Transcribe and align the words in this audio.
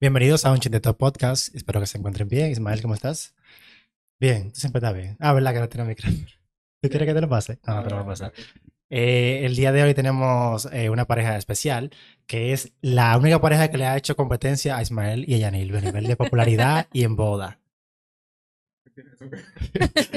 Bienvenidos 0.00 0.44
a 0.44 0.52
un 0.52 0.60
Chinteto 0.60 0.96
Podcast. 0.96 1.52
Espero 1.56 1.80
que 1.80 1.86
se 1.88 1.98
encuentren 1.98 2.28
bien. 2.28 2.52
Ismael, 2.52 2.80
¿cómo 2.80 2.94
estás? 2.94 3.34
Bien, 4.20 4.52
tú 4.52 4.60
siempre 4.60 4.78
estás 4.78 4.94
bien. 4.94 5.16
Ah, 5.18 5.32
¿verdad 5.32 5.52
que 5.52 5.58
no 5.58 5.68
tiene 5.68 5.88
micrófono? 5.88 6.24
¿Tú 6.80 6.88
quieres 6.88 7.08
que 7.08 7.14
te 7.14 7.20
lo 7.20 7.28
pase? 7.28 7.58
No, 7.66 7.74
no 7.74 7.82
te 7.82 7.90
lo 7.90 7.96
voy 7.96 8.04
a 8.04 8.06
pasar. 8.06 8.32
Eh, 8.90 9.40
el 9.42 9.56
día 9.56 9.72
de 9.72 9.82
hoy 9.82 9.94
tenemos 9.94 10.68
eh, 10.72 10.88
una 10.88 11.04
pareja 11.06 11.36
especial 11.36 11.90
que 12.28 12.52
es 12.52 12.70
la 12.80 13.18
única 13.18 13.40
pareja 13.40 13.72
que 13.72 13.76
le 13.76 13.86
ha 13.86 13.96
hecho 13.96 14.14
competencia 14.14 14.76
a 14.76 14.82
Ismael 14.82 15.28
y 15.28 15.34
a 15.34 15.38
Yanil 15.38 15.74
a 15.74 15.80
nivel 15.80 16.06
de 16.06 16.14
popularidad 16.14 16.86
y 16.92 17.02
en 17.02 17.16
boda. 17.16 17.58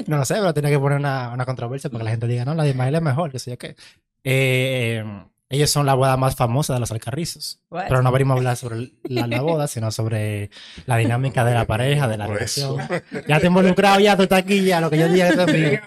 no 0.05 0.18
lo 0.18 0.25
sé, 0.25 0.36
pero 0.36 0.54
tiene 0.54 0.70
que 0.70 0.77
poner 0.77 1.00
una, 1.00 1.34
una 1.34 1.45
controversia 1.45 1.89
para 1.89 2.02
que 2.02 2.05
la 2.05 2.11
gente 2.11 2.27
diga, 2.27 2.45
no, 2.45 2.54
la 2.54 2.66
de 2.66 2.70
Ismael 2.70 2.93
es 2.93 3.02
mejor, 3.02 3.32
que 3.32 3.39
sé 3.39 3.50
yo 3.50 3.57
qué. 3.57 3.75
Eh, 4.23 5.04
ellos 5.52 5.70
son 5.70 5.85
la 5.85 5.94
boda 5.94 6.16
más 6.17 6.35
famosa 6.35 6.73
de 6.73 6.80
los 6.80 6.91
alcarrizos. 6.91 7.62
What? 7.70 7.85
Pero 7.89 8.02
no 8.02 8.12
venimos 8.12 8.35
a 8.35 8.38
hablar 8.38 8.57
sobre 8.57 8.91
la, 9.03 9.27
la 9.27 9.41
boda, 9.41 9.67
sino 9.67 9.91
sobre 9.91 10.49
la 10.85 10.98
dinámica 10.98 11.43
de 11.43 11.53
la 11.53 11.66
pareja, 11.66 12.07
de 12.07 12.17
la 12.17 12.26
relación. 12.27 12.80
eso. 12.80 13.02
Ya 13.27 13.39
te 13.39 13.45
he 13.45 13.48
involucrado, 13.48 13.99
ya 13.99 14.16
tú 14.16 14.23
estás 14.23 14.40
aquí, 14.40 14.63
ya 14.63 14.79
lo 14.81 14.90
que 14.90 14.98
yo 14.98 15.09
diga 15.09 15.29
es 15.29 15.53
mío. 15.53 15.79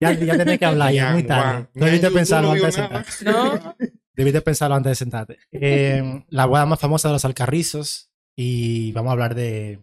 Ya, 0.00 0.12
ya 0.12 0.34
tienes 0.34 0.58
que 0.58 0.64
hablar, 0.64 0.92
ya 0.92 1.08
es 1.08 1.12
muy 1.14 1.22
tarde. 1.22 1.52
Juan, 1.52 1.68
Debiste 1.74 2.10
pensarlo 2.10 2.50
antes 2.50 2.76
de 2.76 2.82
no 2.82 2.88
sentarte. 3.04 3.24
No, 3.24 3.76
Debiste 4.16 4.40
pensarlo 4.42 4.74
antes 4.76 4.90
de 4.90 4.94
sentarte. 4.96 5.38
Eh, 5.52 6.24
la 6.28 6.46
boda 6.46 6.66
más 6.66 6.80
famosa 6.80 7.08
de 7.08 7.12
los 7.14 7.24
alcarrizos 7.24 8.10
y 8.36 8.90
vamos 8.92 9.10
a 9.10 9.12
hablar 9.12 9.34
de, 9.36 9.80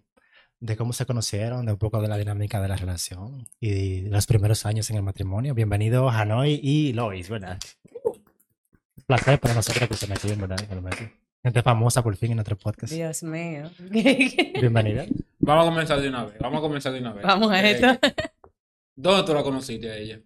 de 0.60 0.76
cómo 0.78 0.92
se 0.94 1.06
conocieron, 1.06 1.66
de 1.66 1.72
un 1.72 1.78
poco 1.78 2.02
de 2.02 2.08
la 2.10 2.18
dinámica 2.18 2.62
de 2.62 2.68
la 2.68 2.76
relación 2.76 3.48
y 3.60 4.02
de 4.02 4.10
los 4.10 4.28
primeros 4.28 4.66
años 4.66 4.90
en 4.90 4.98
el 4.98 5.04
matrimonio. 5.04 5.56
Bienvenidos 5.56 6.14
Hanoi 6.14 6.60
y 6.62 6.94
Lois, 6.94 7.30
¿verdad? 7.30 7.58
Placer 9.12 9.42
para 9.42 9.54
nosotros 9.56 9.90
que 9.90 9.96
se 9.98 10.08
¿verdad? 10.38 10.56
Que 10.70 10.74
lo 10.74 10.82
metí. 10.82 11.04
Gente 11.44 11.62
famosa 11.62 12.02
por 12.02 12.16
fin 12.16 12.32
en 12.32 12.38
nuestro 12.38 12.58
podcast. 12.58 12.94
Dios 12.94 13.24
mío. 13.24 13.70
Bienvenida. 13.90 15.06
Vamos 15.40 15.66
a 15.68 15.70
comenzar 15.70 16.00
de 16.00 16.08
una 16.08 16.24
vez. 16.24 16.36
Vamos 16.40 16.60
a 16.60 16.62
comenzar 16.62 16.94
de 16.94 17.00
una 17.02 17.12
vez. 17.12 17.26
Vamos 17.26 17.52
a 17.52 17.60
Eh, 17.62 17.72
esto. 17.72 17.88
¿Dónde 18.96 19.24
tú 19.26 19.34
la 19.34 19.44
conociste 19.44 19.92
a 19.92 19.98
ella? 19.98 20.22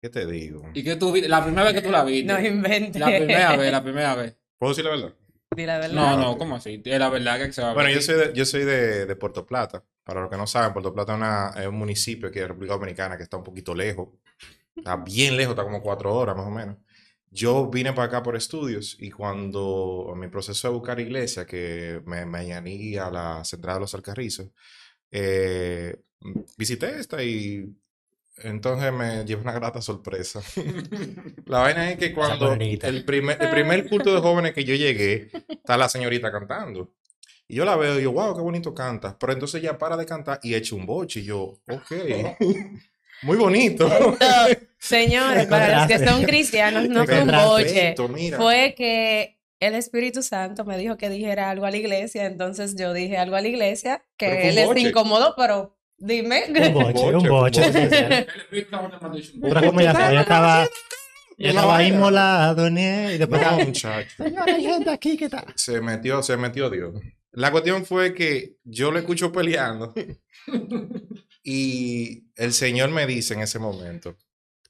¿Qué 0.00 0.08
te 0.08 0.24
digo? 0.26 0.62
¿Y 0.74 0.84
qué 0.84 0.94
tú 0.94 1.12
La 1.26 1.42
primera 1.42 1.64
vez 1.64 1.74
que 1.74 1.82
tú 1.82 1.90
la 1.90 2.04
viste. 2.04 2.32
No 2.32 2.40
inventes. 2.40 3.00
La 3.00 3.06
primera 3.08 3.56
vez, 3.56 3.72
la 3.72 3.82
primera 3.82 4.14
vez. 4.14 4.36
¿Puedo 4.58 4.70
decir 4.74 4.84
la 4.84 4.90
verdad? 4.92 5.14
Di 5.56 5.66
la 5.66 5.78
verdad. 5.78 5.92
No, 5.92 6.16
no, 6.16 6.38
¿cómo 6.38 6.54
así? 6.54 6.80
Es 6.84 6.98
la 7.00 7.08
verdad 7.08 7.40
que 7.40 7.52
se 7.52 7.62
va 7.62 7.72
a 7.72 7.74
Bueno, 7.74 7.88
ver. 7.88 7.96
yo 7.96 8.02
soy 8.02 8.14
de, 8.14 8.32
yo 8.32 8.44
soy 8.44 8.64
de, 8.64 9.06
de 9.06 9.16
Puerto 9.16 9.44
Plata. 9.44 9.82
Para 10.04 10.20
los 10.20 10.30
que 10.30 10.36
no 10.36 10.46
saben, 10.46 10.72
Puerto 10.72 10.94
Plata 10.94 11.14
es, 11.14 11.18
una- 11.18 11.52
es 11.60 11.66
un 11.66 11.74
municipio 11.74 12.28
aquí 12.28 12.38
de 12.38 12.46
República 12.46 12.74
Dominicana 12.74 13.16
que 13.16 13.24
está 13.24 13.36
un 13.38 13.42
poquito 13.44 13.74
lejos. 13.74 14.08
Está 14.76 14.94
bien 14.98 15.36
lejos, 15.36 15.54
está 15.54 15.64
como 15.64 15.82
cuatro 15.82 16.14
horas 16.14 16.36
más 16.36 16.46
o 16.46 16.50
menos. 16.50 16.76
Yo 17.34 17.68
vine 17.70 17.94
para 17.94 18.08
acá 18.08 18.22
por 18.22 18.36
estudios 18.36 18.94
y 19.00 19.10
cuando 19.10 20.10
en 20.12 20.20
mi 20.20 20.28
proceso 20.28 20.68
de 20.68 20.74
buscar 20.74 21.00
iglesia, 21.00 21.46
que 21.46 22.02
me, 22.04 22.26
me 22.26 22.38
añadí 22.40 22.98
a 22.98 23.10
la 23.10 23.42
central 23.44 23.76
de 23.76 23.80
los 23.80 23.94
Alcarrizos, 23.94 24.48
eh, 25.10 25.96
visité 26.58 27.00
esta 27.00 27.22
y 27.24 27.74
entonces 28.36 28.92
me 28.92 29.24
llevé 29.24 29.40
una 29.40 29.52
grata 29.52 29.80
sorpresa. 29.80 30.42
La 31.46 31.60
vaina 31.60 31.90
es 31.90 31.98
que 31.98 32.12
cuando 32.12 32.52
el 32.52 33.04
primer, 33.06 33.40
el 33.40 33.50
primer 33.50 33.88
culto 33.88 34.12
de 34.14 34.20
jóvenes 34.20 34.52
que 34.52 34.64
yo 34.64 34.74
llegué, 34.74 35.30
está 35.48 35.76
la 35.76 35.88
señorita 35.88 36.30
cantando. 36.30 36.92
Y 37.48 37.56
yo 37.56 37.64
la 37.64 37.76
veo 37.76 37.98
y 37.98 38.02
yo, 38.02 38.12
wow, 38.12 38.34
qué 38.34 38.42
bonito 38.42 38.74
canta. 38.74 39.16
Pero 39.18 39.32
entonces 39.32 39.62
ella 39.62 39.78
para 39.78 39.96
de 39.96 40.06
cantar 40.06 40.40
y 40.42 40.54
echa 40.54 40.74
un 40.74 40.86
boche. 40.86 41.20
Y 41.20 41.24
yo, 41.24 41.60
ok, 41.68 41.92
muy 43.22 43.36
bonito. 43.36 43.88
Señores, 44.82 45.46
para 45.46 45.78
los 45.78 45.86
que 45.86 46.04
son 46.04 46.24
cristianos, 46.24 46.88
no 46.88 47.04
fue 47.04 47.22
un 47.22 47.30
boche. 47.30 47.94
Fue 48.36 48.74
que 48.76 49.38
el 49.60 49.76
Espíritu 49.76 50.24
Santo 50.24 50.64
me 50.64 50.76
dijo 50.76 50.96
que 50.96 51.08
dijera 51.08 51.50
algo 51.50 51.66
a 51.66 51.70
la 51.70 51.76
iglesia, 51.76 52.26
entonces 52.26 52.74
yo 52.74 52.92
dije 52.92 53.16
algo 53.16 53.36
a 53.36 53.40
la 53.40 53.46
iglesia, 53.46 54.04
que 54.16 54.26
Pero 54.26 54.40
fue 54.40 54.44
un 54.44 54.50
él 54.50 54.58
es 54.58 54.66
boche. 54.66 54.80
incómodo, 54.80 55.34
pero 55.36 55.78
dime. 55.98 56.42
Un 56.48 56.74
boche, 56.74 57.14
un 57.14 57.28
boche, 57.28 57.60
ya 57.60 57.72
fue, 57.72 58.26
yo 60.12 60.20
estaba, 60.20 60.68
yo 61.38 61.48
estaba 61.50 61.82
inmolado 61.84 62.66
en 62.66 62.78
él, 62.78 63.14
y 63.14 63.18
después 63.18 63.40
No, 63.40 63.46
estaba, 63.48 63.64
muchacho. 63.64 64.24
señora, 64.24 64.52
hay 64.54 64.64
gente 64.64 64.90
aquí 64.90 65.16
que 65.16 65.26
está. 65.26 65.44
Se 65.54 65.80
metió, 65.80 66.24
se 66.24 66.36
metió 66.36 66.68
Dios. 66.68 66.92
La 67.30 67.52
cuestión 67.52 67.86
fue 67.86 68.14
que 68.14 68.56
yo 68.64 68.90
lo 68.90 68.98
escucho 68.98 69.30
peleando 69.30 69.94
y 71.44 72.24
el 72.36 72.52
Señor 72.52 72.90
me 72.90 73.06
dice 73.06 73.34
en 73.34 73.40
ese 73.40 73.58
momento, 73.60 74.16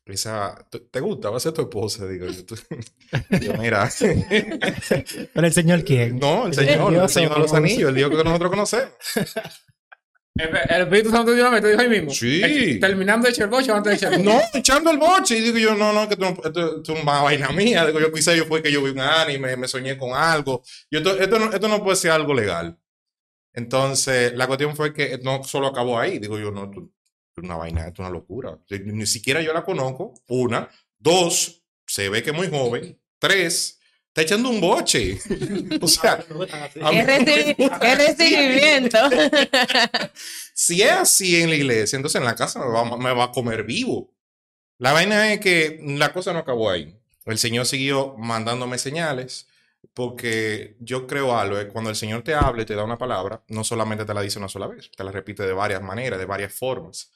esa, 0.06 0.66
¿te 0.70 0.80
te 0.80 1.00
gusta? 1.00 1.30
Va 1.30 1.36
a 1.36 1.40
ser 1.40 1.52
tu 1.52 1.62
esposa, 1.62 2.06
digo 2.08 2.26
yo. 2.26 2.44
Tú- 2.44 2.56
yo, 3.40 3.54
mira. 3.54 3.88
Pero 5.34 5.46
el 5.46 5.52
señor 5.52 5.84
quién? 5.84 6.18
No, 6.18 6.46
el 6.46 6.54
Señor, 6.54 6.88
el 6.88 6.94
Dios, 6.98 7.12
Señor 7.12 7.34
de 7.34 7.40
los 7.40 7.52
Anillos, 7.54 7.88
el 7.90 7.94
Dios 7.94 8.10
que 8.10 8.24
nosotros 8.24 8.50
conocemos. 8.50 8.92
El, 10.34 10.48
el 10.48 10.82
Espíritu 10.82 11.10
Santo 11.10 11.32
de 11.32 11.40
una 11.42 11.50
vez 11.50 11.60
te 11.60 11.68
dijo 11.68 11.80
ahí 11.82 11.88
mismo. 11.90 12.10
Sí. 12.10 12.78
Terminando 12.80 13.26
de 13.26 13.32
echar 13.32 13.44
el 13.44 13.50
boche 13.50 13.70
o 13.70 13.74
antes 13.76 13.90
de 13.90 13.96
echar 13.96 14.12
el 14.14 14.22
boche. 14.24 14.30
No, 14.52 14.58
echando 14.58 14.90
el 14.90 14.96
boche. 14.98 15.36
Y 15.36 15.40
digo 15.42 15.58
yo, 15.58 15.74
no, 15.74 15.92
no, 15.92 16.08
que 16.08 16.14
esto- 16.14 16.42
esto 16.46 16.92
es 16.94 17.02
una 17.02 17.20
vaina 17.20 17.50
mía. 17.50 17.84
Digo 17.86 18.00
yo, 18.00 18.10
quizá 18.10 18.34
yo 18.34 18.46
fue 18.46 18.62
que 18.62 18.72
yo 18.72 18.82
vi 18.82 18.90
un 18.90 19.00
anime, 19.00 19.56
me 19.56 19.68
soñé 19.68 19.98
con 19.98 20.14
algo. 20.14 20.62
Yo, 20.90 20.98
esto, 21.00 21.18
esto, 21.20 21.38
no, 21.38 21.52
esto 21.52 21.68
no 21.68 21.82
puede 21.84 21.96
ser 21.96 22.12
algo 22.12 22.32
legal. 22.32 22.78
Entonces, 23.54 24.32
la 24.34 24.46
cuestión 24.46 24.74
fue 24.74 24.94
que 24.94 25.18
no 25.22 25.44
solo 25.44 25.66
acabó 25.66 25.98
ahí. 26.00 26.18
Digo 26.18 26.38
yo, 26.38 26.50
no, 26.50 26.64
es 26.64 26.78
una 27.36 27.56
vaina, 27.56 27.80
esto 27.86 28.02
es 28.02 28.08
una 28.08 28.10
locura. 28.10 28.58
Ni 28.84 29.06
siquiera 29.06 29.40
yo 29.40 29.52
la 29.52 29.64
conozco. 29.64 30.14
Una. 30.28 30.68
Dos, 30.98 31.62
se 31.86 32.08
ve 32.08 32.22
que 32.22 32.30
es 32.30 32.36
muy 32.36 32.48
joven. 32.48 32.98
Tres, 33.18 33.78
está 34.08 34.22
echando 34.22 34.50
un 34.50 34.60
boche. 34.60 35.18
o 35.80 35.88
sea, 35.88 36.12
a 36.82 36.92
mí- 36.92 36.98
¿Qué, 36.98 37.56
reci- 37.56 37.78
qué 37.80 37.94
recibimiento? 37.94 38.98
si 40.54 40.82
es 40.82 40.90
así 40.92 41.40
en 41.40 41.50
la 41.50 41.56
iglesia, 41.56 41.96
entonces 41.96 42.18
en 42.20 42.24
la 42.26 42.34
casa 42.34 42.60
me 42.60 42.66
va, 42.66 42.96
me 42.96 43.12
va 43.12 43.24
a 43.24 43.30
comer 43.32 43.64
vivo. 43.64 44.14
La 44.78 44.92
vaina 44.92 45.32
es 45.32 45.40
que 45.40 45.80
la 45.82 46.12
cosa 46.12 46.32
no 46.32 46.40
acabó 46.40 46.70
ahí. 46.70 46.96
El 47.24 47.38
Señor 47.38 47.66
siguió 47.66 48.16
mandándome 48.18 48.78
señales, 48.78 49.46
porque 49.94 50.76
yo 50.80 51.06
creo 51.06 51.36
algo, 51.36 51.58
es 51.58 51.66
cuando 51.66 51.90
el 51.90 51.96
Señor 51.96 52.22
te 52.22 52.34
habla 52.34 52.62
y 52.62 52.66
te 52.66 52.74
da 52.74 52.84
una 52.84 52.98
palabra, 52.98 53.42
no 53.48 53.64
solamente 53.64 54.04
te 54.04 54.14
la 54.14 54.22
dice 54.22 54.38
una 54.38 54.48
sola 54.48 54.66
vez, 54.66 54.90
te 54.90 55.04
la 55.04 55.12
repite 55.12 55.44
de 55.44 55.52
varias 55.52 55.82
maneras, 55.82 56.18
de 56.18 56.26
varias 56.26 56.54
formas. 56.54 57.12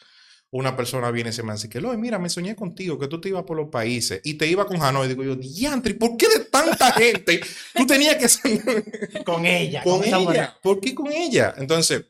Una 0.50 0.76
persona 0.76 1.10
viene 1.10 1.30
y 1.30 1.32
se 1.32 1.42
me 1.42 1.52
dice 1.52 1.68
que, 1.68 1.80
Loy, 1.80 1.96
mira, 1.96 2.18
me 2.18 2.28
soñé 2.28 2.54
contigo, 2.54 2.98
que 2.98 3.08
tú 3.08 3.20
te 3.20 3.28
ibas 3.28 3.42
por 3.42 3.56
los 3.56 3.68
países 3.68 4.20
y 4.22 4.34
te 4.34 4.46
iba 4.46 4.64
con 4.66 4.80
Hanoi. 4.80 5.08
Digo 5.08 5.24
yo, 5.24 5.34
diantre, 5.34 5.94
¿por 5.94 6.16
qué 6.16 6.28
de 6.28 6.44
tanta 6.44 6.92
gente 6.92 7.40
tú 7.74 7.86
tenías 7.86 8.16
que? 8.16 9.24
Con 9.24 9.44
ella. 9.44 9.82
con 9.82 9.98
mujer. 9.98 10.14
ella. 10.14 10.58
¿Por 10.62 10.80
qué 10.80 10.94
con 10.94 11.10
ella? 11.10 11.54
Entonces, 11.56 12.04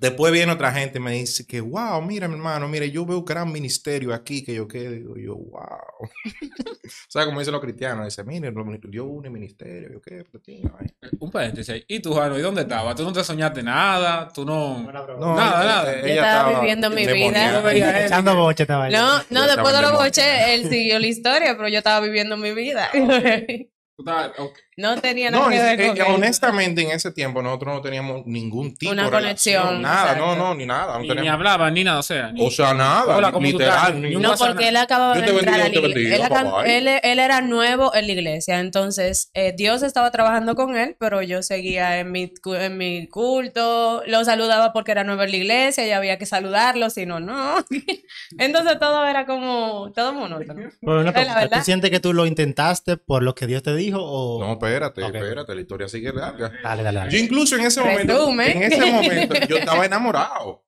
después 0.00 0.32
viene 0.32 0.52
otra 0.52 0.72
gente 0.72 0.98
y 0.98 1.00
me 1.00 1.12
dice 1.12 1.46
que, 1.46 1.60
wow, 1.60 2.00
mira, 2.02 2.28
mi 2.28 2.34
hermano, 2.34 2.68
mire, 2.68 2.90
yo 2.90 3.04
veo 3.04 3.22
gran 3.22 3.50
ministerio 3.50 4.12
aquí, 4.14 4.44
que 4.44 4.54
yo 4.54 4.68
qué, 4.68 4.88
digo 4.90 5.16
yo, 5.16 5.34
wow. 5.34 5.58
o 6.00 6.88
sea, 7.08 7.24
como 7.24 7.38
dicen 7.38 7.52
los 7.52 7.60
cristianos, 7.60 8.04
dice, 8.04 8.24
mire, 8.24 8.52
Dios 8.88 9.06
une 9.08 9.30
ministerio, 9.30 9.92
yo 9.92 10.00
qué, 10.00 10.24
vaina. 10.62 10.94
Un 11.18 11.30
paréntesis 11.30 11.70
ahí. 11.70 11.84
¿Y 11.88 12.00
tú, 12.00 12.14
Jano? 12.14 12.38
¿Y 12.38 12.42
dónde 12.42 12.62
estabas? 12.62 12.94
¿Tú 12.94 13.04
no 13.04 13.12
te 13.12 13.24
soñaste 13.24 13.62
nada? 13.62 14.28
¿Tú 14.28 14.44
no...? 14.44 14.82
No, 14.92 15.36
Nada, 15.36 15.64
nada. 15.64 16.00
Yo 16.00 16.06
estaba 16.06 16.60
viviendo 16.60 16.90
mi 16.90 17.06
vida. 17.06 17.62
Yo. 17.62 18.04
Echando 18.06 18.36
boche 18.36 18.64
estaba. 18.64 18.88
No, 18.90 19.22
no, 19.30 19.46
después 19.46 19.74
de 19.74 19.82
los 19.82 19.92
boches, 19.92 20.24
él 20.48 20.68
siguió 20.68 20.98
la 20.98 21.06
historia, 21.06 21.56
pero 21.56 21.68
yo 21.68 21.78
estaba 21.78 22.00
viviendo 22.00 22.36
mi 22.36 22.52
vida. 22.52 22.90
Tú 23.96 24.02
estabas- 24.02 24.32
ok. 24.38 24.58
No 24.76 25.00
tenía 25.00 25.30
nada 25.30 25.44
No, 25.44 25.50
que 25.50 25.58
ver 25.62 25.80
eh, 25.80 25.86
con 25.86 25.96
él. 25.98 26.02
honestamente, 26.16 26.82
en 26.82 26.90
ese 26.90 27.12
tiempo 27.12 27.40
nosotros 27.42 27.74
no 27.76 27.80
teníamos 27.80 28.26
ningún 28.26 28.74
tipo 28.76 28.90
Una 28.90 29.04
de 29.04 29.10
conexión, 29.12 29.62
relación, 29.62 29.82
Nada, 29.82 30.16
no, 30.16 30.24
exacto. 30.24 30.36
no, 30.36 30.54
ni 30.56 30.66
nada. 30.66 30.98
No 30.98 31.14
Ni, 31.14 31.20
ni 31.20 31.28
hablaban 31.28 31.74
ni 31.74 31.84
nada, 31.84 32.00
o 32.00 32.02
sea. 32.02 32.32
ni- 32.32 32.44
o 32.44 32.50
sea, 32.50 32.74
nada, 32.74 33.16
Hola, 33.16 33.30
¿cómo 33.30 33.46
tú 33.46 33.52
literal. 33.52 34.02
ni- 34.02 34.16
No, 34.16 34.34
porque 34.36 34.66
él 34.70 34.76
acababa 34.78 35.14
de 35.16 35.30
entrar 35.30 35.54
a 35.54 35.58
la 35.58 35.68
yo 35.68 35.80
te 35.80 35.86
iglesia. 36.00 36.28
Él, 36.66 36.88
él, 36.88 37.00
él 37.04 37.18
era 37.20 37.40
nuevo 37.40 37.94
en 37.94 38.06
la 38.08 38.12
iglesia, 38.14 38.58
entonces 38.58 39.30
eh, 39.34 39.54
Dios 39.56 39.84
estaba 39.84 40.10
trabajando 40.10 40.56
con 40.56 40.76
él, 40.76 40.96
pero 40.98 41.22
yo 41.22 41.44
seguía 41.44 42.00
en 42.00 42.10
mi, 42.10 42.32
en 42.58 42.76
mi 42.76 43.06
culto, 43.06 44.02
lo 44.08 44.24
saludaba 44.24 44.72
porque 44.72 44.90
era 44.90 45.04
nuevo 45.04 45.22
en 45.22 45.30
la 45.30 45.36
iglesia 45.36 45.86
y 45.86 45.92
había 45.92 46.18
que 46.18 46.26
saludarlo, 46.26 46.90
si 46.90 47.06
no, 47.06 47.20
no. 47.20 47.64
entonces 48.38 48.76
todo 48.80 49.04
era 49.06 49.24
como, 49.24 49.92
todo 49.94 50.12
monótono. 50.14 50.68
Pero 50.80 51.00
una 51.00 51.12
verdad. 51.12 51.48
¿Tú 51.58 51.60
sientes 51.64 51.92
que 51.92 52.00
tú 52.00 52.12
lo 52.12 52.26
intentaste 52.26 52.96
por 52.96 53.22
lo 53.22 53.36
que 53.36 53.46
Dios 53.46 53.62
te 53.62 53.70
dijo 53.76 53.83
o...? 53.94 54.38
No, 54.40 54.52
espérate, 54.52 55.02
Ok. 55.02 55.14
espérate, 55.14 55.54
la 55.54 55.60
historia 55.60 55.88
sigue 55.88 56.12
larga. 56.12 56.52
Dale, 56.62 56.82
dale, 56.82 56.98
dale. 57.00 57.10
Yo 57.10 57.18
incluso 57.18 57.56
en 57.56 57.62
ese 57.66 57.80
momento, 57.80 58.12
Resume. 58.14 58.52
en 58.52 58.62
ese 58.72 58.90
momento, 58.92 59.34
yo 59.48 59.56
estaba 59.58 59.84
enamorado. 59.86 60.64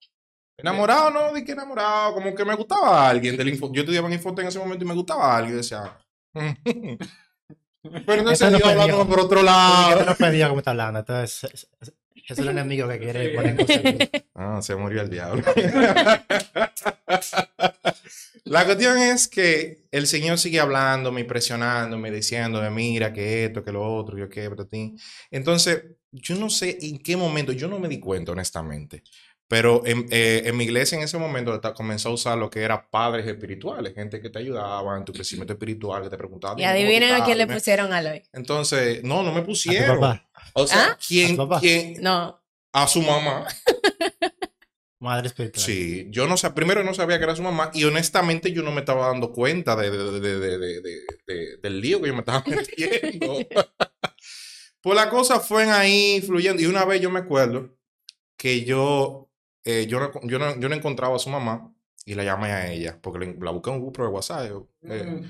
Enamorado, 0.59 1.11
no, 1.11 1.33
de 1.33 1.45
que 1.45 1.53
enamorado, 1.53 2.15
como 2.15 2.35
que 2.35 2.45
me 2.45 2.55
gustaba 2.55 3.07
a 3.07 3.11
alguien 3.11 3.37
del 3.37 3.49
info. 3.49 3.71
Yo 3.73 3.83
estudiaba 3.83 4.07
en 4.09 4.15
Infote 4.15 4.41
en 4.43 4.49
ese 4.49 4.59
momento 4.59 4.85
y 4.85 4.89
me 4.89 4.95
gustaba 4.95 5.35
a 5.35 5.37
alguien, 5.39 5.57
decía. 5.59 5.97
Pero 6.35 8.15
entonces 8.21 8.41
Eso 8.41 8.51
no 8.51 8.57
Dios 8.57 8.63
fue 8.63 8.73
hablando 8.73 9.07
por 9.07 9.21
otro 9.21 9.43
lado. 9.43 9.99
te 9.99 10.05
lo 10.07 10.15
pedía 10.17 10.49
como 10.49 10.59
está 10.61 10.71
hablando. 10.73 10.99
Entonces, 11.01 11.69
es, 12.29 12.39
el 12.39 12.49
enemigo 12.49 12.89
que 12.89 12.99
quiere 12.99 13.29
poner 13.29 13.57
cosas. 13.57 13.77
aquí. 13.77 14.09
Ah, 14.35 14.59
se 14.63 14.75
murió 14.75 15.03
el 15.03 15.11
diablo. 15.11 15.45
La 18.47 18.65
cuestión 18.65 18.97
es 18.99 19.27
que 19.27 19.83
el 19.91 20.07
señor 20.07 20.39
sigue 20.39 20.61
hablándome, 20.61 21.25
presionándome, 21.25 22.13
diciéndome, 22.13 22.71
mira, 22.71 23.13
que 23.13 23.47
esto, 23.47 23.65
que 23.65 23.73
lo 23.73 23.83
otro, 23.97 24.17
yo 24.17 24.29
qué, 24.29 24.49
pero 24.49 24.67
ti. 24.69 24.95
Entonces, 25.33 25.83
yo 26.13 26.37
no 26.37 26.49
sé 26.49 26.79
en 26.81 26.99
qué 26.99 27.17
momento, 27.17 27.51
yo 27.51 27.67
no 27.67 27.81
me 27.81 27.89
di 27.89 27.99
cuenta, 27.99 28.31
honestamente. 28.31 29.03
Pero 29.49 29.83
en, 29.85 30.07
eh, 30.11 30.43
en 30.45 30.57
mi 30.57 30.63
iglesia 30.65 30.97
en 30.97 31.03
ese 31.05 31.19
momento 31.19 31.61
comenzó 31.75 32.11
a 32.11 32.13
usar 32.13 32.39
lo 32.39 32.49
que 32.49 32.63
era 32.63 32.89
padres 32.89 33.27
espirituales, 33.27 33.95
gente 33.95 34.21
que 34.21 34.31
te 34.31 34.39
ayudaba 34.39 34.97
en 34.97 35.05
tu 35.05 35.13
crecimiento 35.13 35.53
espiritual, 35.53 36.05
que 36.05 36.11
te 36.11 36.17
preguntaban. 36.17 36.57
Y 36.59 36.63
"Dime 36.63 36.69
cómo 36.73 36.79
tú 36.79 36.87
adivinen 36.89 37.15
a 37.15 37.25
quién 37.25 37.39
le 37.39 37.45
dime". 37.47 37.55
pusieron 37.55 37.93
a 37.93 38.01
Loy. 38.01 38.23
Entonces, 38.33 39.03
no, 39.03 39.23
no 39.25 39.33
me 39.33 39.39
A 39.39 39.43
tu 39.43 39.47
pusieron. 39.47 40.01
papá, 40.01 40.29
O 40.55 40.67
sea, 40.69 40.91
¿Ah? 40.93 40.99
¿quién, 41.05 41.27
¿A 41.27 41.31
tu 41.31 41.37
papá? 41.49 41.61
quién? 41.61 41.95
No. 42.01 42.41
A 42.73 42.87
su 42.87 43.03
mamá. 43.03 43.47
Madre 44.99 45.29
espiritual. 45.29 45.65
Sí, 45.65 46.07
yo 46.11 46.27
no 46.27 46.37
sé, 46.37 46.51
primero 46.51 46.83
no 46.83 46.95
sabía 46.95 47.19
que 47.19 47.25
era 47.25 47.37
su 47.37 47.43
mamá 47.43 47.71
y 47.75 47.85
honestamente 47.85 48.53
yo 48.53 48.63
no 48.63 48.73
me 48.73 48.81
estaba 48.81 49.09
dando 49.09 49.33
cuenta 49.33 49.77
de, 49.77 49.91
de- 49.91 50.21
de- 50.21 50.39
de- 50.41 50.59
de- 50.59 50.81
de- 50.81 51.01
de- 51.27 51.57
del 51.59 51.81
lío 51.81 52.01
que 52.01 52.09
yo 52.09 52.15
me 52.15 52.21
estaba 52.21 52.43
metiendo. 52.47 53.39
pues 54.81 54.97
la 54.97 55.11
cosa 55.11 55.41
fue 55.41 55.71
ahí 55.71 56.23
fluyendo 56.25 56.63
y 56.63 56.67
una 56.67 56.85
vez 56.85 57.01
yo 57.01 57.11
me 57.11 57.21
acuerdo 57.21 57.77
que 58.37 58.65
yo, 58.65 59.31
eh, 59.65 59.87
yo, 59.89 59.99
no, 60.01 60.11
yo, 60.23 60.39
no, 60.39 60.59
yo 60.61 60.69
no 60.69 60.75
encontraba 60.75 61.17
a 61.17 61.19
su 61.19 61.31
mamá 61.31 61.73
y 62.05 62.15
la 62.15 62.23
llamé 62.25 62.53
a 62.53 62.71
ella 62.71 62.99
porque 63.03 63.37
la, 63.41 63.51
busqué 63.51 63.71
en 63.71 63.77
un 63.77 63.83
grupo 63.83 64.03
de 64.03 64.09
WhatsApp. 64.09 64.49
yo, 64.49 64.69
eh, 64.89 65.23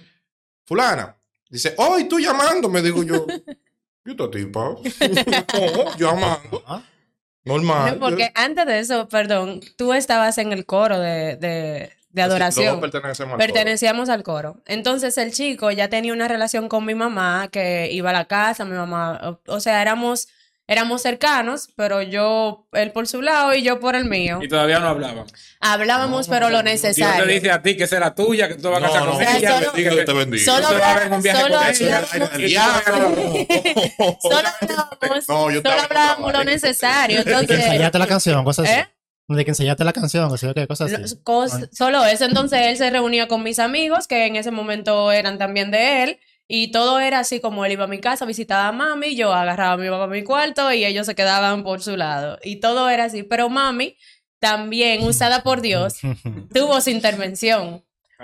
fulana, 0.64 1.16
dice, 1.48 1.74
hoy 1.78 2.08
tú 2.08 2.18
llamando, 2.20 2.68
me 2.68 2.82
digo 2.82 3.02
yo. 3.02 3.26
¿Y 4.04 4.10
esta 4.10 4.30
tipa? 4.30 4.60
no, 5.54 5.96
llamando. 5.96 6.62
Normal. 7.46 7.94
No, 7.94 8.00
porque 8.00 8.30
antes 8.34 8.66
de 8.66 8.80
eso, 8.80 9.08
perdón, 9.08 9.60
tú 9.76 9.94
estabas 9.94 10.36
en 10.38 10.52
el 10.52 10.66
coro 10.66 10.98
de, 10.98 11.36
de, 11.36 11.92
de 12.10 12.22
adoración. 12.22 12.80
Pertenecemos 12.80 13.32
al 13.32 13.38
coro. 13.38 13.38
Pertenecíamos 13.38 14.08
al 14.08 14.22
coro. 14.22 14.56
Entonces 14.66 15.16
el 15.16 15.32
chico 15.32 15.70
ya 15.70 15.88
tenía 15.88 16.12
una 16.12 16.28
relación 16.28 16.68
con 16.68 16.84
mi 16.84 16.94
mamá, 16.94 17.48
que 17.50 17.88
iba 17.92 18.10
a 18.10 18.12
la 18.12 18.24
casa, 18.26 18.64
mi 18.64 18.76
mamá, 18.76 19.20
o, 19.22 19.40
o 19.46 19.60
sea, 19.60 19.80
éramos, 19.80 20.28
éramos 20.68 21.02
cercanos, 21.02 21.68
pero 21.76 22.02
yo, 22.02 22.66
él 22.72 22.90
por 22.92 23.06
su 23.06 23.22
lado 23.22 23.54
y 23.54 23.62
yo 23.62 23.78
por 23.80 23.94
el 23.96 24.04
mío. 24.06 24.40
Y 24.42 24.48
todavía 24.48 24.78
no 24.80 24.88
hablaban. 24.88 25.26
Hablábamos, 25.60 26.28
pero 26.28 26.50
lo 26.50 26.62
Dios 26.62 26.64
te 26.64 26.70
necesario. 26.88 27.24
dice 27.24 27.50
a 27.50 27.62
ti 27.62 27.76
que 27.76 27.86
será 27.86 28.14
tuya, 28.14 28.48
que 28.48 28.54
tú 28.56 28.62
te 28.62 28.68
vas 28.68 28.78
a 28.78 28.80
No, 28.80 28.86
casar 28.92 29.04
no, 29.06 29.12
con 29.12 29.22
ella. 29.22 29.58
solo- 29.60 29.72
que- 29.72 30.04
te 30.04 30.12
bendiga. 30.12 30.44
Solo 30.44 30.66
solo 30.68 30.84
hablábamos, 30.84 31.24
era 31.24 31.40
No, 31.42 31.48
lo 31.48 31.60
necesario. 36.44 37.18
de 37.18 37.24
que 37.24 37.30
Entonces, 37.30 37.60
enseñaste 37.64 37.98
la 37.98 38.06
canción, 38.06 38.44
cosas 38.44 38.68
así. 38.68 38.80
¿Eh? 38.80 38.86
De 39.28 39.44
que 39.44 39.50
enseñaste 39.50 39.82
la 39.84 39.92
canción, 39.92 40.30
o 40.30 40.36
sea, 40.36 40.54
que 40.54 40.66
cosas 40.68 40.90
No, 40.92 41.04
así. 41.04 41.16
cos- 41.24 41.68
solo 41.72 42.04
eso. 42.06 42.24
Entonces 42.24 42.60
él 42.62 42.76
se 42.76 42.90
reunía 42.90 43.26
con 43.28 43.42
mis 43.42 43.58
amigos, 43.58 44.06
que 44.06 44.26
en 44.26 44.36
ese 44.36 44.50
momento 44.52 45.10
eran 45.10 45.36
también 45.38 45.70
de 45.72 46.04
él, 46.04 46.20
y 46.48 46.70
todo 46.70 47.00
era 47.00 47.18
así 47.20 47.40
como 47.40 47.64
él 47.64 47.72
iba 47.72 47.84
a 47.84 47.88
mi 47.88 48.00
casa, 48.00 48.24
visitaba 48.24 48.68
a 48.68 48.72
mami, 48.72 49.16
yo 49.16 49.32
agarraba 49.32 49.72
a 49.72 49.76
mi 49.76 49.88
papá 49.88 50.04
a 50.04 50.08
mi 50.08 50.22
cuarto 50.22 50.72
y 50.72 50.84
ellos 50.84 51.06
se 51.06 51.14
quedaban 51.14 51.62
por 51.64 51.82
su 51.82 51.96
lado. 51.96 52.38
Y 52.44 52.56
todo 52.56 52.88
era 52.88 53.04
así. 53.04 53.22
Pero 53.24 53.48
mami, 53.48 53.96
también 54.38 55.02
usada 55.02 55.42
por 55.42 55.60
Dios, 55.60 55.98
tuvo 56.54 56.80
su 56.80 56.90
intervención. 56.90 57.82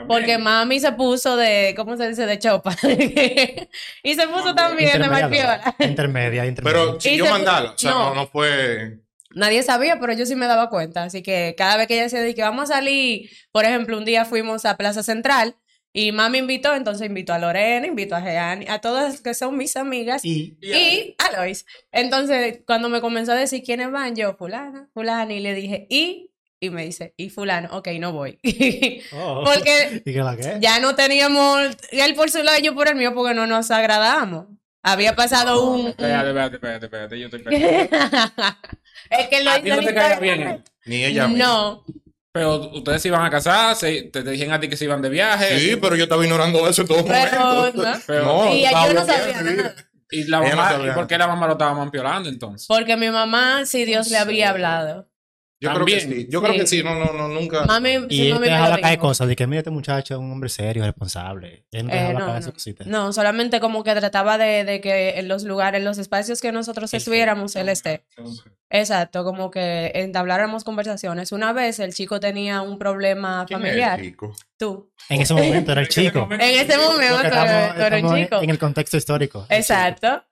Porque 0.08 0.38
mami 0.38 0.80
se 0.80 0.92
puso 0.92 1.36
de, 1.36 1.74
¿cómo 1.76 1.98
se 1.98 2.08
dice? 2.08 2.24
De 2.24 2.38
chopa. 2.38 2.74
y 4.02 4.14
se 4.14 4.26
puso 4.28 4.54
también 4.54 5.00
de 5.02 5.08
malpiola. 5.08 5.74
Intermedia, 5.80 6.46
intermedia. 6.46 6.80
Pero 6.84 6.96
Y 6.96 7.00
siguió 7.00 7.26
se- 7.26 7.30
mandala. 7.30 7.70
O 7.72 7.78
sea, 7.78 7.90
no, 7.90 8.08
no. 8.10 8.14
no 8.14 8.26
fue. 8.26 8.98
Nadie 9.34 9.62
sabía, 9.62 9.98
pero 9.98 10.12
yo 10.12 10.26
sí 10.26 10.34
me 10.34 10.46
daba 10.46 10.68
cuenta. 10.70 11.04
Así 11.04 11.22
que 11.22 11.54
cada 11.56 11.76
vez 11.76 11.86
que 11.88 11.94
ella 11.94 12.02
decía 12.04 12.20
de 12.20 12.34
que 12.34 12.42
vamos 12.42 12.70
a 12.70 12.74
salir, 12.74 13.30
por 13.50 13.64
ejemplo, 13.64 13.96
un 13.98 14.04
día 14.04 14.24
fuimos 14.24 14.64
a 14.64 14.76
Plaza 14.76 15.02
Central 15.02 15.56
y 15.92 16.10
mami 16.12 16.38
invitó, 16.38 16.74
entonces 16.74 17.06
invitó 17.06 17.34
a 17.34 17.38
Lorena, 17.38 17.86
invitó 17.86 18.16
a 18.16 18.22
Jeani, 18.22 18.66
a 18.68 18.80
todas 18.80 19.20
que 19.20 19.34
son 19.34 19.56
mis 19.56 19.76
amigas 19.76 20.24
y, 20.24 20.56
y 20.62 21.14
a 21.18 21.36
Lois. 21.36 21.66
Entonces, 21.90 22.60
cuando 22.66 22.88
me 22.88 23.00
comenzó 23.02 23.32
a 23.32 23.36
decir 23.36 23.62
quiénes 23.62 23.90
van, 23.90 24.16
yo, 24.16 24.34
fulana, 24.36 24.88
fulana, 24.94 25.32
y 25.34 25.40
le 25.40 25.54
dije, 25.54 25.86
¿y? 25.90 26.30
Y 26.60 26.70
me 26.70 26.84
dice, 26.84 27.12
¿y 27.16 27.28
fulano? 27.28 27.68
Ok, 27.76 27.88
no 27.98 28.12
voy. 28.12 28.38
oh. 29.12 29.44
Porque 29.44 30.02
¿Y 30.04 30.12
la 30.12 30.36
qué? 30.36 30.58
ya 30.60 30.78
no 30.78 30.94
teníamos, 30.94 31.60
él 31.90 32.14
por 32.14 32.30
su 32.30 32.42
lado 32.42 32.58
y 32.58 32.62
yo 32.62 32.74
por 32.74 32.88
el 32.88 32.94
mío, 32.94 33.12
porque 33.14 33.34
no 33.34 33.46
nos 33.46 33.70
agradamos. 33.70 34.46
Había 34.82 35.14
pasado 35.14 35.70
un... 35.70 35.88
Espérate, 35.88 36.28
espérate, 36.28 36.56
espérate, 36.56 36.86
espérate, 36.86 37.18
yo 37.18 37.26
estoy 37.26 37.42
es 39.10 39.28
que 39.28 39.44
lo 39.44 39.50
A 39.50 39.60
ti 39.60 39.68
no 39.68 39.78
te 39.80 39.94
caía 39.94 40.18
bien. 40.18 40.64
Ni 40.86 41.04
ella. 41.04 41.28
misma. 41.28 41.44
No, 41.44 41.84
Pero 42.32 42.70
ustedes 42.70 43.02
se 43.02 43.08
iban 43.08 43.22
a 43.24 43.30
casar, 43.30 43.76
se- 43.76 44.04
te, 44.04 44.22
te 44.22 44.30
dijeron 44.30 44.54
a 44.54 44.60
ti 44.60 44.68
que 44.68 44.76
se 44.76 44.84
iban 44.84 45.02
de 45.02 45.10
viaje. 45.10 45.58
Sí, 45.58 45.76
pero 45.76 45.96
yo 45.96 46.04
estaba 46.04 46.24
ignorando 46.24 46.66
eso 46.68 46.82
en 46.82 46.88
todo 46.88 47.04
Pero, 47.04 47.42
momento. 47.44 47.82
¿no? 47.82 47.92
Pero- 48.06 48.24
No, 48.24 48.54
Y 48.54 48.62
yo 48.62 48.94
no 48.94 49.04
sabía 49.06 49.42
nada. 49.42 49.74
Y 50.10 50.24
la 50.24 50.40
no 50.40 50.48
mamá, 50.48 50.70
sabía. 50.70 50.92
¿y 50.92 50.94
por 50.94 51.06
qué 51.06 51.18
la 51.18 51.26
mamá 51.26 51.46
lo 51.46 51.52
estaba 51.52 51.74
mampiolando 51.74 52.28
entonces? 52.28 52.66
Porque 52.68 52.96
mi 52.96 53.10
mamá, 53.10 53.64
si 53.66 53.84
Dios 53.84 54.08
le 54.08 54.18
había 54.18 54.50
hablado. 54.50 55.08
Yo 55.62 55.72
creo 55.74 55.86
que 55.86 56.00
sí. 56.00 56.26
Yo 56.28 56.42
creo 56.42 56.54
que 56.54 56.66
sí. 56.66 56.82
No, 56.82 56.94
no, 56.96 57.12
no, 57.12 57.28
nunca. 57.28 57.64
Mami, 57.64 57.90
Y 58.08 58.26
él 58.28 58.34
te 58.34 58.38
me 58.40 58.46
dejaba 58.48 58.78
caer 58.78 58.98
cosas 58.98 59.28
de 59.28 59.36
que 59.36 59.46
mira 59.46 59.60
este 59.60 59.70
muchacho 59.70 60.14
es 60.14 60.20
un 60.20 60.30
hombre 60.32 60.48
serio, 60.48 60.84
responsable. 60.84 61.64
Él 61.70 61.86
no 61.86 61.92
Eh, 61.92 61.96
dejaba 61.96 62.12
no, 62.12 62.18
caer 62.20 62.32
no. 62.32 62.38
esas 62.40 62.52
cositas. 62.52 62.86
No, 62.86 63.12
solamente 63.12 63.60
como 63.60 63.84
que 63.84 63.94
trataba 63.94 64.38
de, 64.38 64.64
de 64.64 64.80
que 64.80 65.18
en 65.18 65.28
los 65.28 65.44
lugares, 65.44 65.78
en 65.78 65.84
los 65.84 65.98
espacios 65.98 66.40
que 66.40 66.52
nosotros 66.52 66.92
Él 66.92 66.98
estuviéramos, 66.98 67.54
él 67.56 67.68
esté. 67.68 68.04
Exacto, 68.70 69.22
como 69.22 69.50
que 69.50 69.92
entabláramos 69.94 70.64
conversaciones. 70.64 71.30
Una 71.32 71.52
vez 71.52 71.78
el 71.78 71.92
chico 71.92 72.20
tenía 72.20 72.62
un 72.62 72.78
problema 72.78 73.44
¿Quién 73.46 73.60
es 73.60 73.64
el 73.66 73.70
familiar. 73.70 74.00
chico? 74.00 74.34
Tú. 74.56 74.90
En 75.10 75.20
ese 75.20 75.34
momento 75.34 75.72
era 75.72 75.80
el 75.82 75.88
chico. 75.90 76.26
En 76.30 76.40
ese 76.40 76.78
momento 76.78 77.20
estamos 77.22 78.12
en- 78.16 78.24
chico. 78.24 78.42
en 78.42 78.50
el 78.50 78.58
contexto 78.58 78.96
histórico. 78.96 79.46
el 79.50 79.58
Exacto. 79.58 80.24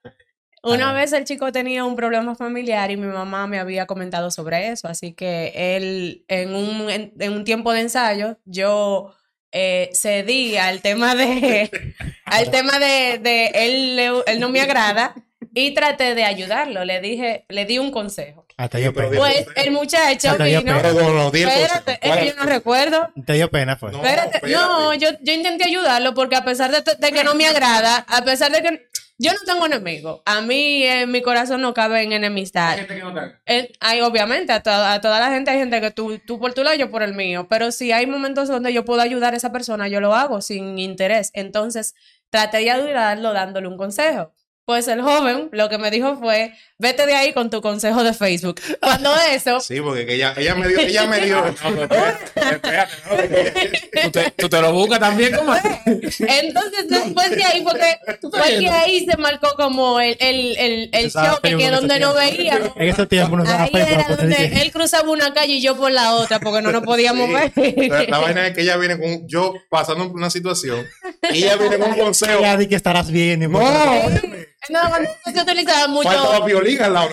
Una 0.63 0.91
Ah. 0.91 0.93
vez 0.93 1.11
el 1.13 1.23
chico 1.25 1.51
tenía 1.51 1.83
un 1.85 1.95
problema 1.95 2.35
familiar 2.35 2.91
y 2.91 2.97
mi 2.97 3.07
mamá 3.07 3.47
me 3.47 3.59
había 3.59 3.87
comentado 3.87 4.29
sobre 4.29 4.67
eso, 4.69 4.87
así 4.87 5.13
que 5.13 5.51
él 5.75 6.23
en 6.27 6.53
un, 6.53 6.89
en, 6.89 7.13
en 7.19 7.33
un 7.33 7.43
tiempo 7.43 7.73
de 7.73 7.81
ensayo 7.81 8.37
yo 8.45 9.13
eh, 9.51 9.89
cedí 9.93 10.55
al 10.57 10.81
tema 10.81 11.15
de 11.15 11.69
al 12.25 12.51
tema 12.51 12.77
de, 12.79 13.17
de 13.19 13.47
él, 13.55 13.95
le- 13.95 14.23
él 14.27 14.39
no 14.39 14.49
me 14.49 14.61
agrada 14.61 15.15
y 15.53 15.73
traté 15.73 16.15
de 16.15 16.23
ayudarlo, 16.23 16.85
le 16.85 17.01
dije, 17.01 17.43
le 17.49 17.65
di 17.65 17.77
un 17.77 17.91
consejo. 17.91 18.45
Hasta 18.55 18.77
dio 18.77 18.93
pero 18.93 19.09
pena. 19.09 19.19
Pues 19.21 19.45
el 19.55 19.71
muchacho 19.71 20.29
Hasta 20.29 20.43
dio 20.45 20.59
vino, 20.61 20.77
pena. 20.77 20.93
No, 20.93 21.01
no, 21.01 21.13
no, 21.13 21.31
di 21.31 21.41
el 21.41 21.49
espérate, 21.49 21.99
es 22.01 22.17
que 22.17 22.27
yo 22.27 22.35
no 22.35 22.43
recuerdo. 22.45 23.09
Te 23.25 23.33
dio 23.33 23.49
pena, 23.49 23.77
pues. 23.77 23.91
No. 23.91 23.97
Espérate, 24.03 24.37
espérate. 24.37 24.53
no, 24.63 24.93
yo, 24.93 25.09
yo 25.21 25.33
intenté 25.33 25.65
ayudarlo 25.65 26.13
porque 26.13 26.35
a 26.35 26.45
pesar 26.45 26.71
de, 26.71 26.81
de 26.97 27.11
que 27.11 27.23
no 27.23 27.33
me 27.35 27.47
agrada, 27.47 28.05
a 28.07 28.21
pesar 28.23 28.51
de 28.51 28.61
que 28.61 28.87
yo 29.21 29.31
no 29.33 29.39
tengo 29.45 29.65
enemigos, 29.65 30.21
a 30.25 30.41
mí 30.41 30.83
en 30.83 31.11
mi 31.11 31.21
corazón 31.21 31.61
no 31.61 31.73
cabe 31.73 32.01
en 32.03 32.11
enemistad. 32.11 32.75
Eh, 33.45 33.71
hay, 33.79 34.01
obviamente, 34.01 34.51
a, 34.51 34.61
to- 34.63 34.71
a 34.71 34.99
toda 35.01 35.19
la 35.19 35.29
gente 35.29 35.51
hay 35.51 35.59
gente 35.59 35.79
que 35.81 35.91
tú, 35.91 36.19
tú 36.25 36.39
por 36.39 36.53
tu 36.53 36.63
lado, 36.63 36.75
yo 36.75 36.89
por 36.89 37.03
el 37.03 37.13
mío, 37.13 37.47
pero 37.49 37.71
si 37.71 37.91
hay 37.91 38.07
momentos 38.07 38.47
donde 38.49 38.73
yo 38.73 38.85
puedo 38.85 39.01
ayudar 39.01 39.33
a 39.33 39.37
esa 39.37 39.51
persona, 39.51 39.87
yo 39.87 40.01
lo 40.01 40.15
hago 40.15 40.41
sin 40.41 40.79
interés. 40.79 41.31
Entonces, 41.33 41.93
traté 42.29 42.57
de 42.59 42.71
ayudarlo 42.71 43.33
dándole 43.33 43.67
un 43.67 43.77
consejo. 43.77 44.33
Pues 44.65 44.87
el 44.87 45.01
joven 45.01 45.49
lo 45.51 45.69
que 45.69 45.77
me 45.77 45.89
dijo 45.91 46.17
fue, 46.17 46.53
vete 46.77 47.05
de 47.05 47.15
ahí 47.15 47.33
con 47.33 47.49
tu 47.49 47.61
consejo 47.61 48.03
de 48.03 48.13
Facebook. 48.13 48.61
Cuando 48.79 49.13
eso, 49.31 49.59
Sí, 49.59 49.81
porque 49.81 50.05
que 50.05 50.15
ella, 50.15 50.33
ella 50.37 50.55
me 50.55 50.67
dio. 50.67 50.79
Ella 50.79 51.05
me 51.07 51.19
dio. 51.19 51.43
¿Tú 54.03 54.11
te, 54.11 54.31
tú 54.37 54.49
te 54.49 54.61
lo 54.61 54.71
buscas 54.73 54.99
también 54.99 55.35
como 55.35 55.53
Entonces, 55.55 56.87
después 56.89 57.31
de 57.31 57.43
ahí, 57.43 57.61
porque, 57.63 57.97
porque 58.21 58.69
ahí 58.69 59.05
se 59.05 59.17
marcó 59.17 59.49
como 59.55 59.99
el, 59.99 60.15
el, 60.19 60.57
el, 60.57 60.89
el 60.93 61.11
Facebook 61.11 61.41
que 61.41 61.69
donde 61.69 61.99
no 61.99 62.13
veíamos. 62.13 62.71
En 62.75 62.87
ese 62.89 63.05
tiempo 63.07 63.37
no 63.37 63.43
Ahí 63.43 63.69
Facebook. 63.71 63.79
era 63.91 64.03
poner 64.03 64.17
donde 64.17 64.35
que- 64.49 64.61
él 64.61 64.71
cruzaba 64.71 65.09
una 65.11 65.33
calle 65.33 65.53
y 65.53 65.61
yo 65.61 65.75
por 65.75 65.91
la 65.91 66.13
otra, 66.13 66.39
porque 66.39 66.61
no 66.61 66.71
nos 66.71 66.83
podíamos 66.83 67.29
ver. 67.31 67.51
La, 67.89 68.03
la 68.03 68.17
vaina 68.19 68.47
es 68.47 68.53
que 68.55 68.61
ella 68.61 68.77
viene 68.77 68.97
con. 68.99 69.27
Yo 69.27 69.53
pasando 69.69 70.07
por 70.07 70.15
una 70.17 70.29
situación. 70.29 70.85
Y 71.31 71.43
ella 71.43 71.55
viene 71.57 71.77
con 71.77 71.91
un 71.91 71.97
consejo. 71.99 72.41
Ya 72.41 72.57
di 72.57 72.67
que 72.67 72.75
estarás 72.75 73.09
bien. 73.11 73.43
y 73.43 73.47
No, 73.47 73.59
No, 74.69 74.79
cuando 74.89 75.09
eso 75.09 75.31
se 75.35 75.41
utilizaba 75.41 75.87
mucho. 75.87 76.09
faltaba 76.09 76.45
violín 76.45 76.81
al 76.81 76.93
lado. 76.93 77.09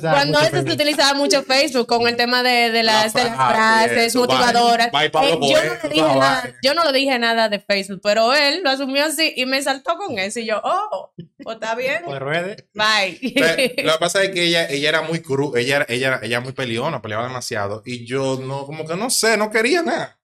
Cuando 0.00 0.40
eso 0.40 0.62
se 0.62 0.72
utilizaba 0.72 1.14
mucho 1.14 1.42
Facebook 1.42 1.86
con 1.86 2.06
el 2.08 2.16
tema 2.16 2.42
de, 2.42 2.70
de 2.70 2.82
las, 2.82 3.12
de 3.12 3.24
las 3.24 3.34
frase, 3.36 3.88
frases 3.88 4.16
motivadoras. 4.16 4.88
Eh, 4.88 5.10
yo, 5.12 5.64
no 5.64 5.88
dije 5.90 6.02
nada, 6.18 6.54
yo 6.62 6.74
no 6.74 6.84
le 6.84 6.98
dije 6.98 7.18
nada 7.18 7.48
de 7.48 7.60
Facebook, 7.60 8.00
pero 8.02 8.34
él 8.34 8.62
lo 8.62 8.70
asumió 8.70 9.04
así 9.04 9.32
y 9.36 9.46
me 9.46 9.62
saltó 9.62 9.96
con 9.96 10.18
eso. 10.18 10.40
Y 10.40 10.46
yo, 10.46 10.60
oh, 10.64 11.12
pues 11.42 11.56
está 11.56 11.74
bien. 11.74 12.02
Pues 12.04 12.18
ruede. 12.20 12.68
Bye. 12.74 13.18
Pero 13.34 13.86
Lo 13.86 13.92
que 13.94 13.98
pasa 13.98 14.22
es 14.22 14.30
que 14.30 14.44
ella, 14.44 14.66
ella 14.68 14.88
era 14.88 15.02
muy 15.02 15.20
cru, 15.20 15.56
ella, 15.56 15.76
era- 15.76 15.86
ella, 15.88 16.06
era- 16.08 16.16
ella 16.22 16.36
era 16.36 16.40
muy 16.40 16.52
peleona, 16.52 17.02
peleaba 17.02 17.24
demasiado. 17.24 17.82
Y 17.84 18.06
yo 18.06 18.38
no, 18.42 18.64
como 18.66 18.86
que 18.86 18.96
no 18.96 19.10
sé, 19.10 19.36
no 19.36 19.50
quería 19.50 19.82
nada. 19.82 20.18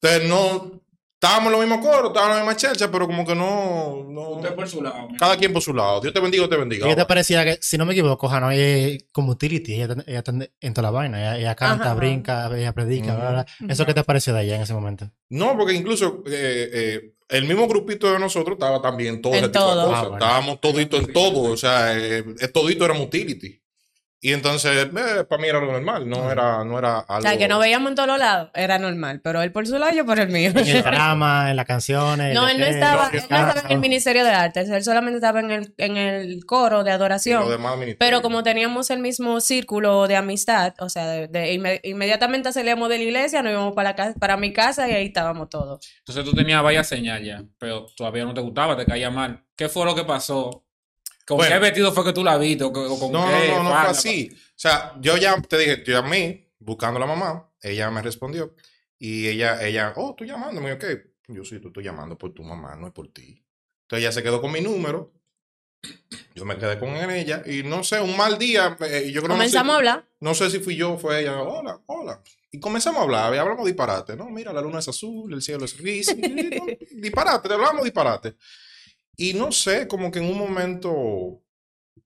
Entonces 0.00 0.28
no 0.28 0.80
estábamos 1.26 1.52
en 1.52 1.58
los 1.58 1.68
mismos 1.68 1.86
coros, 1.86 2.06
estábamos 2.10 2.36
en 2.38 2.44
la 2.46 2.50
misma 2.52 2.56
chercha, 2.56 2.90
pero 2.90 3.06
como 3.06 3.26
que 3.26 3.34
no, 3.34 4.04
no 4.08 4.30
Usted 4.36 4.54
por 4.54 4.68
su 4.68 4.82
lado. 4.82 5.08
cada 5.18 5.36
quien 5.36 5.52
por 5.52 5.62
su 5.62 5.74
lado. 5.74 6.00
Dios 6.00 6.12
te 6.14 6.20
bendiga, 6.20 6.48
te 6.48 6.54
¿Y 6.54 6.58
bendiga. 6.58 6.86
qué 6.88 6.96
te 6.96 7.04
parecía 7.04 7.44
que, 7.44 7.58
si 7.60 7.76
no 7.78 7.84
me 7.86 7.92
equivoco, 7.92 8.28
Hanoi 8.28 8.58
es 8.58 9.04
como 9.12 9.32
utility? 9.32 9.74
Ella, 9.74 9.84
está- 9.90 10.04
ella 10.06 10.18
está 10.18 10.32
en 10.60 10.74
toda 10.74 10.82
la 10.82 10.90
vaina. 10.90 11.18
Ella, 11.20 11.38
ella 11.38 11.54
canta, 11.54 11.86
Ajá. 11.86 11.94
brinca, 11.94 12.56
ella 12.56 12.72
predica, 12.72 13.14
bla, 13.16 13.30
bla. 13.30 13.46
¿Eso 13.68 13.84
qué 13.86 13.94
te 13.94 14.04
pareció 14.04 14.34
de 14.34 14.44
ella 14.44 14.56
en 14.56 14.62
ese 14.62 14.74
momento? 14.74 15.10
No, 15.30 15.56
porque 15.56 15.74
incluso 15.74 16.22
eh, 16.26 16.70
eh, 16.72 17.12
el 17.28 17.44
mismo 17.44 17.66
grupito 17.66 18.12
de 18.12 18.18
nosotros 18.20 18.54
estaba 18.54 18.80
también 18.80 19.20
todo 19.20 19.32
En 19.34 19.40
ese 19.40 19.48
tipo 19.48 19.64
de 19.66 19.70
todo. 19.72 19.84
cosas. 19.86 19.98
Ah, 20.04 20.08
bueno. 20.08 20.24
Estábamos 20.24 20.60
todito 20.60 20.96
en 20.96 21.12
todo, 21.12 21.42
o 21.52 21.56
sea, 21.56 21.98
eh, 21.98 22.24
eh, 22.40 22.48
todito 22.48 22.84
era 22.84 22.94
utility. 22.98 23.60
Y 24.18 24.32
entonces, 24.32 24.86
para 25.28 25.42
mí 25.42 25.46
era 25.48 25.60
lo 25.60 25.70
normal, 25.70 26.08
no 26.08 26.32
era, 26.32 26.64
no 26.64 26.78
era 26.78 27.00
algo... 27.00 27.18
O 27.18 27.20
sea, 27.20 27.36
que 27.36 27.48
no 27.48 27.58
veíamos 27.58 27.90
en 27.90 27.94
todos 27.96 28.18
lados, 28.18 28.50
era 28.54 28.78
normal, 28.78 29.20
pero 29.22 29.42
él 29.42 29.52
por 29.52 29.66
su 29.66 29.78
lado, 29.78 29.92
yo 29.94 30.06
por 30.06 30.18
el 30.18 30.30
mío. 30.30 30.50
En 30.54 30.58
el 30.66 30.82
drama, 30.82 31.50
en 31.50 31.56
las 31.56 31.66
canciones. 31.66 32.34
No, 32.34 32.48
él 32.48 32.58
no 32.58 32.64
estaba, 32.64 33.08
en 33.08 33.14
él 33.18 33.22
el 33.22 33.30
no 33.30 33.36
estaba 33.48 33.60
en 33.68 33.72
el. 33.72 33.78
Ministerio 33.78 34.24
de 34.24 34.30
Artes, 34.30 34.68
él 34.70 34.82
solamente 34.82 35.16
estaba 35.18 35.40
en 35.40 35.50
el, 35.50 35.74
en 35.76 35.96
el 35.98 36.44
coro 36.46 36.82
de 36.82 36.90
y 36.90 36.94
adoración. 36.94 37.42
lo 37.42 37.50
demás 37.50 37.72
ministerio. 37.74 37.98
Pero 37.98 38.22
como 38.22 38.42
teníamos 38.42 38.88
el 38.90 39.00
mismo 39.00 39.38
círculo 39.40 40.08
de 40.08 40.16
amistad, 40.16 40.74
o 40.80 40.88
sea, 40.88 41.06
de, 41.06 41.28
de 41.28 41.54
inme- 41.54 41.80
inmediatamente 41.84 42.52
salíamos 42.52 42.88
de 42.88 42.96
la 42.98 43.04
iglesia, 43.04 43.42
nos 43.42 43.52
íbamos 43.52 43.74
para, 43.74 43.90
la 43.90 43.96
casa, 43.96 44.14
para 44.18 44.36
mi 44.38 44.52
casa 44.52 44.88
y 44.88 44.92
ahí 44.92 45.06
estábamos 45.06 45.50
todos. 45.50 45.86
Entonces 46.00 46.24
tú 46.24 46.32
tenías 46.32 46.62
varias 46.62 46.88
señales 46.88 47.26
ya, 47.28 47.42
pero 47.58 47.86
todavía 47.96 48.24
no 48.24 48.32
te 48.34 48.40
gustaba, 48.40 48.76
te 48.76 48.86
caía 48.86 49.10
mal. 49.10 49.44
¿Qué 49.56 49.68
fue 49.68 49.84
lo 49.84 49.94
que 49.94 50.04
pasó? 50.04 50.65
¿Con 51.26 51.38
Bueno. 51.38 51.54
qué 51.54 51.58
vestido 51.60 51.92
fue 51.92 52.04
que 52.04 52.12
tú 52.12 52.22
la 52.22 52.38
viste? 52.38 52.64
¿O 52.64 52.72
con, 52.72 52.86
o 52.86 52.98
con 52.98 53.10
No, 53.12 53.24
qué 53.26 53.48
no, 53.48 53.62
no, 53.62 53.62
no 53.64 53.70
fue 53.80 53.90
así. 53.90 54.30
O 54.32 54.38
sea, 54.54 54.94
yo 55.00 55.16
ya 55.16 55.40
te 55.42 55.58
dije, 55.58 55.82
yo 55.84 55.92
llamé 56.00 56.52
buscando 56.58 56.98
a 56.98 57.00
la 57.00 57.06
mamá, 57.06 57.50
ella 57.60 57.90
me 57.90 58.00
respondió 58.02 58.54
y 58.98 59.26
ella, 59.26 59.62
ella, 59.66 59.92
oh, 59.96 60.14
tú 60.16 60.24
llamándome, 60.24 60.72
ok. 60.72 60.84
Yo 61.28 61.44
sí, 61.44 61.58
tú 61.58 61.68
estoy 61.68 61.82
llamando 61.84 62.16
por 62.16 62.32
tu 62.32 62.42
mamá, 62.44 62.76
no 62.76 62.86
es 62.86 62.92
por 62.92 63.08
ti. 63.12 63.44
Entonces 63.82 64.04
ella 64.04 64.12
se 64.12 64.22
quedó 64.22 64.40
con 64.40 64.52
mi 64.52 64.60
número, 64.60 65.12
yo 66.34 66.44
me 66.44 66.56
quedé 66.58 66.78
con 66.78 66.90
ella 67.10 67.42
y 67.46 67.62
no 67.62 67.82
sé, 67.84 68.00
un 68.00 68.16
mal 68.16 68.38
día, 68.38 68.76
eh, 68.80 69.10
yo 69.12 69.22
creo 69.22 69.28
no 69.36 69.42
sé- 69.42 69.50
Comenzamos 69.50 69.74
a 69.74 69.76
hablar. 69.78 70.08
no 70.20 70.34
sé 70.34 70.50
si 70.50 70.60
fui 70.60 70.76
yo 70.76 70.92
o 70.94 70.98
fue 70.98 71.20
ella. 71.22 71.40
Hola, 71.42 71.80
hola. 71.86 72.22
Y 72.52 72.60
comenzamos 72.60 73.00
a 73.00 73.02
hablar, 73.04 73.34
y 73.34 73.38
hablamos 73.38 73.66
disparate. 73.66 74.16
No, 74.16 74.30
mira, 74.30 74.52
la 74.52 74.60
luna 74.62 74.78
es 74.78 74.88
azul, 74.88 75.32
el 75.34 75.42
cielo 75.42 75.64
es 75.64 75.76
gris. 75.76 76.08
y, 76.16 76.20
no, 76.20 76.66
disparate, 77.02 77.52
hablamos 77.52 77.82
disparate. 77.84 78.36
Y 79.16 79.34
no 79.34 79.50
sé, 79.52 79.88
como 79.88 80.10
que 80.10 80.18
en 80.18 80.26
un 80.26 80.38
momento 80.38 81.40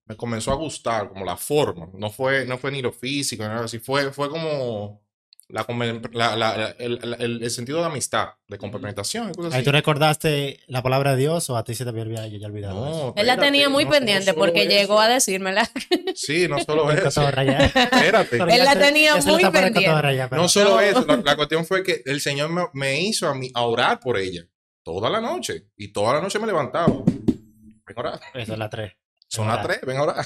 me 0.06 0.16
comenzó 0.16 0.52
a 0.52 0.56
gustar, 0.56 1.08
como 1.08 1.24
la 1.24 1.36
forma. 1.36 1.88
No 1.94 2.10
fue, 2.10 2.44
no 2.46 2.58
fue 2.58 2.70
ni 2.72 2.82
lo 2.82 2.92
físico, 2.92 3.42
ni 3.42 3.48
nada 3.48 3.64
así. 3.64 3.78
Fue, 3.78 4.12
fue 4.12 4.28
como 4.28 5.02
la, 5.48 5.66
la- 6.12 6.36
la- 6.36 6.56
la- 6.56 6.70
el, 6.78 7.00
el- 7.18 7.42
el 7.42 7.50
sentido 7.50 7.80
de 7.80 7.86
amistad, 7.86 8.28
de 8.46 8.56
complementación 8.58 9.30
y 9.30 9.32
cosas 9.32 9.52
Ahí 9.52 9.58
así. 9.60 9.64
tú 9.64 9.72
recordaste 9.72 10.60
la 10.68 10.80
palabra 10.82 11.12
de 11.12 11.16
Dios 11.18 11.50
o 11.50 11.56
a 11.56 11.64
ti 11.64 11.74
se 11.74 11.82
te 11.84 11.90
había 11.90 12.04
ya 12.28 12.46
olvidado 12.46 12.86
eso. 12.88 13.06
No, 13.08 13.14
Él 13.16 13.26
la 13.26 13.36
tenía 13.36 13.68
muy 13.68 13.84
no- 13.84 13.90
pendiente 13.90 14.32
porque 14.34 14.62
eso. 14.62 14.70
llegó 14.70 15.00
a 15.00 15.08
decírmela. 15.08 15.68
Sí, 16.14 16.46
no 16.48 16.58
solo 16.60 16.90
eso. 16.92 17.08
Espérate. 17.28 18.36
Él 18.36 18.64
la 18.64 18.76
tenía 18.78 19.18
ya 19.18 19.32
muy 19.32 19.42
pendiente. 19.50 20.36
No 20.36 20.48
solo 20.48 20.70
No. 20.70 20.80
eso, 20.80 21.04
la, 21.06 21.16
la 21.16 21.36
cuestión 21.36 21.64
fue 21.64 21.82
que 21.82 22.02
el 22.04 22.20
Señor 22.20 22.50
me, 22.50 22.62
me 22.72 23.00
hizo 23.00 23.26
a 23.28 23.34
mí 23.34 23.50
a 23.54 23.62
orar 23.62 23.98
por 24.00 24.18
ella 24.18 24.44
toda 24.94 25.08
la 25.10 25.20
noche 25.20 25.66
y 25.76 25.92
toda 25.92 26.14
la 26.14 26.20
noche 26.20 26.38
me 26.40 26.46
levantaba. 26.48 26.92
Ven 27.06 27.96
a 27.96 28.00
orar. 28.00 28.20
Eso 28.34 28.52
es 28.54 28.58
la 28.58 28.68
3. 28.68 28.92
Son 29.28 29.46
las 29.46 29.64
tres, 29.64 29.80
ven 29.86 29.96
a 29.96 30.02
orar. 30.02 30.24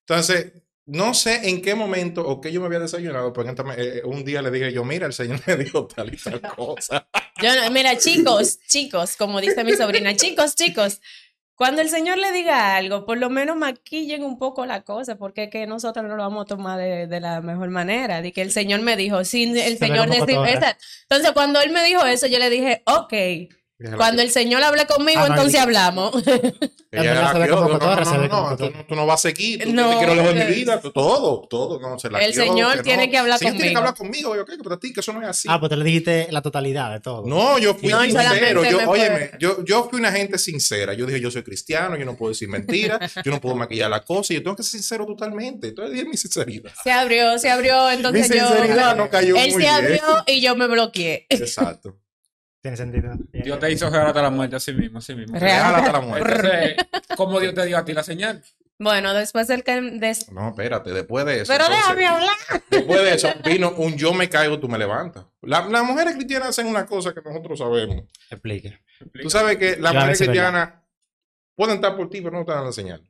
Entonces, 0.00 0.52
no 0.84 1.14
sé 1.14 1.48
en 1.48 1.60
qué 1.60 1.74
momento 1.74 2.24
o 2.26 2.40
qué 2.40 2.52
yo 2.52 2.60
me 2.60 2.66
había 2.66 2.78
desayunado, 2.78 3.32
pero 3.32 3.52
eh, 3.76 4.02
un 4.04 4.24
día 4.24 4.40
le 4.42 4.52
dije 4.52 4.72
yo, 4.72 4.84
mira, 4.84 5.06
el 5.06 5.12
Señor 5.12 5.40
me 5.46 5.56
dijo 5.56 5.88
tal 5.88 6.14
y 6.14 6.16
tal 6.16 6.40
cosa. 6.54 7.08
Yo 7.42 7.54
no- 7.54 7.70
mira, 7.72 7.98
chicos, 7.98 8.60
chicos, 8.68 9.16
como 9.16 9.40
dice 9.40 9.64
mi 9.64 9.72
sobrina, 9.72 10.14
chicos, 10.14 10.54
chicos, 10.54 11.02
cuando 11.56 11.82
el 11.82 11.88
Señor 11.90 12.18
le 12.18 12.30
diga 12.32 12.76
algo, 12.76 13.04
por 13.04 13.18
lo 13.18 13.30
menos 13.30 13.56
maquillen 13.56 14.22
un 14.22 14.38
poco 14.38 14.64
la 14.64 14.82
cosa, 14.82 15.16
porque 15.18 15.44
es 15.44 15.50
que 15.50 15.66
nosotros 15.66 16.04
no 16.06 16.14
lo 16.16 16.22
vamos 16.22 16.42
a 16.42 16.46
tomar 16.46 16.78
de, 16.78 17.06
de 17.08 17.20
la 17.20 17.40
mejor 17.40 17.70
manera. 17.70 18.22
De 18.22 18.32
que 18.32 18.42
el 18.42 18.52
Señor 18.52 18.80
me 18.82 18.96
dijo, 18.96 19.24
sin 19.24 19.56
el 19.56 19.72
ve 19.74 19.78
Señor 19.88 20.08
decir-. 20.08 20.76
Entonces, 21.02 21.32
cuando 21.32 21.60
él 21.60 21.72
me 21.72 21.82
dijo 21.84 22.04
eso, 22.06 22.26
yo 22.26 22.38
le 22.38 22.48
dije, 22.48 22.82
ok. 22.86 23.12
Cuando 23.96 24.22
el 24.22 24.30
Señor 24.30 24.62
hable 24.62 24.86
conmigo, 24.86 25.20
Ah, 25.22 25.28
no, 25.28 25.34
entonces 25.34 25.60
hablamos. 25.60 26.14
Ella 26.90 27.30
se 27.32 27.36
era, 27.36 27.48
como 27.48 27.68
"No, 27.68 27.78
no, 27.78 27.78
no, 27.78 27.96
no, 27.98 28.56
tú, 28.56 28.64
cotorra". 28.64 28.70
no- 28.78 28.86
tú 28.86 28.94
no 28.94 29.04
vas 29.06 29.20
a 29.20 29.28
seguir, 29.28 29.62
tú 29.64 29.72
No, 29.74 29.90
te 29.90 29.96
quiero 29.98 30.14
lejos 30.14 30.34
de 30.34 30.44
mi 30.46 30.54
vida, 30.54 30.80
tú- 30.80 30.92
todo, 30.92 31.46
todo, 31.46 31.78
no, 31.78 31.98
se 31.98 32.08
la 32.08 32.24
El 32.24 32.32
quiero, 32.32 32.50
Señor 32.52 32.76
que 32.78 32.82
tiene 32.84 33.04
no. 33.06 33.10
que 33.10 33.18
hablar 33.18 33.38
Sí, 33.38 33.46
él 33.46 33.52
tiene 33.52 33.68
que 33.68 33.74
conmigo. 33.74 33.78
hablar 33.80 33.94
conmigo, 33.94 34.36
yo, 34.36 34.46
¿qué? 34.46 34.54
pero 34.62 34.74
a 34.76 34.80
ti, 34.80 34.92
que 34.94 35.00
eso 35.00 35.12
no 35.12 35.20
es 35.22 35.28
así. 35.28 35.48
Ah, 35.50 35.60
pues 35.60 35.68
te 35.68 35.76
le 35.76 35.84
dijiste 35.84 36.28
la 36.30 36.40
totalidad 36.40 36.90
de 36.92 37.00
todo. 37.00 37.26
No, 37.26 37.58
yo 37.58 37.74
fui 37.74 37.90
sincero. 37.90 38.64
Yo, 38.64 38.78
fue- 38.80 38.86
óyeme, 38.86 39.30
yo, 39.38 39.62
yo 39.64 39.88
fui 39.90 39.98
una 40.00 40.10
gente 40.10 40.38
sincera. 40.38 40.94
Yo 40.94 41.04
dije, 41.04 41.20
yo 41.20 41.30
soy 41.30 41.42
cristiano, 41.42 41.96
yo 41.96 42.06
no 42.06 42.16
puedo 42.16 42.30
decir 42.32 42.48
mentiras, 42.48 43.12
yo 43.24 43.30
no 43.30 43.40
puedo 43.42 43.56
maquillar 43.56 43.90
la 43.90 44.02
cosa, 44.02 44.32
y 44.32 44.36
yo 44.36 44.42
tengo 44.42 44.56
que 44.56 44.62
ser 44.62 44.72
sincero 44.80 45.04
totalmente. 45.04 45.68
Entonces 45.68 45.92
dije 45.94 46.08
mi 46.08 46.16
sinceridad. 46.16 46.72
Se 46.82 46.90
abrió, 46.92 47.38
se 47.38 47.50
abrió, 47.50 47.90
entonces 47.90 48.30
mi 48.30 48.38
yo... 48.38 48.46
sinceridad 48.48 48.96
no 48.96 49.10
cayó 49.10 49.36
Él 49.36 49.42
muy 49.52 49.52
se 49.52 49.58
bien. 49.58 49.70
abrió 49.70 50.00
y 50.26 50.40
yo 50.40 50.56
me 50.56 50.66
bloqueé. 50.66 51.26
Exacto. 51.28 51.98
Tiene 52.66 52.76
sentido. 52.76 53.12
Dios 53.32 53.58
te 53.60 53.70
hizo 53.70 53.88
real 53.90 54.08
hasta 54.08 54.22
la 54.22 54.30
muerte, 54.30 54.56
así 54.56 54.72
mismo, 54.72 54.98
así 54.98 55.14
mismo. 55.14 55.38
Real. 55.38 55.72
Hasta 55.72 55.92
la 55.92 56.00
muerte. 56.00 56.32
Entonces, 56.82 57.16
¿cómo 57.16 57.38
Dios 57.38 57.54
te 57.54 57.64
dio 57.64 57.78
a 57.78 57.84
ti 57.84 57.92
la 57.92 58.02
señal? 58.02 58.42
Bueno, 58.78 59.14
después 59.14 59.46
del 59.46 59.62
que... 59.62 59.80
des- 59.80 60.32
No, 60.32 60.48
espérate, 60.48 60.90
después 60.92 61.24
de 61.26 61.42
eso. 61.42 61.52
Pero 61.52 61.64
entonces, 61.64 61.86
déjame 61.96 62.06
hablar. 62.08 62.36
Después 62.68 63.00
de 63.02 63.14
eso 63.14 63.28
vino 63.44 63.70
un 63.76 63.96
yo 63.96 64.12
me 64.12 64.28
caigo, 64.28 64.58
tú 64.58 64.68
me 64.68 64.78
levantas. 64.78 65.26
La- 65.42 65.64
las 65.68 65.84
mujeres 65.84 66.14
cristianas 66.16 66.48
hacen 66.48 66.66
una 66.66 66.86
cosa 66.86 67.14
que 67.14 67.22
nosotros 67.22 67.56
sabemos. 67.58 68.02
Explique. 68.30 68.80
Tú 69.22 69.30
sabes 69.30 69.56
que 69.58 69.76
las 69.76 69.94
mujeres 69.94 70.18
cristianas 70.32 70.70
pueden 71.54 71.76
estar 71.76 71.96
por 71.96 72.10
ti, 72.10 72.20
pero 72.20 72.36
no 72.36 72.44
te 72.44 72.50
dan 72.52 72.64
la 72.64 72.72
señal. 72.72 73.00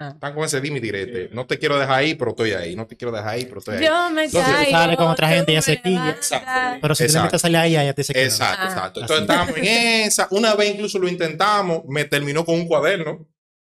Ah. 0.00 0.10
Están 0.14 0.34
con 0.34 0.44
ese 0.44 0.60
dime 0.60 0.78
y 0.78 0.80
direte. 0.80 1.28
No 1.32 1.46
te 1.46 1.58
quiero 1.58 1.78
dejar 1.78 1.98
ahí, 1.98 2.14
pero 2.14 2.30
estoy 2.30 2.52
ahí. 2.52 2.76
No 2.76 2.86
te 2.86 2.96
quiero 2.96 3.12
dejar 3.12 3.30
ahí, 3.30 3.44
pero 3.46 3.58
estoy 3.58 3.76
ahí. 3.76 3.84
Yo 3.84 4.10
me 4.10 4.24
Entonces, 4.24 4.52
caigo. 4.54 4.70
sale 4.70 4.96
con 4.96 5.06
otra 5.08 5.28
gente 5.28 5.42
y 5.42 5.44
tú 5.46 5.50
ella 5.52 5.62
se 5.62 5.82
quilla. 5.82 6.10
Exacto. 6.10 6.78
Pero 6.80 6.94
si 6.94 7.04
te 7.04 7.06
Exacto. 7.06 7.36
a 7.36 7.38
salir 7.38 7.56
ahí, 7.56 7.76
ella 7.76 7.92
te 7.94 8.00
dice 8.02 8.12
que 8.14 8.20
no. 8.20 8.24
Exacto, 8.26 8.62
Ah. 8.62 8.66
exacto. 8.68 9.00
Entonces 9.00 9.22
estábamos 9.22 9.56
en 9.58 9.64
esa. 9.64 10.28
Una 10.30 10.54
vez 10.54 10.74
incluso 10.74 10.98
lo 10.98 11.08
intentamos, 11.08 11.82
me 11.88 12.04
terminó 12.04 12.44
con 12.44 12.54
un 12.56 12.66
cuaderno. 12.66 13.26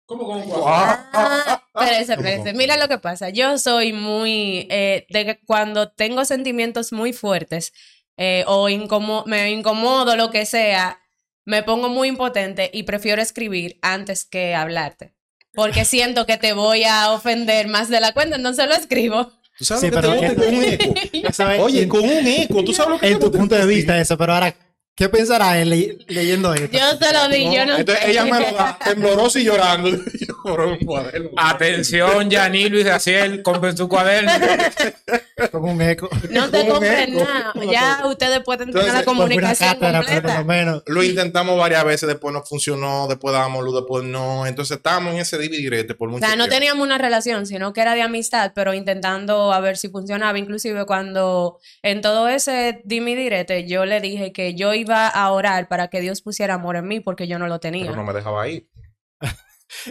¿Cómo 0.07 0.25
con 0.27 0.39
un 0.43 0.53
Ah, 0.67 1.62
espérese, 1.75 2.17
¿Cómo, 2.17 2.27
espérese. 2.29 2.57
Mira 2.57 2.77
lo 2.77 2.89
que 2.89 2.99
pasa. 2.99 3.29
Yo 3.31 3.57
soy 3.59 3.93
muy. 3.93 4.67
eh, 4.71 5.07
de 5.09 5.25
que 5.25 5.41
cuando 5.47 5.91
tengo 5.91 6.25
sentimientos 6.25 6.93
muy 6.93 7.12
fuertes 7.12 7.73
eh, 8.17 8.45
o 8.47 8.69
incomo- 8.69 9.25
me 9.27 9.50
incomodo, 9.50 10.17
lo 10.17 10.31
que 10.31 10.45
sea, 10.47 10.99
me 11.47 11.62
pongo 11.62 11.89
muy 11.89 12.09
impotente 12.09 12.71
y 12.73 12.83
prefiero 12.83 13.23
escribir 13.23 13.79
antes 13.83 14.25
que 14.25 14.55
hablarte. 14.55 15.15
Porque 15.61 15.85
siento 15.85 16.25
que 16.25 16.38
te 16.38 16.55
voy 16.55 16.85
a 16.85 17.11
ofender 17.12 17.69
más 17.69 17.90
de 17.90 18.00
la 18.00 18.12
cuenta, 18.12 18.37
entonces 18.37 18.67
lo 18.67 18.75
escribo. 18.75 19.31
¿Tú 19.59 19.64
sabes 19.67 19.83
Sí, 19.83 19.90
lo 19.90 19.97
que 20.00 20.00
pero 20.09 20.19
te 20.19 20.26
es- 20.26 20.31
digo? 20.31 20.45
Con 20.47 20.55
un 20.55 20.64
eco. 20.64 20.95
Eso 21.29 21.50
es 21.50 21.61
Oye, 21.61 21.87
con 21.88 22.00
un 22.02 22.26
eco. 22.26 22.64
¿Tú 22.64 22.73
sabes 22.73 22.90
lo 22.93 22.99
que 22.99 23.09
en 23.09 23.19
tu 23.19 23.31
punto 23.31 23.55
de 23.55 23.67
vista 23.67 24.00
eso, 24.00 24.17
pero 24.17 24.33
ahora, 24.33 24.55
¿qué 24.95 25.09
pensará 25.11 25.61
él 25.61 25.69
le- 25.69 25.99
leyendo 26.09 26.55
esto? 26.55 26.79
Yo 26.79 26.99
te 26.99 27.12
lo 27.12 27.29
di, 27.29 27.45
yo 27.55 27.67
no 27.67 27.76
Entonces 27.76 28.05
sé. 28.05 28.11
ella 28.11 28.25
me 28.25 28.40
lo 28.40 28.57
da 28.57 28.79
temblorosa 28.83 29.38
y 29.38 29.45
llorando. 29.45 29.90
Por 30.43 30.61
un 30.61 30.79
cuaderno. 30.79 31.31
Atención, 31.37 32.31
Yaní 32.31 32.69
Luis 32.69 32.87
Raciel, 32.87 33.43
compren 33.43 33.77
su 33.77 33.89
cuaderno. 33.89 34.31
Como 35.51 35.73
un 35.73 35.81
eco. 35.83 36.09
No 36.31 36.51
te 36.51 36.67
compren 36.69 37.15
nada. 37.17 37.53
Ya 37.71 38.03
ustedes 38.07 38.41
pueden 38.41 38.71
tener 38.71 38.93
la 38.93 39.05
comunicación 39.05 39.71
cátedra, 39.71 40.01
pero 40.01 40.03
por 40.03 40.23
completa. 40.23 40.39
lo 40.41 40.45
menos. 40.45 40.83
Lo 40.87 41.03
intentamos 41.03 41.59
varias 41.59 41.85
veces, 41.85 42.09
después 42.09 42.33
no 42.33 42.43
funcionó, 42.43 43.07
después 43.09 43.33
dábamos 43.33 43.65
luz, 43.65 43.75
después 43.75 44.05
no. 44.05 44.47
Entonces 44.47 44.77
estábamos 44.77 45.15
en 45.15 45.21
ese 45.21 45.39
dividirete 45.39 45.95
por 45.95 46.09
O 46.09 46.13
mucho 46.13 46.27
sea, 46.27 46.37
no 46.37 46.45
tiempo. 46.45 46.55
teníamos 46.55 46.85
una 46.87 46.99
relación, 46.99 47.47
sino 47.47 47.73
que 47.73 47.81
era 47.81 47.95
de 47.95 48.03
amistad, 48.03 48.53
pero 48.55 48.75
intentando 48.75 49.53
a 49.53 49.61
ver 49.61 49.77
si 49.77 49.89
funcionaba. 49.89 50.39
Inclusive 50.39 50.85
cuando 50.87 51.59
en 51.83 52.01
todo 52.01 52.29
ese 52.29 52.81
dime 52.85 53.13
y 53.13 53.17
direte, 53.17 53.67
yo 53.67 53.87
le 53.87 54.01
dije 54.01 54.33
que 54.33 54.55
yo 54.55 54.75
iba 54.75 55.09
a 55.09 55.31
orar 55.31 55.69
para 55.69 55.89
que 55.89 56.01
Dios 56.01 56.21
pusiera 56.23 56.55
amor 56.55 56.77
en 56.77 56.87
mí 56.87 57.01
porque 57.01 57.27
yo 57.29 57.39
no 57.39 57.47
lo 57.49 57.61
tenía. 57.61 57.85
Pero 57.87 57.97
no 57.97 58.05
me 58.05 58.13
dejaba 58.13 58.47
ir. 58.49 58.69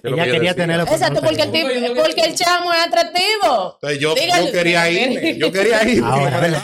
Ella 0.03 0.25
que 0.25 0.31
quería 0.31 0.53
tenerlo. 0.55 0.83
Exacto, 0.83 1.21
porque 1.21 1.41
el, 1.43 1.51
tipo, 1.51 1.67
porque 1.95 2.21
el 2.21 2.35
chamo 2.35 2.71
es 2.73 2.79
atractivo. 2.79 3.73
Entonces 3.75 3.99
yo, 3.99 4.15
Dígale 4.15 4.45
yo 4.45 4.51
quería 4.51 4.89
irme, 4.91 5.37
yo 5.37 5.51
quería 5.51 5.83
ir. 5.89 6.01
porque 6.01 6.13
Ahora. 6.23 6.63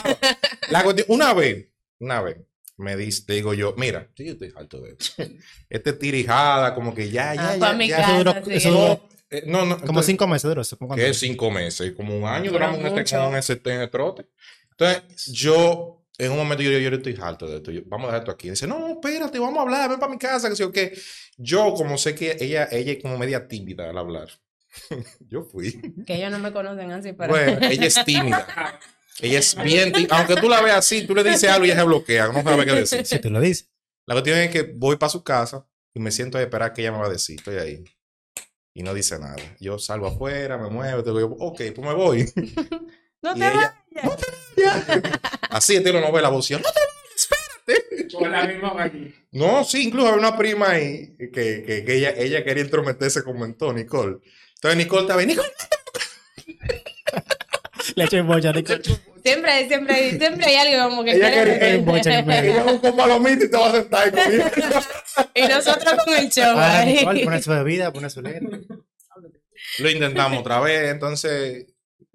La 0.70 0.84
una 1.08 1.32
vez, 1.34 1.66
una 1.98 2.20
vez, 2.22 2.36
me 2.76 2.96
dice, 2.96 3.24
digo 3.32 3.54
yo, 3.54 3.74
mira, 3.76 4.08
sí, 4.16 4.26
yo 4.26 4.32
estoy 4.32 4.52
harto 4.54 4.80
de 4.80 4.96
esto. 4.98 5.22
Este 5.70 5.92
tirijada, 5.92 6.74
como 6.74 6.94
que 6.94 7.10
ya, 7.10 7.34
ya, 7.34 7.50
Ah, 7.52 7.56
ya. 7.58 7.72
mi 7.72 7.88
ya. 7.88 7.96
casa, 7.96 8.10
Eso 8.10 8.18
duró- 8.24 8.44
sí. 8.44 8.52
eso 8.54 8.70
duró 8.70 8.88
No, 8.88 9.08
eh, 9.30 9.42
no, 9.46 9.58
no, 9.64 9.76
como 9.76 9.80
entonces, 9.88 10.06
cinco 10.06 10.26
meses 10.26 10.42
duró 10.48 10.60
eso. 10.62 10.76
¿Cómo 10.76 10.94
que 10.94 11.00
cuánto? 11.00 11.10
es 11.10 11.18
cinco 11.18 11.50
meses, 11.50 11.92
como 11.96 12.16
un 12.16 12.24
año 12.26 12.52
Dura 12.52 12.66
duramos 12.68 12.78
en 12.92 12.98
este, 12.98 13.16
con 13.16 13.34
ese, 13.36 13.60
en 13.64 13.80
el 13.80 13.90
trote. 13.90 14.26
Entonces, 14.72 15.24
yo, 15.32 16.04
en 16.18 16.30
un 16.32 16.36
momento, 16.36 16.62
yo, 16.62 16.70
yo, 16.70 16.78
yo 16.78 16.90
estoy 16.96 17.16
harto 17.20 17.46
de 17.48 17.56
esto. 17.56 17.70
yo, 17.70 17.80
vamos 17.86 18.04
a 18.04 18.08
dejar 18.08 18.20
esto 18.22 18.30
aquí. 18.32 18.50
dice, 18.50 18.66
no, 18.66 18.88
espérate, 18.88 19.38
vamos 19.38 19.58
a 19.58 19.62
hablar, 19.62 19.88
ven 19.88 19.98
para 19.98 20.12
mi 20.12 20.18
casa, 20.18 20.48
que 20.50 20.54
sé 20.56 20.62
yo 20.62 20.70
qué. 20.70 20.92
Yo, 21.36 21.74
como 21.74 21.98
sé 21.98 22.14
que 22.14 22.36
ella, 22.40 22.68
ella 22.70 22.92
es 22.92 23.02
como 23.02 23.18
media 23.18 23.46
tímida 23.48 23.90
al 23.90 23.98
hablar. 23.98 24.28
yo 25.28 25.42
fui. 25.42 25.80
Que 26.06 26.14
ellos 26.16 26.30
no 26.30 26.38
me 26.38 26.52
conocen 26.52 26.90
así, 26.92 27.12
pero. 27.12 27.30
Bueno, 27.30 27.58
ella 27.66 27.86
es 27.86 28.04
tímida. 28.04 28.78
Ella 29.20 29.38
es 29.38 29.54
bien 29.62 29.92
tímida. 29.92 30.16
Aunque 30.18 30.36
tú 30.36 30.48
la 30.48 30.60
veas 30.60 30.78
así, 30.78 31.06
tú 31.06 31.14
le 31.14 31.24
dices 31.24 31.48
algo 31.50 31.64
y 31.66 31.70
ella 31.70 31.80
se 31.80 31.86
bloquea, 31.86 32.28
no 32.28 32.42
sabe 32.42 32.64
qué 32.66 32.72
decir. 32.72 33.06
Si 33.06 33.18
tú 33.18 33.30
lo 33.30 33.40
dices. 33.40 33.70
La 34.06 34.14
cuestión 34.14 34.38
es 34.38 34.50
que 34.50 34.62
voy 34.62 34.96
para 34.96 35.10
su 35.10 35.24
casa 35.24 35.66
y 35.94 36.00
me 36.00 36.10
siento 36.10 36.38
a 36.38 36.42
esperar 36.42 36.72
que 36.72 36.82
ella 36.82 36.92
me 36.92 36.98
va 36.98 37.06
a 37.06 37.10
decir. 37.10 37.38
Estoy 37.38 37.56
ahí. 37.56 37.84
Y 38.74 38.82
no 38.82 38.92
dice 38.92 39.18
nada. 39.18 39.36
Yo 39.58 39.78
salgo 39.78 40.06
afuera, 40.06 40.58
me 40.58 40.68
muevo, 40.68 41.02
te 41.02 41.10
digo, 41.10 41.34
ok, 41.40 41.56
pues 41.74 41.78
me 41.78 41.94
voy. 41.94 42.30
No 43.22 43.34
Y 43.34 43.40
te 43.40 43.46
ella- 43.48 43.82
vayas. 43.96 44.86
Así 45.50 45.74
estilo 45.74 46.00
novela, 46.00 46.28
voz. 46.28 46.50
No, 46.50 46.58
te. 46.58 46.64
Con 48.12 48.30
la 48.30 48.46
misma 48.46 48.74
aquí. 48.84 49.14
No, 49.32 49.64
sí, 49.64 49.84
incluso 49.84 50.08
había 50.08 50.20
una 50.20 50.36
prima 50.38 50.70
ahí 50.70 51.16
que, 51.18 51.62
que, 51.66 51.84
que 51.84 51.94
ella, 51.96 52.10
ella 52.16 52.44
quería 52.44 52.62
entrometerse 52.62 53.22
con 53.24 53.38
mentó, 53.40 53.72
Nicole. 53.72 54.18
Entonces 54.54 54.78
Nicole 54.78 55.02
estaba 55.02 55.20
ahí, 55.20 55.26
Nicole, 55.26 55.48
Le 57.96 58.04
eché 58.04 58.20
bocha 58.22 58.52
de 58.52 58.64
Siempre, 59.24 59.50
hay- 59.50 59.66
siempre, 59.68 59.94
hay- 59.94 60.18
siempre 60.18 60.46
hay 60.46 60.54
algo 60.56 60.88
como 60.90 61.04
que 61.04 61.12
Ella 61.12 61.32
quiere 61.32 61.78
un 61.78 61.84
boche 61.84 62.12
en 62.14 62.26
medio. 62.26 62.52
ella 62.52 62.80
con 62.80 62.96
palomita 62.96 63.44
y 63.44 63.50
te 63.50 63.56
va 63.56 63.68
a 63.68 63.72
sentar 63.72 64.04
ahí 64.04 64.10
conmigo. 64.12 64.44
Y 65.34 65.42
nosotros 65.42 65.94
con 66.04 66.14
el 66.16 66.30
show 66.30 66.56
ahí. 66.56 66.94
Nicole 66.94 67.24
pone 67.24 67.42
su 67.42 67.50
bebida, 67.50 67.92
pone 67.92 68.08
su 68.10 68.22
lente. 68.22 68.60
Lo 69.78 69.90
intentamos 69.90 70.38
otra 70.40 70.60
vez, 70.60 70.90
entonces 70.92 71.66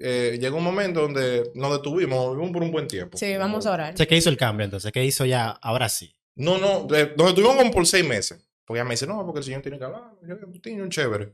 eh, 0.04 0.38
llegó 0.40 0.58
un 0.58 0.64
momento 0.64 1.02
donde 1.02 1.52
nos 1.56 1.72
detuvimos, 1.74 2.32
vivimos 2.32 2.52
por 2.54 2.64
un 2.64 2.72
buen 2.72 2.88
tiempo. 2.88 3.18
Sí, 3.18 3.36
vamos 3.38 3.66
a 3.66 3.72
orar. 3.74 3.94
O 3.94 3.98
sea, 3.98 4.06
¿qué 4.06 4.16
hizo 4.18 4.30
el 4.30 4.38
cambio 4.38 4.66
entonces? 4.66 4.92
¿Qué 4.92 5.04
hizo 5.06 5.26
ya? 5.26 5.50
Ahora 5.50 5.90
sí. 5.90 6.14
No, 6.36 6.58
no, 6.58 6.84
de- 6.86 7.14
nos 7.18 7.28
detuvimos 7.30 7.56
como 7.58 7.72
por 7.72 7.86
seis 7.86 8.06
meses. 8.08 8.40
Porque 8.66 8.80
ella 8.80 8.86
me 8.88 8.92
dice, 8.94 9.06
no, 9.08 9.26
porque 9.26 9.40
el 9.40 9.44
señor 9.46 9.62
tiene 9.62 9.78
que 9.78 9.84
hablar, 9.86 10.04
yo- 10.26 10.38
tiene 10.62 10.82
un 10.84 10.90
chévere. 10.90 11.32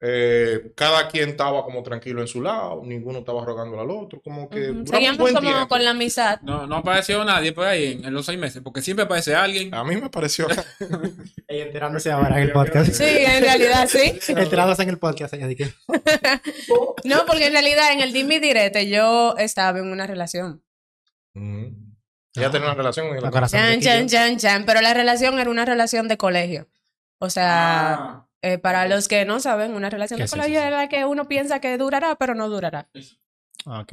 Eh, 0.00 0.70
cada 0.76 1.08
quien 1.08 1.30
estaba 1.30 1.64
como 1.64 1.82
tranquilo 1.82 2.20
en 2.20 2.28
su 2.28 2.40
lado, 2.40 2.82
ninguno 2.84 3.18
estaba 3.18 3.44
rogándole 3.44 3.82
al 3.82 3.90
otro, 3.90 4.20
como 4.22 4.48
que... 4.48 4.72
Seguíamos 4.86 5.18
buen 5.18 5.34
como 5.34 5.48
tiempo. 5.50 5.66
con 5.68 5.84
la 5.84 5.90
amistad. 5.90 6.40
No, 6.42 6.68
no 6.68 6.76
apareció 6.76 7.24
nadie 7.24 7.52
por 7.52 7.66
ahí 7.66 7.92
en, 7.94 8.04
en 8.04 8.14
los 8.14 8.24
seis 8.24 8.38
meses, 8.38 8.62
porque 8.62 8.80
siempre 8.80 9.04
aparece 9.06 9.34
alguien. 9.34 9.74
A 9.74 9.82
mí 9.82 9.96
me 9.96 10.08
pareció... 10.08 10.46
Ella 11.48 11.64
enterándose 11.66 12.12
ahora 12.12 12.36
en 12.36 12.44
el 12.44 12.52
podcast. 12.52 12.92
Sí, 12.92 13.04
en 13.04 13.42
realidad 13.42 13.88
sí. 13.88 14.20
Enterándose 14.28 14.84
en 14.84 14.88
el 14.90 14.98
podcast. 14.98 15.34
Ella 15.34 15.48
dije, 15.48 15.74
No, 17.04 17.24
porque 17.26 17.46
en 17.46 17.52
realidad 17.52 17.92
en 17.92 18.00
el 18.00 18.12
Dimi 18.12 18.38
Direte 18.38 18.88
yo 18.88 19.34
estaba 19.36 19.78
en 19.80 19.86
una 19.90 20.06
relación. 20.06 20.62
Ujú. 21.34 21.74
Ella 22.36 22.50
tenía 22.52 22.68
una 22.68 22.76
relación 22.76 23.08
la 23.10 23.16
el 23.16 23.30
corazón. 23.32 23.58
Chan, 23.58 23.70
de 23.70 23.80
chan, 23.80 24.06
Quillo. 24.06 24.08
chan, 24.18 24.36
chan. 24.38 24.64
Pero 24.64 24.80
la 24.80 24.94
relación 24.94 25.38
era 25.40 25.50
una 25.50 25.64
relación 25.64 26.06
de 26.06 26.16
colegio. 26.16 26.68
O 27.18 27.30
sea, 27.30 27.94
Ah, 27.94 28.27
eh, 28.42 28.58
para 28.58 28.86
los 28.88 29.08
que 29.08 29.24
no 29.24 29.40
saben, 29.40 29.74
una 29.74 29.90
relación 29.90 30.18
¿Qué 30.18 30.24
de 30.24 30.30
colegio 30.30 30.60
es 30.62 30.70
la 30.70 30.88
que 30.88 31.04
uno 31.04 31.26
piensa 31.28 31.60
que 31.60 31.76
durará, 31.78 32.14
pero 32.16 32.34
no 32.34 32.48
durará. 32.48 32.88
Ah, 33.66 33.80
Ok. 33.80 33.92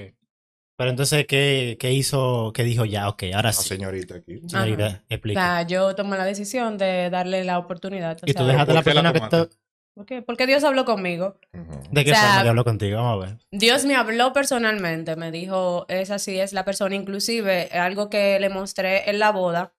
Pero 0.78 0.90
entonces, 0.90 1.25
¿qué, 1.25 1.78
qué 1.80 1.94
hizo? 1.94 2.52
¿Qué 2.54 2.64
dijo 2.66 2.84
ya? 2.84 3.08
Ok, 3.08 3.24
ahora 3.34 3.44
La 3.50 3.54
sí. 3.54 3.70
señorita 3.70 4.16
aquí. 4.16 4.42
Señorita, 4.46 4.88
O 4.88 5.14
explica. 5.14 5.40
sea, 5.40 5.62
yo 5.62 5.96
tomé 5.96 6.18
la 6.18 6.25
decisión 6.25 6.78
de 6.78 7.10
darle 7.10 7.46
la 7.46 7.60
oportunidad. 7.60 8.18
o 8.22 8.25
Y 8.25 8.34
tú 8.34 8.40
sea, 8.44 8.52
dejaste 8.52 8.72
a 8.72 8.75
la 8.75 8.82
¿por 8.84 8.92
qué 8.92 8.94
la 9.02 9.14
persona 9.14 9.14
que 9.14 9.48
tú... 9.50 9.58
¿por 9.94 10.06
qué? 10.06 10.22
Porque 10.22 10.46
Dios 10.48 10.66
habló 10.66 10.84
conmigo. 10.84 11.40
Ujú. 11.54 11.80
¿De 11.92 12.04
qué 12.04 12.12
O 12.12 12.14
sea, 12.16 12.24
forma 12.28 12.44
yo 12.44 12.50
hablo 12.50 12.66
contigo? 12.66 12.98
Vamos 12.98 13.24
a 13.24 13.28
ver. 13.30 13.38
Dios 13.52 13.86
me 13.86 13.96
habló 13.96 14.34
personalmente, 14.34 15.16
me 15.16 15.32
dijo, 15.32 15.86
esa 15.88 16.20
sí 16.20 16.38
es 16.38 16.52
la 16.52 16.66
persona, 16.66 16.94
inclusive 16.94 17.70
algo 17.72 18.10
que 18.10 18.38
le 18.42 18.50
mostré 18.50 19.10
en 19.10 19.20
la 19.20 19.32
boda, 19.32 19.74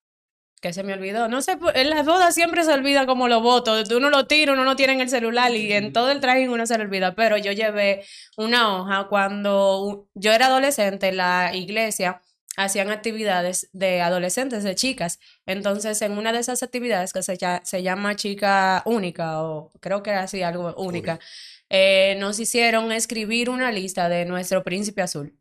que 0.60 0.72
se 0.72 0.82
me 0.82 0.92
olvidó. 0.94 1.28
No 1.28 1.42
sé, 1.42 1.58
en 1.74 1.90
las 1.90 2.06
bodas 2.06 2.34
siempre 2.34 2.64
se 2.64 2.72
olvida 2.72 3.06
como 3.06 3.28
los 3.28 3.42
votos, 3.42 3.90
uno 3.90 4.10
lo 4.10 4.26
tira, 4.26 4.52
uno 4.52 4.64
no 4.64 4.76
tiene 4.76 4.94
en 4.94 5.00
el 5.00 5.08
celular 5.08 5.54
y 5.54 5.72
en 5.72 5.92
todo 5.92 6.10
el 6.10 6.20
traje 6.20 6.48
uno 6.48 6.66
se 6.66 6.76
le 6.78 6.84
olvida, 6.84 7.14
pero 7.14 7.36
yo 7.36 7.52
llevé 7.52 8.04
una 8.36 8.76
hoja 8.76 9.08
cuando 9.08 10.08
yo 10.14 10.32
era 10.32 10.46
adolescente, 10.46 11.08
en 11.08 11.18
la 11.18 11.54
iglesia 11.54 12.20
hacían 12.56 12.90
actividades 12.90 13.68
de 13.72 14.00
adolescentes, 14.00 14.64
de 14.64 14.74
chicas. 14.74 15.20
Entonces, 15.44 16.00
en 16.02 16.12
una 16.12 16.32
de 16.32 16.40
esas 16.40 16.62
actividades 16.62 17.12
que 17.12 17.22
se 17.22 17.82
llama 17.82 18.16
chica 18.16 18.82
única, 18.86 19.42
o 19.42 19.72
creo 19.80 20.02
que 20.02 20.10
era 20.10 20.22
así, 20.22 20.42
algo 20.42 20.74
única, 20.76 21.20
eh, 21.68 22.16
nos 22.18 22.38
hicieron 22.40 22.92
escribir 22.92 23.50
una 23.50 23.72
lista 23.72 24.08
de 24.08 24.24
nuestro 24.24 24.64
príncipe 24.64 25.02
azul. 25.02 25.36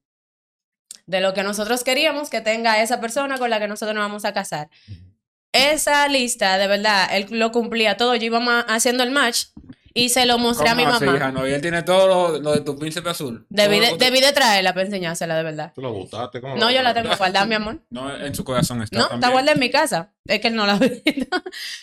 De 1.05 1.21
lo 1.21 1.33
que 1.33 1.43
nosotros 1.43 1.83
queríamos 1.83 2.29
que 2.29 2.41
tenga 2.41 2.81
esa 2.81 2.99
persona 2.99 3.37
con 3.37 3.49
la 3.49 3.59
que 3.59 3.67
nosotros 3.67 3.95
nos 3.95 4.03
vamos 4.03 4.25
a 4.25 4.33
casar. 4.33 4.69
Esa 5.55 6.07
lista, 6.07 6.57
de 6.57 6.67
verdad, 6.67 7.07
él 7.11 7.27
lo 7.31 7.51
cumplía 7.51 7.97
todo. 7.97 8.15
Yo 8.15 8.25
iba 8.25 8.59
haciendo 8.67 9.03
el 9.03 9.11
match 9.11 9.45
y 9.93 10.09
se 10.09 10.25
lo 10.25 10.37
mostré 10.37 10.67
a 10.69 10.75
mi 10.75 10.83
¿cómo 10.83 10.95
así, 10.95 11.05
mamá. 11.05 11.17
hija? 11.17 11.31
No, 11.31 11.47
y 11.47 11.53
él 11.53 11.61
tiene 11.61 11.81
todo 11.83 12.07
lo, 12.07 12.39
lo 12.39 12.51
de 12.53 12.61
tu 12.61 12.77
príncipe 12.77 13.09
azul. 13.09 13.45
Debí 13.49 13.79
de, 13.79 13.91
lo- 13.91 13.97
debí 13.97 14.19
de 14.19 14.33
traerla 14.33 14.73
para 14.73 14.85
enseñársela, 14.85 15.37
de 15.37 15.43
verdad. 15.43 15.71
¿Tú 15.73 15.81
la 15.81 15.87
botaste? 15.89 16.41
¿Cómo 16.41 16.57
No, 16.57 16.69
yo 16.71 16.81
la 16.81 16.93
tengo 16.93 17.15
guardada, 17.15 17.45
mi 17.45 17.55
amor. 17.55 17.79
No, 17.89 18.13
en 18.15 18.35
su 18.35 18.43
corazón 18.43 18.81
está 18.81 18.97
No, 18.97 19.05
está 19.05 19.29
guardada 19.29 19.53
en 19.53 19.59
mi 19.59 19.69
casa. 19.69 20.11
Es 20.27 20.39
que 20.39 20.47
él 20.47 20.55
no 20.55 20.65
la 20.65 20.75
ve. 20.79 21.03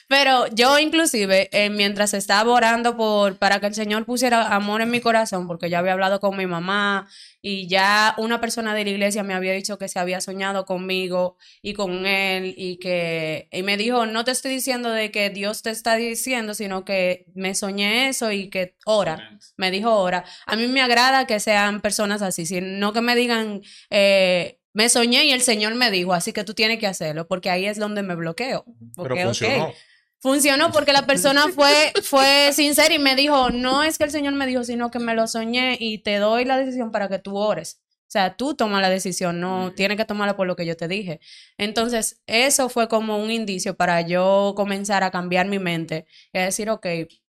Pero 0.08 0.46
yo 0.48 0.78
inclusive, 0.78 1.48
eh, 1.52 1.70
mientras 1.70 2.12
estaba 2.12 2.52
orando 2.52 2.96
por, 2.96 3.38
para 3.38 3.60
que 3.60 3.66
el 3.66 3.74
Señor 3.74 4.04
pusiera 4.04 4.54
amor 4.54 4.82
en 4.82 4.90
mi 4.90 5.00
corazón, 5.00 5.46
porque 5.46 5.70
ya 5.70 5.78
había 5.78 5.92
hablado 5.92 6.18
con 6.18 6.36
mi 6.36 6.46
mamá 6.46 7.08
y 7.40 7.68
ya 7.68 8.14
una 8.18 8.40
persona 8.40 8.74
de 8.74 8.84
la 8.84 8.90
iglesia 8.90 9.22
me 9.22 9.34
había 9.34 9.52
dicho 9.52 9.78
que 9.78 9.88
se 9.88 9.98
había 9.98 10.20
soñado 10.20 10.64
conmigo 10.64 11.36
y 11.60 11.74
con 11.74 12.06
él 12.06 12.54
y 12.56 12.78
que 12.78 13.48
y 13.52 13.62
me 13.62 13.76
dijo, 13.76 14.06
no 14.06 14.24
te 14.24 14.32
estoy 14.32 14.52
diciendo 14.52 14.90
de 14.90 15.10
que 15.10 15.30
Dios 15.30 15.62
te 15.62 15.70
está 15.70 15.94
diciendo, 15.96 16.54
sino 16.54 16.84
que 16.84 17.26
me 17.34 17.54
soñé 17.54 18.08
eso 18.08 18.32
y 18.32 18.50
que 18.50 18.76
ora. 18.86 19.38
Me 19.56 19.70
dijo 19.70 19.94
ora. 19.94 20.24
A 20.46 20.56
mí 20.56 20.66
me 20.66 20.82
agrada 20.82 21.26
que 21.26 21.38
sean 21.40 21.80
personas 21.80 22.22
así, 22.22 22.46
sino 22.46 22.92
que 22.92 23.00
me 23.00 23.14
digan, 23.14 23.62
eh, 23.90 24.61
me 24.72 24.88
soñé 24.88 25.24
y 25.24 25.32
el 25.32 25.42
Señor 25.42 25.74
me 25.74 25.90
dijo, 25.90 26.12
así 26.12 26.32
que 26.32 26.44
tú 26.44 26.54
tienes 26.54 26.78
que 26.78 26.86
hacerlo, 26.86 27.26
porque 27.28 27.50
ahí 27.50 27.66
es 27.66 27.78
donde 27.78 28.02
me 28.02 28.14
bloqueo. 28.14 28.64
Pero 28.64 29.08
Porque, 29.08 29.20
ok, 29.20 29.26
funcionó. 29.26 29.72
Funcionó 30.18 30.70
porque 30.70 30.92
la 30.92 31.04
persona 31.04 31.48
fue, 31.54 31.92
fue 32.02 32.52
sincera 32.52 32.94
y 32.94 32.98
me 32.98 33.16
dijo, 33.16 33.50
no 33.50 33.82
es 33.82 33.98
que 33.98 34.04
el 34.04 34.10
Señor 34.10 34.34
me 34.34 34.46
dijo, 34.46 34.64
sino 34.64 34.90
que 34.90 34.98
me 34.98 35.14
lo 35.14 35.26
soñé 35.26 35.76
y 35.80 35.98
te 35.98 36.16
doy 36.16 36.44
la 36.44 36.56
decisión 36.56 36.92
para 36.92 37.08
que 37.08 37.18
tú 37.18 37.36
ores. 37.36 37.80
O 38.02 38.12
sea, 38.12 38.36
tú 38.36 38.54
tomas 38.54 38.82
la 38.82 38.90
decisión, 38.90 39.40
no 39.40 39.72
tienes 39.74 39.96
que 39.96 40.04
tomarla 40.04 40.36
por 40.36 40.46
lo 40.46 40.54
que 40.54 40.66
yo 40.66 40.76
te 40.76 40.86
dije. 40.86 41.18
Entonces, 41.56 42.20
eso 42.26 42.68
fue 42.68 42.86
como 42.86 43.16
un 43.16 43.30
indicio 43.30 43.74
para 43.74 44.02
yo 44.02 44.52
comenzar 44.54 45.02
a 45.02 45.10
cambiar 45.10 45.46
mi 45.46 45.58
mente 45.58 46.04
y 46.30 46.38
a 46.38 46.44
decir, 46.44 46.68
ok, 46.68 46.86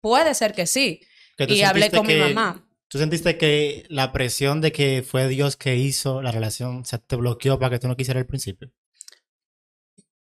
puede 0.01 0.35
ser 0.35 0.55
que 0.55 0.66
sí. 0.66 1.03
Que 1.37 1.45
Y 1.45 1.62
hablé 1.62 1.90
con 1.90 2.07
mi 2.07 2.16
mamá. 2.16 2.66
¿Tú 2.92 2.98
sentiste 2.98 3.38
que 3.38 3.87
la 3.88 4.12
presión 4.12 4.61
de 4.61 4.70
que 4.70 5.02
fue 5.02 5.26
Dios 5.26 5.57
que 5.57 5.76
hizo 5.76 6.20
la 6.20 6.31
relación 6.31 6.85
se 6.85 6.98
te 6.98 7.16
bloqueó 7.16 7.59
para 7.59 7.70
que 7.70 7.78
tú 7.78 7.88
no 7.88 7.96
quisieras 7.96 8.20
al 8.20 8.26
principio? 8.26 8.70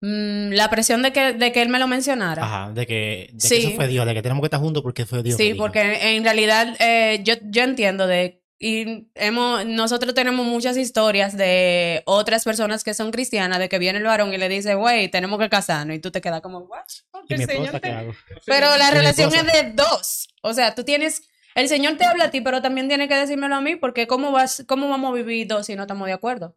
Mm, 0.00 0.52
la 0.52 0.70
presión 0.70 1.02
de 1.02 1.12
que, 1.12 1.34
de 1.34 1.52
que 1.52 1.60
él 1.60 1.68
me 1.68 1.78
lo 1.78 1.86
mencionara. 1.86 2.42
Ajá, 2.42 2.72
de 2.72 2.86
que, 2.86 3.28
de 3.30 3.38
que 3.38 3.40
Sí. 3.46 3.56
eso 3.56 3.70
fue 3.72 3.88
Dios, 3.88 4.06
de 4.06 4.14
que 4.14 4.22
tenemos 4.22 4.40
que 4.40 4.46
estar 4.46 4.60
juntos 4.60 4.82
porque 4.82 5.04
fue 5.04 5.22
Dios. 5.22 5.36
Sí, 5.36 5.52
porque 5.52 6.16
en 6.16 6.24
realidad 6.24 6.74
eh, 6.80 7.20
yo, 7.24 7.34
yo 7.42 7.62
entiendo 7.62 8.06
de 8.06 8.42
y 8.58 9.06
hemos 9.16 9.66
nosotros 9.66 10.14
tenemos 10.14 10.46
muchas 10.46 10.78
historias 10.78 11.36
de 11.36 12.02
otras 12.06 12.42
personas 12.44 12.84
que 12.84 12.94
son 12.94 13.10
cristianas 13.10 13.58
de 13.58 13.68
que 13.68 13.78
viene 13.78 13.98
el 13.98 14.04
varón 14.06 14.32
y 14.32 14.38
le 14.38 14.48
dice, 14.48 14.74
"Güey, 14.76 15.10
tenemos 15.10 15.38
que 15.38 15.50
casarnos" 15.50 15.94
y 15.94 15.98
tú 15.98 16.10
te 16.10 16.22
quedas 16.22 16.40
como, 16.40 16.60
"What?" 16.60 16.84
Porque 17.10 17.34
¿Y 17.34 17.36
mi 17.36 17.42
el 17.44 17.50
Señor 17.50 17.80
te-? 17.80 18.14
Pero 18.46 18.78
la 18.78 18.88
¿Y 18.88 18.92
mi 18.92 18.96
relación 18.98 19.34
es 19.34 19.44
de 19.44 19.72
dos. 19.74 20.28
O 20.40 20.54
sea, 20.54 20.74
tú 20.74 20.84
tienes 20.84 21.20
el 21.56 21.68
Señor 21.68 21.96
te 21.96 22.04
habla 22.04 22.26
a 22.26 22.30
ti, 22.30 22.42
pero 22.42 22.60
también 22.60 22.86
tiene 22.86 23.08
que 23.08 23.16
decírmelo 23.16 23.54
a 23.54 23.62
mí 23.62 23.76
porque 23.76 24.06
cómo 24.06 24.30
vas 24.30 24.62
cómo 24.68 24.90
vamos 24.90 25.10
a 25.10 25.14
vivir 25.14 25.46
dos 25.46 25.64
si 25.64 25.74
no 25.74 25.82
estamos 25.82 26.06
de 26.06 26.12
acuerdo. 26.12 26.54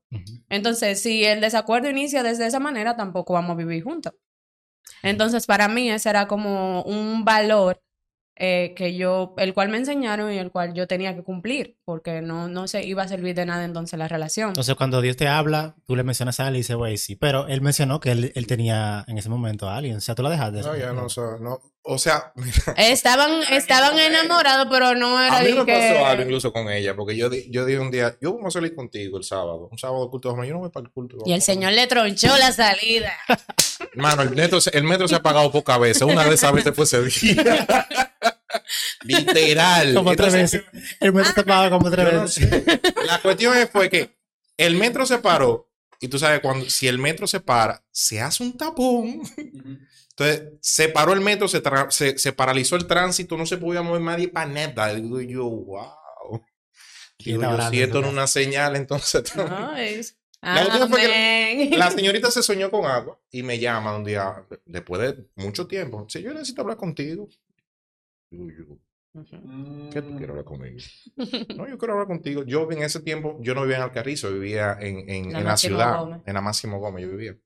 Entonces, 0.49 1.01
si 1.01 1.23
el 1.23 1.39
desacuerdo 1.39 1.89
inicia 1.89 2.21
desde 2.21 2.45
esa 2.45 2.59
manera, 2.59 2.97
tampoco 2.97 3.33
vamos 3.33 3.51
a 3.51 3.55
vivir 3.55 3.81
juntos. 3.81 4.13
Entonces, 5.01 5.45
para 5.45 5.69
mí, 5.69 5.89
ese 5.89 6.09
era 6.09 6.27
como 6.27 6.83
un 6.83 7.23
valor 7.23 7.81
eh, 8.35 8.73
que 8.75 8.95
yo, 8.97 9.35
el 9.37 9.53
cual 9.53 9.69
me 9.69 9.77
enseñaron 9.77 10.33
y 10.33 10.37
el 10.37 10.51
cual 10.51 10.73
yo 10.73 10.85
tenía 10.85 11.15
que 11.15 11.23
cumplir, 11.23 11.77
porque 11.85 12.21
no, 12.21 12.49
no 12.49 12.67
se 12.67 12.85
iba 12.85 13.03
a 13.03 13.07
servir 13.07 13.35
de 13.35 13.45
nada 13.45 13.63
entonces 13.63 13.97
la 13.97 14.09
relación. 14.09 14.49
Entonces, 14.49 14.75
cuando 14.75 14.99
Dios 14.99 15.15
te 15.15 15.29
habla, 15.29 15.75
tú 15.85 15.95
le 15.95 16.03
mencionas 16.03 16.41
a 16.41 16.49
él 16.49 16.55
y 16.55 16.59
dice, 16.59 16.75
güey, 16.75 16.97
sí. 16.97 17.15
Pero 17.15 17.47
él 17.47 17.61
mencionó 17.61 18.01
que 18.01 18.11
él, 18.11 18.31
él 18.35 18.47
tenía 18.47 19.05
en 19.07 19.17
ese 19.17 19.29
momento 19.29 19.69
a 19.69 19.77
alguien. 19.77 19.95
O 19.95 20.01
sea, 20.01 20.13
tú 20.13 20.23
la 20.23 20.29
dejaste. 20.29 20.59
No, 20.59 20.75
ya 20.75 20.91
no, 20.91 21.05
o 21.05 21.09
sea, 21.09 21.37
no. 21.39 21.59
O 21.91 21.97
sea, 21.97 22.31
Estaban, 22.77 23.41
estaban 23.51 23.97
enamorados, 23.97 24.67
pero 24.69 24.93
no 24.93 25.19
era 25.19 25.37
a 25.37 25.41
mí 25.41 25.53
me 25.53 25.65
que... 25.65 25.73
pasó 25.73 26.05
algo 26.05 26.21
incluso 26.23 26.53
con 26.53 26.69
ella, 26.69 26.95
porque 26.95 27.17
yo, 27.17 27.29
di- 27.31 27.47
yo 27.49 27.65
dije 27.65 27.79
un 27.79 27.89
día, 27.89 28.15
yo 28.21 28.33
vamos 28.35 28.55
a 28.55 28.59
salir 28.59 28.75
contigo 28.75 29.17
el 29.17 29.23
sábado, 29.23 29.69
un 29.71 29.77
sábado 29.79 30.05
de 30.05 30.11
culto 30.11 30.31
de 30.33 30.47
Yo 30.47 30.53
no 30.53 30.59
voy 30.59 30.69
para 30.69 30.85
el 30.85 30.91
culto. 30.91 31.17
de 31.17 31.23
Y 31.25 31.33
el 31.33 31.41
Señor 31.41 31.71
le 31.73 31.87
tronchó 31.87 32.37
la 32.37 32.51
salida. 32.51 33.11
Hermano, 33.93 34.21
el 34.21 34.29
metro, 34.31 34.61
se- 34.61 34.77
el 34.77 34.83
metro 34.83 35.07
se 35.07 35.15
ha 35.15 35.23
pagado 35.23 35.51
pocas 35.51 35.79
veces. 35.79 36.03
Una 36.03 36.23
de 36.25 36.35
esas 36.35 36.53
veces 36.53 36.75
fue 36.75 36.83
ese 36.83 37.01
día. 37.03 37.87
Literal. 39.03 39.93
Como 39.93 40.15
tres 40.15 40.33
veces. 40.33 40.63
El 40.99 41.13
metro 41.13 41.33
te 41.33 41.43
pagaba 41.43 41.69
como 41.69 41.89
tres 41.89 42.13
no 42.13 42.21
veces. 42.21 42.49
sé. 42.49 42.81
La 43.05 43.19
cuestión 43.21 43.57
es, 43.57 43.69
fue 43.69 43.89
que 43.89 44.15
el 44.57 44.75
metro 44.75 45.05
se 45.05 45.17
paró. 45.19 45.67
Y 45.99 46.07
tú 46.07 46.17
sabes, 46.19 46.39
cuando 46.39 46.69
si 46.69 46.87
el 46.87 46.97
metro 46.97 47.27
se 47.27 47.39
para, 47.39 47.83
se 47.91 48.21
hace 48.21 48.43
un 48.43 48.55
tapón. 48.57 49.21
Entonces, 50.19 50.53
se 50.61 50.89
paró 50.89 51.13
el 51.13 51.21
metro, 51.21 51.47
se, 51.47 51.61
se, 51.89 52.17
se 52.17 52.33
paralizó 52.33 52.75
el 52.75 52.87
tránsito, 52.87 53.37
no 53.37 53.45
se 53.45 53.57
podía 53.57 53.81
mover 53.81 54.01
nadie 54.01 54.27
para 54.27 54.47
nada. 54.49 54.93
Digo 54.93 55.21
yo, 55.21 55.45
wow. 55.45 56.43
¿Quién 57.17 57.37
Digo 57.39 57.41
yo, 57.43 57.49
orando 57.55 57.71
si 57.71 57.81
en 57.83 58.05
una 58.05 58.27
señal, 58.27 58.75
entonces. 58.75 59.35
No, 59.35 59.75
es- 59.77 60.17
La 60.41 60.65
última 60.65 60.87
fue 60.87 60.99
que 61.01 61.05
Amén. 61.05 61.79
la 61.79 61.91
señorita 61.91 62.31
se 62.31 62.41
soñó 62.43 62.69
con 62.71 62.85
agua 62.85 63.19
y 63.31 63.43
me 63.43 63.59
llama 63.59 63.95
un 63.95 64.03
día, 64.05 64.45
después 64.65 65.01
de 65.01 65.25
mucho 65.35 65.67
tiempo. 65.67 66.05
Sí, 66.09 66.21
yo 66.21 66.33
necesito 66.33 66.61
hablar 66.61 66.77
contigo. 66.77 67.27
Digo 68.31 68.45
yo, 68.49 68.77
¿qué 69.91 70.01
tú 70.01 70.09
quieres 70.11 70.29
hablar 70.29 70.45
conmigo? 70.45 70.77
No, 71.57 71.67
yo 71.67 71.77
quiero 71.77 71.93
hablar 71.93 72.07
contigo. 72.07 72.43
Yo 72.45 72.71
en 72.71 72.83
ese 72.83 73.01
tiempo, 73.01 73.37
yo 73.41 73.53
no 73.55 73.61
vivía 73.63 73.77
en 73.77 73.83
Alcarrizo, 73.83 74.31
vivía 74.31 74.77
en, 74.79 75.09
en, 75.09 75.33
La 75.33 75.39
en 75.39 75.45
la 75.45 75.57
ciudad, 75.57 75.99
Gómez. 75.99 76.21
en 76.25 76.33
la 76.33 76.41
Máximo 76.41 76.79
Gómez, 76.79 77.05
yo 77.05 77.11
vivía. 77.11 77.37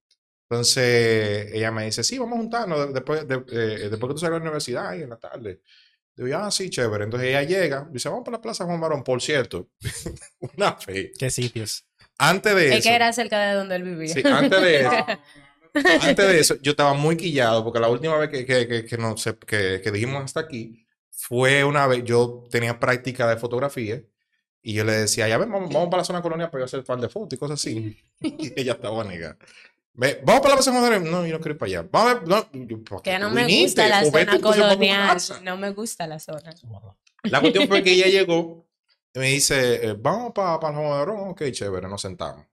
Entonces 0.53 1.51
ella 1.51 1.71
me 1.71 1.85
dice, 1.85 2.03
sí, 2.03 2.19
vamos 2.19 2.35
a 2.35 2.41
juntarnos 2.41 2.93
después, 2.93 3.27
de, 3.27 3.35
eh, 3.35 3.89
después 3.89 4.09
que 4.09 4.13
tú 4.13 4.17
salgas 4.19 4.39
de 4.39 4.45
la 4.45 4.51
universidad 4.51 4.93
y 4.93 5.01
en 5.01 5.09
la 5.09 5.17
tarde. 5.17 5.61
Digo, 6.15 6.37
ah, 6.37 6.51
sí, 6.51 6.69
chévere. 6.69 7.05
Entonces 7.05 7.29
ella 7.29 7.41
llega, 7.41 7.87
dice, 7.91 8.07
vamos 8.07 8.23
para 8.23 8.37
la 8.37 8.41
Plaza 8.41 8.65
Juan 8.65 8.79
Barón. 8.79 9.03
Por 9.03 9.21
cierto, 9.21 9.69
una 10.57 10.73
fe. 10.73 11.11
¿Qué 11.17 11.29
sitios? 11.31 11.85
Antes 12.19 12.55
de 12.55 12.67
Es 12.67 12.73
eso, 12.75 12.89
que 12.89 12.95
era 12.95 13.11
cerca 13.13 13.41
de 13.47 13.55
donde 13.55 13.75
él 13.75 13.83
vivía. 13.83 14.13
sí, 14.13 14.21
antes 14.25 14.61
de 14.61 14.81
eso, 14.81 14.91
antes 15.73 16.27
de 16.27 16.39
eso, 16.39 16.55
yo 16.61 16.71
estaba 16.71 16.93
muy 16.93 17.17
quillado 17.17 17.63
porque 17.63 17.79
la 17.79 17.89
última 17.89 18.15
vez 18.17 18.29
que, 18.29 18.45
que, 18.45 18.67
que, 18.67 18.85
que, 18.85 18.97
no 18.97 19.17
sé, 19.17 19.35
que, 19.39 19.81
que 19.83 19.91
dijimos 19.91 20.23
hasta 20.23 20.41
aquí 20.41 20.85
fue 21.09 21.63
una 21.63 21.87
vez, 21.87 22.03
yo 22.03 22.43
tenía 22.51 22.79
práctica 22.79 23.27
de 23.27 23.37
fotografía 23.37 24.03
y 24.65 24.73
yo 24.73 24.85
le 24.85 24.93
decía, 24.93 25.27
ya 25.27 25.37
ven, 25.37 25.51
vamos, 25.51 25.73
vamos 25.73 25.89
para 25.89 26.01
la 26.01 26.05
zona 26.05 26.21
colonial 26.21 26.49
para 26.49 26.61
yo 26.61 26.65
hacer 26.65 26.83
par 26.85 26.99
de 26.99 27.09
fotos 27.09 27.35
y 27.35 27.37
cosas 27.37 27.59
así. 27.59 27.97
Y 28.21 28.53
ella 28.55 28.73
estaba 28.73 29.03
negada. 29.03 29.37
Ve, 29.95 30.21
Vamos 30.25 30.41
para 30.41 30.55
la 30.55 30.61
plaza 30.61 30.71
Juan 30.71 31.03
No, 31.03 31.25
yo 31.25 31.33
no 31.33 31.39
quiero 31.39 31.51
ir 31.51 31.57
para 31.57 31.67
allá. 31.67 31.87
Vamos 31.91 32.11
a 32.11 32.13
ver, 32.15 32.27
no, 32.27 32.51
yo, 32.51 32.83
¿por 32.83 33.01
qué 33.01 33.11
Que 33.11 33.19
no 33.19 33.29
me 33.29 33.45
viniste? 33.45 33.83
gusta 33.83 33.87
la 33.87 34.09
vete 34.09 34.31
zona 34.31 34.41
colonial. 34.41 35.21
No 35.43 35.57
me 35.57 35.69
gusta 35.71 36.07
la 36.07 36.19
zona. 36.19 36.53
La 37.23 37.39
cuestión 37.41 37.67
fue 37.67 37.83
que 37.83 37.91
ella 37.93 38.07
llegó 38.19 38.65
y 39.13 39.19
me 39.19 39.27
dice, 39.27 39.87
eh, 39.87 39.95
vamos 39.97 40.31
para 40.33 40.59
pa 40.59 40.69
el 40.69 40.75
Juan 40.75 40.89
Barón. 40.89 41.29
Ok, 41.29 41.43
chévere, 41.51 41.87
nos 41.87 42.01
sentamos. 42.01 42.45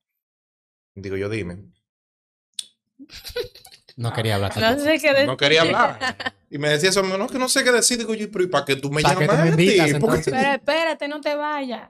Digo 0.94 1.16
yo, 1.16 1.28
dime. 1.30 1.64
No 3.96 4.12
quería 4.12 4.34
hablar. 4.34 4.56
No 4.56 4.78
sé 4.78 4.98
qué 4.98 5.12
decir. 5.12 5.26
No 5.26 5.36
quería 5.36 5.62
hablar. 5.62 6.34
Y 6.50 6.58
me 6.58 6.68
decía 6.68 6.90
eso, 6.90 7.02
no, 7.02 7.26
que 7.28 7.38
no 7.38 7.48
sé 7.48 7.64
qué 7.64 7.72
decir. 7.72 7.96
Digo 7.96 8.14
yo, 8.14 8.30
pero 8.30 8.44
¿y 8.44 8.48
para 8.48 8.64
qué 8.64 8.76
tú 8.76 8.90
me 8.90 9.00
entonces? 9.00 10.32
Pero 10.32 10.52
espérate, 10.52 11.08
no 11.08 11.20
te 11.20 11.34
vayas. 11.34 11.88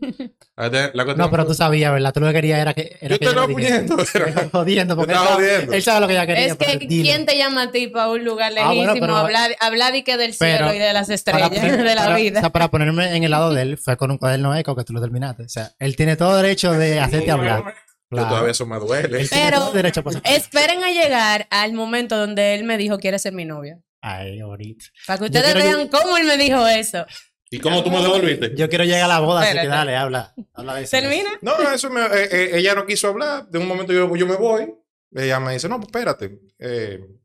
La 0.56 0.70
cuestión 0.70 1.18
No, 1.18 1.30
pero 1.30 1.46
tú 1.46 1.54
sabías, 1.54 1.92
¿verdad? 1.92 2.12
Tú 2.12 2.20
lo 2.20 2.26
que 2.28 2.32
querías 2.34 2.60
era 2.60 2.74
que. 2.74 2.96
Era 3.00 3.14
Yo 3.14 3.18
que 3.18 3.18
te 3.18 3.24
estaba 3.26 3.46
lo 3.46 3.52
poniendo. 3.52 3.98
Estaba 4.02 4.48
jodiendo, 4.50 4.96
porque 4.96 5.12
Yo 5.14 5.18
estaba 5.20 5.36
él, 5.36 5.44
sabe, 5.44 5.50
jodiendo. 5.54 5.72
él 5.74 5.82
sabe 5.82 6.00
lo 6.00 6.06
que 6.08 6.12
ella 6.14 6.26
quería. 6.26 6.46
Es 6.46 6.56
que. 6.56 6.78
¿quién 6.86 7.26
te 7.26 7.36
llama 7.36 7.62
a 7.62 7.70
ti 7.72 7.88
para 7.88 8.08
un 8.10 8.24
lugar 8.24 8.52
Ah, 8.58 8.72
bueno, 8.72 8.94
lejísimo? 8.94 9.16
hablar, 9.16 9.56
hablar 9.60 9.94
y 9.96 10.02
que 10.02 10.16
del 10.16 10.34
cielo 10.34 10.66
pero 10.68 10.74
y 10.74 10.78
de 10.78 10.92
las 10.92 11.08
estrellas 11.10 11.50
de 11.50 11.94
la 11.94 12.02
para- 12.04 12.16
vida. 12.16 12.38
O 12.38 12.42
sea, 12.42 12.50
para 12.50 12.68
ponerme 12.70 13.16
en 13.16 13.24
el 13.24 13.30
lado 13.30 13.52
de 13.52 13.62
él, 13.62 13.78
fue 13.78 13.96
con 13.96 14.10
un 14.10 14.18
cuaderno 14.18 14.54
eco 14.56 14.76
que 14.76 14.84
tú 14.84 14.92
lo 14.92 15.00
terminaste. 15.00 15.44
O 15.44 15.48
sea, 15.48 15.72
él 15.78 15.96
tiene 15.96 16.16
todo 16.16 16.36
derecho 16.36 16.72
de 16.72 17.00
hacerte 17.00 17.30
hablar. 17.30 17.64
Yo 17.64 17.72
Claro. 18.18 18.28
todavía 18.28 18.50
eso 18.50 18.66
me 18.66 18.78
duele. 18.78 19.20
Él 19.22 19.28
tiene 19.30 19.44
Pero- 19.46 19.58
todo 19.58 19.72
derecho 19.72 20.00
a 20.00 20.02
pasar. 20.02 20.22
Esperen 20.24 20.84
a 20.84 20.90
llegar 20.90 21.46
al 21.50 21.72
momento 21.72 22.18
donde 22.18 22.54
él 22.54 22.64
me 22.64 22.76
dijo, 22.76 22.98
¿quieres 22.98 23.22
ser 23.22 23.32
mi 23.32 23.46
novia? 23.46 23.78
Ay, 24.02 24.40
ahorita. 24.40 24.84
Para 25.06 25.18
que 25.18 25.30
Yo 25.30 25.40
ustedes 25.40 25.54
vean 25.54 25.88
cómo 25.88 26.18
él 26.18 26.26
me 26.26 26.36
dijo 26.36 26.66
eso. 26.66 27.06
¿Y 27.52 27.60
cómo 27.60 27.84
tú 27.84 27.90
me 27.90 28.00
devolviste? 28.02 28.54
Yo 28.56 28.68
quiero 28.68 28.84
llegar 28.84 29.04
a 29.04 29.08
la 29.08 29.20
boda, 29.20 29.42
así 29.42 29.52
que 29.52 29.58
Espérate. 29.58 29.78
dale, 29.78 29.96
habla. 29.96 30.34
habla 30.54 30.74
de 30.74 30.82
eso. 30.82 30.96
¿Termina? 30.96 31.30
No, 31.42 31.52
eso 31.72 31.90
me, 31.90 32.00
eh, 32.02 32.28
eh, 32.30 32.50
ella 32.54 32.74
no 32.74 32.86
quiso 32.86 33.08
hablar. 33.08 33.48
De 33.48 33.58
un 33.58 33.68
momento 33.68 33.92
yo, 33.92 34.14
yo 34.16 34.26
me 34.26 34.36
voy. 34.36 34.74
Ella 35.14 35.38
me 35.40 35.52
dice, 35.52 35.68
no, 35.68 35.76
pues 35.76 35.88
espérate. 35.88 36.40
Eh, 36.58 36.98
el 37.04 37.20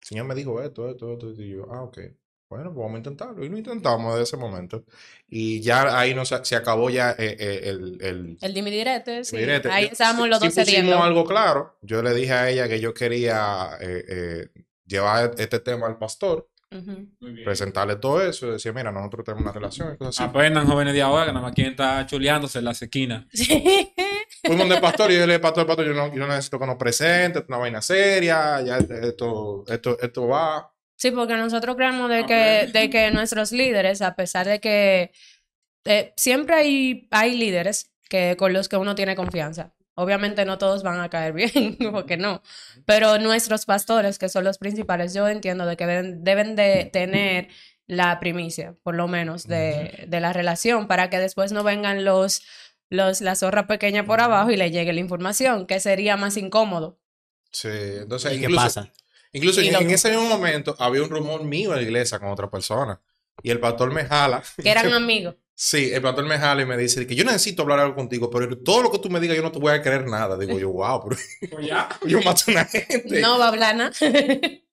señor 0.00 0.26
me 0.26 0.34
dijo 0.34 0.62
esto, 0.62 0.88
esto, 0.88 1.12
esto. 1.12 1.30
Y 1.30 1.50
yo, 1.50 1.66
ah, 1.70 1.82
ok. 1.82 1.98
Bueno, 2.48 2.66
pues 2.72 2.82
vamos 2.84 2.94
a 2.94 2.98
intentarlo. 2.98 3.44
Y 3.44 3.48
lo 3.48 3.58
intentamos 3.58 4.12
desde 4.12 4.22
ese 4.24 4.36
momento. 4.36 4.84
Y 5.26 5.60
ya 5.60 5.98
ahí 5.98 6.14
no 6.14 6.24
se, 6.24 6.54
acabó 6.54 6.88
ya 6.90 7.10
eh, 7.12 7.36
eh, 7.40 7.60
el, 7.64 7.98
el, 8.00 8.38
El 8.40 8.54
dimi 8.54 8.70
direte, 8.70 9.24
sí. 9.24 9.38
Direte. 9.38 9.68
Ahí 9.70 9.86
estábamos 9.86 10.28
los 10.28 10.38
sí 10.38 10.46
dos 10.46 10.54
pusimos 10.54 10.68
cediendo. 10.68 11.02
algo 11.02 11.24
claro. 11.24 11.78
Yo 11.82 12.00
le 12.02 12.14
dije 12.14 12.32
a 12.32 12.48
ella 12.50 12.68
que 12.68 12.78
yo 12.80 12.94
quería 12.94 13.70
eh, 13.80 14.04
eh, 14.06 14.48
llevar 14.86 15.34
este 15.38 15.58
tema 15.58 15.86
al 15.88 15.98
pastor, 15.98 16.48
Presentarle 17.44 17.96
todo 17.96 18.22
eso. 18.22 18.52
Decía, 18.52 18.72
mira, 18.72 18.90
nosotros 18.90 19.24
tenemos 19.24 19.42
una 19.42 19.52
relación 19.52 19.94
y 19.94 19.96
cosas 19.96 20.20
así. 20.20 20.28
Aprendan 20.28 20.66
jóvenes 20.66 20.94
de 20.94 21.02
ahora, 21.02 21.26
que 21.26 21.32
nada 21.32 21.46
más 21.46 21.54
quieren 21.54 21.72
estar 21.72 22.06
chuleándose 22.06 22.58
en 22.58 22.64
las 22.64 22.82
esquinas. 22.82 23.26
Sí. 23.34 23.92
Fuimos 24.48 24.68
del 24.68 24.80
pastor 24.80 25.10
y 25.10 25.14
yo 25.14 25.20
le 25.20 25.34
dije, 25.34 25.38
pastor, 25.38 25.66
pastor, 25.66 25.86
yo, 25.86 25.94
no, 25.94 26.14
yo 26.14 26.26
necesito 26.26 26.58
que 26.58 26.66
nos 26.66 26.76
presente, 26.76 27.38
esto 27.38 27.40
es 27.40 27.48
una 27.48 27.58
vaina 27.58 27.80
seria, 27.80 28.60
ya 28.60 28.76
esto, 28.76 29.64
esto, 29.68 29.98
esto 30.00 30.28
va. 30.28 30.70
Sí, 30.96 31.10
porque 31.10 31.34
nosotros 31.34 31.76
creemos 31.76 32.10
de 32.10 32.26
que, 32.26 32.70
de 32.72 32.90
que 32.90 33.10
nuestros 33.10 33.52
líderes, 33.52 34.02
a 34.02 34.14
pesar 34.14 34.46
de 34.46 34.60
que 34.60 35.12
eh, 35.84 36.12
siempre 36.16 36.56
hay, 36.56 37.08
hay 37.10 37.36
líderes 37.36 37.92
que, 38.08 38.36
con 38.36 38.52
los 38.52 38.68
que 38.68 38.76
uno 38.76 38.94
tiene 38.94 39.16
confianza. 39.16 39.73
Obviamente 39.96 40.44
no 40.44 40.58
todos 40.58 40.82
van 40.82 41.00
a 41.00 41.08
caer 41.10 41.32
bien, 41.34 41.76
porque 41.92 42.16
no. 42.16 42.42
Pero 42.84 43.18
nuestros 43.18 43.64
pastores, 43.66 44.18
que 44.18 44.28
son 44.28 44.44
los 44.44 44.58
principales, 44.58 45.14
yo 45.14 45.28
entiendo 45.28 45.66
de 45.66 45.76
que 45.76 45.86
deben, 45.86 46.24
deben 46.24 46.56
de 46.56 46.86
tener 46.92 47.48
la 47.86 48.18
primicia, 48.18 48.74
por 48.82 48.94
lo 48.94 49.08
menos, 49.08 49.46
de, 49.46 50.04
de 50.08 50.20
la 50.20 50.32
relación, 50.32 50.86
para 50.88 51.10
que 51.10 51.18
después 51.18 51.52
no 51.52 51.62
vengan 51.62 52.04
los, 52.04 52.42
los, 52.90 53.20
la 53.20 53.34
zorra 53.36 53.66
pequeña 53.66 54.04
por 54.06 54.20
abajo 54.20 54.50
y 54.50 54.56
le 54.56 54.70
llegue 54.70 54.92
la 54.92 55.00
información, 55.00 55.66
que 55.66 55.80
sería 55.80 56.16
más 56.16 56.36
incómodo. 56.36 56.98
Sí, 57.52 57.68
entonces 57.68 58.32
¿Y 58.32 58.36
qué 58.38 58.44
incluso, 58.46 58.64
pasa? 58.64 58.92
incluso 59.32 59.60
Y 59.60 59.66
en, 59.68 59.74
lo- 59.74 59.80
en 59.80 59.90
ese 59.90 60.10
mismo 60.10 60.28
momento 60.28 60.74
había 60.78 61.02
un 61.02 61.10
rumor 61.10 61.44
mío 61.44 61.70
en 61.70 61.76
la 61.76 61.82
iglesia 61.82 62.18
con 62.18 62.28
otra 62.30 62.50
persona. 62.50 63.00
Y 63.42 63.50
el 63.50 63.60
pastor 63.60 63.92
me 63.92 64.04
jala. 64.06 64.42
Que 64.62 64.70
eran 64.70 64.92
amigos. 64.92 65.36
Sí, 65.56 65.92
el 65.92 66.02
pastor 66.02 66.26
me 66.26 66.36
jala 66.36 66.62
y 66.62 66.66
me 66.66 66.76
dice 66.76 67.06
que 67.06 67.14
yo 67.14 67.24
necesito 67.24 67.62
hablar 67.62 67.78
algo 67.78 67.94
contigo, 67.94 68.28
pero 68.28 68.58
todo 68.58 68.82
lo 68.82 68.90
que 68.90 68.98
tú 68.98 69.08
me 69.08 69.20
digas 69.20 69.36
yo 69.36 69.42
no 69.42 69.52
te 69.52 69.60
voy 69.60 69.72
a 69.72 69.80
creer 69.80 70.06
nada. 70.06 70.36
Digo 70.36 70.58
yo, 70.58 70.70
wow, 70.70 71.00
pero 71.08 71.20
Pues 71.50 71.66
ya. 71.66 71.88
yo 72.06 72.20
mato 72.22 72.42
a 72.48 72.50
una 72.50 72.64
gente. 72.64 73.20
No 73.20 73.38
va 73.38 73.46
a 73.46 73.48
hablar 73.48 73.76
nada. 73.76 73.92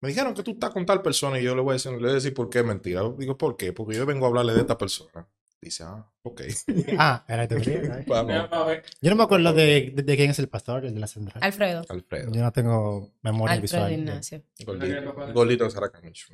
Me 0.00 0.10
dijeron 0.10 0.32
que 0.32 0.44
tú 0.44 0.52
estás 0.52 0.70
con 0.70 0.86
tal 0.86 1.02
persona 1.02 1.40
y 1.40 1.42
yo 1.42 1.56
le 1.56 1.60
voy 1.60 1.72
a 1.72 1.74
decir, 1.74 1.90
le 1.90 1.98
voy 1.98 2.10
a 2.10 2.14
decir 2.14 2.32
por 2.32 2.48
qué 2.48 2.60
es 2.60 2.64
mentira. 2.64 3.02
Digo, 3.18 3.36
¿por 3.36 3.56
qué? 3.56 3.72
Porque 3.72 3.96
yo 3.96 4.06
vengo 4.06 4.26
a 4.26 4.28
hablarle 4.28 4.54
de 4.54 4.60
esta 4.60 4.78
persona. 4.78 5.26
Dice, 5.60 5.82
ah, 5.82 6.06
ok. 6.22 6.42
Ah, 6.98 7.24
era. 7.26 7.48
Vamos, 8.06 8.78
Yo 9.00 9.10
no 9.10 9.16
me 9.16 9.24
acuerdo 9.24 9.52
de, 9.52 9.92
de, 9.92 10.02
de 10.04 10.16
quién 10.16 10.30
es 10.30 10.38
el 10.38 10.48
pastor, 10.48 10.84
el 10.84 10.94
de 10.94 11.00
la 11.00 11.08
central. 11.08 11.42
Alfredo. 11.42 11.84
Alfredo. 11.88 12.30
Yo 12.32 12.42
no 12.42 12.52
tengo 12.52 13.10
memoria 13.22 13.54
Alfredo 13.54 13.86
visual. 13.86 13.92
Ignacio. 13.92 14.42
Gordito 15.34 15.64
de 15.64 15.70
Saracamucho. 15.70 16.28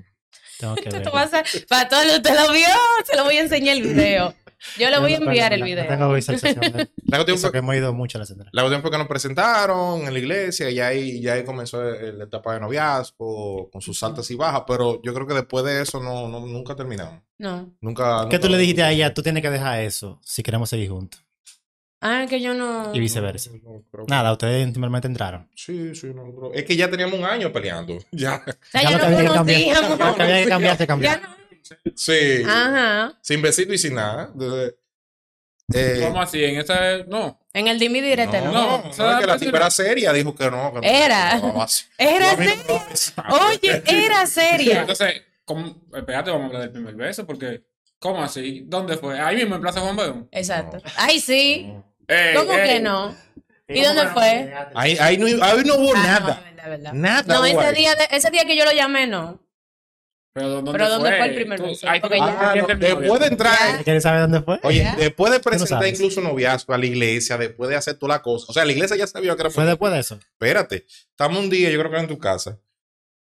Tengo 0.59 0.75
que 0.77 0.85
ver. 0.91 0.97
Esto 0.97 1.11
va 1.13 1.23
a 1.23 1.29
ser- 1.29 1.67
para 1.67 1.89
todos 1.89 2.07
los 2.07 2.21
que 2.21 2.33
lo 2.33 2.53
vio, 2.53 2.67
se 3.05 3.17
lo 3.17 3.25
voy 3.25 3.37
a 3.37 3.41
enseñar 3.41 3.77
el 3.77 3.83
video. 3.83 4.35
Yo 4.79 4.89
le 4.89 4.99
voy 4.99 5.13
a 5.13 5.17
enviar 5.19 5.53
el 5.53 5.63
video. 5.63 5.87
Tengo 5.87 6.11
visualización 6.15 6.63
La 7.05 7.19
cuestión, 7.19 7.35
eso 7.37 7.41
fue, 7.43 7.53
que 7.53 7.59
hemos 7.59 7.75
ido 7.77 7.93
mucho 7.93 8.17
a 8.17 8.21
la 8.21 8.25
central. 8.27 8.49
la 8.51 8.63
cuestión 8.63 8.81
fue 8.81 8.91
que 8.91 8.97
nos 8.97 9.09
presentaron 9.09 10.07
en 10.07 10.13
la 10.13 10.19
iglesia 10.19 10.71
y 10.71 10.81
ahí, 10.81 11.21
ya 11.21 11.35
ahí 11.35 11.45
comenzó 11.45 11.87
el- 11.87 12.17
la 12.19 12.25
etapa 12.25 12.55
de 12.55 12.61
noviazgo 12.61 13.71
con 13.71 13.83
sus 13.83 14.03
altas 14.03 14.31
y 14.31 14.37
bajas, 14.37 14.63
pero 14.67 15.03
yo 15.03 15.13
creo 15.13 15.27
que 15.27 15.35
después 15.35 15.65
de 15.67 15.83
eso 15.83 16.01
no, 16.03 16.29
no- 16.29 16.41
nunca 16.47 16.75
terminamos. 16.75 17.21
No. 17.37 17.75
Nunca. 17.81 18.21
¿Qué 18.31 18.37
nunca- 18.37 18.41
tú 18.41 18.49
le 18.49 18.57
dijiste 18.59 18.83
a 18.83 18.91
ella? 18.91 19.13
Tú 19.13 19.23
tienes 19.23 19.43
que 19.43 19.51
dejar 19.51 19.81
eso 19.81 20.19
si 20.23 20.43
queremos 20.43 20.71
seguir 20.71 20.89
juntos. 20.91 21.23
Ah, 22.07 22.27
que 22.29 22.39
yo 22.43 22.53
no. 22.53 22.95
Y 22.95 23.01
viceversa. 23.01 23.51
No, 23.51 23.57
no, 23.73 23.83
creo 23.91 24.05
que- 24.05 24.11
Nada, 24.11 24.31
ustedes 24.33 24.65
simplemente 24.65 25.09
entraron. 25.09 25.49
Sí, 25.55 25.95
sí, 25.95 26.09
no, 26.15 26.27
no. 26.27 26.53
Es 26.53 26.65
que 26.65 26.77
ya 26.77 26.91
teníamos 26.91 27.19
un 27.19 27.25
año 27.25 27.51
peleando. 27.51 27.99
Ya. 28.13 28.43
O 28.47 28.53
sea, 28.71 28.83
Ya 28.83 28.99
no 28.99 29.05
había 29.05 29.19
que 29.21 29.25
cambiar. 29.35 29.77
había 30.21 30.43
que 30.45 30.49
cambiar 30.51 30.77
se 30.77 30.87
cambió. 30.87 31.09
Ya 31.11 31.17
no. 31.17 31.29
Sí. 31.97 32.43
Ajá. 32.47 33.19
Sin 33.23 33.41
besito 33.41 33.73
y 33.73 33.79
sin 33.79 33.95
nada. 33.95 34.29
Entonces, 34.35 34.75
eh, 35.73 36.01
¿Cómo 36.07 36.21
así? 36.21 36.45
En 36.45 36.59
esa. 36.61 36.99
No. 37.09 37.41
En 37.55 37.69
el 37.69 37.79
Dimi 37.79 38.03
Direte, 38.03 38.39
no, 38.43 38.53
¿no? 38.53 38.53
no, 38.53 38.83
No, 38.99 39.11
es 39.13 39.21
que 39.21 39.27
la 39.27 39.39
tipa 39.39 39.57
era 39.57 39.71
seria, 39.71 40.13
dijo 40.13 40.35
que 40.35 40.51
no. 40.51 40.75
que 40.79 40.87
Era. 40.87 41.41
Era 41.97 42.37
seria. 42.37 42.87
Oye, 43.31 43.83
era 43.87 44.27
seria. 44.27 44.81
Entonces, 44.83 45.23
¿cómo? 45.47 45.75
espérate, 45.95 46.31
vamos 46.31 46.43
a 46.45 46.47
hablar 46.49 46.63
del 46.65 46.71
primer 46.73 46.95
beso, 46.97 47.25
porque. 47.27 47.63
¿Cómo 47.99 48.23
así? 48.23 48.65
¿Dónde 48.67 48.99
fue? 48.99 49.19
Ahí 49.19 49.37
mismo 49.37 49.55
en 49.55 49.63
Plaza 49.63 49.81
Juan 49.81 49.97
Beón. 49.97 50.29
Exacto. 50.31 50.77
Ay, 50.97 51.19
sí. 51.21 51.73
Ey, 52.09 52.35
¿Cómo 52.35 52.53
ey. 52.53 52.69
que 52.69 52.81
no? 52.81 53.15
¿Y 53.69 53.83
dónde 53.83 54.07
fue? 54.09 54.53
Ahí, 54.75 54.97
ahí, 55.01 55.17
no, 55.17 55.27
ahí 55.45 55.63
no 55.65 55.75
hubo 55.77 55.93
Ah, 55.95 55.99
no, 55.99 56.03
nada. 56.03 56.43
verdad, 56.45 56.69
verdad. 56.71 56.93
Nada. 56.93 57.23
No, 57.27 57.45
ese 57.47 57.73
día, 57.73 57.95
de- 57.95 58.09
ese 58.11 58.31
día 58.31 58.45
que 58.45 58.57
yo 58.57 58.65
lo 58.65 58.73
llamé, 58.73 59.07
no. 59.07 59.41
Pero 60.35 60.49
¿dónde, 60.49 60.73
Pero 60.73 60.89
¿dónde 60.89 61.09
fue? 61.11 61.19
fue 61.19 61.27
el 61.29 61.35
primer 61.37 61.63
beso? 61.63 61.87
Ah, 61.89 61.99
no, 62.57 62.67
después 62.77 63.21
de 63.21 63.27
entrar. 63.29 63.85
¿Quieres 63.85 64.03
saber 64.03 64.23
dónde 64.23 64.43
fue? 64.43 64.59
oye, 64.65 64.81
Ya. 64.81 64.97
después 64.97 65.33
de 65.33 65.39
presentar 65.39 65.87
incluso 65.87 66.21
noviazgo 66.21 66.75
a 66.75 66.79
la 66.79 66.87
iglesia, 66.87 67.39
después 67.39 67.71
de 67.71 67.77
hacer 67.77 67.95
toda 67.95 68.17
la 68.17 68.23
cosa. 68.23 68.47
O 68.49 68.53
sea, 68.53 68.65
la 68.65 68.73
iglesia 68.73 68.97
ya 68.97 69.07
sabía 69.07 69.35
que 69.37 69.43
era 69.43 69.51
Fue 69.51 69.65
después 69.65 69.93
de 69.93 70.01
eso. 70.01 70.17
Espérate, 70.17 70.87
estamos 71.11 71.39
un 71.39 71.49
día, 71.51 71.71
yo 71.71 71.79
creo 71.79 71.89
que 71.91 71.97
era 71.97 72.03
en 72.03 72.09
tu 72.09 72.19
casa, 72.19 72.59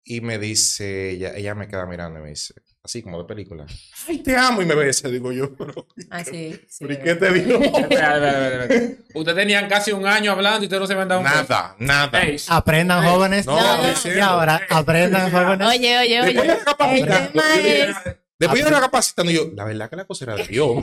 y 0.05 0.21
me 0.21 0.39
dice, 0.39 1.11
ella, 1.11 1.33
ella 1.37 1.55
me 1.55 1.69
queda 1.69 1.87
mirando 1.87 2.19
y 2.19 2.23
me 2.23 2.29
dice, 2.31 2.55
así 2.83 3.03
como 3.03 3.19
de 3.19 3.25
película, 3.27 3.67
ay, 4.09 4.19
te 4.23 4.37
amo, 4.37 4.63
y 4.63 4.67
me 4.67 4.75
besa, 4.75 5.09
digo 5.09 5.31
yo, 5.33 5.55
pero, 5.59 5.87
Ah, 6.11 6.25
sí. 6.25 6.59
sí, 6.69 6.85
¿pero 6.87 6.93
¿y 6.95 6.97
verdad. 6.97 7.05
qué 7.05 7.15
te 7.27 7.33
digo? 7.33 7.59
Ustedes 9.15 9.37
tenían 9.37 9.69
casi 9.69 9.93
un 9.93 10.07
año 10.07 10.33
hablando 10.33 10.61
y 10.63 10.65
ustedes 10.67 10.81
no 10.81 10.87
se 10.87 10.93
habían 10.95 11.09
dado 11.09 11.21
un 11.21 11.27
beso. 11.27 11.37
nada, 11.49 11.77
nada. 11.79 12.23
Ey, 12.23 12.37
Aprendan 12.49 13.05
Ey, 13.05 13.11
jóvenes. 13.11 13.47
no, 13.47 13.61
no, 13.77 13.87
y 13.87 13.91
diciendo. 13.91 14.25
ahora, 14.25 14.61
aprendan 14.71 15.31
jóvenes. 15.31 15.69
Oye, 15.69 15.99
oye, 15.99 16.21
Después 16.23 16.47
oye. 16.81 17.63
de 17.63 17.95
después 18.39 18.65
de 18.65 18.71
la 18.71 18.81
capacitando, 18.81 19.31
yo, 19.33 19.51
la 19.55 19.65
verdad 19.65 19.91
que 19.91 19.97
la 19.97 20.05
cosa 20.07 20.25
era 20.25 20.37
de 20.37 20.47
Dios. 20.47 20.83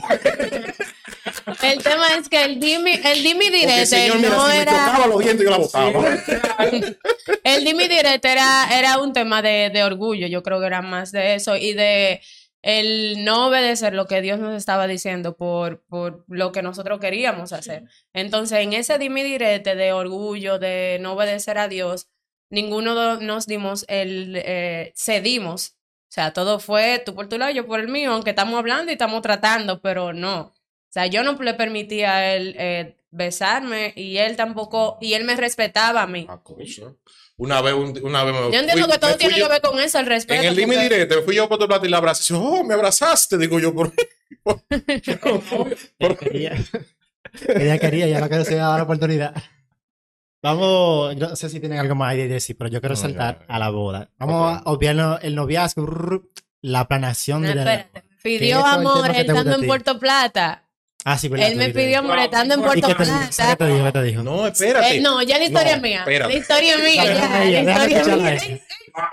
El 1.62 1.82
tema 1.84 2.08
es 2.20 2.28
que 2.28 2.44
el 2.44 2.60
Dimi, 2.60 2.92
el 3.04 3.24
Dimi 3.24 3.50
Direte 3.50 4.12
mira, 4.16 4.30
no 4.30 4.48
me 4.48 4.62
era. 4.62 4.72
tocaba 4.72 5.08
los 5.08 5.20
dientes, 5.20 5.46
yo 5.46 5.52
la 5.52 5.58
botaba. 5.58 6.18
El 7.44 7.64
Dimi 7.64 7.88
Direte 7.88 8.32
era, 8.32 8.68
era 8.78 9.00
un 9.00 9.14
tema 9.14 9.42
de, 9.42 9.70
de 9.74 9.84
orgullo, 9.84 10.28
yo 10.28 10.44
creo 10.44 10.60
que 10.60 10.66
era 10.68 10.82
más 10.82 11.12
de 11.12 11.36
eso 11.36 11.56
y 11.56 11.74
de 11.74 12.22
el 12.62 13.24
no 13.24 13.48
obedecer 13.48 13.94
lo 13.94 14.08
que 14.08 14.22
Dios 14.22 14.40
nos 14.40 14.54
estaba 14.56 14.88
diciendo 14.88 15.38
por, 15.38 15.86
por 15.86 16.26
lo 16.28 16.52
que 16.52 16.62
nosotros 16.62 17.00
queríamos 17.00 17.54
hacer. 17.54 17.84
Entonces, 18.14 18.60
en 18.60 18.74
ese 18.74 18.98
Dimi 18.98 19.24
Direte 19.24 19.76
de 19.76 19.94
orgullo, 19.94 20.60
de 20.60 20.98
no 21.00 21.14
obedecer 21.14 21.58
a 21.60 21.70
Dios, 21.70 22.10
ninguno 22.50 23.22
nos 23.22 23.46
dimos 23.48 23.86
el, 23.88 24.42
eh, 24.44 24.92
cedimos. 24.98 25.78
O 26.10 26.12
sea, 26.12 26.34
todo 26.34 26.60
fue 26.60 27.02
tú 27.06 27.16
por 27.16 27.30
tu 27.30 27.38
lado, 27.38 27.52
yo 27.52 27.66
por 27.68 27.80
el 27.80 27.88
mío, 27.88 28.12
aunque 28.12 28.32
estamos 28.32 28.58
hablando 28.58 28.92
y 28.92 28.96
estamos 28.96 29.22
tratando, 29.22 29.82
pero 29.82 30.12
no. 30.12 30.54
Sea, 30.98 31.06
yo 31.06 31.24
no 31.24 31.34
le 31.42 31.54
permitía 31.54 32.16
a 32.16 32.34
él 32.34 32.56
eh, 32.58 32.98
besarme 33.12 33.94
y 33.96 34.18
él 34.18 34.36
tampoco, 34.36 34.98
y 35.00 35.14
él 35.14 35.26
me 35.26 35.36
respetaba 35.36 36.02
a 36.02 36.08
mí. 36.08 36.26
Ah. 36.28 36.42
Una 37.38 37.62
vez, 37.62 37.76
un- 37.76 38.00
una 38.04 38.24
vez 38.24 38.34
me 38.34 38.40
Yo 38.52 38.60
entiendo 38.60 38.86
fui- 38.86 38.92
que 38.94 38.98
todo 38.98 39.16
tiene 39.16 39.38
yo- 39.38 39.46
que 39.46 39.52
ver 39.54 39.62
con 39.62 39.80
eso, 39.80 40.00
el 40.00 40.08
respeto. 40.08 40.42
En 40.42 40.48
el 40.48 40.56
Dime 40.56 40.74
porque- 40.76 40.90
Directo, 40.90 41.22
fui 41.24 41.36
yo 41.36 41.48
por 41.48 41.60
tu 41.60 41.68
plato 41.68 41.86
y 41.86 41.90
la 41.90 41.98
abracé. 41.98 42.34
Oh, 42.34 42.64
me 42.64 42.74
abrazaste. 42.74 43.38
Digo 43.38 43.60
yo, 43.60 43.76
por. 43.76 43.94
Ella 46.00 46.16
quería, 46.18 46.56
ella 47.48 47.78
quería, 47.78 48.08
ya 48.08 48.20
lo 48.20 48.30
que 48.30 48.44
se 48.46 48.56
daba 48.56 48.78
la 48.78 48.84
oportunidad. 48.84 49.36
Vamos, 50.42 51.16
no 51.16 51.36
sé 51.36 51.50
si 51.50 51.60
tienen 51.60 51.80
algo 51.80 51.94
más 51.96 52.12
ahí 52.12 52.18
de 52.20 52.28
decir, 52.28 52.56
pero 52.58 52.70
yo 52.70 52.80
quiero 52.80 52.96
No, 52.96 53.02
saltar 53.02 53.40
ya. 53.48 53.56
a 53.56 53.60
la 53.60 53.70
boda. 53.70 54.10
Vamos 54.18 54.58
Ok. 54.60 54.64
a 54.66 54.72
obviar 54.72 54.96
no- 54.96 55.20
el 55.20 55.36
noviazgo, 55.36 56.24
la 56.62 56.88
planeación 56.88 57.42
No, 57.44 57.50
de 57.50 57.56
la... 57.56 57.88
pidió 58.24 58.66
amor 58.66 59.12
estando 59.16 59.56
en. 59.58 59.68
Puerto 59.68 60.00
Plata. 60.00 60.64
Ah, 61.10 61.18
sí, 61.18 61.30
¿verdad? 61.30 61.48
Él 61.48 61.56
me 61.56 61.70
pidió 61.70 62.00
amor 62.00 62.20
estando 62.20 62.56
en 62.56 62.60
¿Y 62.60 62.64
Puerto 62.64 62.88
Plata. 62.98 63.56
te 63.56 63.66
dijo? 63.68 63.86
¿Qué 63.86 63.92
te 63.94 64.04
dijo? 64.04 64.24
No, 64.24 64.46
espérate. 64.46 64.98
Eh, 64.98 65.00
no, 65.00 65.22
ya 65.22 65.38
la 65.38 65.46
historia 65.46 65.72
No, 65.72 65.76
es 65.78 65.82
mía. 65.82 66.00
espérate. 66.00 66.34
La 66.34 66.40
historia 66.40 66.74
es 66.76 66.84
mía. 66.84 67.06
ya, 67.06 67.30
la 67.30 67.44
ella, 67.46 67.60
historia 67.62 68.16
mía. 68.18 68.62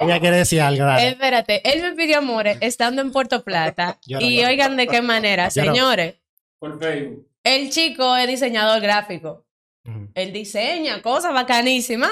Ella 0.01 0.19
quiere 0.21 0.37
decir 0.39 0.61
algo, 0.61 0.85
dale. 0.85 1.09
Espérate, 1.09 1.63
él 1.73 1.83
me 1.83 1.93
pidió 1.93 2.19
amores 2.19 2.59
estando 2.63 3.01
en 3.01 3.13
Puerto 3.13 3.45
Plata. 3.45 3.99
Y 4.07 4.45
oigan 4.45 4.77
de 4.77 4.89
qué 4.89 5.03
manera, 5.03 5.51
señores. 5.51 6.17
Por 6.59 6.81
Facebook. 6.81 7.29
El 7.45 7.71
chico 7.71 8.17
es 8.17 8.27
diseñador 8.27 8.81
gráfico. 8.81 9.47
Ujú. 9.85 10.09
Él 10.17 10.33
diseña 10.33 11.01
cosas 11.01 11.33
bacanísimas. 11.33 12.11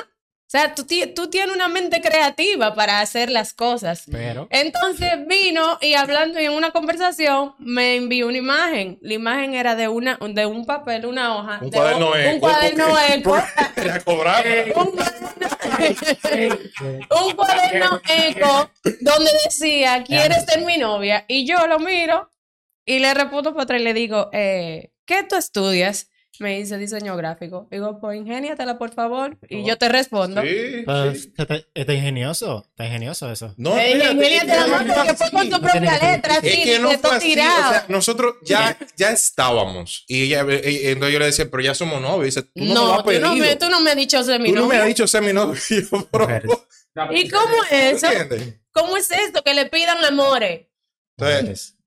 O 0.54 0.58
sea, 0.58 0.74
tú, 0.74 0.84
tú 1.14 1.30
tienes 1.30 1.54
una 1.54 1.68
mente 1.68 2.02
creativa 2.02 2.74
para 2.74 3.00
hacer 3.00 3.30
las 3.30 3.54
cosas. 3.54 4.02
Pero... 4.10 4.48
Entonces 4.50 5.26
vino 5.26 5.78
y 5.80 5.94
hablando 5.94 6.38
en 6.38 6.52
una 6.52 6.72
conversación 6.72 7.54
me 7.58 7.96
envió 7.96 8.28
una 8.28 8.36
imagen. 8.36 8.98
La 9.00 9.14
imagen 9.14 9.54
era 9.54 9.76
de 9.76 9.88
una 9.88 10.18
de 10.20 10.44
un 10.44 10.66
papel, 10.66 11.06
una 11.06 11.38
hoja, 11.38 11.58
Un 11.62 11.70
de 11.70 11.78
cuaderno 11.78 12.10
un 12.10 12.18
eco. 12.18 12.40
cuaderno 12.40 12.84
eco, 13.08 13.32
un 14.04 14.16
cuaderno, 14.18 14.84
un 17.24 17.32
cuaderno 17.32 18.00
eco 18.10 18.70
donde 19.00 19.30
decía 19.44 20.04
¿Quieres 20.04 20.44
ser 20.44 20.66
mi 20.66 20.76
novia? 20.76 21.24
Y 21.28 21.46
yo 21.46 21.66
lo 21.66 21.78
miro 21.78 22.30
y 22.84 22.98
le 22.98 23.14
respondo 23.14 23.54
para 23.54 23.62
atrás 23.64 23.80
y 23.80 23.84
le 23.84 23.94
digo 23.94 24.28
eh, 24.34 24.92
¿Qué 25.06 25.22
tú 25.22 25.36
estudias? 25.36 26.10
Me 26.42 26.58
dice 26.58 26.76
diseño 26.76 27.16
gráfico. 27.16 27.68
Digo, 27.70 28.00
pues 28.00 28.18
ingéniatela 28.18 28.76
por 28.78 28.92
favor 28.92 29.38
y 29.48 29.64
yo 29.64 29.78
te 29.78 29.88
respondo. 29.88 30.42
Sí, 30.42 30.48
sí. 30.48 31.32
está, 31.38 31.56
está 31.74 31.94
ingenioso, 31.94 32.66
está 32.70 32.86
ingenioso 32.86 33.30
eso. 33.30 33.54
No, 33.56 33.78
Eh, 33.78 33.92
ingéniatela 34.12 34.64
es 34.64 34.86
no 34.86 34.94
porque 34.94 35.14
fue 35.14 35.30
con 35.30 35.48
tu 35.50 35.60
propia 35.60 35.98
letra, 35.98 36.34
Es 36.34 36.38
así, 36.38 36.62
que 36.64 36.78
no 36.80 36.90
fue 36.98 37.10
así. 37.16 37.28
tirado. 37.28 37.60
O 37.68 37.72
sea, 37.72 37.84
nosotros 37.88 38.34
ya, 38.44 38.76
ya 38.96 39.10
estábamos. 39.10 40.04
Y 40.08 40.24
ella, 40.24 40.42
eh, 40.48 40.60
eh, 40.64 40.80
entonces 40.90 41.12
yo 41.12 41.18
le 41.20 41.26
decía, 41.26 41.48
pero 41.50 41.62
ya 41.62 41.74
somos 41.74 42.00
novios. 42.02 42.22
Y 42.22 42.40
dice, 42.40 42.42
tú 42.42 42.50
no, 42.56 42.64
me 42.64 42.74
lo 42.74 42.74
No, 42.74 42.92
has 42.94 42.98
tú 42.98 43.04
pedido. 43.06 43.28
no, 43.28 43.36
me, 43.36 43.56
tú 43.56 43.68
no 43.70 43.80
me 43.80 43.90
has 43.90 43.96
dicho 43.96 44.22
ser 44.24 44.40
mi 44.40 44.48
Tú 44.50 44.54
no 44.56 44.62
me 44.62 44.66
novio. 44.74 44.82
has 44.82 44.88
dicho 44.88 45.06
ser 45.06 45.22
mi 45.22 45.32
novio. 45.32 45.60
Y. 47.14 47.20
¿Y 47.22 47.28
cómo 47.30 47.54
es 47.70 48.02
eso? 48.04 48.08
¿Cómo 48.72 48.96
es 48.98 49.10
esto? 49.10 49.42
Que 49.42 49.54
le 49.54 49.66
pidan 49.66 50.04
amores. 50.04 50.66
Entonces, 51.16 51.78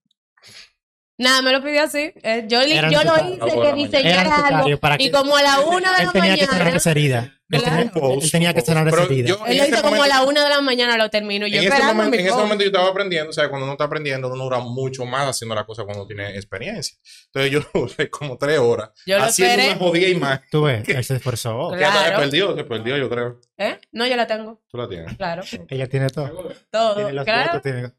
Nada, 1.17 1.41
me 1.41 1.51
lo 1.54 1.63
pidió 1.63 1.84
así. 1.84 2.12
Eh, 2.23 2.43
yo 2.47 2.62
yo 2.63 3.04
lo 3.04 3.15
hice 3.30 3.62
que 3.62 3.73
diseñara 3.73 4.47
algo. 4.47 4.78
para 4.78 4.95
Y 4.95 5.06
que- 5.06 5.12
como 5.12 5.38
a 5.38 5.41
la 5.43 5.60
una 5.62 5.93
de 5.93 5.99
Él 6.01 6.06
la 6.08 6.12
tenía 6.12 6.36
que 6.38 6.47
mañana. 6.47 6.75
esa 6.75 6.91
herida. 6.91 7.35
Él 7.56 7.62
Claro. 7.63 7.78
tenía, 7.91 8.13
él 8.13 8.32
tenía 8.32 8.54
que 8.54 8.62
Pero 8.63 9.02
herida. 9.04 9.28
yo- 9.28 9.46
Él 9.46 9.52
en 9.54 9.58
lo 9.58 9.63
ese 9.63 9.72
hizo 9.74 9.82
como 9.82 9.96
a 9.96 9.98
momento- 9.98 10.15
la 10.15 10.24
una 10.24 10.44
de 10.44 10.50
la 10.50 10.62
mañana, 10.62 10.98
lo 10.98 11.10
termino. 11.10 11.48
Yo 11.48 11.62
en, 11.62 11.72
ese 11.74 11.84
momento, 11.84 12.12
mi 12.12 12.18
en 12.18 12.22
ese 12.26 12.30
call. 12.30 12.39
momento 12.44 12.63
yo 12.63 12.68
estaba 12.70 12.89
aprendiendo, 12.89 13.30
o 13.30 13.34
sea, 13.34 13.50
cuando 13.50 13.65
uno 13.65 13.74
está 13.74 13.84
aprendiendo, 13.86 14.28
uno 14.32 14.44
dura 14.44 14.60
mucho 14.60 15.06
más 15.06 15.28
haciendo 15.30 15.56
la 15.56 15.65
cosa 15.65 15.84
cuando 15.84 16.06
tiene 16.08 16.36
experiencia. 16.36 16.98
Entonces 17.28 17.52
yo 17.52 17.60
duré 17.98 18.10
como 18.10 18.38
tres 18.38 18.60
horas 18.60 18.89
Yo 19.06 19.18
lo 19.18 19.24
haciendo 19.26 19.54
esperé. 19.54 19.70
una 19.72 19.80
jodida 19.80 20.08
imagen. 20.10 20.46
Tú 20.52 20.63
ves, 20.63 20.88
él 20.89 21.04
se 21.04 21.15
esforzó. 21.15 21.72
Se 21.72 21.78
Claro. 21.78 22.18
perdió, 22.20 22.56
se 22.56 22.63
perdió, 22.63 22.98
yo 22.98 23.10
creo. 23.10 23.39
¿Eh? 23.58 23.80
No, 23.91 24.06
yo 24.06 24.15
la 24.18 24.28
tengo. 24.28 24.62
Tú 24.70 24.78
la 24.78 24.88
tienes. 24.89 25.15
Claro. 25.18 25.44
Ella 25.70 25.88
tiene 25.88 26.10
todo. 26.10 26.54
Todo. 26.72 26.96
Tiene 26.96 27.24
Claro. 27.24 27.62
tiene- 27.62 27.91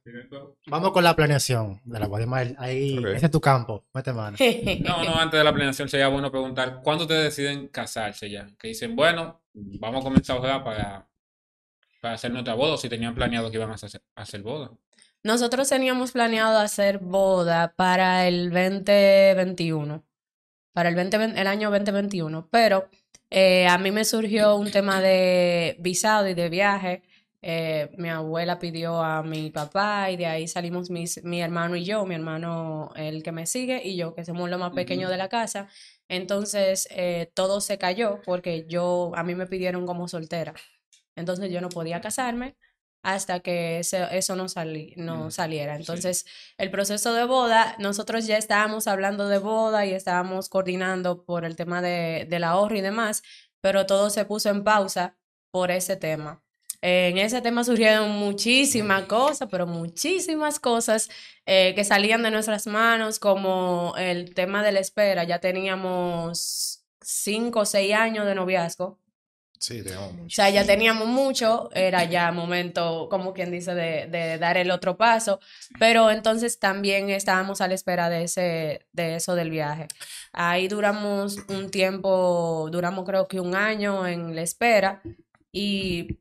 Vamos 0.66 0.92
con 0.92 1.02
la 1.04 1.14
planeación 1.16 1.80
de 1.84 1.98
la. 2.00 2.06
Ismael. 2.20 2.56
Ahí, 2.58 2.96
ese 3.14 3.26
es 3.26 3.30
tu 3.30 3.40
campo. 3.40 3.84
Mete 3.94 4.12
mano. 4.12 4.36
No, 4.80 5.04
no, 5.04 5.14
antes 5.18 5.38
de 5.38 5.44
la 5.44 5.52
planeación 5.52 5.88
sería 5.88 6.08
bueno 6.08 6.30
preguntar, 6.30 6.80
¿cuándo 6.82 7.06
te 7.06 7.14
deciden 7.14 7.68
casarse 7.68 8.30
ya? 8.30 8.46
Que 8.58 8.68
dicen, 8.68 8.94
bueno, 8.96 9.42
vamos 9.56 10.00
a 10.00 10.04
comenzar 10.04 10.36
a 10.36 10.40
jugar 10.40 10.64
para, 10.64 11.08
para 12.00 12.14
hacer 12.14 12.30
nuestra 12.30 12.54
boda, 12.54 12.74
o 12.74 12.76
si 12.76 12.88
tenían 12.88 13.14
planeado 13.14 13.50
que 13.50 13.56
iban 13.56 13.70
a 13.70 13.74
hacer, 13.74 14.02
a 14.14 14.22
hacer 14.22 14.42
boda. 14.42 14.70
Nosotros 15.22 15.68
teníamos 15.68 16.12
planeado 16.12 16.58
hacer 16.58 16.98
boda 16.98 17.74
para 17.74 18.28
el 18.28 18.50
2021, 18.50 20.04
para 20.72 20.88
el, 20.88 20.94
20, 20.94 21.16
el 21.40 21.46
año 21.46 21.70
2021, 21.70 22.48
pero 22.50 22.88
eh, 23.30 23.66
a 23.66 23.78
mí 23.78 23.90
me 23.90 24.04
surgió 24.04 24.56
un 24.56 24.70
tema 24.70 25.00
de 25.00 25.76
visado 25.80 26.28
y 26.28 26.34
de 26.34 26.48
viaje. 26.48 27.02
Eh, 27.42 27.90
mi 27.96 28.08
abuela 28.08 28.58
pidió 28.58 29.02
a 29.02 29.22
mi 29.22 29.50
papá 29.50 30.10
y 30.10 30.16
de 30.16 30.26
ahí 30.26 30.48
salimos 30.48 30.90
mis, 30.90 31.22
mi 31.24 31.40
hermano 31.40 31.76
y 31.76 31.84
yo, 31.84 32.04
mi 32.06 32.14
hermano 32.14 32.92
el 32.96 33.22
que 33.22 33.32
me 33.32 33.46
sigue 33.46 33.82
y 33.84 33.96
yo 33.96 34.14
que 34.14 34.24
somos 34.24 34.50
lo 34.50 34.58
más 34.58 34.72
pequeño 34.72 35.08
de 35.08 35.16
la 35.16 35.28
casa. 35.28 35.68
Entonces 36.08 36.86
eh, 36.90 37.30
todo 37.34 37.60
se 37.60 37.78
cayó 37.78 38.20
porque 38.24 38.66
yo 38.68 39.12
a 39.16 39.22
mí 39.24 39.34
me 39.34 39.46
pidieron 39.46 39.86
como 39.86 40.08
soltera. 40.08 40.54
Entonces 41.16 41.50
yo 41.50 41.60
no 41.60 41.68
podía 41.68 42.00
casarme 42.00 42.56
hasta 43.02 43.40
que 43.40 43.78
ese- 43.80 44.08
eso 44.16 44.36
no, 44.36 44.48
sali- 44.48 44.94
no 44.96 45.26
Mm, 45.26 45.30
saliera. 45.30 45.74
sí. 45.76 45.82
Entonces, 45.82 46.26
el 46.58 46.70
proceso 46.70 47.14
de 47.14 47.24
boda, 47.24 47.76
nosotros 47.78 48.26
ya 48.26 48.36
estábamos 48.36 48.88
hablando 48.88 49.28
de 49.28 49.38
boda 49.38 49.86
y 49.86 49.92
estábamos 49.92 50.48
coordinando 50.48 51.24
por 51.24 51.44
el 51.44 51.54
tema 51.56 51.80
de, 51.82 52.26
del 52.28 52.44
ahorro 52.44 52.76
y 52.76 52.80
demás, 52.80 53.22
pero 53.60 53.86
todo 53.86 54.10
se 54.10 54.24
puso 54.24 54.50
en 54.50 54.64
pausa 54.64 55.16
por 55.52 55.70
ese 55.70 55.96
tema. 55.96 56.42
En 56.88 57.18
ese 57.18 57.42
tema 57.42 57.64
surgieron 57.64 58.10
muchísimas 58.12 59.06
cosas, 59.06 59.48
pero 59.50 59.66
muchísimas 59.66 60.60
cosas 60.60 61.08
eh, 61.44 61.72
que 61.74 61.82
salían 61.82 62.22
de 62.22 62.30
nuestras 62.30 62.68
manos, 62.68 63.18
como 63.18 63.92
el 63.98 64.34
tema 64.34 64.62
de 64.62 64.70
la 64.70 64.78
espera. 64.78 65.24
Ya 65.24 65.40
teníamos 65.40 66.84
cinco 67.00 67.60
o 67.60 67.64
seis 67.64 67.92
años 67.92 68.24
de 68.24 68.36
noviazgo. 68.36 69.00
Sí, 69.58 69.82
tenemos 69.82 70.10
O 70.10 70.12
mucho. 70.12 70.36
sea, 70.36 70.48
ya 70.50 70.64
teníamos 70.64 71.08
mucho, 71.08 71.70
era 71.72 72.04
ya 72.04 72.30
momento, 72.30 73.08
como 73.10 73.32
quien 73.32 73.50
dice, 73.50 73.74
de, 73.74 74.06
de 74.06 74.38
dar 74.38 74.56
el 74.56 74.70
otro 74.70 74.96
paso, 74.96 75.40
pero 75.80 76.12
entonces 76.12 76.60
también 76.60 77.10
estábamos 77.10 77.60
a 77.62 77.66
la 77.66 77.74
espera 77.74 78.08
de 78.08 78.22
ese, 78.22 78.86
de 78.92 79.16
eso 79.16 79.34
del 79.34 79.50
viaje. 79.50 79.88
Ahí 80.32 80.68
duramos 80.68 81.38
un 81.48 81.68
tiempo, 81.72 82.68
duramos 82.70 83.04
creo 83.04 83.26
que 83.26 83.40
un 83.40 83.56
año 83.56 84.06
en 84.06 84.36
la 84.36 84.42
espera 84.42 85.02
y, 85.50 86.18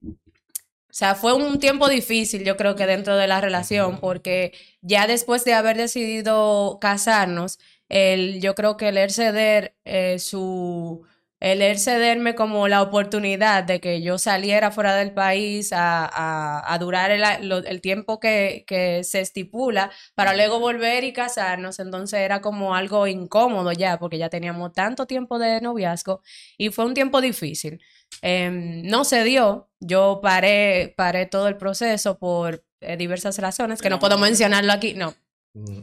o 0.96 0.98
sea, 0.98 1.16
fue 1.16 1.34
un 1.34 1.60
tiempo 1.60 1.90
difícil, 1.90 2.44
yo 2.46 2.56
creo 2.56 2.76
que 2.78 2.86
dentro 2.86 3.18
de 3.18 3.28
la 3.28 3.42
relación, 3.42 4.00
porque 4.00 4.54
ya 4.82 5.08
después 5.08 5.44
de 5.44 5.54
haber 5.54 5.76
decidido 5.78 6.78
casarnos, 6.80 7.60
el, 7.90 8.40
yo 8.42 8.56
creo 8.56 8.78
que 8.78 8.90
el 8.90 8.98
él 8.98 9.12
ceder 9.12 9.76
eh, 9.84 10.20
su 10.20 11.06
el 11.42 11.62
él 11.62 11.78
cederme 11.80 12.34
como 12.34 12.68
la 12.70 12.82
oportunidad 12.82 13.64
de 13.66 13.80
que 13.82 14.02
yo 14.02 14.18
saliera 14.18 14.72
fuera 14.72 14.96
del 14.96 15.14
país 15.14 15.74
a, 15.74 16.06
a- 16.06 16.74
a 16.74 16.78
durar 16.80 17.12
el, 17.12 17.22
lo- 17.50 17.58
el 17.60 17.82
tiempo 17.82 18.20
que, 18.22 18.64
que 18.68 19.04
se 19.04 19.20
estipula 19.22 19.92
para 20.16 20.34
luego 20.34 20.60
volver 20.60 21.04
y 21.04 21.12
casarnos, 21.14 21.80
entonces 21.80 22.20
era 22.22 22.40
como 22.42 22.74
algo 22.76 23.06
incómodo 23.08 23.72
ya, 23.74 24.00
porque 24.00 24.18
ya 24.18 24.30
teníamos 24.30 24.72
tanto 24.74 25.06
tiempo 25.08 25.38
de 25.40 25.60
noviazgo 25.62 26.22
y 26.58 26.70
fue 26.70 26.86
un 26.86 26.94
tiempo 26.94 27.20
difícil. 27.22 27.82
Em, 28.22 28.82
no 28.84 29.04
se 29.06 29.24
dio, 29.24 29.70
yo 29.80 30.20
paré, 30.22 30.94
paré 30.98 31.26
todo 31.26 31.48
el 31.48 31.58
proceso 31.58 32.18
por 32.18 32.64
eh, 32.82 32.98
diversas 32.98 33.38
razones 33.40 33.82
que 33.82 33.90
no 33.90 34.00
puedo 34.00 34.18
mencionarlo 34.18 34.72
aquí, 34.74 34.94
no. 34.94 35.14
Mm. 35.54 35.80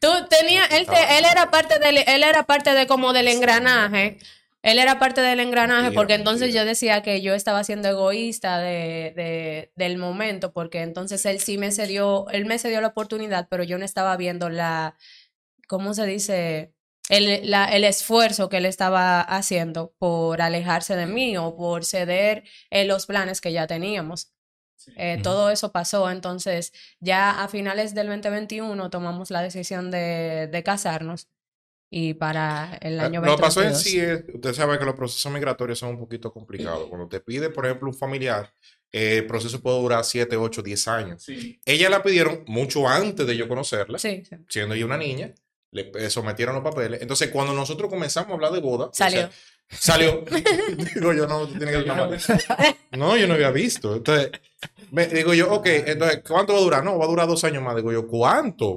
Tú 0.00 0.08
tenías, 0.28 0.70
él, 0.72 0.86
te- 0.86 1.18
él 1.18 1.24
era 1.30 1.50
parte 1.50 1.78
del, 1.78 1.98
él 1.98 2.22
era 2.24 2.44
parte 2.44 2.72
de 2.74 2.86
como 2.86 3.12
del 3.12 3.28
engranaje. 3.28 4.18
Él 4.62 4.78
era 4.78 4.98
parte 4.98 5.20
del 5.20 5.40
engranaje 5.40 5.88
porque 5.94 6.14
entonces 6.14 6.54
yo 6.54 6.64
decía 6.64 7.02
que 7.02 7.20
yo 7.20 7.34
estaba 7.34 7.62
siendo 7.64 7.88
egoísta 7.88 8.58
de, 8.58 9.12
de- 9.14 9.72
del 9.76 9.98
momento, 9.98 10.52
porque 10.54 10.80
entonces 10.80 11.24
él 11.26 11.38
sí 11.40 11.58
me 11.58 11.70
cedió, 11.70 12.26
él 12.30 12.46
me 12.46 12.58
cedió 12.58 12.80
la 12.80 12.88
oportunidad, 12.88 13.46
pero 13.50 13.62
yo 13.62 13.76
no 13.78 13.84
estaba 13.84 14.16
viendo 14.16 14.48
la, 14.48 14.94
¿cómo 15.68 15.92
se 15.94 16.06
dice? 16.06 16.73
El, 17.08 17.50
la- 17.50 17.66
el 17.66 17.84
esfuerzo 17.84 18.48
que 18.48 18.58
él 18.58 18.66
estaba 18.66 19.20
haciendo 19.20 19.94
por 19.98 20.40
alejarse 20.40 20.96
de 20.96 21.06
mí 21.06 21.36
o 21.36 21.56
por 21.56 21.84
ceder 21.84 22.44
en 22.70 22.88
los 22.88 23.06
planes 23.06 23.40
que 23.40 23.52
ya 23.52 23.66
teníamos. 23.66 24.30
Eh. 24.96 25.18
Todo 25.22 25.50
eso 25.50 25.72
pasó, 25.72 26.10
entonces 26.10 26.72
ya 27.00 27.42
a 27.42 27.48
finales 27.48 27.94
del 27.94 28.06
2021 28.08 28.90
tomamos 28.90 29.30
la 29.30 29.40
decisión 29.40 29.90
de, 29.90 30.46
de 30.52 30.62
casarnos 30.62 31.28
y 31.90 32.14
para 32.14 32.76
el 32.82 32.98
año 33.00 33.22
Eh, 33.22 33.26
Lo 33.26 33.36
que 33.36 33.40
pasó 33.42 33.62
en 33.62 33.72
2022. 33.72 33.82
sí 33.82 34.00
es, 34.28 34.34
usted 34.34 34.52
sabe 34.52 34.78
que 34.78 34.84
los 34.84 34.94
procesos 34.94 35.32
migratorios 35.32 35.78
son 35.78 35.90
un 35.90 35.98
poquito 35.98 36.32
complicados. 36.32 36.88
Cuando 36.88 37.08
te 37.08 37.20
pide, 37.20 37.48
por 37.50 37.64
ejemplo, 37.64 37.88
un 37.88 37.94
familiar, 37.94 38.52
eh, 38.92 39.18
el 39.18 39.26
proceso 39.26 39.60
puede 39.62 39.80
durar 39.80 40.04
7, 40.04 40.36
8, 40.36 40.60
10 40.62 40.88
años. 40.88 41.22
Sí. 41.22 41.58
Ella 41.64 41.88
la 41.88 42.02
pidieron 42.02 42.44
mucho 42.46 42.86
antes 42.88 43.26
de 43.26 43.36
yo 43.36 43.48
conocerla, 43.48 43.98
Sí, 43.98 44.22
sí. 44.28 44.36
siendo 44.48 44.74
ella 44.74 44.84
una 44.86 44.98
niña, 44.98 45.32
le 45.74 46.08
sometieron 46.10 46.54
los 46.54 46.64
papeles. 46.64 47.02
Entonces, 47.02 47.28
cuando 47.28 47.52
nosotros 47.52 47.90
comenzamos 47.90 48.30
a 48.30 48.34
hablar 48.34 48.52
de 48.52 48.60
boda, 48.60 48.86
o 48.86 48.90
Salió. 48.94 49.20
sea, 49.20 49.30
salió. 49.68 50.24
digo 50.94 51.12
yo, 51.12 51.26
no, 51.26 51.46
tú 51.46 51.58
tienes 51.58 51.84
que 51.84 52.96
No, 52.96 53.16
yo 53.16 53.26
no 53.26 53.34
había 53.34 53.50
visto. 53.50 53.96
Entonces, 53.96 54.30
me, 54.90 55.06
digo 55.06 55.34
yo, 55.34 55.52
ok, 55.52 55.66
entonces, 55.66 56.22
¿cuánto 56.26 56.52
va 56.54 56.58
a 56.60 56.62
durar? 56.62 56.84
No, 56.84 56.96
va 56.98 57.04
a 57.04 57.08
durar 57.08 57.26
dos 57.28 57.44
años 57.44 57.62
más. 57.62 57.76
Digo 57.76 57.92
yo, 57.92 58.06
¿cuánto? 58.06 58.76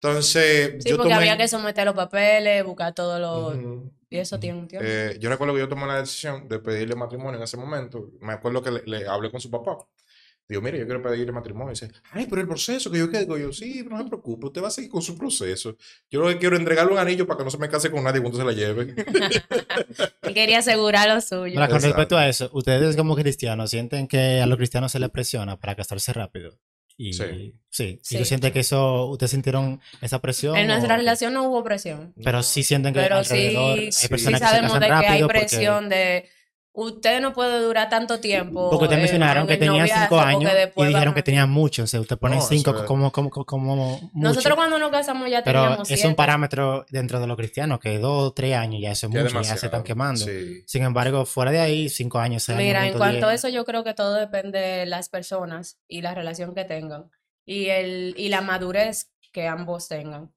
Entonces, 0.00 0.82
Sí, 0.82 0.90
yo 0.90 0.96
porque 0.96 1.12
tomé- 1.12 1.18
había 1.18 1.36
que 1.36 1.48
someter 1.48 1.84
los 1.86 1.94
papeles, 1.94 2.64
buscar 2.64 2.94
todo 2.94 3.18
lo... 3.18 3.48
Ujú. 3.48 3.92
Y 4.08 4.18
eso 4.18 4.38
tiene 4.38 4.58
un 4.58 4.68
tiempo. 4.68 4.86
Eh, 4.88 5.16
yo 5.20 5.28
recuerdo 5.28 5.54
que 5.54 5.60
yo 5.60 5.68
tomé 5.68 5.84
la 5.86 5.96
decisión 6.00 6.46
de 6.48 6.60
pedirle 6.60 6.94
matrimonio 6.94 7.38
en 7.38 7.42
ese 7.42 7.56
momento. 7.56 8.10
Me 8.20 8.34
acuerdo 8.34 8.62
que 8.62 8.70
le, 8.70 8.82
le 8.86 9.08
hablé 9.08 9.30
con 9.32 9.40
su 9.40 9.50
papá. 9.50 9.78
Digo, 10.48 10.62
mire, 10.62 10.78
yo 10.78 10.84
quiero 10.86 11.02
pedirle 11.02 11.32
matrimonio. 11.32 11.72
Y 11.72 11.74
dice, 11.74 11.90
ay, 12.12 12.26
pero 12.30 12.40
el 12.40 12.46
proceso 12.46 12.88
que 12.90 12.98
yo 12.98 13.10
qué 13.10 13.18
digo 13.20 13.36
yo, 13.36 13.52
sí, 13.52 13.84
no 13.88 13.98
se 13.98 14.04
preocupe, 14.04 14.46
usted 14.46 14.62
va 14.62 14.68
a 14.68 14.70
seguir 14.70 14.90
con 14.90 15.02
su 15.02 15.18
proceso. 15.18 15.76
Yo 16.10 16.20
lo 16.20 16.28
que 16.28 16.38
quiero 16.38 16.54
es 16.56 16.60
entregarle 16.60 16.92
un 16.92 16.98
anillo 16.98 17.26
para 17.26 17.38
que 17.38 17.44
no 17.44 17.50
se 17.50 17.58
me 17.58 17.68
case 17.68 17.90
con 17.90 18.04
nadie 18.04 18.20
cuando 18.20 18.38
se 18.38 18.44
la 18.44 18.52
lleve. 18.52 18.94
Él 20.22 20.34
quería 20.34 20.58
asegurar 20.60 21.08
lo 21.08 21.20
suyo. 21.20 21.54
Ahora, 21.58 21.68
con 21.68 21.76
Exacto. 21.76 21.86
respecto 21.86 22.16
a 22.16 22.28
eso, 22.28 22.50
¿ustedes 22.52 22.96
como 22.96 23.16
cristianos 23.16 23.70
sienten 23.70 24.06
que 24.06 24.40
a 24.40 24.46
los 24.46 24.56
cristianos 24.56 24.92
se 24.92 24.98
les 25.00 25.10
presiona 25.10 25.58
para 25.58 25.74
casarse 25.74 26.12
rápido? 26.12 26.58
Y, 26.98 27.12
Sí. 27.12 27.24
sí. 27.68 28.00
Sí. 28.02 28.14
¿Y 28.14 28.18
tú 28.20 28.24
sientes 28.24 28.52
que 28.52 28.60
eso, 28.60 29.06
ustedes 29.06 29.30
sintieron 29.32 29.80
esa 30.00 30.20
presión? 30.22 30.56
En 30.56 30.66
nuestra 30.68 30.94
o- 30.94 30.96
relación 30.96 31.34
no 31.34 31.42
hubo 31.44 31.62
presión. 31.62 32.14
Pero 32.24 32.42
sí 32.42 32.62
sienten 32.62 32.94
que 32.94 33.00
Pero 33.00 33.16
alrededor 33.16 33.76
sí, 33.78 33.84
hay 33.86 33.92
sí 33.92 34.08
personas 34.08 34.40
que 34.40 34.46
se 34.46 34.50
sabemos 34.50 34.72
casan 34.78 34.80
de 34.80 35.00
que 35.06 35.06
hay 35.12 35.22
porque- 35.22 35.38
presión 35.40 35.88
de 35.90 36.28
usted 36.78 37.20
no 37.20 37.32
puede 37.32 37.60
durar 37.60 37.88
tanto 37.88 38.20
tiempo. 38.20 38.68
Porque 38.70 38.84
ustedes 38.84 38.98
en- 38.98 39.02
mencionaron 39.02 39.42
en 39.42 39.46
que 39.48 39.54
el 39.54 39.58
tenían 39.60 39.88
cinco 39.88 40.20
años 40.20 40.52
y 40.76 40.84
dijeron 40.84 41.14
que 41.14 41.20
a- 41.20 41.24
tenían 41.24 41.50
mucho. 41.50 41.84
O 41.84 41.86
sea, 41.86 42.00
usted 42.00 42.18
pone 42.18 42.36
No, 42.36 42.42
cinco 42.42 42.70
es- 42.70 42.82
como, 42.82 43.10
como, 43.10 43.30
como, 43.30 43.44
como 43.46 43.76
mucho. 43.76 44.10
Nosotros 44.14 44.54
cuando 44.56 44.78
nos 44.78 44.90
casamos 44.90 45.30
ya 45.30 45.42
Pero 45.42 45.62
teníamos 45.62 45.90
es 45.90 45.98
siete. 45.98 46.08
un 46.08 46.14
parámetro 46.14 46.84
dentro 46.90 47.18
de 47.18 47.26
los 47.26 47.36
cristianos 47.36 47.80
que 47.80 47.98
dos 47.98 48.24
o 48.28 48.32
tres 48.32 48.54
años 48.54 48.80
ya 48.82 48.92
eso 48.92 49.06
es 49.06 49.12
Ya 49.12 49.22
mucho, 49.22 49.40
ya 49.42 49.56
se 49.56 49.66
están 49.66 49.82
quemando. 49.82 50.24
Sí. 50.24 50.62
Sin 50.66 50.82
embargo, 50.84 51.24
fuera 51.24 51.50
de 51.50 51.60
ahí, 51.60 51.88
cinco 51.88 52.18
años, 52.18 52.42
seis 52.42 52.56
años, 52.58 52.66
Mira, 52.68 52.86
en 52.86 52.92
cuanto 52.98 53.26
a 53.28 53.34
eso, 53.34 53.48
yo 53.48 53.64
creo 53.64 53.82
que 53.82 53.94
todo 53.94 54.14
depende 54.14 54.58
de 54.58 54.86
las 54.86 55.08
personas 55.08 55.78
y 55.88 56.02
la 56.02 56.14
relación 56.14 56.54
que 56.54 56.64
tengan 56.64 57.10
y, 57.46 57.66
el, 57.66 58.14
y 58.18 58.28
la 58.28 58.42
madurez 58.42 59.10
que 59.32 59.48
ambos 59.48 59.88
tengan. 59.88 60.30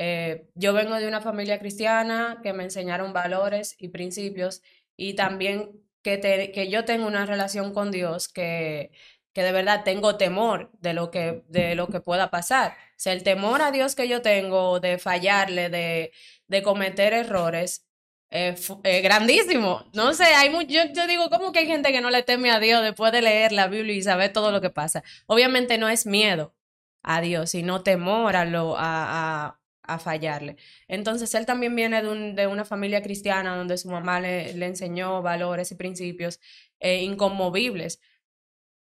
Eh, 0.00 0.48
yo 0.54 0.72
vengo 0.74 0.94
de 0.94 1.08
una 1.08 1.20
familia 1.20 1.58
cristiana 1.58 2.38
que 2.42 2.52
me 2.52 2.62
enseñaron 2.62 3.12
valores 3.12 3.74
y 3.80 3.88
principios 3.88 4.62
y 4.98 5.14
también 5.14 5.72
que, 6.02 6.18
te- 6.18 6.52
que 6.52 6.70
yo 6.70 6.84
tengo 6.86 7.06
una 7.08 7.26
relación 7.26 7.74
con 7.74 7.92
Dios 7.92 8.28
que, 8.28 8.92
que 9.34 9.42
de 9.44 9.52
verdad 9.52 9.84
tengo 9.84 10.16
temor 10.18 10.70
de 10.80 10.94
lo 10.94 11.10
que, 11.12 11.44
de 11.48 11.74
lo 11.76 11.88
que 11.88 12.00
pueda 12.02 12.30
pasar. 12.30 12.76
O 13.06 13.10
el 13.10 13.22
temor 13.24 13.62
a 13.62 13.70
Dios 13.72 13.94
que 13.96 14.08
yo 14.08 14.22
tengo 14.22 14.80
de 14.80 14.98
fallarle, 14.98 15.70
de, 15.70 16.12
de 16.48 16.62
cometer 16.64 17.14
errores, 17.14 17.86
eh, 18.30 18.54
eh, 18.84 19.00
grandísimo. 19.02 19.84
No 19.94 20.12
sé, 20.14 20.24
hay 20.24 20.50
mu- 20.50 20.62
yo, 20.62 20.82
yo 20.94 21.06
digo, 21.06 21.30
¿cómo 21.30 21.52
que 21.52 21.60
hay 21.60 21.66
gente 21.66 21.92
que 21.92 22.00
no 22.00 22.10
le 22.10 22.22
teme 22.22 22.50
a 22.50 22.60
Dios 22.60 22.82
después 22.82 23.12
de 23.12 23.22
leer 23.22 23.52
la 23.52 23.68
Biblia 23.68 23.94
y 23.94 24.02
saber 24.02 24.32
todo 24.32 24.50
lo 24.52 24.60
que 24.60 24.70
pasa? 24.70 25.02
Obviamente 25.26 25.78
no 25.78 25.88
es 25.88 26.06
miedo 26.06 26.54
a 27.02 27.20
Dios, 27.20 27.50
sino 27.50 27.82
temor 27.82 28.36
a, 28.36 28.44
lo, 28.44 28.76
a, 28.76 29.46
a, 29.46 29.60
a 29.88 29.98
fallarle. 29.98 30.56
Entonces, 30.88 31.34
él 31.34 31.46
también 31.46 31.74
viene 31.76 32.02
de, 32.02 32.08
un- 32.08 32.34
de 32.36 32.46
una 32.46 32.64
familia 32.64 33.02
cristiana 33.02 33.56
donde 33.56 33.78
su 33.78 33.90
mamá 33.90 34.20
le, 34.20 34.54
le 34.54 34.66
enseñó 34.66 35.22
valores 35.22 35.72
y 35.72 35.76
principios 35.76 36.40
eh, 36.80 37.02
inconmovibles. 37.02 38.00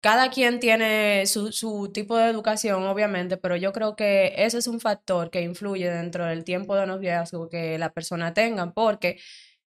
Cada 0.01 0.31
quien 0.31 0.61
tiene 0.61 1.27
su, 1.27 1.51
su 1.53 1.91
tipo 1.93 2.17
de 2.17 2.29
educación, 2.31 2.85
obviamente, 2.85 3.37
pero 3.39 3.57
yo 3.57 3.73
creo 3.73 3.97
que 3.97 4.35
eso 4.37 4.57
es 4.59 4.69
un 4.69 4.79
factor 4.79 5.31
que 5.31 5.41
influye 5.43 5.91
dentro 5.91 6.27
del 6.27 6.45
tiempo 6.45 6.77
de 6.77 6.87
noviazgo 6.87 7.49
que 7.49 7.77
la 7.79 7.93
persona 7.93 8.33
tenga, 8.33 8.73
porque 8.73 9.19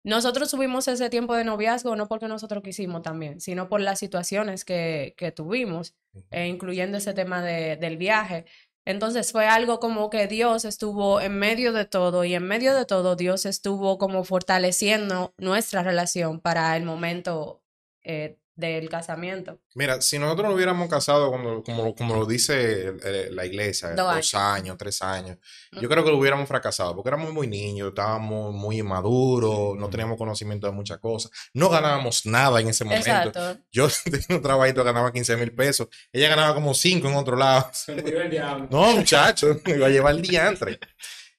nosotros 0.04 0.52
tuvimos 0.52 0.88
ese 0.88 1.10
tiempo 1.10 1.36
de 1.36 1.44
noviazgo 1.46 1.96
no 1.96 2.08
porque 2.08 2.28
nosotros 2.28 2.64
quisimos 2.64 3.02
también, 3.04 3.42
sino 3.42 3.70
por 3.70 3.82
las 3.82 4.00
situaciones 4.00 4.66
que, 4.66 5.16
que 5.18 5.32
tuvimos, 5.32 5.96
eh, 6.32 6.48
incluyendo 6.48 6.98
ese 6.98 7.14
tema 7.14 7.42
de, 7.44 7.78
del 7.78 7.98
viaje. 7.98 8.46
Entonces 8.86 9.32
fue 9.32 9.48
algo 9.48 9.80
como 9.80 10.10
que 10.12 10.28
Dios 10.28 10.64
estuvo 10.64 11.20
en 11.20 11.38
medio 11.40 11.74
de 11.74 11.86
todo 11.86 12.24
y 12.24 12.36
en 12.36 12.48
medio 12.48 12.76
de 12.76 12.86
todo 12.86 13.16
Dios 13.16 13.46
estuvo 13.46 13.98
como 13.98 14.24
fortaleciendo 14.24 15.34
nuestra 15.38 15.82
relación 15.82 16.40
para 16.40 16.78
el 16.78 16.86
momento 16.86 17.64
eh, 18.04 18.38
del 18.56 18.90
casamiento. 18.90 19.60
Mira, 19.74 20.02
si 20.02 20.18
nosotros 20.18 20.48
nos 20.48 20.56
hubiéramos 20.56 20.90
casado 20.90 21.30
como, 21.30 21.64
como, 21.64 21.94
como 21.94 22.16
lo 22.16 22.26
dice 22.26 22.94
eh, 23.04 23.30
la 23.32 23.46
iglesia, 23.46 23.92
Dos 23.92 24.16
dos 24.16 24.36
años, 24.36 24.78
tres 24.78 25.02
años, 25.02 25.38
yo 25.74 25.90
creo 25.90 26.04
que 26.04 26.12
lo 26.12 26.18
hubiéramos 26.18 26.48
fracasado 26.48 26.96
porque 26.96 27.10
éramos 27.10 27.34
muy 27.34 27.48
niños, 27.48 27.90
estábamos 27.90 28.54
muy 28.54 28.80
inmaduros, 28.80 29.78
no 29.78 29.90
teníamos 29.90 30.18
conocimiento 30.18 30.68
de 30.68 30.74
muchas 30.74 31.00
cosas, 31.00 31.32
no 31.54 31.70
ganábamos 31.70 32.26
nada 32.26 32.62
en 32.62 32.70
ese 32.70 32.86
momento. 32.86 33.10
Exacto. 33.10 33.58
Yo 33.72 33.88
tenía 34.04 34.26
un 34.30 34.42
trabajito, 34.42 34.84
ganaba 34.84 35.12
15 35.12 35.36
mil 35.38 35.54
pesos, 35.54 35.88
ella 36.14 36.30
ganaba 36.30 36.54
como 36.54 36.74
5 36.74 37.08
en 37.08 37.16
otro 37.16 37.36
lado. 37.36 37.70
Se 37.74 37.94
murió 37.94 38.22
el 38.22 38.30
diablo. 38.30 38.68
No, 38.72 38.96
muchacho, 38.96 39.60
me 39.66 39.76
iba 39.76 39.88
a 39.88 39.90
llevar 39.90 40.16
el 40.16 40.22
diantre. 40.22 40.80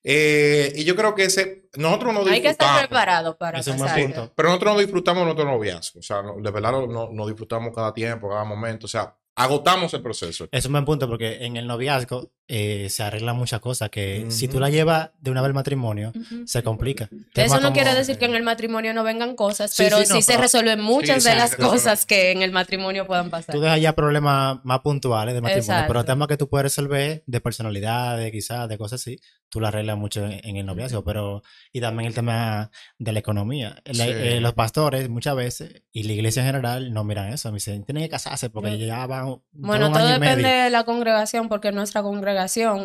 Eh, 0.08 0.72
y 0.76 0.84
yo 0.84 0.94
creo 0.94 1.16
que 1.16 1.24
ese, 1.24 1.68
nosotros 1.76 2.14
no 2.14 2.20
Hay 2.20 2.40
que 2.40 2.48
estar 2.48 2.68
disfrutamos. 2.68 2.80
preparado 2.82 3.36
para 3.36 3.58
Es 3.58 3.66
un 3.66 3.76
buen 3.76 3.88
casarse. 3.88 4.04
punto. 4.14 4.32
Pero 4.36 4.48
nosotros 4.50 4.74
no 4.74 4.78
disfrutamos 4.80 5.24
nuestro 5.24 5.44
noviazgo. 5.46 5.98
O 5.98 6.02
sea, 6.02 6.22
no- 6.22 6.36
de 6.40 6.50
verdad 6.52 6.70
no- 6.86 7.10
no 7.12 7.26
disfrutamos 7.26 7.74
cada 7.74 7.92
tiempo, 7.92 8.28
cada 8.28 8.44
momento. 8.44 8.86
O 8.86 8.88
sea, 8.88 9.16
agotamos 9.34 9.92
el 9.94 10.02
proceso. 10.02 10.46
Es 10.52 10.64
un 10.66 10.72
buen 10.72 10.84
punto 10.84 11.08
porque 11.08 11.44
en 11.44 11.56
el 11.56 11.66
noviazgo 11.66 12.30
eh, 12.48 12.88
se 12.90 13.02
arreglan 13.02 13.36
muchas 13.36 13.60
cosas 13.60 13.90
que 13.90 14.26
si 14.28 14.46
tú 14.46 14.60
la 14.60 14.70
llevas 14.70 15.10
de 15.20 15.30
una 15.32 15.40
vez 15.42 15.48
al 15.48 15.54
matrimonio, 15.54 16.12
Ujú. 16.14 16.46
se 16.46 16.62
complica. 16.62 17.08
Eso 17.34 17.56
no 17.56 17.60
como- 17.62 17.72
quiere 17.72 17.92
decir 17.94 18.18
que 18.18 18.26
en 18.26 18.34
el 18.36 18.42
matrimonio 18.44 18.94
no 18.94 19.02
vengan 19.02 19.34
cosas, 19.34 19.72
Sí, 19.72 19.82
pero 19.82 19.98
sí, 19.98 20.06
sí, 20.06 20.12
no, 20.14 20.20
se 20.22 20.32
pero- 20.32 20.42
resuelven 20.42 20.80
muchas 20.80 21.22
sí, 21.24 21.28
de 21.28 21.34
sí, 21.34 21.38
las 21.40 21.50
se 21.50 21.56
cosas 21.56 22.06
que 22.06 22.30
en 22.30 22.42
el 22.42 22.52
matrimonio 22.52 23.04
puedan 23.06 23.30
pasar. 23.30 23.52
Tú 23.54 23.60
dejas 23.60 23.80
ya 23.80 23.94
problemas 23.94 24.58
más 24.64 24.78
puntuales 24.80 25.34
de 25.34 25.40
matrimonio, 25.40 25.66
pero 25.88 26.00
Exacto. 26.00 26.04
temas 26.12 26.28
que 26.28 26.36
tú 26.36 26.48
puedes 26.48 26.62
resolver 26.64 27.24
de 27.26 27.40
personalidades, 27.40 28.30
quizás, 28.30 28.68
de 28.68 28.78
cosas 28.78 29.00
así, 29.00 29.18
tú 29.48 29.60
lo 29.60 29.66
arreglas 29.66 29.96
mucho 29.96 30.24
en, 30.24 30.40
en 30.44 30.56
el 30.56 30.66
noviazgo, 30.66 31.02
pero 31.04 31.42
y 31.72 31.80
también 31.80 32.06
el 32.08 32.14
tema 32.14 32.70
de 32.98 33.12
la 33.12 33.18
economía. 33.18 33.76
La- 33.86 34.04
Sí. 34.04 34.10
eh, 34.12 34.40
los 34.40 34.52
pastores 34.54 35.08
muchas 35.08 35.34
veces 35.34 35.82
y 35.92 36.04
la 36.04 36.12
iglesia 36.12 36.42
en 36.42 36.46
general 36.46 36.92
no 36.92 37.02
miran 37.02 37.32
eso, 37.32 37.50
me 37.50 37.56
dicen, 37.56 37.84
tienen 37.84 38.04
que 38.04 38.08
casarse 38.08 38.50
porque 38.50 38.78
ya 38.78 39.04
van 39.06 39.40
Bueno, 39.52 39.90
todo 39.90 40.06
depende 40.06 40.36
medio. 40.42 40.64
de 40.64 40.70
la 40.70 40.84
congregación, 40.84 41.48
porque 41.48 41.72
nuestra 41.72 42.02
congregación 42.02 42.35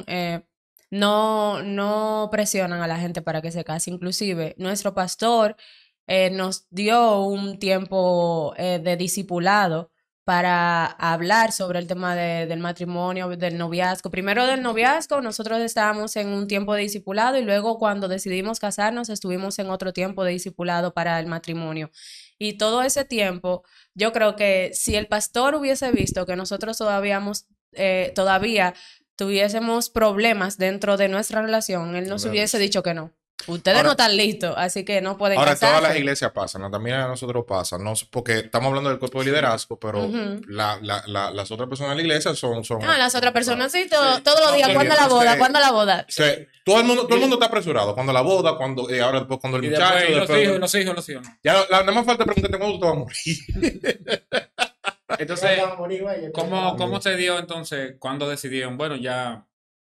eh, 0.07 0.43
no, 0.89 1.61
no 1.63 2.29
presionan 2.31 2.81
a 2.81 2.87
la 2.87 2.97
gente 2.99 3.21
para 3.21 3.41
que 3.41 3.51
se 3.51 3.63
case. 3.63 3.89
Inclusive, 3.91 4.55
nuestro 4.57 4.93
pastor 4.93 5.55
eh, 6.07 6.29
nos 6.31 6.67
dio 6.69 7.21
un 7.21 7.59
tiempo 7.59 8.53
eh, 8.57 8.79
de 8.83 8.97
discipulado 8.97 9.91
para 10.23 10.85
hablar 10.85 11.51
sobre 11.51 11.79
el 11.79 11.87
tema 11.87 12.15
de- 12.15 12.45
del 12.45 12.59
matrimonio, 12.59 13.27
del 13.29 13.57
noviazgo. 13.57 14.11
Primero 14.11 14.45
del 14.45 14.61
noviazgo, 14.61 15.19
nosotros 15.21 15.59
estábamos 15.59 16.15
en 16.15 16.27
un 16.29 16.47
tiempo 16.47 16.73
de 16.75 16.83
discipulado 16.83 17.37
y 17.37 17.43
luego 17.43 17.79
cuando 17.79 18.07
decidimos 18.07 18.59
casarnos 18.59 19.09
estuvimos 19.09 19.57
en 19.59 19.69
otro 19.71 19.93
tiempo 19.93 20.23
de 20.23 20.33
discipulado 20.33 20.93
para 20.93 21.19
el 21.19 21.25
matrimonio. 21.25 21.89
Y 22.37 22.53
todo 22.57 22.83
ese 22.83 23.03
tiempo, 23.03 23.63
yo 23.95 24.11
creo 24.11 24.35
que 24.35 24.71
si 24.73 24.95
el 24.95 25.07
pastor 25.07 25.55
hubiese 25.55 25.91
visto 25.91 26.25
que 26.25 26.35
nosotros 26.35 26.77
todavía, 28.13 28.73
tuviésemos 29.25 29.91
problemas 29.91 30.57
dentro 30.57 30.97
de 30.97 31.07
nuestra 31.07 31.43
relación, 31.43 31.95
él 31.95 32.10
nos 32.10 32.23
Claro. 32.23 32.31
hubiese 32.31 32.57
dicho 32.57 32.81
que 32.81 32.95
no. 32.95 33.12
Ustedes 33.47 33.77
Ahora- 33.77 33.86
no 33.88 33.91
están 33.91 34.17
listos, 34.17 34.53
así 34.55 34.84
que 34.86 35.01
no 35.01 35.17
pueden 35.17 35.38
Ahora, 35.39 35.55
todas 35.55 35.82
las 35.82 35.95
iglesias 35.95 36.32
pasan, 36.32 36.69
también 36.72 36.95
a 36.97 37.07
nosotros 37.07 37.43
pasa, 37.47 37.78
no 37.80 37.93
porque 38.11 38.38
estamos 38.39 38.69
hablando 38.69 38.89
del 38.91 38.99
cuerpo 38.99 39.17
de 39.19 39.26
liderazgo, 39.26 39.80
pero 39.80 40.03
Ujú. 40.05 40.41
la- 40.47 40.78
la- 40.82 41.03
la- 41.07 41.32
las 41.32 41.51
otras 41.51 41.67
personas 41.69 41.91
de 41.91 41.95
la 41.97 42.01
iglesia 42.07 42.36
son... 42.36 42.63
son 42.63 42.84
Ah, 42.84 42.97
las 42.99 43.13
otras 43.15 43.32
personas 43.34 43.72
sí, 43.72 43.88
todo- 43.89 44.15
Sí. 44.17 44.22
todos 44.24 44.41
los 44.41 44.53
días, 44.55 44.67
Sí, 44.69 44.74
¿cuándo 44.76 44.95
la 44.95 45.07
boda? 45.07 45.38
¿Cuándo 45.39 45.59
la 45.59 45.72
boda? 45.72 46.05
Sea, 46.07 46.36
todo 46.65 46.80
el 46.82 46.86
mundo, 46.86 47.03
todo 47.05 47.15
el 47.15 47.22
mundo 47.22 47.36
está 47.38 47.47
apresurado. 47.47 47.93
Cuando 47.95 48.13
la 48.13 48.22
boda, 48.22 48.57
cuando, 48.57 48.88
eh, 48.91 49.01
ahora 49.01 49.19
después 49.19 49.39
cuando 49.39 49.57
el 49.57 49.65
Y 49.65 49.69
muchacho. 49.69 49.86
después, 49.95 50.09
y 50.09 50.11
los 50.11 50.19
después- 50.22 50.43
hijos, 50.43 50.59
los 50.59 50.76
hijos, 50.76 50.95
los 50.95 51.09
hijos. 51.09 51.28
Ya 51.43 51.53
la- 51.69 51.80
nada 51.80 51.91
más 51.93 52.05
falta 52.05 52.26
preguntarte 52.26 52.57
cuándo 52.59 52.76
tú 52.76 52.80
te 52.80 52.86
vas 52.88 52.95
a 52.95 52.99
morir. 52.99 54.51
Entonces, 55.22 55.59
¿cómo, 56.34 56.76
¿cómo 56.76 57.01
se 57.01 57.15
dio 57.15 57.38
entonces? 57.39 57.95
cuando 57.99 58.28
decidieron? 58.30 58.78
Bueno, 58.78 58.95
ya 58.95 59.45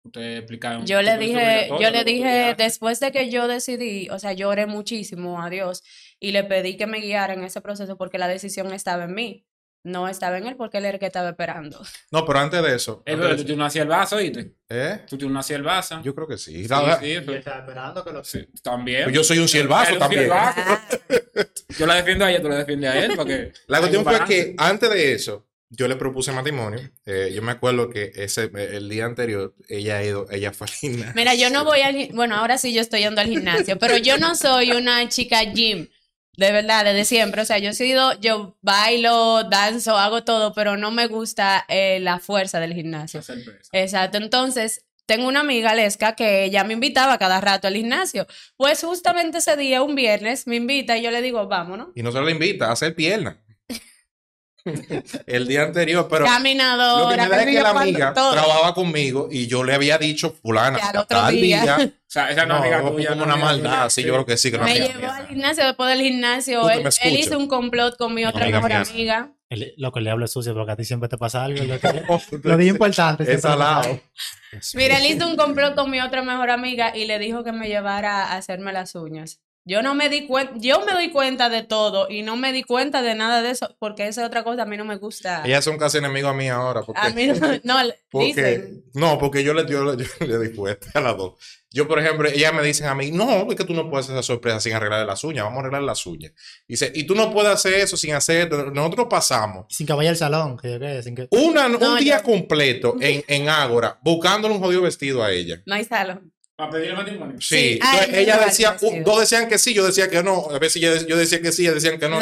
Ustedes 0.05 0.39
explicaron. 0.39 0.85
Yo 0.85 1.01
le 1.01 1.17
dije, 1.17 1.69
yo 1.79 1.89
le 1.89 2.03
dije, 2.03 2.55
después 2.57 2.99
de 2.99 3.13
que 3.13 3.29
yo 3.29 3.47
decidí, 3.47 4.09
o 4.09 4.19
sea, 4.19 4.33
lloré 4.33 4.65
muchísimo 4.65 5.41
a 5.41 5.49
Dios 5.49 5.81
y 6.19 6.33
le 6.33 6.43
pedí 6.43 6.75
que 6.75 6.87
me 6.87 6.99
guiara 6.99 7.33
en 7.33 7.43
ese 7.45 7.61
proceso 7.61 7.97
porque 7.97 8.17
la 8.17 8.27
decisión 8.27 8.73
estaba 8.73 9.05
en 9.05 9.13
mí, 9.13 9.45
no 9.85 10.09
estaba 10.09 10.37
en 10.37 10.47
él 10.47 10.57
porque 10.57 10.79
él 10.79 10.85
era 10.85 10.95
el 10.95 10.99
que 10.99 11.05
estaba 11.05 11.29
esperando. 11.29 11.81
No, 12.11 12.25
pero 12.25 12.39
antes 12.39 12.61
de 12.61 12.75
eso. 12.75 13.01
Eh, 13.05 13.13
antes 13.13 13.27
pero 13.27 13.37
de 13.37 13.45
tú 13.45 13.55
no 13.55 13.63
hacías 13.63 13.83
el 13.83 13.89
vaso, 13.89 14.17
¿oíste? 14.17 14.55
¿Eh? 14.67 15.05
Tú, 15.07 15.29
no 15.29 15.39
hacías 15.39 15.57
el 15.57 15.63
vaso. 15.63 16.01
Yo 16.03 16.13
creo 16.13 16.27
que 16.27 16.37
sí. 16.37 16.67
Sí, 16.67 16.75
sí, 16.99 17.11
eso- 17.11 17.33
estaba 17.33 17.59
esperando 17.59 18.03
que 18.03 18.11
lo 18.11 18.23
sí, 18.25 18.45
También. 18.61 19.09
Yo 19.09 19.23
soy 19.23 19.37
un 19.37 19.43
un 19.43 19.99
también. 19.99 20.23
siervazo. 20.23 20.61
Yo 21.77 21.85
la 21.85 21.95
defiendo 21.95 22.25
a 22.25 22.31
ella, 22.31 22.41
tú 22.41 22.49
la 22.49 22.57
defiendes 22.57 22.89
a 22.89 22.99
él. 23.05 23.11
Porque 23.15 23.51
La 23.67 23.79
cuestión 23.79 24.03
fue 24.03 24.13
que 24.25 24.55
antes 24.57 24.89
de 24.89 25.13
eso, 25.13 25.45
yo 25.69 25.87
le 25.87 25.95
propuse 25.95 26.31
matrimonio. 26.31 26.79
Eh, 27.05 27.31
yo 27.33 27.41
me 27.41 27.51
acuerdo 27.51 27.89
que 27.89 28.11
ese 28.15 28.51
el 28.53 28.89
día 28.89 29.05
anterior, 29.05 29.55
ella 29.67 29.97
ha 29.97 30.03
ido, 30.03 30.27
ella 30.29 30.51
fue 30.53 30.67
al 30.67 30.73
gimnasio. 30.73 31.13
Mira, 31.15 31.33
yo 31.35 31.49
no 31.49 31.65
voy 31.65 31.81
al 31.81 31.95
gim- 31.95 32.13
bueno, 32.13 32.35
ahora 32.35 32.57
sí 32.57 32.73
yo 32.73 32.81
estoy 32.81 32.99
yendo 33.01 33.21
al 33.21 33.27
gimnasio, 33.27 33.77
pero 33.79 33.97
yo 33.97 34.17
no 34.17 34.35
soy 34.35 34.71
una 34.71 35.07
chica 35.09 35.41
gym, 35.43 35.87
de 36.37 36.51
verdad, 36.51 36.85
desde 36.85 37.05
siempre. 37.05 37.41
O 37.41 37.45
sea, 37.45 37.57
yo 37.57 37.71
he 37.71 37.73
sido, 37.73 38.19
yo 38.19 38.55
bailo, 38.61 39.43
danzo, 39.45 39.97
hago 39.97 40.23
todo, 40.23 40.53
pero 40.53 40.77
no 40.77 40.91
me 40.91 41.07
gusta 41.07 41.65
eh, 41.67 41.99
la 41.99 42.19
fuerza 42.19 42.59
del 42.59 42.73
gimnasio. 42.73 43.19
Exacto, 43.71 44.17
entonces 44.19 44.85
tengo 45.05 45.27
una 45.27 45.41
amiga, 45.41 45.75
Lesca, 45.75 46.15
que 46.15 46.45
ella 46.45 46.63
me 46.63 46.73
invitaba 46.73 47.17
cada 47.17 47.41
rato 47.41 47.67
al 47.67 47.75
gimnasio. 47.75 48.25
Pues 48.55 48.81
justamente 48.83 49.39
ese 49.39 49.57
día, 49.57 49.81
un 49.81 49.95
viernes, 49.95 50.47
me 50.47 50.55
invita 50.55 50.97
y 50.97 51.01
yo 51.03 51.11
le 51.11 51.21
digo, 51.21 51.47
vámonos. 51.47 51.89
Y 51.95 52.03
no 52.03 52.11
se 52.11 52.21
le 52.21 52.31
invita 52.31 52.67
a 52.67 52.71
hacer 52.73 52.95
pierna. 52.95 53.39
el 55.25 55.45
día 55.45 55.63
anterior, 55.63 56.07
pero 56.09 56.21
lo 56.21 56.25
que 56.27 56.31
Caminadora, 56.31 57.23
me 57.23 57.29
da 57.35 57.43
es 57.43 57.47
que 57.47 57.61
la 57.61 57.69
amiga 57.71 58.13
todo. 58.13 58.31
trabajaba 58.31 58.73
conmigo 58.73 59.27
y 59.29 59.47
yo 59.47 59.61
le 59.65 59.73
había 59.73 59.97
dicho, 59.97 60.31
fulana, 60.41 60.79
tal 61.05 61.35
día. 61.35 61.61
día. 61.63 61.77
O 61.85 61.91
sea, 62.07 62.29
esa 62.31 62.45
no, 62.45 62.55
No, 62.55 62.61
amiga 62.61 62.81
fue 62.81 62.91
tuya. 62.91 63.09
como 63.09 63.25
no 63.25 63.25
una 63.25 63.35
maldad, 63.35 63.89
sí, 63.89 64.03
yo 64.03 64.13
creo 64.13 64.25
que 64.25 64.37
sí, 64.37 64.51
que 64.51 64.57
no 64.57 64.63
Me 64.63 64.75
llevó 64.79 65.11
al 65.11 65.27
gimnasio, 65.27 65.65
después 65.65 65.89
del 65.89 66.01
gimnasio, 66.07 66.65
que 66.65 67.09
él, 67.09 67.17
hizo 67.17 67.37
un 67.37 67.47
complot 67.49 67.97
con 67.97 68.13
mi 68.13 68.23
otra 68.23 68.43
Amiga 68.43 68.61
mejor 68.61 68.71
amiga. 68.71 69.33
El- 69.53 69.73
lo 69.77 69.91
que 69.91 70.01
le 70.01 70.09
hablo 70.09 70.25
es 70.25 70.31
sucio 70.31 70.53
porque 70.53 70.71
a 70.71 70.75
ti 70.75 70.83
siempre 70.83 71.07
te 71.09 71.17
pasa 71.17 71.43
algo. 71.43 71.63
Lo, 71.63 71.79
que- 71.79 72.05
lo 72.49 72.57
de 72.57 72.65
importante. 72.65 73.23
Es 73.31 73.41
salado. 73.41 73.99
Mira, 74.75 74.97
él 74.99 75.05
hizo 75.15 75.27
un 75.27 75.35
complot 75.35 75.75
con 75.75 75.89
mi 75.91 75.99
otra 76.01 76.23
mejor 76.23 76.49
amiga 76.49 76.95
y 76.95 77.05
le 77.05 77.19
dijo 77.19 77.43
que 77.43 77.51
me 77.51 77.67
llevara 77.67 78.25
a 78.31 78.37
hacerme 78.37 78.73
las 78.73 78.95
uñas. 78.95 79.39
Yo 79.65 79.81
no 79.81 79.95
me 79.95 80.09
di 80.09 80.27
cuenta, 80.27 80.53
yo 80.57 80.85
me 80.85 80.91
doy 80.91 81.09
cuenta 81.11 81.47
de 81.49 81.63
todo 81.63 82.09
y 82.09 82.21
no 82.21 82.35
me 82.35 82.51
di 82.51 82.63
cuenta 82.63 83.01
de 83.01 83.15
nada 83.15 83.41
de 83.41 83.51
eso 83.51 83.73
porque 83.79 84.07
esa 84.07 84.21
es 84.21 84.27
otra 84.27 84.43
cosa, 84.43 84.63
a 84.63 84.65
mí 84.65 84.75
no 84.75 84.83
me 84.83 84.97
gusta. 84.97 85.41
Ellas 85.45 85.63
son 85.63 85.77
casi 85.77 85.99
enemigas 85.99 86.35
mías 86.35 86.55
ahora. 86.57 86.81
Porque, 86.81 86.99
A 87.01 87.09
mí 87.11 87.27
no, 87.27 87.35
no 87.63 87.75
porque, 88.11 88.25
dicen. 88.27 88.83
no, 88.93 89.17
porque 89.17 89.41
yo 89.43 89.53
le, 89.53 89.65
yo, 89.65 89.95
yo 89.95 90.05
le 90.27 90.39
di 90.39 90.53
cuenta 90.55 90.87
a 90.95 90.99
las 91.01 91.15
dos. 91.15 91.35
Yo, 91.69 91.87
por 91.87 91.97
ejemplo, 91.97 92.27
ellas 92.29 92.53
me 92.53 92.61
dicen 92.61 92.87
a 92.87 92.93
mí, 92.93 93.09
no, 93.11 93.49
es 93.49 93.55
que 93.55 93.63
tú 93.63 93.73
no 93.73 93.89
puedes 93.89 94.05
hacer 94.05 94.17
esa 94.17 94.23
sorpresa 94.23 94.59
sin 94.59 94.73
arreglar 94.73 95.07
las 95.07 95.23
uñas, 95.23 95.45
vamos 95.45 95.57
a 95.57 95.61
arreglar 95.61 95.81
las 95.83 96.05
uñas. 96.05 96.33
Dice, 96.67 96.91
y 96.93 97.05
tú 97.05 97.15
no 97.15 97.31
puedes 97.31 97.51
hacer 97.51 97.75
eso 97.75 97.95
sin 97.97 98.13
hacer, 98.13 98.51
nosotros 98.73 99.07
pasamos 99.09 99.65
Sin 99.69 99.87
que 99.87 99.93
vaya 99.93 100.09
al 100.11 100.17
salón. 100.17 100.57
Que 100.57 100.77
qué, 100.77 101.01
sin 101.01 101.15
que... 101.15 101.27
una, 101.31 101.67
un 101.67 101.97
día 101.97 102.17
yo- 102.17 102.23
completo 102.23 102.95
en, 102.99 103.23
en 103.27 103.47
Ágora 103.49 103.97
buscándole 104.03 104.53
un 104.53 104.59
jodido 104.61 104.81
vestido 104.83 105.23
a 105.23 105.31
ella. 105.31 105.63
No 105.65 105.73
hay 105.73 105.85
salón. 105.85 106.31
Para 106.55 106.69
pedirle 106.71 106.95
matrimonio. 106.95 107.41
Sí, 107.41 107.55
Sí, 107.55 107.79
entonces 107.81 108.09
el 108.09 108.15
ella 108.15 108.37
decía, 108.37 108.77
uh, 108.79 109.03
dos 109.03 109.19
decían 109.21 109.49
que 109.49 109.57
sí, 109.57 109.73
yo 109.73 109.85
decía 109.85 110.09
que 110.09 110.21
no, 110.21 110.47
a 110.51 110.59
veces 110.59 110.81
yo, 110.81 110.95
yo 111.07 111.17
decía 111.17 111.41
que 111.41 111.51
sí, 111.51 111.63
ellas 111.63 111.75
decían 111.75 111.99
que 111.99 112.07
no. 112.07 112.19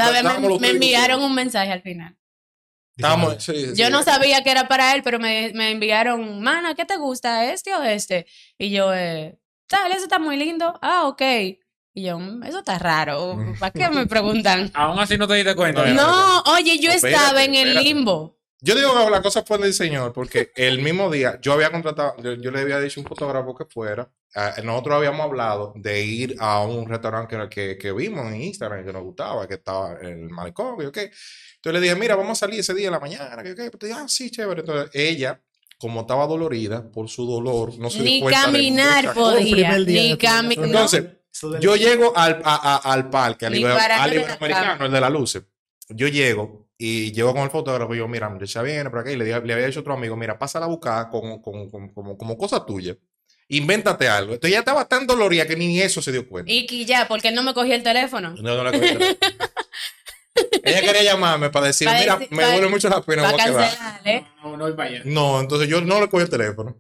Me, 0.60 0.70
enviaron 0.70 1.22
un 1.22 1.36
mensaje 1.36 1.72
al 1.72 1.82
final. 1.82 2.16
Estábamos- 2.96 3.44
sí, 3.44 3.54
sí. 3.54 3.74
Yo 3.76 3.90
no 3.90 4.04
sabía 4.04 4.44
que 4.44 4.52
era 4.52 4.68
para 4.68 4.94
él, 4.94 5.02
pero 5.04 5.20
me, 5.20 5.52
me 5.54 5.72
enviaron, 5.72 6.42
mana, 6.42 6.76
¿qué 6.76 6.86
te 6.86 6.98
gusta? 6.98 7.52
¿Este 7.52 7.74
o 7.74 7.84
este? 7.84 8.26
Y 8.58 8.70
yo, 8.70 8.94
eh, 8.94 9.38
tal, 9.68 9.92
eso 9.92 10.04
está 10.04 10.20
muy 10.20 10.38
lindo. 10.38 10.78
Ah, 10.82 11.08
ok. 11.08 11.22
Y 11.94 12.04
yo, 12.04 12.18
"Mm, 12.20 12.44
eso 12.44 12.60
está 12.60 12.80
raro. 12.80 13.38
¿Para 13.60 13.72
qué 13.72 13.90
me 13.90 14.06
preguntan? 14.08 14.72
Aún 14.74 15.00
así 15.00 15.18
no 15.18 15.28
te 15.28 15.34
diste 15.36 15.56
cuenta. 15.56 15.86
No, 15.88 15.94
No, 15.94 16.54
oye, 16.54 16.80
yo 16.80 16.90
estaba 16.92 17.28
espérate, 17.30 17.44
en 17.46 17.56
el 17.56 17.84
limbo. 17.84 18.38
Yo 18.62 18.76
digo 18.76 18.94
que 19.06 19.10
la 19.10 19.22
cosa 19.22 19.44
fue 19.44 19.58
del 19.58 19.74
señor, 19.74 20.14
porque 20.14 20.52
el 20.56 20.82
mismo 20.82 21.10
día 21.10 21.40
yo 21.42 21.52
había 21.54 21.72
contratado, 21.72 22.16
yo, 22.22 22.34
yo 22.36 22.52
le 22.52 22.60
había 22.62 22.80
dicho 22.80 23.00
a 23.00 23.04
un 23.04 23.08
fotógrafo 23.10 23.56
que 23.56 23.66
fuera, 23.66 24.10
ah, 24.36 24.56
nosotros 24.64 24.96
habíamos 24.96 25.22
hablado 25.22 25.74
de 25.76 26.04
ir 26.04 26.36
a 26.40 26.62
un 26.64 26.88
restaurante 26.88 27.36
que, 27.38 27.50
que, 27.50 27.78
que 27.78 27.92
vimos 27.92 28.26
en 28.32 28.42
Instagram 28.42 28.86
que 28.86 28.94
nos 28.94 29.04
gustaba, 29.04 29.48
que 29.48 29.56
estaba 29.56 30.00
en 30.02 30.24
el 30.24 30.30
malecón, 30.30 30.76
y 30.80 30.84
yo, 30.84 30.92
¿qué? 30.92 31.12
Entonces 31.56 31.74
le 31.74 31.82
dije, 31.82 31.96
mira, 31.96 32.16
vamos 32.16 32.38
a 32.38 32.46
salir 32.46 32.60
ese 32.60 32.74
día 32.74 32.88
en 32.88 32.94
la 32.94 33.00
mañana, 33.00 33.44
que 33.44 33.50
yo, 33.50 33.56
¿qué? 33.56 33.70
Pues, 33.72 33.92
ah, 33.94 34.06
sí, 34.08 34.32
chévere. 34.32 34.62
Entonces 34.62 34.90
ella, 34.94 35.40
como 35.78 36.02
estaba 36.02 36.26
dolorida 36.28 36.92
por 36.92 37.08
su 37.10 37.26
dolor, 37.26 37.78
no 37.78 37.90
se 37.90 37.98
dio 37.98 38.06
Ni 38.06 38.22
cuenta 38.22 38.40
de 38.40 38.46
caminar 38.46 39.14
cosas. 39.14 39.16
podía. 39.40 39.78
Ni 39.78 40.10
de 40.12 40.18
caminar. 40.18 40.66
Entonces, 40.66 41.06
Yo 41.62 41.76
llego 41.76 42.14
al, 42.18 42.42
a- 42.44 42.76
a- 42.76 42.94
al 42.94 43.10
parque, 43.10 43.46
al, 43.46 43.54
que 43.54 43.60
Iberoamericano, 43.60 44.86
el 44.86 44.92
de 44.92 45.02
las 45.02 45.12
luces. 45.12 45.44
Yo 45.90 46.08
llego 46.08 46.68
y 46.78 47.12
llego 47.12 47.34
con 47.34 47.44
el 47.44 47.50
fotógrafo 47.52 47.94
y 47.96 48.00
yo, 48.00 48.08
mira, 48.08 48.36
ya 48.44 48.62
viene 48.64 48.90
por 48.90 49.00
aquí. 49.00 49.12
Y 49.12 49.16
le, 49.18 49.26
dije- 49.26 49.42
le 49.46 49.54
había 49.54 49.66
dicho 49.68 49.80
a 49.80 49.82
otro 49.82 49.94
amigo, 49.94 50.16
mira, 50.18 50.38
pásala 50.40 50.66
a 50.66 50.70
buscar 50.70 51.10
con, 51.10 51.42
con, 51.42 51.70
con- 51.70 51.90
como, 51.94 52.18
como 52.18 52.38
cosa 52.38 52.66
tuya. 52.66 52.96
Invéntate 53.54 54.08
algo. 54.08 54.34
Entonces 54.34 54.52
ella 54.52 54.60
estaba 54.60 54.88
tan 54.88 55.06
dolorida 55.06 55.46
que 55.46 55.56
ni 55.58 55.82
eso 55.82 56.02
se 56.02 56.12
dio 56.12 56.28
cuenta. 56.28 56.52
Y 56.52 56.66
que 56.66 56.86
ya, 56.86 57.08
porque 57.08 57.28
él 57.28 57.36
no 57.36 57.44
me 57.44 57.54
cogió 57.54 57.76
el 57.76 57.84
teléfono. 57.84 58.30
No, 58.42 58.56
no 58.56 58.64
la 58.64 58.72
cogí 58.72 58.86
el 58.86 58.98
teléfono. 58.98 59.18
ella 60.64 60.82
quería 60.82 61.04
llamarme 61.04 61.50
para 61.50 61.68
decir, 61.68 61.86
Para 61.88 62.00
mira, 62.00 62.18
decir- 62.18 62.32
me 62.32 62.46
duele 62.46 62.68
mucho 62.70 62.88
la 62.90 63.02
pena, 63.02 63.24
Para 63.24 63.34
voy 63.34 63.42
a 63.42 63.46
quedar. 63.46 63.62
cancelar, 63.78 64.02
¿eh? 64.08 64.26
No, 64.44 64.56
no 64.58 64.64
voy 64.66 64.74
para 64.74 64.90
allá. 64.90 65.02
No, 65.06 65.40
entonces 65.42 65.68
yo 65.68 65.82
no 65.82 66.00
le 66.00 66.08
cogí 66.10 66.24
el 66.24 66.30
teléfono. 66.30 66.78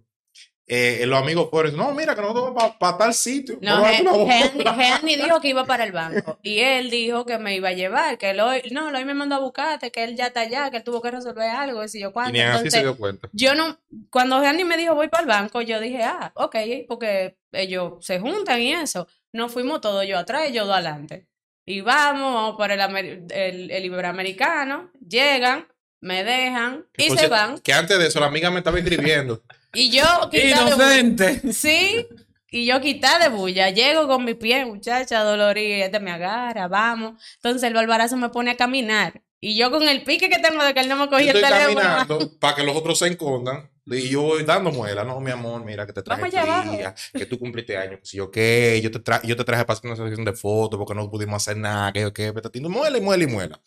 Eh, 0.74 1.03
los 1.05 1.19
amigos 1.22 1.49
fueron, 1.51 1.76
no, 1.76 1.91
mira, 1.93 2.15
que 2.15 2.22
nosotros 2.22 2.53
vamos 2.53 2.78
para 2.80 2.97
tal 2.97 3.13
sitio. 3.13 3.57
No, 3.61 3.82
Vamos 3.82 3.88
a 3.88 3.91
darte 3.91 4.01
una 4.07 4.34
Ge- 4.34 4.49
bola". 4.57 4.74
Ge- 4.74 4.80
Geani 4.84 5.15
dijo 5.17 5.41
que 5.41 5.47
iba 5.49 5.65
para 5.65 5.84
el 5.84 5.91
banco. 5.91 6.39
Y 6.43 6.59
él 6.59 6.89
dijo 6.89 7.26
que 7.26 7.38
me 7.39 7.53
iba 7.57 7.67
a 7.67 7.74
llevar. 7.74 8.17
Que 8.17 8.30
él 8.30 8.39
hoy, 8.39 8.61
no, 8.72 8.88
hoy 8.88 9.03
me 9.03 9.13
mandó 9.13 9.36
a 9.36 9.39
buscarte, 9.39 9.91
que 9.91 10.05
él 10.05 10.15
ya 10.15 10.28
está 10.28 10.39
allá, 10.41 10.72
que 10.72 10.78
él 10.78 10.84
tuvo 10.86 11.01
que 11.01 11.11
resolver 11.11 11.49
algo, 11.49 11.84
y 11.84 11.89
si 11.89 11.99
yo 11.99 12.09
Y 12.09 12.11
cuánto. 12.13 12.32
ni 12.32 12.39
así 12.39 12.51
se 12.51 12.57
Entonces, 12.78 12.82
dio 12.84 12.95
cuenta. 12.95 13.28
yo 13.34 13.53
no, 13.53 13.78
cuando 14.09 14.39
Geani 14.39 14.63
me 14.63 14.78
dijo 14.78 14.95
voy 14.95 15.09
para 15.09 15.24
el 15.24 15.28
banco, 15.28 15.61
yo 15.61 15.82
dije, 15.82 16.03
ah, 16.03 16.32
ok, 16.36 16.55
porque 16.88 17.36
ellos 17.51 17.95
se 17.99 18.22
juntan 18.22 18.61
y 18.61 18.72
eso. 18.72 19.07
Nos 19.34 19.51
fuimos 19.51 19.82
todos, 19.82 20.07
yo 20.07 20.17
atrás 20.17 20.49
y 20.49 20.53
yo 20.53 20.65
dos 20.65 20.76
adelante. 20.76 21.28
Y 21.65 21.82
vamos, 21.82 22.34
vamos 22.34 22.55
para 22.57 22.76
el, 22.76 23.26
el, 23.30 23.72
el 23.72 23.86
Iberoamericano, 23.86 24.89
llegan, 25.05 25.67
me 25.99 26.24
dejan 26.24 26.86
y 26.97 27.09
se 27.09 27.28
van. 27.28 27.59
Que 27.59 27.74
antes 27.74 27.99
de 27.99 28.07
eso 28.07 28.22
la 28.22 28.28
amiga 28.28 28.49
me 28.51 28.59
estaba 28.59 28.80
escribiendo. 28.80 29.41
Y 29.74 29.89
yo 29.89 30.03
de 30.32 30.41
bulla. 30.41 30.67
Inocente. 30.67 31.53
Sí, 31.53 32.07
y 32.49 32.65
yo 32.65 32.82
quitada 32.82 33.30
de 33.30 33.36
bulla. 33.36 33.69
Llego 33.69 34.07
con 34.07 34.26
mi 34.26 34.34
pie, 34.34 34.65
muchacha, 34.65 35.24
dolorida, 35.24 35.86
este 35.86 35.99
me 35.99 36.11
agarra, 36.11 36.67
vamos. 36.67 37.22
Entonces 37.38 37.63
el 37.63 37.74
barbarazo 37.74 38.17
me 38.17 38.30
pone 38.30 38.51
a 38.51 38.57
caminar. 38.57 39.22
Y 39.39 39.55
yo 39.55 39.72
con 39.72 39.82
el 39.88 40.03
pique 40.03 40.30
que 40.30 40.38
tengo 40.38 40.63
de 40.63 40.74
que 40.74 40.82
él 40.82 40.89
no 40.89 40.97
me 40.97 41.09
cogía 41.09 41.32
el 41.32 41.38
estoy 41.38 41.51
teléfono. 41.51 41.80
caminando 41.80 42.32
para 42.39 42.55
que 42.55 42.63
los 42.63 42.76
otros 42.76 42.99
se 42.99 43.07
escondan. 43.07 43.69
Y 43.88 44.09
yo 44.09 44.22
voy 44.22 44.43
dando 44.43 44.72
muela. 44.72 45.03
No, 45.03 45.19
mi 45.19 45.32
amor, 45.32 45.65
mira 45.65 45.88
que 45.88 45.93
te 45.93 46.03
traje 46.03 46.30
día, 46.30 46.93
que 47.11 47.26
tú 47.26 47.39
cumpliste 47.39 47.76
años. 47.76 48.01
Si 48.03 48.17
yo 48.17 48.30
qué, 48.30 48.80
yo 48.84 48.91
te, 48.91 48.99
tra 48.99 49.19
yo 49.24 49.36
te 49.36 49.43
traje 49.43 49.65
para 49.65 49.80
hacer 49.80 49.89
una 49.89 49.97
sesión 49.97 50.24
de 50.24 50.34
fotos 50.34 50.78
porque 50.78 50.93
no 50.93 51.09
pudimos 51.09 51.38
hacer 51.38 51.57
nada. 51.57 51.91
Que 51.91 52.01
yo 52.01 52.13
qué, 52.13 52.32
muela 52.69 52.97
y 52.97 53.01
muela 53.01 53.24
y 53.24 53.28
muela. 53.28 53.61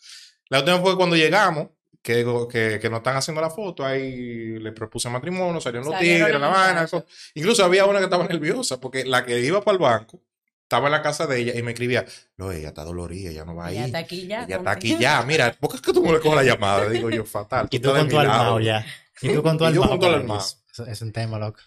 La 0.49 0.59
última 0.59 0.79
fue 0.79 0.95
cuando 0.95 1.15
llegamos, 1.15 1.67
que, 2.05 2.23
que, 2.51 2.79
que 2.79 2.89
nos 2.89 2.99
están 2.99 3.15
haciendo 3.17 3.41
la 3.41 3.49
foto. 3.49 3.83
Ahí 3.83 4.59
le 4.59 4.71
propuse 4.71 5.09
matrimonio, 5.09 5.59
salieron 5.59 5.85
los 5.87 5.95
Salieron 5.95 6.27
tigres, 6.27 6.39
la 6.39 6.47
vaina. 6.49 6.87
Incluso 7.33 7.65
había 7.65 7.85
una 7.85 7.97
que 7.97 8.03
estaba 8.05 8.27
nerviosa 8.27 8.79
porque 8.79 9.03
la 9.05 9.25
que 9.25 9.39
iba 9.39 9.59
para 9.63 9.73
el 9.73 9.81
banco 9.81 10.21
estaba 10.61 10.85
en 10.87 10.91
la 10.91 11.01
casa 11.01 11.25
de 11.25 11.39
ella 11.39 11.53
y 11.57 11.63
me 11.63 11.71
escribía: 11.71 12.05
No, 12.37 12.51
ella 12.51 12.67
está 12.67 12.83
dolorida, 12.83 13.31
ella 13.31 13.43
no 13.43 13.55
va 13.55 13.65
a 13.67 13.71
ir. 13.71 13.79
Ya 13.79 13.85
está 13.87 13.97
aquí 13.97 14.27
ya. 14.27 14.43
Ella 14.43 14.57
está 14.57 14.71
aquí 14.71 14.97
ya, 14.99 15.23
mira, 15.23 15.51
¿por 15.59 15.71
qué 15.71 15.77
es 15.77 15.81
que 15.81 15.93
tú 15.93 16.03
no 16.03 16.13
le 16.13 16.19
coges 16.19 16.35
la 16.35 16.43
llamada? 16.43 16.87
Digo 16.89 17.09
yo, 17.09 17.25
fatal. 17.25 17.67
Y 17.71 17.79
tú 17.79 17.91
de 17.91 17.99
con 18.01 18.09
tu 18.09 18.19
armado 18.19 18.59
ya. 18.59 18.85
Y 19.21 19.29
tú 19.33 19.41
con 19.41 19.57
tu 19.57 19.65
Y 19.67 19.73
yo 19.73 19.81
armado. 19.83 19.89
con 19.89 19.99
para 19.99 20.15
armado. 20.15 20.45
Es 20.87 21.01
un 21.01 21.11
tema, 21.11 21.39
loco. 21.39 21.59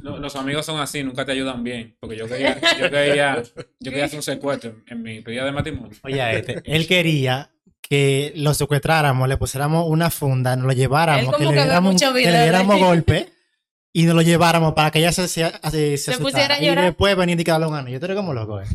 Lo- 0.00 0.18
Los 0.18 0.34
amigos 0.34 0.66
son 0.66 0.80
así, 0.80 1.04
nunca 1.04 1.24
te 1.24 1.30
ayudan 1.32 1.62
bien. 1.62 1.96
Porque 2.00 2.16
yo 2.16 2.26
quería, 2.26 2.58
yo 2.80 2.90
quería, 2.90 3.40
yo 3.78 3.90
quería 3.92 4.06
hacer 4.06 4.18
un 4.18 4.22
secuestro 4.24 4.70
en, 4.70 4.82
en 4.88 5.02
mi 5.02 5.20
pedida 5.20 5.44
de 5.44 5.52
matrimonio. 5.52 5.96
Oye, 6.02 6.38
este, 6.38 6.62
él 6.64 6.86
quería 6.88 7.52
que 7.88 8.32
lo 8.36 8.52
secuestráramos, 8.54 9.28
le 9.28 9.36
pusiéramos 9.36 9.86
una 9.88 10.10
funda, 10.10 10.56
nos 10.56 10.66
lo 10.66 10.72
lleváramos, 10.72 11.36
que 11.36 11.44
le 11.44 11.52
diéramos, 11.52 11.92
mucho 11.94 12.12
que 12.12 12.18
video 12.20 12.32
le 12.32 12.42
diéramos 12.42 12.78
golpe 12.80 13.32
y 13.92 14.04
nos 14.04 14.14
lo 14.14 14.22
lleváramos 14.22 14.74
para 14.74 14.90
que 14.90 14.98
ella 14.98 15.12
se, 15.12 15.28
se, 15.28 15.50
se, 15.70 15.96
se 15.98 16.12
Se 16.12 16.18
pusiera 16.18 16.56
a 16.56 16.62
Y 16.62 16.66
llorar. 16.66 16.84
después 16.84 17.16
venir 17.16 17.40
y 17.40 17.44
quedarle 17.44 17.66
un 17.66 17.74
ano. 17.74 17.88
Yo 17.88 18.00
te 18.00 18.14
como 18.14 18.34
loco, 18.34 18.60
eh. 18.60 18.66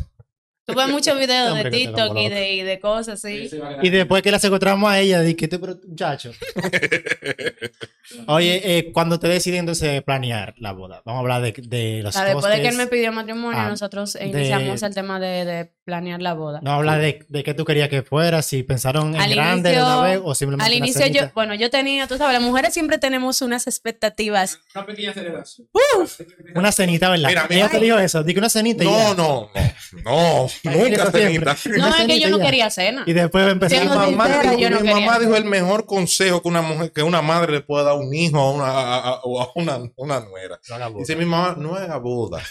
Tuve 0.64 0.86
muchos 0.86 1.18
videos 1.18 1.54
de 1.54 1.60
Hombre, 1.62 1.70
TikTok 1.70 2.16
y 2.16 2.28
de, 2.28 2.52
y 2.54 2.62
de 2.62 2.78
cosas 2.78 3.24
así. 3.24 3.50
Y 3.82 3.90
después 3.90 4.22
que 4.22 4.30
la 4.30 4.38
secuestramos 4.38 4.88
a 4.90 5.00
ella, 5.00 5.20
dije, 5.20 5.48
"Tú, 5.48 5.60
pero, 5.60 5.76
muchacho. 5.86 6.30
Oye, 8.26 8.60
eh, 8.78 8.92
cuando 8.92 9.18
te 9.20 9.28
deciden 9.28 9.60
entonces 9.60 10.02
planear 10.02 10.54
la 10.58 10.72
boda, 10.72 11.02
vamos 11.04 11.18
a 11.18 11.20
hablar 11.20 11.42
de, 11.42 11.52
de 11.52 12.00
los 12.02 12.14
después 12.14 12.52
de 12.54 12.60
que 12.62 12.68
él 12.68 12.76
me 12.76 12.86
pidió 12.86 13.12
matrimonio, 13.12 13.58
Ah, 13.60 13.68
nosotros 13.68 14.14
de- 14.14 14.26
iniciamos 14.26 14.82
el 14.82 14.94
tema 14.94 15.20
de, 15.20 15.44
de 15.44 15.72
planear 15.84 16.20
la 16.20 16.34
boda. 16.34 16.60
No 16.62 16.72
hablar 16.72 17.00
de, 17.00 17.24
de 17.28 17.42
qué 17.44 17.54
tú 17.54 17.64
querías 17.64 17.88
que 17.88 18.02
fuera, 18.02 18.42
si 18.42 18.62
pensaron 18.62 19.14
en 19.14 19.20
Al 19.20 19.30
grande 19.34 19.70
de 19.70 19.76
inicio- 19.76 19.86
una 19.98 20.02
vez 20.08 20.20
o 20.22 20.34
simplemente 20.34 20.66
Al 20.66 20.74
inicio 20.76 21.06
yo, 21.06 21.22
bueno, 21.34 21.54
yo 21.54 21.70
tenía, 21.70 22.06
tú 22.06 22.16
sabes, 22.18 22.32
las 22.34 22.42
mujeres 22.42 22.72
siempre 22.74 22.98
tenemos 22.98 23.40
unas 23.42 23.66
expectativas. 23.66 24.58
Una 24.74 24.86
pequeña 24.86 25.12
celebración. 25.12 25.68
Una 26.54 26.72
cenita, 26.72 27.10
¿verdad? 27.10 27.28
Mira, 27.28 27.46
mira. 27.48 27.60
Ella 27.62 27.70
te 27.70 27.80
dijo 27.80 27.98
eso, 27.98 28.22
di 28.22 28.32
que 28.32 28.38
una 28.40 28.48
cenita 28.48 28.84
No, 28.84 29.14
no, 29.14 29.50
no, 30.04 30.48
no, 30.64 30.72
nunca 30.72 31.10
cenita. 31.10 31.56
No, 31.78 31.88
es 31.88 32.06
que 32.06 32.20
yo 32.20 32.30
no 32.30 32.38
quería 32.38 32.70
cena. 32.70 33.04
Y 33.06 33.12
después 33.12 33.44
Mi 33.46 33.52
empezamos 33.52 33.96
a 33.96 34.00
mamá, 34.10 34.24
sincera, 34.26 34.50
dijo, 34.50 34.60
yo 34.60 34.70
no 34.70 34.80
mi 34.80 34.90
mamá 34.92 35.18
dijo 35.18 35.36
el 35.36 35.44
mejor 35.44 35.86
consejo 35.86 36.42
que 36.42 36.48
una 36.48 36.62
mujer, 36.62 36.92
que 36.92 37.02
una 37.02 37.22
madre 37.22 37.52
le 37.52 37.60
puede 37.60 37.84
dar 37.84 37.91
a 37.92 37.94
un 37.94 38.12
hijo 38.14 38.38
a 38.38 38.50
una, 38.52 38.64
a, 38.66 38.98
a- 39.10 39.20
o 39.22 39.40
a 39.40 39.50
una, 39.54 39.78
una 39.96 40.20
nuera. 40.20 40.60
No. 40.68 40.98
Dice 40.98 41.16
mi 41.16 41.24
mamá, 41.24 41.54
no 41.58 41.74
haga 41.76 41.96
boda. 41.98 42.42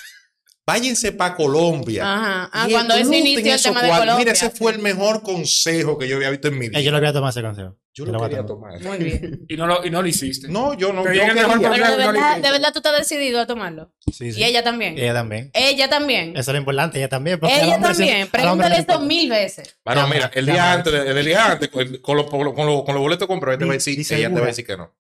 Váyanse 0.64 1.12
para 1.12 1.36
Colombia. 1.36 2.04
Ajá. 2.04 2.50
Ah, 2.54 2.66
Y 2.70 2.72
cuando 2.72 2.94
eso 2.94 3.02
exploten 3.12 3.28
inició 3.28 3.56
el 3.56 3.62
tema 3.62 3.82
de. 3.82 3.90
Colombia. 3.90 4.16
Mira, 4.16 4.32
ese 4.32 4.50
fue 4.52 4.72
el 4.72 4.80
mejor 4.80 5.24
consejo 5.24 5.98
que 5.98 6.08
yo 6.08 6.16
había 6.18 6.30
visto 6.30 6.48
en 6.50 6.58
mi 6.60 6.70
vida. 6.70 6.80
Eh, 6.80 6.84
yo 6.84 6.92
lo 6.92 7.00
voy 7.00 7.08
a 7.08 7.14
tomar 7.14 7.32
ese 7.32 7.42
consejo. 7.42 7.78
yo 7.94 8.06
lo 8.06 8.12
lo 8.14 8.20
voy 8.20 8.28
a 8.28 8.30
quería 8.30 8.46
tomar. 8.46 8.78
tomar. 8.80 8.98
Muy 9.00 9.04
bien. 9.04 9.42
Y 9.50 9.58
no 9.58 9.66
lo, 9.68 9.84
y 9.86 9.90
no 9.90 10.02
lo 10.04 10.08
hiciste. 10.08 10.48
No, 10.48 10.76
yo 10.76 10.94
no. 10.94 11.02
Te 11.04 11.16
yo 11.18 11.26
quería. 11.26 11.48
Pero 11.48 11.98
de 11.98 11.98
verdad, 11.98 12.38
de 12.38 12.52
verdad 12.52 12.72
tú 12.72 12.80
estás 12.80 12.98
decidido 12.98 13.42
a 13.42 13.48
tomarlo. 13.48 13.92
Sí, 14.14 14.32
sí. 14.32 14.40
Y 14.40 14.44
ella 14.44 14.64
también. 14.64 14.98
Ella 15.00 15.14
también. 15.16 15.50
Ella 15.54 15.90
también. 15.90 16.38
Eso 16.38 16.52
es 16.52 16.54
lo 16.54 16.58
importante, 16.60 17.00
ella 17.00 17.10
también. 17.10 17.40
Ella 17.44 17.80
también. 17.82 18.22
hombre 18.24 18.30
Pregúntale 18.32 18.78
esto 18.78 19.00
mil 19.02 19.30
veces. 19.32 19.76
Bueno, 19.84 20.08
mira, 20.08 20.32
el 20.34 20.46
día 20.46 20.72
antes, 20.74 20.94
el 20.94 21.26
día 21.26 21.52
antes, 21.54 21.70
con, 21.70 22.16
los, 22.18 22.28
con 22.30 22.46
los- 22.46 22.54
con 22.54 22.66
los 22.94 23.00
boletos 23.02 23.28
comprados, 23.28 23.58
te 23.60 23.66
va 23.66 23.72
a 23.72 23.74
decir, 23.74 24.00
ella 24.00 24.30
te 24.30 24.36
va 24.40 24.44
a 24.44 24.48
decir 24.48 24.66
que 24.66 24.78
no. 24.78 24.94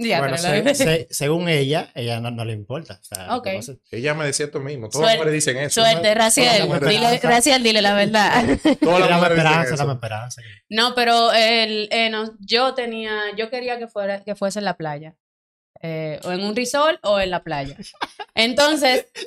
Ya, 0.00 0.20
Bueno, 0.20 0.36
pero 0.40 0.62
la- 0.64 0.74
se- 0.74 0.84
se- 0.84 1.08
según 1.10 1.48
ella, 1.48 1.90
ella 1.96 2.20
no, 2.20 2.30
no 2.30 2.44
le 2.44 2.52
importa. 2.52 3.00
O 3.02 3.04
sea, 3.04 3.26
Ella 3.90 4.14
me 4.14 4.24
decía 4.24 4.46
esto 4.46 4.60
mismo. 4.60 4.88
Todas 4.88 5.08
las 5.08 5.16
mujeres 5.16 5.34
dicen 5.34 5.56
eso. 5.58 5.80
Suerte, 5.82 6.14
Raciel. 6.14 6.68
Dile, 6.88 7.18
Raciel, 7.20 7.62
dile 7.64 7.82
la 7.82 7.94
verdad. 7.94 8.44
Todas 8.80 9.00
las 9.00 9.10
mujeres 9.18 9.38
dicen 9.38 9.46
esperanza, 9.50 9.74
eso. 9.74 9.76
dame 9.76 9.92
esperanza. 9.94 10.42
que- 10.42 10.48
No, 10.76 10.94
pero 10.94 11.32
el, 11.32 11.88
eh, 11.90 12.10
no, 12.10 12.32
yo 12.38 12.74
tenía, 12.74 13.12
yo 13.36 13.50
quería 13.50 13.76
que 13.78 13.88
fuera, 13.88 14.22
que 14.22 14.36
fuese 14.36 14.60
en 14.60 14.66
la 14.66 14.76
playa. 14.76 15.16
Eh, 15.80 16.18
o 16.24 16.32
en 16.32 16.40
un 16.42 16.56
resort 16.56 16.98
o 17.04 17.20
en 17.20 17.30
la 17.30 17.44
playa. 17.44 17.76
Entonces. 18.34 19.06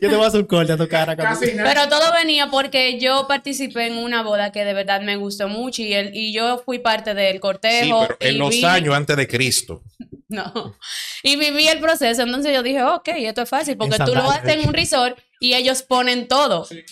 Yo 0.00 0.08
te 0.10 0.16
voy 0.16 0.24
a 0.24 0.26
hacer 0.28 0.40
un 0.40 0.46
corte 0.46 0.72
a 0.72 0.76
tu 0.76 0.88
cara. 0.88 1.16
pero 1.16 1.88
todo 1.88 2.12
venía 2.12 2.48
porque 2.48 2.98
yo 2.98 3.26
participé 3.28 3.86
en 3.86 3.98
una 3.98 4.22
boda 4.22 4.52
que 4.52 4.64
de 4.64 4.74
verdad 4.74 5.00
me 5.02 5.16
gustó 5.16 5.48
mucho 5.48 5.82
y, 5.82 5.92
el, 5.94 6.14
y 6.14 6.32
yo 6.32 6.62
fui 6.64 6.78
parte 6.80 7.14
del 7.14 7.34
Sí, 7.34 7.38
cortejo. 7.40 8.06
pero 8.08 8.16
en 8.20 8.34
y 8.34 8.38
los 8.38 8.50
vi- 8.50 8.64
años 8.64 8.94
antes 8.94 9.16
de 9.16 9.26
Cristo. 9.28 9.82
No. 10.32 10.76
Y 11.24 11.34
viví 11.34 11.66
el 11.66 11.80
proceso. 11.80 12.22
Entonces 12.22 12.54
yo 12.54 12.62
dije, 12.62 12.80
ok, 12.84 13.08
esto 13.16 13.42
es 13.42 13.48
fácil 13.48 13.76
porque 13.76 13.96
tú 13.98 14.14
lo 14.14 14.30
haces 14.30 14.48
en 14.54 14.68
un 14.68 14.72
resort 14.72 15.18
y 15.40 15.54
ellos 15.54 15.82
ponen 15.82 16.28
todo. 16.28 16.64
Sí. 16.66 16.84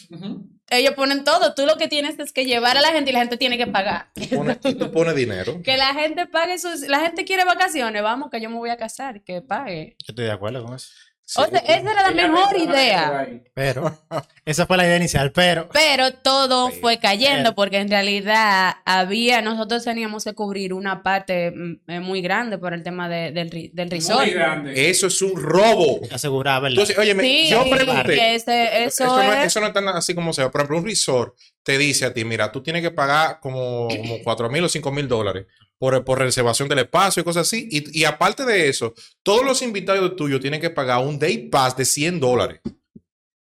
Ellos 0.71 0.95
ponen 0.95 1.25
todo. 1.25 1.55
Tú 1.55 1.65
lo 1.67 1.77
que 1.77 1.89
tienes 1.89 2.19
es 2.19 2.33
que 2.33 2.45
llevar 2.45 2.77
a 2.77 2.81
la 2.83 2.89
gente 2.89 3.11
y 3.11 3.13
la 3.15 3.21
gente 3.21 3.37
tiene 3.37 3.57
que 3.57 3.67
pagar. 3.67 4.09
Pone- 4.35 4.59
y 4.65 4.75
tú 4.75 4.91
pones 4.93 5.15
dinero. 5.15 5.61
Que 5.65 5.77
la 5.77 5.95
gente 5.95 6.27
pague 6.27 6.59
sus... 6.59 6.81
La 6.83 7.01
gente 7.01 7.25
quiere 7.25 7.45
vacaciones. 7.45 8.03
Vamos, 8.03 8.31
que 8.31 8.41
yo 8.41 8.51
me 8.51 8.57
voy 8.57 8.71
a 8.71 8.77
casar. 8.77 9.23
Que 9.23 9.41
pague. 9.43 9.97
Yo 10.01 10.13
estoy 10.13 10.27
de 10.27 10.33
acuerdo 10.33 10.65
con 10.65 10.75
eso. 10.75 10.91
O 11.37 11.45
sea, 11.47 11.59
esa 11.59 11.91
era 11.93 12.11
la 12.11 12.11
mejor 12.11 12.57
idea. 12.57 13.29
Pero, 13.55 13.99
esa 14.47 14.67
fue 14.67 14.77
la 14.79 14.87
idea 14.87 14.97
inicial, 14.97 15.31
pero. 15.33 15.69
Pero 15.73 16.13
todo 16.15 16.71
Sí. 16.71 16.79
fue 16.81 16.99
cayendo 16.99 17.51
Pero- 17.51 17.55
porque 17.55 17.79
en 17.79 17.91
realidad 17.91 18.77
había... 18.85 19.43
Nosotros 19.43 19.85
teníamos 19.85 20.25
que 20.25 20.33
cubrir 20.35 20.73
una 20.73 21.03
parte 21.03 21.51
mm, 21.51 21.81
eh, 21.89 22.01
muy 22.01 22.23
grande 22.23 22.57
por 22.59 22.73
el 22.73 22.83
tema 22.83 23.09
de- 23.09 23.31
del, 23.33 23.71
del 23.73 23.91
resort. 23.91 24.21
Muy 24.23 24.31
grande. 24.31 24.89
Eso 24.91 25.09
es 25.09 25.21
un 25.21 25.41
robo. 25.41 26.01
Asegurar, 26.11 26.63
¿verdad? 26.63 26.73
Entonces, 26.81 26.99
oye, 26.99 27.15
Sí, 27.21 27.49
yo 27.51 27.69
pregunté. 27.69 28.15
que 28.15 28.35
ese- 28.35 28.85
eso, 28.85 29.05
no, 29.07 29.23
es... 29.35 29.47
eso 29.47 29.61
no 29.61 29.67
es 29.67 29.73
tan 29.75 29.87
así 29.89 30.15
como 30.15 30.33
sea. 30.33 30.51
Por 30.51 30.61
ejemplo, 30.63 30.79
un 30.79 30.85
resort 30.87 31.35
te 31.69 31.77
dice 31.77 32.07
a 32.07 32.15
ti, 32.15 32.25
mira, 32.25 32.51
tú 32.51 32.63
tienes 32.63 32.81
que 32.81 32.91
pagar 32.91 33.41
como, 33.41 33.89
como 33.89 34.17
4 34.25 34.49
mil 34.49 34.65
o 34.65 34.71
5 34.71 34.91
mil 34.91 35.07
dólares 35.07 35.45
por, 35.77 36.03
por 36.03 36.19
reservación 36.19 36.67
del 36.67 36.79
espacio 36.79 37.21
y 37.21 37.25
cosas 37.25 37.47
así. 37.47 37.69
Y, 37.71 38.01
y 38.01 38.05
aparte 38.07 38.47
de 38.47 38.71
eso, 38.71 38.95
todos 39.23 39.45
los 39.45 39.61
invitados 39.61 40.17
tuyos 40.17 40.41
tienen 40.41 40.63
que 40.63 40.71
pagar 40.71 41.05
un 41.05 41.19
day 41.19 41.51
pass 41.51 41.77
de 41.77 41.85
100 41.85 42.21
dólares. 42.21 42.61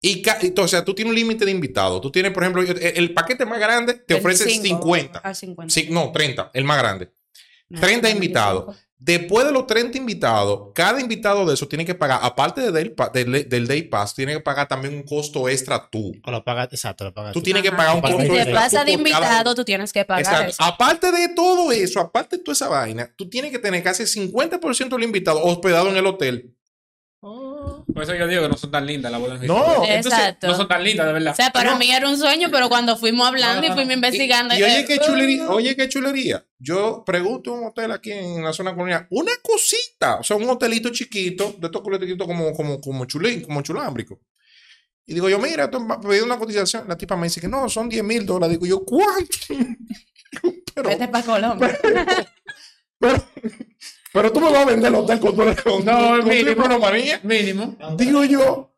Y, 0.00 0.22
o 0.56 0.68
sea, 0.68 0.82
tú 0.82 0.94
tienes 0.94 1.10
un 1.10 1.16
límite 1.16 1.44
de 1.44 1.50
invitados. 1.50 2.00
Tú 2.00 2.10
tienes, 2.10 2.32
por 2.32 2.44
ejemplo, 2.44 2.62
el, 2.62 2.78
el 2.78 3.12
paquete 3.12 3.44
más 3.44 3.58
grande 3.58 3.92
te 3.92 4.14
ofrece 4.14 4.46
25 4.46 4.82
50. 4.82 5.18
a 5.18 5.34
50. 5.34 5.74
Sí, 5.74 5.88
no, 5.90 6.10
30, 6.10 6.50
el 6.54 6.64
más 6.64 6.78
grande. 6.78 7.10
No, 7.68 7.78
30 7.78 8.08
no, 8.08 8.14
invitados. 8.14 8.76
25. 9.04 9.24
Después 9.24 9.46
de 9.46 9.52
los 9.52 9.66
30 9.66 9.98
invitados, 9.98 10.70
cada 10.74 11.00
invitado 11.00 11.44
de 11.46 11.54
eso 11.54 11.68
tiene 11.68 11.84
que 11.84 11.94
pagar, 11.94 12.20
aparte 12.22 12.60
de 12.62 12.72
del, 12.72 12.92
pa- 12.92 13.10
del, 13.10 13.48
del 13.48 13.66
Day 13.66 13.82
Pass, 13.82 14.14
tiene 14.14 14.32
que 14.32 14.40
pagar 14.40 14.66
también 14.66 14.94
un 14.94 15.02
costo 15.02 15.48
extra 15.48 15.88
tú. 15.90 16.12
O 16.24 16.30
lo 16.30 16.42
pagas, 16.44 16.68
exacto, 16.72 17.04
lo 17.04 17.12
pagas. 17.12 17.32
Tú 17.32 17.42
tienes 17.42 17.62
que 17.62 17.70
pagar 17.70 17.94
un 17.96 18.00
costo 18.00 18.18
Y 18.18 18.22
si 18.22 18.28
te 18.28 18.36
extra. 18.36 18.54
pasa 18.54 18.70
tú 18.84 18.86
de 18.86 18.92
cada- 18.96 18.96
invitado, 18.98 19.54
tú 19.54 19.64
tienes 19.64 19.92
que 19.92 20.04
pagar 20.04 20.22
Exacto. 20.24 20.50
eso. 20.50 20.62
Aparte 20.62 21.12
de 21.12 21.28
todo 21.28 21.70
eso, 21.72 22.00
aparte 22.00 22.36
de 22.38 22.42
toda 22.42 22.54
esa 22.54 22.68
vaina, 22.68 23.12
tú 23.16 23.28
tienes 23.28 23.50
que 23.50 23.58
tener 23.58 23.82
casi 23.82 24.04
50% 24.06 24.88
del 24.96 25.04
invitado 25.04 25.42
hospedado 25.44 25.88
en 25.90 25.96
el 25.96 26.06
hotel. 26.06 26.54
Por 27.24 28.02
eso 28.02 28.14
yo 28.14 28.26
digo 28.26 28.42
que 28.42 28.48
no 28.48 28.56
son 28.56 28.70
tan 28.70 28.86
lindas 28.86 29.10
las 29.10 29.20
bodas 29.20 29.40
No. 29.42 29.82
Exacto. 29.84 30.46
No 30.46 30.54
son 30.54 30.68
tan 30.68 30.84
lindas, 30.84 31.06
de 31.06 31.12
verdad. 31.14 31.32
O 31.32 31.36
sea, 31.36 31.50
para 31.50 31.72
No. 31.72 31.78
mí 31.78 31.90
era 31.90 32.06
un 32.08 32.18
sueño, 32.18 32.48
pero 32.50 32.68
cuando 32.68 32.96
fuimos 32.98 33.26
hablando 33.26 33.60
No, 33.60 33.66
y 33.66 33.68
no, 33.70 33.74
fuimos 33.76 33.94
investigando. 33.94 34.54
Y, 34.54 34.58
y 34.58 34.62
oye, 34.62 34.80
eh, 34.80 34.84
qué 34.86 34.98
chulería, 34.98 35.48
oye, 35.48 35.74
qué 35.74 35.88
chulería. 35.88 36.44
Yo 36.58 37.02
pregunto 37.06 37.52
un 37.54 37.66
hotel 37.68 37.92
aquí 37.92 38.12
en 38.12 38.44
la 38.44 38.52
zona 38.52 38.74
colonial, 38.74 39.06
una 39.10 39.32
cosita, 39.42 40.16
o 40.16 40.22
sea, 40.22 40.36
un 40.36 40.48
hotelito 40.48 40.90
chiquito, 40.90 41.54
de 41.58 41.66
estos 41.66 41.82
culetitos 41.82 42.26
como, 42.26 42.52
como, 42.52 42.80
como 42.80 43.04
chulín, 43.06 43.42
como 43.42 43.62
chulámbrico. 43.62 44.20
Y 45.06 45.14
digo 45.14 45.28
yo, 45.28 45.38
mira, 45.38 45.70
tú 45.70 45.80
me 45.80 45.98
pedí 45.98 46.20
una 46.20 46.38
cotización. 46.38 46.88
La 46.88 46.96
tipa 46.96 47.16
me 47.16 47.24
dice 47.26 47.40
que 47.40 47.48
no, 47.48 47.68
son 47.68 47.88
10 47.88 48.04
mil 48.04 48.24
dólares. 48.26 48.58
Digo 48.58 48.66
yo, 48.66 48.84
¿cuánto? 48.84 49.36
pero, 50.74 50.88
Vete 50.88 51.08
para 51.08 51.24
Colombia. 51.24 51.78
pero, 51.82 52.04
pero 52.98 53.24
tú 54.32 54.40
me 54.40 54.50
vas 54.50 54.62
a 54.62 54.64
vender 54.64 54.88
el 54.88 54.94
hotel 54.94 55.18
con 55.20 55.30
tu 55.36 55.62
con, 55.62 55.84
No, 55.84 56.18
con 56.20 56.28
mínimo. 56.28 56.64
Mínimo. 57.22 57.76
Digo 57.96 58.24
yo, 58.24 58.70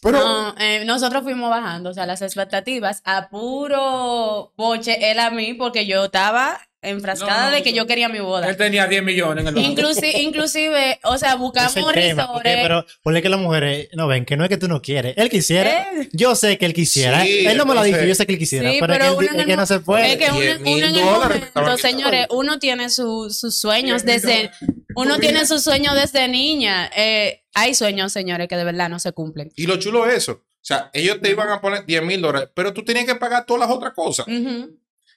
pero 0.00 0.18
No, 0.18 0.54
eh, 0.58 0.84
nosotros 0.84 1.22
fuimos 1.22 1.50
bajando, 1.50 1.90
o 1.90 1.94
sea, 1.94 2.06
las 2.06 2.22
expectativas 2.22 3.00
a 3.04 3.28
puro 3.30 4.52
boche 4.56 5.10
él 5.10 5.18
a 5.18 5.30
mí, 5.30 5.54
porque 5.54 5.86
yo 5.86 6.04
estaba 6.06 6.60
enfrascada 6.82 7.44
No, 7.44 7.50
no, 7.50 7.56
de 7.56 7.62
que 7.62 7.72
yo 7.72 7.86
quería 7.86 8.10
mi 8.10 8.18
boda. 8.20 8.46
Él 8.46 8.58
tenía 8.58 8.86
10 8.86 9.02
millones 9.02 9.46
en 9.46 9.56
el. 9.56 9.64
Inclusive, 9.64 10.12
inclusive, 10.20 11.00
o 11.04 11.16
sea, 11.16 11.36
buscamos 11.36 11.74
Ese 11.74 11.92
tema, 11.94 12.24
¿ok? 12.26 12.42
resorts. 12.44 12.62
Pero 12.62 12.86
ponle 13.02 13.22
que 13.22 13.30
las 13.30 13.40
mujeres 13.40 13.88
no 13.94 14.06
ven 14.06 14.26
que 14.26 14.36
no 14.36 14.44
es 14.44 14.50
que 14.50 14.58
tú 14.58 14.68
no 14.68 14.82
quieres. 14.82 15.14
Él 15.16 15.30
quisiera. 15.30 15.70
Eh. 15.94 16.10
Yo 16.12 16.34
sé 16.36 16.58
que 16.58 16.66
él 16.66 16.74
quisiera. 16.74 17.22
Sí, 17.22 17.46
él 17.46 17.56
no 17.56 17.64
me 17.64 17.72
lo 17.72 17.80
ha 17.80 17.84
dicho, 17.84 17.96
entonces- 17.96 18.08
yo 18.10 18.14
sé 18.14 18.26
que 18.26 18.34
él 18.34 18.38
quisiera. 18.38 18.70
Sí, 18.70 18.76
pero, 18.80 18.92
pero 18.92 19.18
él- 19.18 19.28
es 19.40 19.46
que 19.46 19.56
no 19.56 19.64
se 19.64 19.80
puede. 19.80 20.12
Es 20.12 20.18
que 20.18 20.30
uno, 20.30 20.40
10 20.40 20.60
mil 20.60 20.74
uno 20.76 20.86
en 20.88 20.96
el 20.96 21.04
momento, 21.04 21.78
señores, 21.78 22.26
uno 22.28 22.58
tiene 22.58 22.90
su- 22.90 23.30
sus 23.30 23.58
sueños 23.58 24.04
10 24.04 24.22
mil 24.24 24.30
desde, 24.30 24.36
dólares. 24.50 24.83
Uno 24.96 25.18
tiene 25.18 25.46
sus 25.46 25.62
sueños 25.62 25.94
desde 25.94 26.28
niña. 26.28 26.90
Eh, 26.96 27.42
hay 27.54 27.74
sueños, 27.74 28.12
señores, 28.12 28.48
que 28.48 28.56
de 28.56 28.64
verdad 28.64 28.88
no 28.88 28.98
se 28.98 29.12
cumplen. 29.12 29.50
y 29.56 29.66
lo 29.66 29.76
chulo 29.78 30.06
es 30.06 30.14
eso. 30.16 30.32
O 30.32 30.66
sea, 30.66 30.90
ellos 30.94 31.18
te 31.20 31.30
iban 31.30 31.50
a 31.50 31.60
poner 31.60 31.84
10 31.84 32.02
mil 32.02 32.22
dólares, 32.22 32.48
pero 32.54 32.72
tú 32.72 32.82
tenías 32.84 33.04
que 33.04 33.14
pagar 33.16 33.44
todas 33.44 33.68
las 33.68 33.76
otras 33.76 33.92
cosas. 33.92 34.26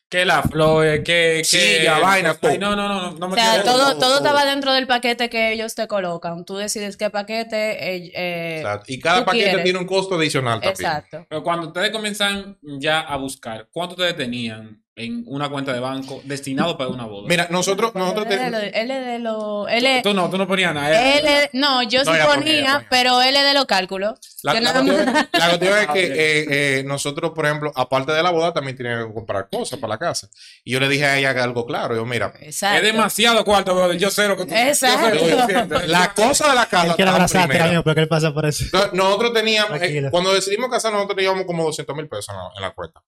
Que 0.10 0.24
la 0.24 0.42
flor, 0.42 1.04
que, 1.04 1.42
Sí, 1.44 1.58
que 1.58 1.82
ya, 1.84 2.00
vaina, 2.00 2.32
Ay, 2.32 2.38
todo. 2.40 2.58
no, 2.60 2.76
no, 2.78 2.88
no, 2.88 3.12
no, 3.12 3.18
no 3.20 3.26
O 3.26 3.30
me 3.30 3.36
sea, 3.36 3.52
quiero- 3.56 3.66
todo, 3.66 3.78
todo, 3.78 3.92
todo 3.92 4.00
todo. 4.00 4.18
estaba 4.20 4.46
dentro 4.46 4.72
del 4.74 4.88
paquete 4.88 5.30
que 5.30 5.52
ellos 5.52 5.76
te 5.76 5.86
colocan. 5.88 6.46
Tú 6.46 6.56
decides 6.56 6.96
qué 6.96 7.10
paquete. 7.10 7.72
eh, 7.96 8.12
eh, 8.16 8.58
Exacto. 8.60 8.86
Y 8.94 9.00
cada 9.00 9.26
paquete 9.26 9.44
quieres. 9.46 9.64
tiene 9.66 9.80
un 9.80 9.86
costo 9.86 10.16
adicional 10.16 10.62
también. 10.62 10.72
exacto. 10.72 11.26
Pero 11.30 11.44
cuando 11.44 11.68
ustedes 11.68 11.90
comienzan 11.92 12.58
ya 12.80 13.02
a 13.02 13.18
buscar, 13.18 13.68
¿cuánto 13.72 13.96
ustedes 13.96 14.16
tenían 14.16 14.82
en 14.98 15.24
una 15.28 15.48
cuenta 15.50 15.72
de 15.74 15.80
banco 15.80 16.22
destinado 16.26 16.78
para 16.78 16.90
una 16.90 17.06
boda? 17.06 17.28
Mira, 17.30 17.48
nosotros, 17.52 17.94
nosotros 17.94 18.26
él, 18.30 18.34
es 18.34 18.52
de 18.52 18.68
él 18.82 18.92
es 18.92 19.06
de 19.06 19.20
lo. 19.20 19.68
Él 19.68 19.86
es, 19.86 20.02
Tú 20.04 20.14
no, 20.14 20.30
tú 20.30 20.38
no 20.38 20.48
ponías 20.48 20.74
nada. 20.74 21.18
él 21.18 21.26
es- 21.26 21.50
no, 21.54 21.84
yo 21.84 22.04
No, 22.04 22.14
sí 22.14 22.20
ponía, 22.26 22.36
ponía, 22.36 22.88
pero 22.90 23.22
él 23.22 23.36
es 23.36 23.44
de 23.44 23.54
los 23.54 23.66
cálculos. 23.66 24.20
La, 24.44 24.54
cuestión, 24.60 24.88
más- 24.88 25.28
la 25.32 25.48
cuestión 25.50 25.78
es 25.78 25.88
que 25.88 26.04
eh, 26.06 26.46
eh, 26.80 26.84
nosotros, 26.84 27.32
por 27.36 27.46
ejemplo, 27.46 27.72
aparte 27.76 28.12
de 28.12 28.24
la 28.24 28.32
boda, 28.32 28.54
también 28.54 28.76
teníamos 28.76 29.08
que 29.08 29.14
comprar 29.14 29.48
cosas 29.50 29.80
para 29.80 29.94
la 29.94 29.98
casa. 30.00 30.30
Y 30.64 30.72
yo 30.74 30.80
le 30.80 30.90
dije 30.90 31.06
a 31.06 31.18
ella 31.18 31.32
algo 31.44 31.66
claro. 31.66 31.96
Yo, 31.96 32.06
mira, 32.06 32.34
Exacto. 32.42 32.78
Es 32.78 32.84
demasiado 32.92 33.46
cuarto. 33.46 33.94
Yo 33.94 34.10
sé 34.10 34.28
lo 34.28 34.36
que 34.36 34.46
tú 34.46 34.54
Exacto. 34.56 35.16
yo 35.28 35.46
sé 35.46 35.88
la 35.88 36.14
cosa 36.14 36.50
de 36.50 36.56
la 36.56 36.66
casa. 36.66 36.92
Estaban 36.92 37.14
abrazarte, 37.14 37.60
amigo, 37.62 37.84
porque 37.84 38.02
él 38.02 38.08
pasa 38.08 38.34
por 38.34 38.46
eso. 38.46 38.66
No, 38.74 39.08
Nosotros 39.08 39.34
teníamos, 39.34 39.80
eh, 39.82 40.08
cuando 40.12 40.34
decidimos 40.34 40.70
casar, 40.70 40.92
nosotros 40.92 41.16
teníamos 41.18 41.46
como 41.46 41.64
200 41.66 41.96
mil 41.96 42.08
pesos 42.08 42.30
en 42.30 42.36
la, 42.38 42.50
en 42.56 42.62
la 42.64 42.72
cuenta. 42.72 43.04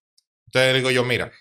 Entonces 0.46 0.74
digo 0.76 0.90
yo, 0.92 1.04
mira, 1.04 1.32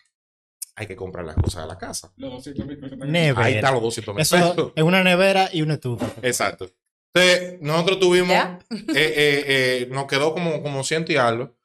hay 0.79 0.87
que 0.87 0.97
comprar 0.97 1.25
las 1.25 1.37
cosas 1.37 1.63
de 1.65 1.69
la 1.69 1.77
casa. 1.79 2.13
Los 2.17 2.33
200 2.33 2.67
mil 2.67 2.79
pesos. 2.79 2.99
Nevera. 2.99 3.45
Ahí 3.47 3.55
están 3.55 3.75
los 3.75 3.83
200 3.83 4.15
mil 4.15 4.23
Eso 4.23 4.37
pesos. 4.37 4.73
es 4.77 4.83
una 4.83 5.03
nevera 5.03 5.49
y 5.53 5.63
una 5.63 5.75
estufa. 5.75 6.07
Exacto. 6.23 6.71
Entonces, 7.15 7.61
nosotros 7.61 7.99
tuvimos, 8.01 8.37
eh, 8.37 8.59
eh, 8.95 9.45
eh, 9.47 9.89
nos 9.91 10.07
quedó 10.07 10.33
como, 10.35 10.63
como 10.63 10.85
ciento 10.85 11.13
y 11.13 11.17
algo. 11.17 11.57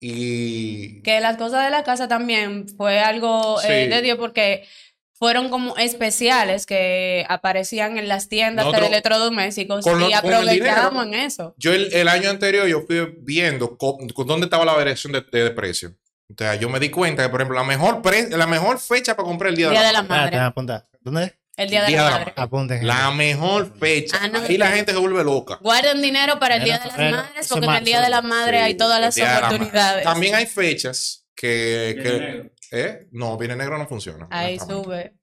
Y 0.00 1.02
Que 1.02 1.20
las 1.20 1.36
cosas 1.36 1.64
de 1.64 1.70
la 1.70 1.82
casa 1.84 2.08
también 2.08 2.66
fue 2.76 3.00
algo 3.00 3.58
Sí. 3.60 3.68
de 3.68 4.00
Dios 4.02 4.16
porque 4.18 4.64
fueron 5.12 5.48
como 5.50 5.76
especiales 5.76 6.64
que 6.64 7.26
aparecían 7.28 7.98
en 7.98 8.06
las 8.06 8.28
tiendas 8.28 8.64
Nosotros- 8.66 8.88
de 8.90 8.94
electrodomésticos 8.96 9.84
con 9.84 9.98
lo- 9.98 10.06
y 10.08 10.12
dinero. 10.54 11.02
en 11.02 11.14
eso. 11.14 11.54
Yo 11.58 11.72
el, 11.74 11.92
el 11.92 12.06
año 12.06 12.30
anterior 12.30 12.68
yo 12.68 12.82
fui 12.86 13.16
viendo 13.18 13.76
co- 13.76 13.98
con 14.14 14.26
dónde 14.28 14.44
estaba 14.46 14.64
la 14.64 14.74
variación 14.74 15.12
de, 15.12 15.22
de, 15.32 15.44
de 15.44 15.50
precio. 15.50 15.94
O 16.30 16.34
sea, 16.36 16.54
yo 16.56 16.68
me 16.68 16.78
di 16.78 16.90
cuenta 16.90 17.22
que, 17.22 17.28
por 17.30 17.40
ejemplo, 17.40 17.56
la 17.58 17.64
mejor, 17.64 18.02
pre- 18.02 18.28
la 18.30 18.46
mejor 18.46 18.78
fecha 18.78 19.16
para 19.16 19.26
comprar 19.26 19.50
el 19.50 19.56
Día, 19.56 19.70
Día 19.70 19.80
de 19.80 19.86
de 19.86 19.92
la 19.92 20.02
la 20.02 20.08
Madre. 20.08 20.36
Apunta. 20.38 20.88
¿Dónde 21.00 21.24
es? 21.24 21.34
El 21.56 21.70
día 21.70 21.80
de 21.82 21.86
Día 21.88 21.96
la 21.98 22.04
de 22.04 22.10
la 22.10 22.18
madre. 22.18 22.32
Apunten. 22.36 22.86
La 22.86 23.10
mejor 23.10 23.76
fecha. 23.78 24.18
Ah, 24.22 24.28
no. 24.28 24.40
Ahí 24.42 24.56
la 24.58 24.70
gente 24.70 24.92
se 24.92 24.98
vuelve 24.98 25.24
loca. 25.24 25.58
Guarden 25.60 26.00
dinero 26.00 26.38
para 26.38 26.56
el 26.56 26.64
Día 26.64 26.78
de 26.78 26.86
las 26.86 26.98
Madres, 26.98 27.48
porque 27.48 27.66
en 27.66 27.72
el 27.72 27.84
Día 27.84 28.00
de 28.00 28.08
la 28.10 28.22
Madre 28.22 28.58
Sí, 28.58 28.62
hay 28.64 28.76
todas 28.76 28.96
el 28.98 29.02
las 29.02 29.14
Día 29.16 29.24
de 29.34 29.40
la 29.40 29.46
oportunidades. 29.48 30.04
También 30.04 30.34
hay 30.36 30.46
fechas 30.46 31.26
que... 31.34 31.94
Viene 31.96 32.02
que- 32.10 32.20
negro. 32.20 32.50
¿eh? 32.70 33.08
No, 33.10 33.36
viene 33.38 33.56
negro 33.56 33.76
no 33.78 33.88
funciona. 33.88 34.28
Ahí 34.30 34.58
sube. 34.60 35.14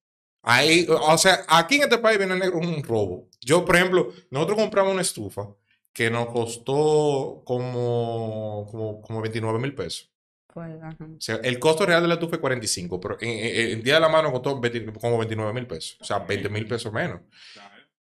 Ahí, 0.43 0.86
o 0.89 1.18
sea, 1.18 1.39
aquí 1.47 1.76
en 1.76 1.84
este 1.84 1.99
país 1.99 2.18
viene 2.18 2.36
negro 2.36 2.58
un 2.58 2.84
robo. 2.84 3.30
Yo, 3.41 3.64
por 3.64 3.76
ejemplo, 3.78 4.12
nosotros 4.30 4.58
compramos 4.60 4.91
una 4.93 5.01
estufa 5.03 5.47
que 5.93 6.10
nos 6.10 6.28
costó 6.28 7.43
como, 7.45 8.68
como, 8.70 9.01
como 9.01 9.22
29 9.22 9.58
mil 9.60 9.74
pesos. 9.74 10.12
Pues, 10.56 10.72
ajá. 10.82 10.97
O 11.03 11.20
sea, 11.20 11.36
el 11.43 11.60
costo 11.60 11.86
real 11.86 12.01
de 12.01 12.08
la 12.08 12.14
estufa 12.14 12.38
es 12.38 12.39
45, 12.41 12.99
pero 13.01 13.18
en, 13.20 13.28
en- 13.30 13.72
en 13.74 13.84
Día 13.84 13.95
de 13.95 13.99
la 13.99 14.08
Mano 14.10 14.32
costó 14.32 14.58
20 14.58 14.86
como 14.93 15.18
29 15.18 15.51
mil 15.53 15.68
pesos. 15.68 15.97
O 15.99 16.06
sea, 16.06 16.20
20 16.20 16.47
mil 16.47 16.66
pesos 16.66 16.93
menos. 16.93 17.20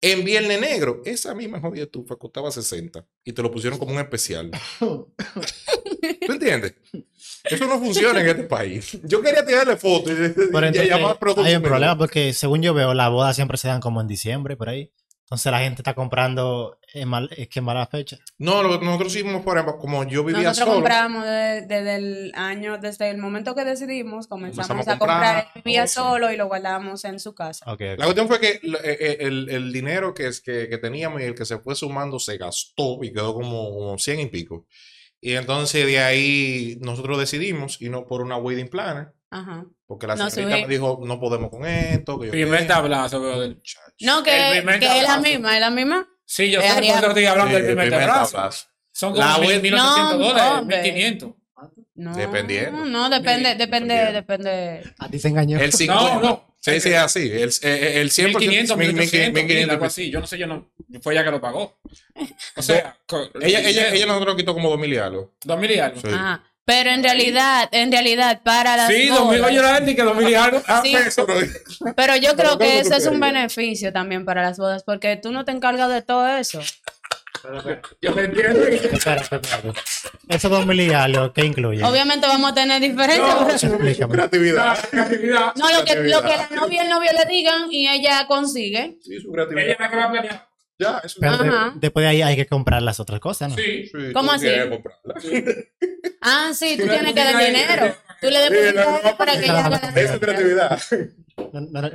En 0.01 0.25
Viernes 0.25 0.59
Negro, 0.59 1.03
esa 1.05 1.35
misma 1.35 1.61
jodida 1.61 1.83
estufa 1.85 2.17
costaba 2.17 2.51
60 2.51 3.05
y 3.23 3.35
te 3.35 3.43
lo 3.43 3.51
pusieron 3.51 3.79
como 3.79 3.93
un 3.93 3.99
especial. 3.99 4.51
¿Tú 4.81 6.33
entiendes? 6.33 6.75
Eso 7.45 7.67
no 7.67 7.79
funciona 7.79 8.21
en 8.23 8.29
este 8.29 8.45
país. 8.45 8.99
Yo 9.05 9.21
quería 9.21 9.45
tirarle 9.45 9.77
fotos 9.77 10.13
y, 10.13 10.49
y 10.85 10.89
llamar 10.89 11.19
hay 11.45 11.55
un 11.57 11.63
problema 11.63 11.99
porque 11.99 12.33
según 12.33 12.63
yo 12.63 12.73
veo, 12.73 12.95
las 12.95 13.11
bodas 13.11 13.37
siempre 13.37 13.59
se 13.59 13.69
dan 13.69 13.81
como 13.83 14.01
en 14.01 14.07
diciembre, 14.07 14.57
por 14.57 14.69
ahí. 14.71 14.91
Entonces 15.31 15.53
la 15.53 15.61
gente 15.61 15.81
está 15.83 15.95
comprando 15.95 16.77
en 16.93 17.09
mal, 17.09 17.31
es 17.37 17.47
que 17.47 17.61
en 17.61 17.65
mala 17.65 17.87
fecha. 17.87 18.19
No, 18.37 18.65
lo- 18.65 18.81
nosotros 18.81 19.15
hicimos, 19.15 19.43
por 19.43 19.57
ejemplo, 19.57 19.79
como 19.79 20.03
yo 20.03 20.25
vivía 20.25 20.49
Nosotros 20.49 20.67
solo. 20.75 20.81
compramos 20.81 21.25
de- 21.25 21.61
desde 21.69 21.95
el 21.95 22.33
año, 22.35 22.79
desde 22.79 23.11
el 23.11 23.19
momento 23.19 23.55
que 23.55 23.65
decidimos, 23.65 24.27
comenzamos 24.27 24.67
Comenzamos 24.67 24.89
a 24.89 24.99
comprar, 24.99 25.35
comprar. 25.35 25.53
Él 25.55 25.63
vivía 25.65 25.87
solo 25.87 26.33
y 26.33 26.37
lo 26.37 26.49
guardamos 26.49 27.05
en 27.05 27.21
su 27.21 27.33
casa. 27.33 27.65
La 27.65 27.97
cuestión 28.07 28.27
fue 28.27 28.41
que 28.41 28.59
el, 28.61 28.77
el- 28.83 29.21
el- 29.21 29.49
el 29.51 29.73
dinero 29.73 30.15
que, 30.15 30.27
es, 30.27 30.41
que, 30.41 30.69
que 30.69 30.79
teníamos 30.79 31.21
y 31.21 31.25
el 31.25 31.37
que 31.37 31.45
se 31.45 31.59
fue 31.59 31.77
sumando 31.77 32.19
se 32.19 32.37
gastó 32.37 32.99
y 33.05 33.13
quedó 33.13 33.33
como, 33.33 33.71
como 33.71 33.99
100 33.99 34.19
y 34.19 34.27
pico. 34.27 34.67
Y 35.21 35.35
entonces 35.35 35.87
de 35.87 36.01
ahí 36.01 36.77
nosotros 36.81 37.21
decidimos 37.21 37.81
irnos 37.81 38.03
por 38.09 38.23
una 38.23 38.37
wedding 38.37 38.67
planner. 38.69 39.13
Ajá. 39.31 39.65
Porque 39.91 40.07
la 40.07 40.15
No, 40.15 40.31
señorita 40.31 40.69
me 40.69 40.73
dijo, 40.73 41.01
no 41.05 41.19
podemos 41.19 41.51
con 41.51 41.67
esto. 41.67 42.17
Que 42.21 42.27
yo 42.27 42.31
Primer 42.31 42.61
qué". 42.61 42.67
tablazo, 42.67 43.19
brother. 43.21 43.57
No, 44.03 44.19
El 44.19 44.25
que, 44.25 44.79
que 44.79 44.99
es 44.99 45.03
la 45.03 45.19
misma, 45.19 45.55
es 45.57 45.61
la 45.61 45.71
misma. 45.71 46.09
Sí, 46.25 46.49
yo 46.49 46.61
Eh, 46.61 46.63
sé, 46.63 46.69
por 46.69 46.77
haría- 46.79 46.99
eso 46.99 47.09
estoy 47.09 47.25
hablando 47.25 47.51
Sí, 47.51 47.55
del 47.55 47.63
el 47.63 47.77
primer, 47.77 47.89
primer 47.89 48.07
tablazo. 48.07 48.37
tablazo. 48.37 48.67
Son 48.93 49.19
La 49.19 49.35
como 49.35 49.49
web- 49.49 49.63
1.800 49.63 50.13
No, 50.17 50.19
dólares, 50.29 50.53
hombre. 50.61 50.83
1.500. 50.85 51.35
No, 51.97 52.15
Dependiendo. 52.17 52.85
No, 52.85 53.11
depende, 53.11 53.55
depende, 53.57 53.95
depende. 54.13 54.83
A 55.01 55.09
ti 55.09 55.19
se 55.19 55.27
engañó. 55.27 55.59
El 55.59 55.73
50. 55.73 56.15
No, 56.15 56.21
no. 56.21 56.55
Sí, 56.61 56.79
sí, 56.81 56.91
es 56.91 56.97
así. 56.99 57.31
El, 57.33 57.51
eh, 57.63 58.01
el 58.01 58.11
100%. 58.13 58.39
1500, 58.39 58.77
1800, 58.79 59.43
1500. 59.43 59.73
algo 59.75 59.85
así. 59.87 60.09
Yo 60.11 60.21
no 60.21 60.27
sé, 60.29 60.39
yo 60.39 60.47
no. 60.47 60.71
Fue 61.03 61.15
ella 61.15 61.25
que 61.25 61.31
lo 61.33 61.41
pagó. 61.41 61.81
O 62.57 62.63
sea, 62.63 62.97
Ella, 63.41 63.61
ella, 63.69 63.93
ella 63.93 64.07
nosotros 64.07 64.37
quitó 64.37 64.55
como 64.55 64.71
2 64.71 64.79
mil 64.79 64.93
y 64.95 64.99
algo. 64.99 65.35
Dos 65.43 65.59
mil 65.59 65.71
y 65.73 65.79
algo. 65.81 66.01
Sí. 66.01 66.07
Ajá. 66.13 66.45
Pero 66.65 66.91
en 66.91 67.03
realidad, 67.03 67.69
en 67.73 67.91
realidad, 67.91 68.43
para 68.45 68.77
las 68.77 68.89
Sí, 68.89 69.09
dos 69.09 69.29
mil, 69.29 69.43
gente 69.45 69.97
que 69.97 70.03
dos 70.03 70.17
mil 70.17 70.29
y 70.29 70.35
algo. 70.35 70.63
Ah, 70.69 70.83
Sí. 70.85 70.95
Pero 71.97 72.17
yo 72.17 72.35
creo 72.37 72.51
¿cómo 72.51 72.59
que 72.61 72.81
eso 72.81 72.95
es 72.95 73.07
un 73.07 73.19
beneficio 73.19 73.93
también 73.93 74.25
para 74.25 74.43
las 74.43 74.59
bodas, 74.59 74.85
porque 74.85 75.17
tú 75.17 75.33
no 75.33 75.45
te 75.45 75.53
encargas 75.53 75.89
de 75.91 76.03
todo 76.03 76.29
eso. 76.29 76.61
Yo 78.03 78.13
te 78.15 78.25
entiendo. 78.25 78.65
Espérate, 78.67 79.23
espérate. 79.37 79.73
Esos 80.29 80.51
dos 80.51 80.67
mil 80.67 80.79
y 80.81 80.93
algo, 80.93 81.33
¿qué 81.33 81.45
incluye? 81.47 81.83
Obviamente 81.83 82.27
vamos 82.27 82.53
a 82.53 82.55
tener 82.55 82.81
diferencias. 82.83 83.65
No. 83.65 83.79
pero-. 83.79 84.09
Creatividad. 84.09 84.79
creatividad. 84.91 85.55
No, 85.57 85.71
lo 85.73 85.85
que, 85.85 85.95
lo 85.97 86.21
que 86.23 86.29
la 86.37 86.49
novia 86.55 86.83
y 86.83 86.85
el 86.85 86.91
novio 86.91 87.11
le 87.13 87.25
digan 87.35 87.73
y 87.73 87.89
ella 87.89 88.27
consigue. 88.27 88.99
Sí, 89.03 89.19
su 89.21 89.33
Ella 89.35 89.47
creatividad. 89.47 89.71
es 89.71 89.81
la 89.81 89.91
que 89.91 89.97
va 89.97 90.05
a 90.05 90.11
planear. 90.13 90.50
Ya, 90.81 90.99
eso 91.05 91.19
Pero 91.21 91.37
de- 91.39 91.51
después 91.77 92.05
de 92.05 92.09
ahí 92.09 92.23
hay 92.23 92.37
que 92.37 92.47
comprar 92.47 92.81
las 92.81 92.99
otras 93.01 93.21
cosas, 93.21 93.51
¿no? 93.51 93.57
Sí. 93.57 93.87
Sí, 93.87 94.13
¿Cómo 94.15 94.33
así? 94.33 94.47
Ah, 96.23 96.53
sí, 96.55 96.77
tú 96.79 96.89
tienes 96.89 97.13
que 97.13 97.23
dar 97.23 97.37
dinero. 97.45 97.95
Tú 98.21 98.29
le 98.31 98.47
Sí, 98.47 98.53
depositas 98.55 98.87
no, 98.87 99.11
no, 99.11 99.17
para 99.17 99.33
que 99.39 99.45
ella 99.45 99.67
haga 99.67 99.93
Es 99.95 100.11
su 100.11 100.21
creatividad. 100.21 100.81
No, 101.53 101.61
no, 101.61 101.83
no. 101.83 101.91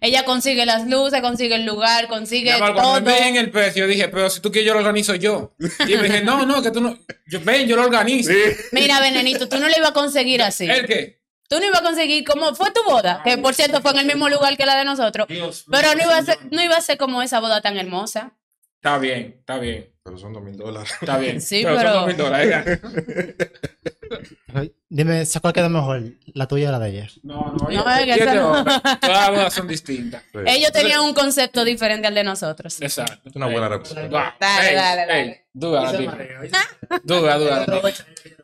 Ella 0.00 0.24
consigue 0.24 0.64
las 0.64 0.86
luces, 0.88 1.20
consigue 1.20 1.56
el 1.56 1.64
lugar, 1.66 2.06
consigue 2.06 2.52
amor, 2.52 2.68
todo. 2.74 2.82
cuando 2.82 3.10
me 3.10 3.18
ven 3.20 3.36
el 3.36 3.50
precio, 3.50 3.86
dije, 3.88 4.08
pero 4.08 4.30
si 4.30 4.40
tú 4.40 4.52
quieres, 4.52 4.66
yo 4.68 4.74
lo 4.74 4.80
organizo 4.80 5.14
yo. 5.16 5.54
Y 5.88 5.96
me 5.96 6.04
dije, 6.04 6.22
no, 6.22 6.46
no, 6.46 6.62
que 6.62 6.70
tú 6.70 6.80
no. 6.80 6.96
Yo, 7.26 7.40
ven, 7.42 7.66
yo 7.66 7.74
lo 7.76 7.82
organizo. 7.84 8.30
Mira, 8.72 9.00
Venenito, 9.00 9.48
tú 9.48 9.58
no 9.58 9.68
le 9.68 9.76
ibas 9.76 9.90
a 9.90 9.94
conseguir 9.94 10.40
así. 10.42 10.68
¿El 10.70 10.86
qué? 10.86 11.18
Tú 11.48 11.58
no 11.58 11.64
ibas 11.66 11.80
a 11.80 11.82
conseguir 11.82 12.24
como 12.24 12.54
fue 12.54 12.70
tu 12.72 12.82
boda, 12.84 13.22
que 13.24 13.38
por 13.38 13.54
cierto 13.54 13.80
fue 13.80 13.92
en 13.92 13.98
el 14.00 14.06
mismo 14.06 14.28
lugar 14.28 14.56
que 14.56 14.66
la 14.66 14.76
de 14.76 14.84
nosotros. 14.84 15.26
Dios 15.28 15.64
Pero 15.70 15.94
no 15.94 16.02
iba 16.04 16.16
a 16.18 16.22
ser, 16.22 16.38
no 16.50 16.62
iba 16.62 16.76
a 16.76 16.80
ser 16.82 16.98
como 16.98 17.22
esa 17.22 17.40
boda 17.40 17.60
tan 17.62 17.76
hermosa. 17.78 18.32
Está 18.76 18.98
bien, 18.98 19.36
está 19.40 19.58
bien, 19.58 19.92
Pero 20.04 20.18
son 20.18 20.32
dos 20.32 20.42
mil 20.42 20.56
dólares. 20.56 20.92
está 21.00 21.18
bien. 21.18 21.40
Sí, 21.48 21.62
son 21.62 21.76
pero- 21.76 21.92
dos 21.92 22.06
mil 22.06 22.16
dólares. 22.16 22.80
Dime, 24.88 25.26
¿sa- 25.26 25.40
¿cuál 25.40 25.52
queda 25.52 25.68
mejor? 25.68 26.02
¿La 26.34 26.46
tuya 26.48 26.68
o 26.68 26.72
la 26.72 26.78
de 26.78 26.88
ella? 26.90 27.08
No, 27.22 27.54
no, 27.58 27.68
No, 27.70 27.90
es 27.90 28.16
que. 28.16 28.24
Todas 28.24 29.00
las 29.02 29.30
bodas 29.30 29.52
son 29.54 29.68
distintas. 29.68 30.22
Sí. 30.32 30.38
Ellos 30.46 30.72
tenían 30.72 31.00
un 31.00 31.12
concepto 31.12 31.64
diferente 31.64 32.06
al 32.06 32.14
de 32.14 32.24
nosotros. 32.24 32.80
Exacto. 32.80 33.28
Es 33.28 33.36
una 33.36 33.46
buena 33.48 33.68
respuesta. 33.68 34.36
Dale, 34.40 34.74
dale, 34.74 35.06
dale. 35.06 35.46
Duda, 35.52 35.92
tipa. 35.96 36.16
Duda, 37.04 37.36
duda. 37.38 37.66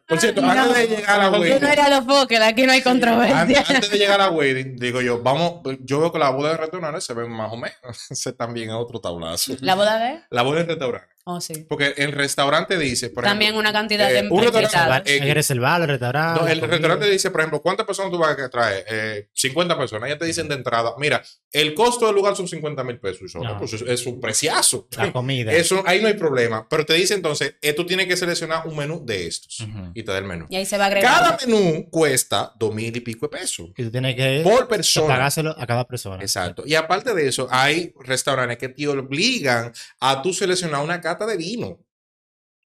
Por 0.07 0.21
cierto, 0.21 0.43
antes 0.45 0.75
de 0.75 0.97
llegar 0.97 1.19
a 1.19 1.19
la 1.19 1.25
Yo 1.25 1.31
no 1.31 1.39
wedding, 1.41 1.65
era 1.65 1.89
los 1.89 2.05
Fokker, 2.05 2.43
aquí 2.43 2.65
no 2.67 2.73
hay 2.73 2.79
antes, 2.79 2.93
controversia. 2.93 3.65
antes 3.69 3.91
de 3.91 3.99
llegar 3.99 4.21
a 4.21 4.27
la 4.27 4.31
wedding, 4.31 4.77
digo 4.77 5.01
yo, 5.01 5.23
vamos, 5.23 5.63
yo 5.81 6.01
veo 6.01 6.13
que 6.13 6.19
las 6.19 6.33
bodas 6.33 6.53
de 6.53 6.59
restaurantes 6.59 7.05
se 7.05 7.15
ven 7.15 7.31
más 7.31 7.51
o 7.51 7.57
menos. 7.57 8.11
Ese 8.11 8.33
también 8.35 8.69
es 8.69 8.77
otro 8.77 9.01
tablazo. 9.01 9.55
¿La 9.61 9.75
boda 9.75 9.99
de? 9.99 10.21
La 10.29 10.43
boda 10.43 10.61
en 10.61 10.69
restaurante. 10.69 11.14
Oh, 11.27 11.41
sí. 11.41 11.65
Porque 11.69 11.95
el 11.97 12.13
restaurante 12.13 12.77
dice, 12.77 13.09
por 13.09 13.25
También 13.25 13.53
ejemplo, 13.53 13.61
una 13.71 13.73
cantidad 13.73 14.11
eh, 14.11 14.23
de 14.23 14.29
un 14.29 14.43
restaurante-. 14.43 15.11
Eh, 15.11 15.21
Hay 15.23 15.27
que 15.29 15.35
reservarlo, 15.35 15.85
el 15.85 15.91
restaurante. 15.93 16.41
No, 16.41 16.47
el 16.49 16.61
comida. 16.61 16.73
restaurante 16.77 17.11
dice, 17.11 17.31
por 17.31 17.41
ejemplo, 17.41 17.63
¿cuántas 17.63 17.87
personas 17.87 18.13
tú 18.13 18.19
vas 18.19 18.39
a 18.39 18.49
traer? 18.51 18.85
Eh, 18.89 19.29
50 19.33 19.79
personas. 19.79 20.07
Ellas 20.09 20.19
te 20.19 20.27
dicen 20.27 20.49
de 20.49 20.55
entrada, 20.57 20.93
mira, 20.99 21.23
el 21.51 21.73
costo 21.73 22.05
del 22.07 22.15
lugar 22.15 22.37
son 22.37 22.47
50 22.47 22.85
mil 22.85 22.99
pesos. 22.99 23.35
No. 23.37 23.59
pues 23.59 23.73
es, 23.73 23.81
es 23.83 24.05
un 24.07 24.21
preciazo. 24.21 24.87
La 24.99 25.11
comida. 25.13 25.51
Eso, 25.55 25.83
ahí 25.87 26.03
no 26.03 26.09
hay 26.09 26.15
problema. 26.15 26.67
Pero 26.69 26.85
te 26.85 26.93
dice 26.95 27.15
entonces, 27.15 27.55
eh, 27.63 27.73
tú 27.73 27.87
tienes 27.87 28.07
que 28.07 28.17
seleccionar 28.19 28.67
un 28.67 28.77
menú 28.77 29.03
de 29.05 29.27
estos. 29.27 29.61
Ujú. 29.61 29.93
Y 29.95 30.03
te 30.03 30.13
da 30.13 30.19
el 30.19 30.25
menú. 30.25 30.47
Y 30.51 30.57
ahí 30.57 30.67
se 30.67 30.77
va 30.77 30.87
agregando. 30.87 31.21
Cada 31.21 31.39
menú 31.47 31.89
cuesta 31.91 32.53
dos 32.59 32.75
mil 32.75 32.95
y 32.95 33.01
pico 33.01 33.29
de 33.29 33.39
pesos. 33.39 33.71
Y 33.77 33.83
tú 33.85 33.91
tienes 33.91 34.15
que 34.15 34.41
Por 34.45 34.69
persona. 34.69 35.07
pagárselo 35.09 35.55
a 35.59 35.67
cada 35.67 35.87
persona. 35.87 36.23
Exacto. 36.23 36.65
Y 36.67 36.75
aparte 36.75 37.15
de 37.15 37.29
eso, 37.29 37.49
hay 37.51 37.95
restaurantes 38.01 38.59
que 38.59 38.69
te 38.69 38.87
obligan 38.89 39.73
a 40.01 40.21
tú 40.21 40.35
seleccionar 40.35 40.83
una 40.85 41.01
cata 41.15 41.27
de 41.27 41.37
vino. 41.37 41.79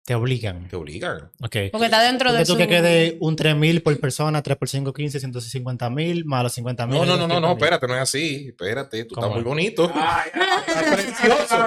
Te 0.09 0.15
obligan. 0.15 0.69
Te 0.69 0.77
obligan. 0.77 1.31
Ok. 1.43 1.57
Porque 1.71 1.85
está 1.85 2.03
dentro 2.03 2.31
Porque 2.31 2.39
de 2.39 2.45
tú 2.47 2.53
su... 2.53 2.59
que 2.59 2.67
quede 2.67 3.19
un 3.21 3.37
3.000 3.37 3.83
por 3.83 4.01
persona, 4.01 4.43
3 4.43 4.57
por 4.57 4.67
5, 4.67 4.91
15, 4.91 5.21
150 5.21 5.91
mil, 5.91 6.25
más 6.25 6.43
los 6.45 6.53
50 6.55 6.87
mil. 6.87 6.97
No, 6.97 7.05
no, 7.05 7.17
no, 7.19 7.29
no, 7.29 7.41
no, 7.41 7.53
espérate, 7.53 7.87
no 7.87 7.95
es 7.95 8.01
así. 8.01 8.47
Espérate, 8.49 9.05
tú 9.05 9.15
estás 9.15 9.25
¿Cómo 9.25 9.35
muy 9.35 9.45
bonito. 9.45 9.93
Ay, 9.95 10.31
Está 10.67 10.93
precioso. 10.97 11.67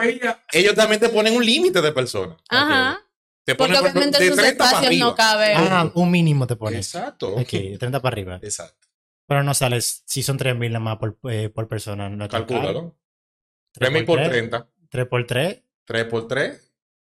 Ellos 0.53 0.73
también 0.73 0.99
te 0.99 1.09
ponen 1.09 1.35
un 1.35 1.45
límite 1.45 1.83
de 1.83 1.91
personas. 1.91 2.37
Ajá. 2.49 2.97
Te 3.43 3.53
Porque 3.53 3.73
ponen 3.73 3.79
por 3.79 3.89
ejemplo, 3.89 4.01
obviamente 4.01 4.17
de 4.17 4.25
en 4.25 4.31
sus 4.33 4.41
30 4.41 4.57
para 4.57 4.77
espacios 4.77 4.99
no 4.99 5.15
cabe. 5.15 5.53
Ah, 5.55 5.91
un 5.93 6.09
mínimo 6.09 6.47
te 6.47 6.55
pones. 6.55 6.95
Exacto. 6.95 7.35
Ok, 7.35 7.51
de 7.51 7.77
30 7.77 8.01
para 8.01 8.13
arriba. 8.13 8.39
Exacto. 8.41 8.87
Pero 9.27 9.43
no 9.43 9.53
sales, 9.53 10.01
si 10.07 10.23
son 10.23 10.37
3 10.37 10.57
mil 10.57 10.71
nada 10.73 10.83
más 10.83 10.97
por, 10.97 11.19
eh, 11.29 11.49
por 11.49 11.67
persona. 11.67 12.09
No. 12.09 12.27
Calcúlalo. 12.27 12.97
3 13.73 13.91
mil 13.91 14.03
por 14.03 14.19
30. 14.23 14.67
3 14.89 15.05
por 15.05 15.27
3. 15.27 15.63
3 15.85 16.05
por 16.05 16.27
3. 16.27 16.70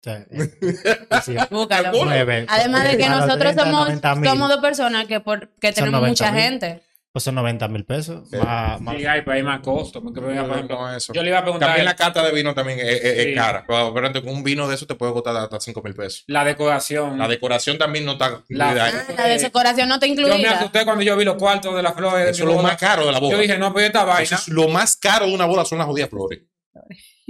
Sí, 1.25 1.37
Búscalo. 1.51 1.93
Nueve. 2.05 2.47
Además 2.49 2.85
de 2.91 2.97
que 2.99 3.09
nosotros 3.09 3.39
30, 3.55 3.65
somos, 3.65 3.89
90.000. 3.89 4.25
somos 4.29 4.49
dos 4.49 4.61
personas 4.61 5.07
que, 5.07 5.21
por, 5.21 5.49
que 5.61 5.73
tenemos 5.73 6.01
90.000. 6.03 6.09
mucha 6.09 6.33
gente. 6.33 6.83
Pues 7.13 7.25
son 7.25 7.35
90 7.35 7.69
mil 7.69 7.85
pesos. 7.85 8.27
Sí. 8.31 8.39
Más, 8.39 8.81
más- 8.81 8.97
Sí, 8.97 9.05
hay, 9.05 9.23
hay 9.27 9.43
más 9.43 9.61
costo. 9.61 10.03
porque, 10.03 10.19
por 10.23 10.33
ejemplo, 10.33 10.65
No, 10.67 10.97
eso. 10.97 11.13
Yo 11.13 11.23
le 11.23 11.29
iba 11.29 11.41
a 11.41 11.43
preguntar 11.43 11.69
También 11.69 11.85
la 11.85 11.95
cata 11.95 12.23
de 12.25 12.33
vino 12.33 12.55
también 12.55 12.79
es, 12.81 12.87
es- 12.87 13.05
es 13.27 13.35
cara. 13.35 13.65
Pero, 13.69 13.93
pero 13.93 14.13
con 14.23 14.33
un 14.35 14.43
vino 14.43 14.67
de 14.67 14.75
eso 14.77 14.87
te 14.87 14.95
puede 14.95 15.13
costar 15.13 15.37
hasta 15.37 15.61
5 15.61 15.83
mil 15.83 15.95
pesos. 15.95 16.25
la 16.27 16.43
decoración. 16.43 17.19
La 17.19 17.29
decoración 17.29 17.77
también 17.77 18.07
no 18.07 18.13
está 18.13 18.31
La- 18.31 18.71
incluida. 18.71 18.87
Ah, 18.87 19.13
la 19.15 19.29
decoración 19.29 19.89
no 19.91 19.95
está 19.97 20.07
Yo 20.07 20.15
me 20.15 20.23
incluida. 20.23 20.51
asusté 20.59 20.85
cuando 20.87 21.05
yo 21.05 21.15
vi 21.19 21.27
los 21.27 21.37
cuartos 21.37 21.77
de 21.77 21.83
las 21.83 21.93
flores. 21.95 22.31
Eso 22.31 22.45
es 22.45 22.47
lo 22.47 22.55
boda. 22.55 22.63
más 22.63 22.77
caro 22.79 23.05
de 23.05 23.13
la 23.13 23.19
boda. 23.21 23.33
Yo 23.33 23.39
dije, 23.39 23.59
no, 23.59 23.73
pues 23.75 23.85
esta 23.85 23.99
Eso 24.01 24.07
vaina 24.09 24.37
es 24.37 24.49
lo 24.49 24.69
más 24.69 24.97
caro 24.97 25.27
de 25.27 25.35
una 25.35 25.45
boda 25.45 25.67
son 25.67 25.77
las 25.79 25.87
jodidas 25.87 26.09
flores. 26.09 26.41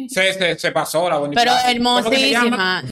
Se, 0.08 0.32
se, 0.34 0.58
se 0.58 0.72
pasó 0.72 1.08
la 1.08 1.18
bonita. 1.18 1.40
Pero 1.40 1.52
hermosísima. 1.66 2.82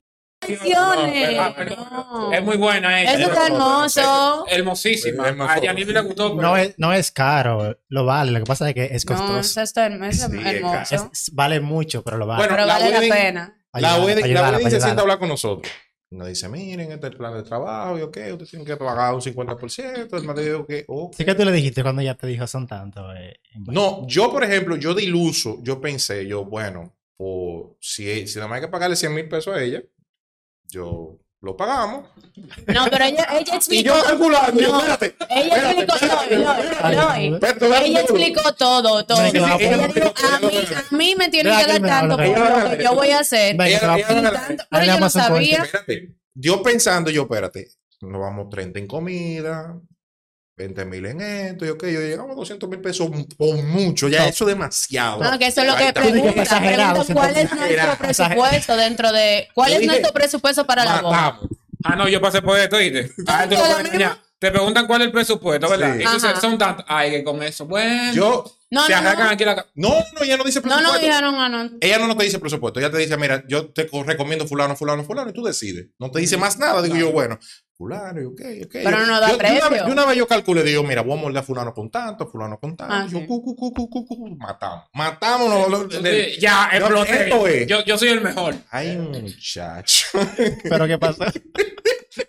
No, 0.73 1.07
No. 1.07 2.33
Es 2.33 2.43
muy 2.43 2.57
buena 2.57 3.01
ella. 3.03 3.13
Eso 3.15 3.29
está 3.29 3.47
hermoso. 3.47 4.47
Hermosísima. 4.49 5.25
Es 5.25 5.29
hermoso. 5.31 5.51
A 5.53 5.59
Yanil 5.61 5.93
le 5.93 6.01
gustó. 6.01 6.31
pero- 6.37 6.49
No 6.49 6.57
es, 6.57 6.75
no 6.79 6.93
es 6.93 7.11
caro, 7.11 7.77
lo 7.89 8.05
vale. 8.07 8.33
Lo 8.33 8.39
que 8.41 8.45
pasa 8.47 8.69
es 8.69 8.75
que 8.75 8.85
es 8.91 9.05
No, 9.07 9.17
costoso. 9.17 9.39
eso 9.41 9.61
está 9.61 9.87
herm- 9.89 10.05
eso 10.09 10.27
es 10.27 10.33
Sí, 10.33 10.39
es 10.39 10.47
hermoso. 10.55 11.11
Vale 11.33 11.61
mucho, 11.61 12.03
pero 12.03 12.17
lo 12.17 12.27
vale. 12.27 12.39
Bueno, 12.39 12.55
pero 12.55 12.67
la 12.67 12.75
vale 12.79 12.91
la 13.09 13.15
pena. 13.15 13.57
La 13.75 13.97
wedding, 13.99 14.25
se 14.71 14.81
sienta 14.81 15.01
a 15.01 15.03
hablar 15.03 15.19
con 15.19 15.29
nosotros. 15.29 15.71
Y 16.13 16.17
nos 16.17 16.27
dice, 16.27 16.49
miren, 16.49 16.91
este 16.91 17.07
es 17.07 17.13
el 17.13 17.19
plan 17.19 17.35
de 17.35 17.45
trabajo, 17.45 17.97
y 17.97 18.03
ok, 18.03 18.17
ustedes 18.33 18.51
tienen 18.51 18.67
que 18.67 18.77
pagar 18.77 19.15
un 19.15 19.21
50%. 19.21 20.17
El 20.17 20.25
marido 20.25 20.67
que, 20.67 20.85
ok. 20.89 21.15
Sí 21.15 21.25
que 21.25 21.35
tú 21.37 21.45
le 21.45 21.53
dijiste 21.53 21.83
cuando 21.83 22.03
ella 22.03 22.17
te 22.17 22.27
dijo 22.27 22.47
son 22.49 22.67
tantos. 22.67 23.15
eh, 23.17 23.39
No, 23.55 24.07
yo, 24.09 24.31
por 24.33 24.43
ejemplo, 24.43 24.75
yo 24.77 24.93
de 24.93 25.05
iluso, 25.05 25.59
yo 25.63 25.81
pensé, 25.81 26.27
yo, 26.27 26.45
bueno, 26.45 26.97
o 27.17 27.77
si, 27.81 28.27
si 28.27 28.37
nada 28.39 28.49
más 28.49 28.57
hay 28.57 28.63
que 28.63 28.69
pagarle 28.73 28.97
100 28.97 29.15
mil 29.15 29.29
pesos 29.29 29.55
a 29.55 29.63
ella, 29.63 29.83
yo 30.69 31.19
lo 31.43 31.57
pagamos. 31.57 32.07
No, 32.67 32.85
pero 32.91 33.05
ella, 33.05 33.27
ella 33.33 33.53
Y 33.53 33.57
explicó. 33.57 33.95
yo 33.97 34.03
calculando, 34.05 34.61
No, 34.61 34.79
espérate. 34.79 35.17
ella 35.31 35.41
espérate, 35.57 35.81
explicó. 35.81 35.95
espérate, 35.95 36.35
espérate. 36.35 36.97
no, 36.97 37.15
espérate, 37.15 37.87
Ella 37.87 38.01
explicó 38.01 38.55
todo, 38.55 39.07
todo. 39.07 39.23
Venga, 39.23 39.57
Ella 39.59 39.89
dijo, 39.89 40.15
a 40.35 40.39
mí, 40.41 40.57
a 40.91 40.95
mí 40.97 41.15
me 41.17 41.29
tienen 41.31 41.59
que 41.59 41.67
dar 41.67 41.81
tanto 41.83 42.17
por 42.17 42.27
lo 42.27 42.77
que 42.77 42.85
yo 42.85 42.95
voy 42.95 43.11
a 43.11 43.21
hacer. 43.21 43.57
Venga, 43.57 43.67
Ella- 43.69 43.79
se 43.81 43.87
va- 43.87 43.97
ella- 43.99 44.07
Y 44.13 44.19
ella- 44.19 44.33
tanto- 44.33 44.63
Ahí 44.65 44.69
pero 44.71 44.85
yo 44.85 44.93
no 44.93 44.99
puesto. 45.01 45.19
sabía. 45.19 45.63
Espérate. 45.63 46.15
Yo 46.35 46.63
pensando, 46.63 47.11
yo, 47.11 47.23
espérate, 47.23 47.69
nos 48.03 48.21
vamos 48.21 48.49
30 48.51 48.79
en 48.79 48.87
comida, 48.87 49.77
20 50.61 50.85
mil 50.85 51.07
en 51.07 51.21
esto, 51.21 51.65
y 51.65 51.71
ok, 51.71 51.83
yo 51.87 52.01
llegamos 52.01 52.33
a 52.33 52.35
200 52.35 52.69
mil 52.69 52.81
pesos 52.81 53.11
por 53.37 53.57
mucho, 53.63 54.09
ya 54.09 54.27
eso 54.29 54.45
es 54.45 54.49
demasiado. 54.57 55.23
No, 55.23 55.39
que 55.39 55.47
eso 55.47 55.63
es 55.63 55.67
lo 55.67 55.77
que 55.77 55.89
exagerado, 55.89 57.05
Preguntan 57.05 57.15
cuál 57.17 57.37
es 57.37 57.53
nuestro 57.53 57.97
presupuesto 57.99 58.77
dentro 58.77 59.13
de. 59.13 59.49
¿Cuál 59.55 59.73
Yo 59.73 59.79
es 59.81 59.87
nuestro 59.87 60.13
presupuesto 60.13 60.67
para 60.67 60.85
la 60.85 61.01
boda? 61.01 61.41
Ah, 61.83 61.97
no, 61.97 62.09
yo 62.09 62.21
pasé 62.21 62.43
por 62.43 62.59
esto, 62.59 62.77
¿viste? 62.77 63.11
Ah, 63.27 63.47
te, 64.39 64.51
preguntan 64.51 64.87
cuál 64.87 65.01
es 65.03 65.07
el 65.07 65.13
presupuesto, 65.13 65.69
¿verdad? 65.69 65.97
Sí. 65.99 66.27
Son 66.41 66.57
tantos. 66.59 66.85
Ay, 66.89 67.11
que 67.11 67.25
con 67.25 67.43
eso. 67.43 67.67
Bueno. 67.67 68.13
Yo, 68.13 68.45
No, 68.71 68.87
se 68.87 68.93
no, 68.93 68.99
arrancan 68.99 69.27
no. 69.27 69.31
aquí 69.33 69.45
la. 69.45 69.67
no, 69.75 69.89
no, 69.89 70.23
ella 70.23 70.37
no 70.37 70.45
dice 70.45 70.61
No, 70.61 70.69
presupuesto. 70.69 70.93
no, 70.93 70.99
dijeron, 70.99 71.35
ah, 71.37 71.49
no. 71.49 71.71
Ella 71.81 71.99
no, 71.99 72.07
no 72.07 72.17
te 72.17 72.25
dice 72.25 72.39
presupuesto, 72.39 72.81
ella 72.81 72.91
te 72.91 72.99
dice, 72.99 73.17
mira, 73.17 73.43
yo 73.49 73.69
te 73.71 73.87
co- 73.87 74.03
recomiendo 74.03 74.47
fulano, 74.47 74.77
fulano, 74.77 75.05
fulano, 75.05 75.31
y 75.31 75.33
tú 75.33 75.43
decides. 75.43 75.87
No 75.99 76.11
te 76.11 76.21
dice 76.21 76.37
más 76.37 76.59
nada, 76.59 76.81
digo 76.83 76.97
yo, 76.97 77.13
bueno, 77.13 77.39
fulano, 77.81 78.21
y 78.21 78.25
ok, 78.27 78.41
ok. 78.67 78.73
Pero 78.73 78.91
Yo- 78.91 79.07
no 79.07 79.21
da 79.21 79.29
yo, 79.31 79.39
de 79.39 79.39
una, 79.45 79.49
precio. 79.49 79.71
vez, 79.71 79.85
de 79.87 79.93
una 79.93 80.05
vez 80.05 80.17
yo 80.19 80.27
calculé, 80.29 80.63
digo, 80.63 80.83
mira, 80.83 81.01
voy 81.01 81.19
a 81.19 81.23
moldear 81.23 81.45
fulano 81.45 81.73
con 81.73 81.91
tanto, 81.91 82.27
fulano 82.29 82.59
con 82.61 82.77
tanto. 82.77 82.93
Ah, 82.95 83.07
y 83.09 83.11
yo, 83.11 83.19
sí. 83.21 83.27
cu, 83.27 83.43
cu, 83.43 83.57
cu, 83.57 83.73
cu, 83.75 83.91
cu, 83.91 84.07
cu, 84.07 84.29
matamos. 84.37 84.85
Matamos. 84.93 85.49
lo- 85.49 85.69
lo- 85.71 85.85
lo- 85.85 85.91
Sí, 85.91 86.39
ya, 86.39 86.69
No, 86.79 86.87
exploté. 86.87 87.23
esto 87.25 87.47
es. 87.47 87.67
Yo, 87.67 87.83
yo 87.85 87.97
soy 87.97 88.09
el 88.11 88.21
mejor. 88.21 88.55
Ay, 88.71 88.99
muchacho. 88.99 90.07
Pero 90.63 90.87
¿qué 90.87 90.99
pasó? 90.99 91.25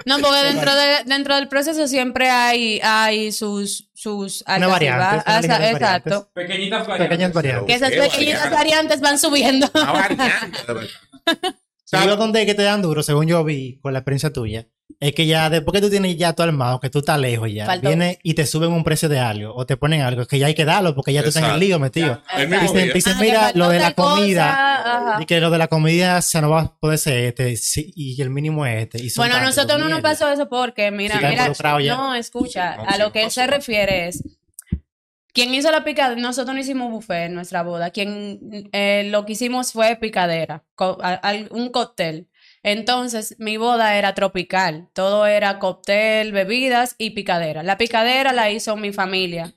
No, 0.05 0.19
porque 0.19 0.43
dentro, 0.43 0.73
de, 0.75 1.03
dentro 1.05 1.35
del 1.35 1.47
proceso 1.47 1.87
siempre 1.87 2.29
hay, 2.29 2.79
hay 2.83 3.31
sus, 3.31 3.89
sus 3.95 4.43
Una 4.43 4.53
altas 4.55 4.67
y 4.69 4.71
variante. 4.71 4.99
bajas. 4.99 5.23
una 5.25 5.41
ligeras 5.41 5.71
Exacto. 5.71 6.09
variantes. 6.09 6.33
Pequeñitas 6.33 6.87
Pequeñas 6.97 7.33
variantes. 7.33 7.65
Que 7.65 7.73
esas 7.73 7.89
pequeñitas 7.89 8.41
variante. 8.51 8.55
variantes 8.55 9.01
van 9.01 9.19
subiendo. 9.19 9.69
Una 9.73 9.91
variante, 9.91 10.59
¿Sabes 11.91 12.17
dónde 12.17 12.41
es 12.41 12.45
que 12.45 12.53
te 12.55 12.63
dan 12.63 12.81
duro, 12.81 13.03
según 13.03 13.27
yo 13.27 13.43
vi 13.43 13.79
con 13.81 13.91
la 13.93 13.99
experiencia 13.99 14.31
tuya? 14.31 14.67
Es 14.99 15.13
que 15.13 15.25
ya 15.25 15.49
después 15.49 15.73
que 15.73 15.81
tú 15.81 15.89
tienes 15.89 16.15
ya 16.17 16.33
todo 16.33 16.47
armado, 16.47 16.79
que 16.79 16.89
tú 16.89 16.99
estás 16.99 17.17
lejos 17.19 17.51
ya, 17.51 17.65
Faltó. 17.65 17.87
viene 17.87 18.19
y 18.23 18.33
te 18.33 18.45
suben 18.45 18.71
un 18.71 18.83
precio 18.83 19.09
de 19.09 19.19
algo 19.19 19.53
o 19.55 19.65
te 19.65 19.77
ponen 19.77 20.01
algo 20.01 20.25
que 20.25 20.37
ya 20.37 20.47
hay 20.47 20.53
que 20.53 20.65
darlo 20.65 20.93
porque 20.93 21.11
ya 21.13 21.21
tú 21.23 21.29
estás 21.29 21.43
en 21.43 21.49
el 21.51 21.59
lío 21.59 21.79
metido. 21.79 22.21
Dicen, 22.93 23.13
Ah, 23.15 23.17
mira, 23.19 23.51
lo 23.55 23.69
de 23.69 23.79
la 23.79 23.93
cosa, 23.93 24.15
comida, 24.15 25.17
y 25.19 25.25
que 25.25 25.39
lo 25.39 25.49
de 25.49 25.57
la 25.57 25.67
comida 25.67 26.21
se 26.21 26.41
no 26.41 26.49
va 26.49 26.61
a 26.61 26.75
poder 26.77 26.97
ser 26.97 27.17
este 27.25 27.55
y 27.95 28.21
el 28.21 28.29
mínimo 28.29 28.65
es 28.65 28.83
este. 28.83 29.03
y 29.03 29.09
son 29.09 29.23
Bueno, 29.23 29.37
a 29.37 29.41
nosotros 29.41 29.79
no 29.79 29.89
nos 29.89 30.01
pasó 30.01 30.31
eso 30.31 30.47
porque, 30.49 30.91
mira, 30.91 31.17
Sí, 31.19 31.25
mira, 31.25 31.47
no, 31.95 32.13
escucha, 32.15 32.75
No, 32.77 32.83
a 32.83 32.93
sí, 32.93 32.99
lo 32.99 33.11
que 33.11 33.23
él 33.23 33.31
se 33.31 33.47
refiere 33.47 34.07
es, 34.07 34.23
quien 35.33 35.53
hizo 35.53 35.71
la 35.71 35.83
picadera, 35.83 36.19
nosotros 36.19 36.53
no 36.53 36.61
hicimos 36.61 36.91
buffet 36.91 37.27
en 37.27 37.35
nuestra 37.35 37.63
boda, 37.63 37.91
quien 37.91 38.69
eh, 38.73 39.07
lo 39.09 39.25
que 39.25 39.33
hicimos 39.33 39.71
fue 39.73 39.95
picadera, 39.95 40.65
un 41.51 41.69
cóctel. 41.69 42.29
Entonces, 42.63 43.35
mi 43.39 43.57
boda 43.57 43.97
era 43.97 44.13
tropical, 44.13 44.89
todo 44.93 45.25
era 45.25 45.59
cóctel, 45.59 46.31
bebidas 46.31 46.95
y 46.97 47.11
picadera. 47.11 47.63
La 47.63 47.77
picadera 47.77 48.33
la 48.33 48.51
hizo 48.51 48.75
mi 48.75 48.93
familia. 48.93 49.55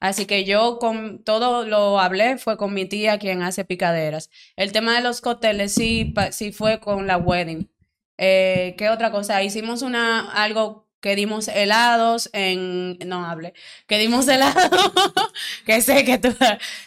Así 0.00 0.26
que 0.26 0.44
yo 0.44 0.78
con 0.78 1.22
todo 1.24 1.66
lo 1.66 2.00
hablé, 2.00 2.38
fue 2.38 2.56
con 2.56 2.72
mi 2.72 2.86
tía 2.86 3.18
quien 3.18 3.42
hace 3.42 3.64
picaderas. 3.64 4.30
El 4.56 4.72
tema 4.72 4.94
de 4.94 5.02
los 5.02 5.20
cócteles 5.20 5.74
sí, 5.74 6.14
sí 6.30 6.52
fue 6.52 6.80
con 6.80 7.06
la 7.06 7.18
wedding. 7.18 7.70
Eh, 8.16 8.74
¿Qué 8.78 8.88
otra 8.90 9.10
cosa? 9.10 9.42
Hicimos 9.42 9.82
una, 9.82 10.30
algo 10.32 10.89
que 11.00 11.16
dimos 11.16 11.48
helados 11.48 12.28
en, 12.32 12.98
no 13.06 13.24
hable, 13.24 13.54
que 13.86 13.98
dimos 13.98 14.28
helados, 14.28 14.70
que 15.66 15.80
sé 15.80 16.04
que 16.04 16.18
tú, 16.18 16.34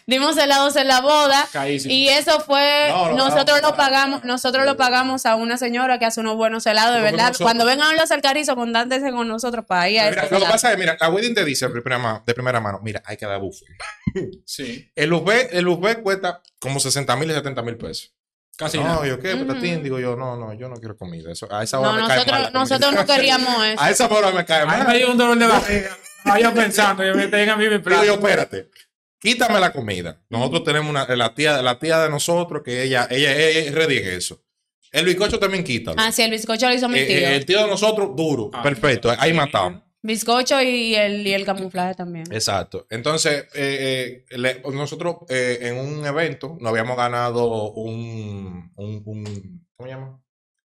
dimos 0.05 0.37
helados 0.37 0.75
en 0.75 0.87
la 0.87 1.01
boda. 1.01 1.47
Caísimo. 1.51 1.93
Y 1.93 2.09
eso 2.09 2.39
fue, 2.41 2.87
No, 2.89 3.09
no, 3.11 3.15
nosotros 3.29 3.61
no, 3.61 3.69
lo 3.69 3.75
pagamos, 3.75 4.23
no. 4.23 4.33
nosotros 4.33 4.65
lo 4.65 4.77
pagamos 4.77 5.25
a 5.25 5.35
una 5.35 5.57
señora 5.57 5.97
que 5.99 6.05
hace 6.05 6.19
unos 6.19 6.35
buenos 6.35 6.65
helados, 6.67 6.95
de 6.95 7.01
verdad. 7.01 7.27
nosotros- 7.29 7.45
Cuando 7.47 7.65
vengan 7.65 7.95
los 7.97 8.11
alcarizos, 8.11 8.55
contáctense 8.55 9.11
con 9.11 9.27
nosotros 9.27 9.65
para 9.65 9.89
ir 9.89 9.99
a 9.99 10.09
Mira, 10.09 10.27
lo 10.29 10.39
que 10.39 10.45
pasa 10.45 10.71
es, 10.71 10.77
mira, 10.77 10.97
la 10.99 11.09
wedding 11.09 11.33
te 11.33 11.43
dice 11.43 11.67
de 11.67 11.71
primera, 11.71 11.97
mano, 11.97 12.23
de 12.25 12.33
primera 12.33 12.59
mano, 12.61 12.79
mira, 12.83 13.01
hay 13.05 13.17
que 13.17 13.25
dar 13.25 13.39
buffet. 13.39 13.67
Sí. 14.45 14.91
El 14.95 15.11
buffet, 15.11 15.53
el 15.53 15.65
buffet 15.65 16.01
cuesta 16.03 16.41
como 16.59 16.79
60 16.79 17.15
mil 17.15 17.31
y 17.31 17.33
70 17.33 17.61
mil 17.63 17.77
pesos. 17.77 18.13
Casi 18.57 18.77
no, 18.77 18.83
nada. 18.83 19.07
yo 19.07 19.19
qué, 19.19 19.35
patatín, 19.35 19.81
digo 19.83 19.99
yo, 19.99 20.15
no, 20.15 20.35
no, 20.37 20.53
yo 20.53 20.69
no 20.69 20.75
quiero 20.75 20.95
comida. 20.95 21.31
Eso, 21.31 21.47
a 21.51 21.63
esa 21.63 21.79
hora 21.79 21.91
No, 21.93 22.01
me 22.01 22.07
cae 22.07 22.17
mal 22.25 22.25
nosotros, 22.53 22.53
nosotros 22.53 22.93
no 22.93 23.05
queríamos 23.15 23.65
eso. 23.65 23.81
A 23.81 23.89
esa 23.89 24.07
hora 24.07 24.31
me 24.31 24.45
cae 24.45 24.61
A 24.61 24.65
mí 24.65 24.71
me 24.77 24.83
mal. 24.83 24.97
dio 24.97 25.11
un 25.11 25.17
dolor 25.17 25.37
de 25.37 25.47
barriga. 25.47 25.97
Yo 26.39 26.53
pensando, 26.53 27.03
yo 27.03 27.15
me 27.15 27.27
tenga 27.27 27.53
a 27.53 27.57
mí 27.57 27.63
mi 27.65 27.69
Digo 27.71 27.83
plato. 27.83 28.05
yo, 28.05 28.13
espérate. 28.13 28.69
Quítame 29.19 29.59
la 29.59 29.71
comida. 29.73 30.21
Nosotros 30.29 30.63
tenemos 30.65 30.89
una, 30.89 31.05
la 31.15 31.33
tía, 31.33 31.61
la 31.61 31.79
tía 31.79 31.99
de 32.01 32.09
nosotros 32.09 32.61
que 32.63 32.83
ella, 32.83 33.07
ella, 33.09 33.31
ella 33.35 33.59
es 33.61 33.73
ready 33.73 33.97
en 33.97 34.07
eso. 34.09 34.41
El 34.91 35.05
bizcocho 35.05 35.39
también 35.39 35.63
quítalo. 35.63 35.95
Ah, 35.99 36.11
sí, 36.11 36.21
el 36.21 36.29
bizcocho 36.31 36.67
lo 36.67 36.75
hizo 36.75 36.87
mi 36.87 36.99
Eh, 36.99 37.05
tío. 37.05 37.15
eh, 37.17 37.35
el 37.37 37.45
tío 37.45 37.61
de 37.63 37.67
nosotros, 37.67 38.09
duro. 38.15 38.51
Ah, 38.53 38.61
perfecto. 38.61 39.11
Ahí 39.17 39.33
matamos. 39.33 39.81
Bizcocho 40.05 40.61
y 40.61 40.93
el, 40.95 41.25
y 41.25 41.33
el 41.33 41.45
camuflaje 41.45 41.95
también. 41.95 42.25
Exacto. 42.31 42.85
Entonces, 42.89 43.47
eh, 43.55 44.25
eh, 44.29 44.37
le- 44.37 44.61
nosotros 44.73 45.15
eh, 45.29 45.59
en 45.61 45.77
un 45.77 46.05
evento 46.05 46.57
nos 46.59 46.69
habíamos 46.71 46.97
ganado 46.97 47.71
un, 47.71 48.69
un, 48.75 49.01
un- 49.05 49.65
¿cómo 49.77 49.87
se 49.87 49.95
llama? 49.95 50.19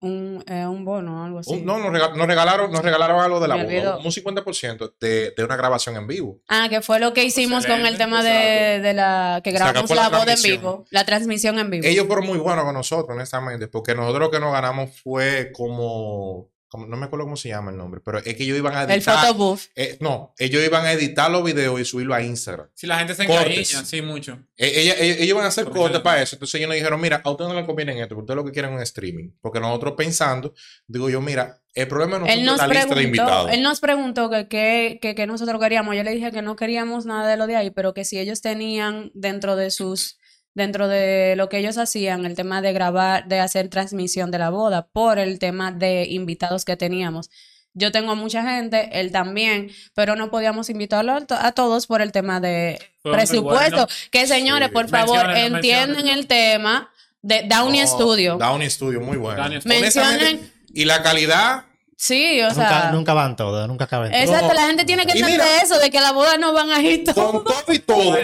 Un, 0.03 0.43
eh, 0.49 0.67
un 0.67 0.85
bono, 0.85 1.25
algo 1.25 1.39
así. 1.39 1.53
Un- 1.55 1.65
no, 1.65 1.79
nos, 1.79 1.93
rega- 1.93 2.13
nos 2.15 2.27
regalaron, 2.27 2.73
nos 2.73 2.83
regalaron 2.83 3.21
algo 3.21 3.39
de 3.41 3.49
la 3.49 3.55
olvidó. 3.55 3.99
un 4.01 4.11
50% 4.13 4.95
de, 5.01 5.31
de 5.31 5.45
una 5.45 5.57
grabación 5.57 5.97
en 5.97 6.07
vivo. 6.09 6.41
Ah, 6.49 6.67
que 6.69 6.83
fue 6.83 6.99
lo 6.99 7.15
que 7.15 7.25
hicimos 7.25 7.65
con 7.67 7.87
el 7.87 7.97
tema 7.97 8.23
de, 8.23 8.81
de 8.81 8.93
la 8.95 9.41
que 9.45 9.51
O 9.51 9.53
sea, 9.53 9.61
que 9.61 9.73
grabamos 9.73 9.91
la 9.91 10.09
la 10.11 10.19
boda 10.19 10.33
en 10.35 10.43
vivo, 10.43 10.85
la 10.91 11.05
transmisión 11.07 11.59
en 11.61 11.71
vivo. 11.71 11.87
Ellos 11.87 12.07
fueron 12.07 12.27
muy 12.27 12.39
buenos 12.39 12.65
con 12.65 12.75
nosotros, 12.75 13.15
honestamente, 13.17 13.69
porque 13.69 13.95
nosotros 13.95 14.21
lo 14.23 14.31
que 14.31 14.41
nos 14.41 14.53
ganamos 14.53 14.91
fue 15.01 15.53
como, 15.53 16.51
como- 16.73 16.87
no 16.87 16.97
me 16.97 17.05
acuerdo 17.07 17.27
cómo 17.27 17.37
se 17.37 17.51
llama 17.51 17.71
el 17.71 17.77
nombre, 17.77 18.01
pero 18.03 18.17
es 18.19 18.25
que 18.35 18.43
ellos 18.45 18.57
iban 18.57 18.75
a 18.75 18.85
el 18.85 18.91
editar. 18.91 19.19
photo 19.21 19.35
booth. 19.35 19.61
eh, 19.77 19.99
no, 20.01 20.33
ellos 20.39 20.65
iban 20.65 20.87
a 20.87 20.93
editar 20.93 21.31
los 21.31 21.45
videos 21.45 21.79
y 21.79 21.85
subirlo 21.85 22.15
a 22.15 22.23
Instagram. 22.23 22.67
Si 22.75 22.87
la 22.87 22.99
gente 22.99 23.15
se 23.15 23.25
encariña, 23.25 23.85
sí, 23.85 24.01
mucho. 24.01 24.39
Eh, 24.57 24.73
ella- 24.77 24.95
ellos, 24.99 25.17
ellos 25.19 25.29
iban 25.29 25.45
a 25.45 25.49
hacer 25.49 25.67
cortes 25.67 26.01
para 26.01 26.23
eso. 26.23 26.37
Entonces 26.37 26.55
ellos 26.57 26.69
nos 26.69 26.77
dijeron, 26.77 27.01
mira, 27.01 27.21
a 27.23 27.31
ustedes 27.31 27.51
no 27.51 27.55
les 27.57 27.67
conviene 27.67 27.93
esto, 28.01 28.15
porque 28.15 28.23
ustedes 28.23 28.37
lo 28.37 28.45
que 28.45 28.53
quieren 28.53 28.71
es 28.73 28.77
un 28.79 28.83
streaming. 28.83 29.31
Porque 29.41 29.61
nosotros 29.61 29.95
pensando, 29.97 30.55
digo 30.87 31.11
yo, 31.11 31.21
mira, 31.21 31.61
el 31.75 31.89
problema 31.89 32.19
no 32.19 32.27
es 32.27 32.37
la 32.39 32.53
lista 32.67 32.67
de 32.67 32.69
preguntó, 32.87 33.01
invitados. 33.03 33.51
él 33.53 33.63
nos 33.63 33.81
preguntó 33.81 34.29
que 34.31 34.49
qué 34.49 34.99
que, 35.01 35.15
que 35.15 35.27
nosotros 35.27 35.61
queríamos. 35.61 35.95
Yo 35.97 36.03
le 36.03 36.13
dije 36.13 36.31
que 36.33 36.43
no 36.43 36.57
queríamos 36.57 37.07
nada 37.07 37.29
de 37.29 37.37
lo 37.37 37.47
de 37.47 37.57
ahí, 37.57 37.71
pero 37.71 37.95
que 37.95 38.05
si 38.05 38.19
ellos 38.19 38.41
tenían 38.41 39.11
dentro 39.15 39.57
de 39.57 39.71
sus, 39.71 40.19
dentro 40.55 40.89
de 40.89 41.35
lo 41.37 41.49
que 41.49 41.59
ellos 41.59 41.79
hacían, 41.79 42.25
el 42.27 42.35
tema 42.35 42.61
de 42.63 42.73
grabar, 42.73 43.27
de 43.27 43.41
hacer 43.41 43.69
transmisión 43.69 44.31
de 44.31 44.39
la 44.39 44.51
boda, 44.51 44.87
por 44.93 45.19
el 45.19 45.39
tema 45.39 45.73
de 45.73 46.07
invitados 46.09 46.65
que 46.65 46.77
teníamos. 46.77 47.31
Yo 47.75 47.91
tengo 47.91 48.15
mucha 48.17 48.43
gente, 48.43 48.91
él 49.01 49.13
también, 49.13 49.71
pero 49.95 50.15
no 50.15 50.31
podíamos 50.31 50.69
invitarlo 50.69 51.13
a, 51.15 51.21
to- 51.23 51.35
a 51.41 51.53
todos 51.53 51.87
por 51.87 52.03
el 52.03 52.13
tema 52.13 52.39
de 52.39 52.79
presupuesto. 53.03 53.77
bueno. 53.77 53.89
Que 54.11 54.27
señores, 54.27 54.69
Sí. 54.69 54.75
por 54.75 54.89
favor, 54.89 55.27
menciónenlo. 55.29 56.13
el 56.13 56.27
tema 56.27 56.91
de 57.23 57.45
Downey 57.49 57.81
No, 57.81 57.87
Studio. 57.87 58.37
Downey 58.37 58.69
Studio, 58.69 59.01
muy 59.01 59.17
bueno. 59.17 59.43
Mencionen- 59.65 60.53
Y 60.75 60.85
la 60.85 61.03
calidad, 61.03 61.65
Sí, 61.97 62.41
o 62.41 62.49
Nunca, 62.49 62.69
sea. 62.69 62.91
nunca 62.91 63.15
van 63.15 63.37
todos, 63.37 63.69
nunca 63.69 63.87
caben. 63.87 64.13
Exacto, 64.13 64.49
No. 64.49 64.55
la 64.55 64.67
gente 64.67 64.85
tiene 64.85 65.07
que 65.07 65.13
entender 65.13 65.39
mira- 65.41 65.63
eso, 65.63 65.79
de 65.79 65.89
que 65.91 66.01
la 66.01 66.11
boda 66.11 66.37
no 66.37 66.53
van 66.53 66.73
a 66.73 66.81
ir 66.83 67.05
todos. 67.05 67.31
con 67.31 67.45
todo 67.45 67.73
y 67.73 67.79
todo. 67.79 68.19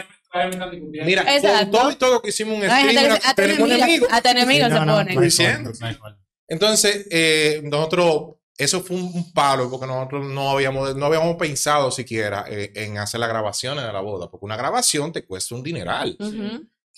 Mira, 1.05 1.25
con 1.25 1.71
todo 1.71 1.91
y 1.91 1.97
todo 1.97 2.23
que 2.23 2.29
hicimos 2.29 2.55
un 2.57 2.67
No, 2.67 2.75
se- 2.75 3.09
hasta 3.09 3.35
tenemos 3.35 3.71
enemigos, 3.71 4.09
hasta 4.11 4.31
enemigos 4.31 4.69
Sí, 4.69 4.73
se 4.75 4.79
no, 4.81 4.85
no, 4.87 4.95
ponen. 4.97 5.15
no 5.15 5.21
Diciendo. 5.21 5.73
no. 5.81 6.19
Entonces, 6.49 7.07
eh, 7.11 7.61
nosotros, 7.65 8.37
eso 8.57 8.83
fue 8.83 8.97
un, 8.97 9.33
palo 9.33 9.71
porque 9.71 9.87
nosotros 9.87 10.27
no 10.27 10.51
habíamos, 10.51 10.97
no 10.97 11.07
habíamos 11.07 11.37
pensado 11.37 11.91
siquiera 11.91 12.45
eh, 12.49 12.73
en 12.75 12.99
hacer 12.99 13.21
las 13.21 13.29
grabaciones 13.29 13.85
de 13.85 13.93
la 13.93 14.01
boda, 14.01 14.31
porque 14.31 14.47
una 14.47 14.57
grabación 14.57 15.13
te 15.13 15.25
cuesta 15.25 15.55
un 15.55 15.63
dineral. 15.63 16.17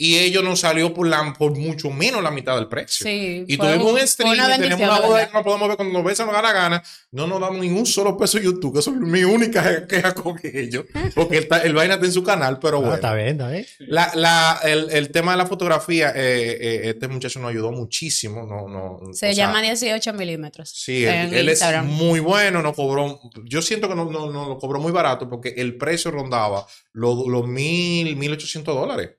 Y 0.03 0.17
ellos 0.17 0.43
nos 0.43 0.61
salió 0.61 0.95
por, 0.95 1.07
la, 1.07 1.35
por 1.35 1.55
mucho 1.59 1.91
menos 1.91 2.23
la 2.23 2.31
mitad 2.31 2.57
del 2.57 2.69
precio. 2.69 3.05
Sí, 3.05 3.45
Y 3.47 3.59
tuvimos 3.59 3.93
un 3.93 3.99
stream, 4.09 4.33
una 4.33 4.57
y 4.57 4.59
tenemos 4.59 4.89
una 4.89 4.99
boda 4.99 5.27
que 5.27 5.33
no 5.35 5.45
podemos 5.45 5.69
ver 5.69 5.77
cuando 5.77 5.93
nos 5.93 6.05
besan 6.07 6.25
nos 6.27 6.35
da 6.37 6.41
la 6.41 6.53
gana. 6.55 6.83
No 7.11 7.27
nos 7.27 7.39
damos 7.39 7.59
ningún 7.59 7.85
solo 7.85 8.17
peso 8.17 8.39
de 8.39 8.45
YouTube, 8.45 8.73
que 8.73 8.79
eso 8.79 8.93
es 8.93 8.97
mi 8.97 9.25
única 9.25 9.87
queja 9.87 10.15
con 10.15 10.41
ellos. 10.43 10.87
Porque 11.15 11.47
el, 11.65 11.75
vaina 11.75 11.95
está 11.97 12.07
en 12.07 12.13
su 12.13 12.25
canal, 12.25 12.59
pero 12.59 12.79
Ah, 12.79 12.81
bueno. 12.81 12.95
está 12.95 13.15
bien, 13.15 13.29
está 13.29 13.51
bien. 13.51 13.67
La, 13.81 14.11
la, 14.15 14.59
el, 14.65 14.89
el 14.91 15.11
tema 15.11 15.33
de 15.33 15.37
la 15.37 15.45
fotografía, 15.45 16.15
eh, 16.17 16.57
eh, 16.59 16.81
este 16.85 17.07
muchacho 17.07 17.39
nos 17.39 17.51
ayudó 17.51 17.71
muchísimo. 17.71 18.47
No, 18.47 18.69
no, 18.69 19.01
Se 19.13 19.29
o 19.29 19.33
sea, 19.33 19.33
llama 19.33 19.61
18 19.61 20.15
milímetros. 20.15 20.71
Sí, 20.71 21.05
él, 21.05 21.35
él 21.35 21.49
es 21.51 21.63
muy 21.85 22.21
bueno, 22.21 22.63
no 22.63 22.73
cobró. 22.73 23.21
Yo 23.45 23.61
siento 23.61 23.87
que 23.87 23.95
no, 23.95 24.07
no, 24.11 24.31
no 24.33 24.49
lo 24.49 24.59
cobró 24.59 24.81
muy 24.81 24.93
barato 24.93 25.29
porque 25.29 25.51
el 25.59 25.77
precio 25.77 26.11
rondaba 26.11 26.67
los, 26.95 27.27
los 27.27 27.47
mil, 27.47 28.17
mil 28.17 28.33
ochocientos 28.33 28.75
dólares. 28.75 29.11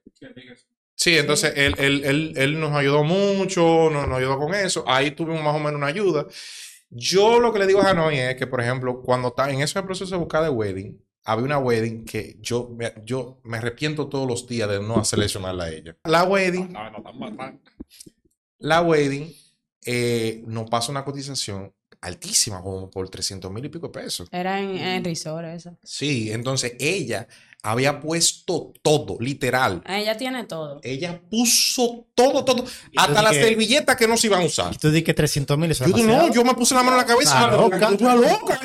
Sí, 1.02 1.18
entonces 1.18 1.54
Él, 1.56 1.74
él, 1.80 2.04
él, 2.06 2.34
él 2.36 2.60
nos 2.60 2.74
ayudó 2.74 3.04
mucho, 3.04 3.90
nos, 3.90 4.08
nos 4.08 4.20
ayudó 4.20 4.38
con 4.38 4.54
eso. 4.54 4.84
Ahí 4.88 5.10
tuvimos 5.10 5.42
más 5.44 5.56
o 5.56 5.58
menos 5.58 5.74
una 5.74 5.88
ayuda. 5.88 6.28
Yo 6.92 7.40
lo 7.40 7.52
que 7.52 7.58
le 7.58 7.66
digo 7.66 7.82
a 7.82 7.90
Hanoi 7.90 8.20
es 8.20 8.36
que, 8.36 8.46
por 8.46 8.62
ejemplo, 8.62 9.02
cuando 9.02 9.30
está 9.30 9.50
en 9.50 9.62
ese 9.62 9.82
proceso 9.82 10.12
de 10.14 10.18
buscar 10.20 10.44
de 10.44 10.50
wedding, 10.50 11.04
había 11.24 11.46
una 11.46 11.58
wedding 11.58 12.06
que 12.06 12.38
yo 12.40 12.70
me, 12.78 12.94
yo 13.04 13.40
me 13.46 13.58
arrepiento 13.58 14.10
todos 14.10 14.28
los 14.28 14.46
días 14.46 14.70
de 14.70 14.80
no 14.80 15.04
seleccionarla 15.04 15.64
a 15.64 15.70
ella. 15.72 15.98
La 16.04 16.24
wedding 16.24 16.72
No, 16.72 16.92
no, 16.92 17.00
matando. 17.14 17.62
la 18.60 18.82
wedding 18.82 19.34
eh, 19.88 20.44
nos 20.46 20.70
pasa 20.70 20.92
una 20.92 21.04
cotización 21.04 21.74
altísima, 22.02 22.62
como 22.62 22.92
por 22.92 23.10
300 23.10 23.52
mil 23.52 23.66
y 23.66 23.70
pico 23.70 23.88
de 23.88 23.94
pesos. 24.02 24.28
Era 24.32 24.60
en, 24.60 24.78
en 24.78 25.04
Resort 25.04 25.46
eso. 25.48 25.78
Sí, 25.84 26.32
entonces 26.32 26.74
ella 26.80 27.28
había 27.64 28.00
puesto 28.00 28.74
todo, 28.82 29.18
literal. 29.20 29.82
Ah, 29.86 30.00
Ella 30.00 30.18
tiene 30.18 30.44
todo. 30.46 30.80
Ella 30.84 31.22
puso 31.30 32.08
todo, 32.16 32.44
todo, 32.44 32.66
hasta 32.96 33.22
las 33.22 33.34
que- 33.34 33.44
servilletas 33.44 33.96
que 33.96 34.08
no 34.08 34.18
se 34.18 34.28
iban 34.28 34.42
a 34.42 34.46
usar. 34.46 34.74
Y 34.74 34.78
tú 34.78 34.90
di 34.92 35.04
que 35.04 35.14
300 35.14 35.58
mil 35.58 35.72
Yo 35.74 35.86
digo, 35.86 35.98
no, 36.08 36.32
yo 36.34 36.44
me 36.44 36.54
puse 36.56 36.74
la 36.76 36.84
mano 36.84 36.98
en 36.98 37.02
la 37.02 37.06
cabeza. 37.08 37.46
Está 37.46 37.52
loca. 37.58 37.90
Estoy 37.92 38.22
loca. 38.22 38.60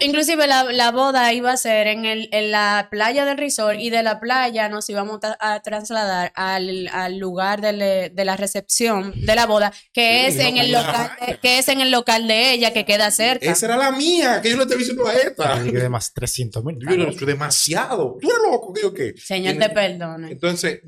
Inclusive 0.00 0.46
la, 0.46 0.64
la 0.64 0.90
boda 0.92 1.32
iba 1.32 1.52
a 1.52 1.56
ser 1.56 1.86
en, 1.88 2.04
el, 2.04 2.28
en 2.32 2.50
la 2.50 2.88
playa 2.90 3.24
del 3.24 3.36
resort 3.38 3.78
y 3.80 3.90
de 3.90 4.02
la 4.02 4.20
playa 4.20 4.68
nos 4.68 4.88
íbamos 4.90 5.20
a, 5.24 5.36
a 5.54 5.60
trasladar 5.62 6.32
al, 6.34 6.88
al 6.92 7.18
lugar 7.18 7.60
de, 7.60 7.72
le- 7.72 8.10
de 8.10 8.24
la 8.24 8.36
recepción 8.36 9.12
de 9.24 9.34
la 9.34 9.46
boda, 9.46 9.72
que 9.92 10.30
Sí, 10.30 10.38
es 10.38 10.44
en 10.46 10.56
el 10.58 10.72
local 10.72 11.10
de, 11.26 11.38
que 11.38 11.58
es 11.58 11.68
en 11.68 11.80
el 11.80 11.90
local 11.90 12.26
de 12.28 12.52
ella 12.52 12.72
que 12.72 12.84
queda 12.84 13.10
cerca. 13.10 13.50
Esa 13.50 13.66
era 13.66 13.76
la 13.76 13.90
mía, 13.92 14.40
que 14.42 14.50
yo 14.50 14.56
le 14.56 14.62
estoy 14.62 14.78
diciendo 14.78 15.06
a 15.06 15.14
esta. 15.14 15.64
Yo 15.64 15.72
de 15.80 15.88
más 15.88 16.12
300 16.12 16.64
mil. 16.64 16.78
Yo 16.80 17.26
demasiado. 17.26 18.16
Tú 18.20 18.28
loco, 18.42 18.72
que 18.72 18.82
yo 18.82 18.94
qué. 18.94 19.14
Señor, 19.16 19.54
Y- 19.54 19.58
te 19.58 19.68
perdone. 19.70 20.32
Entonces, 20.32 20.80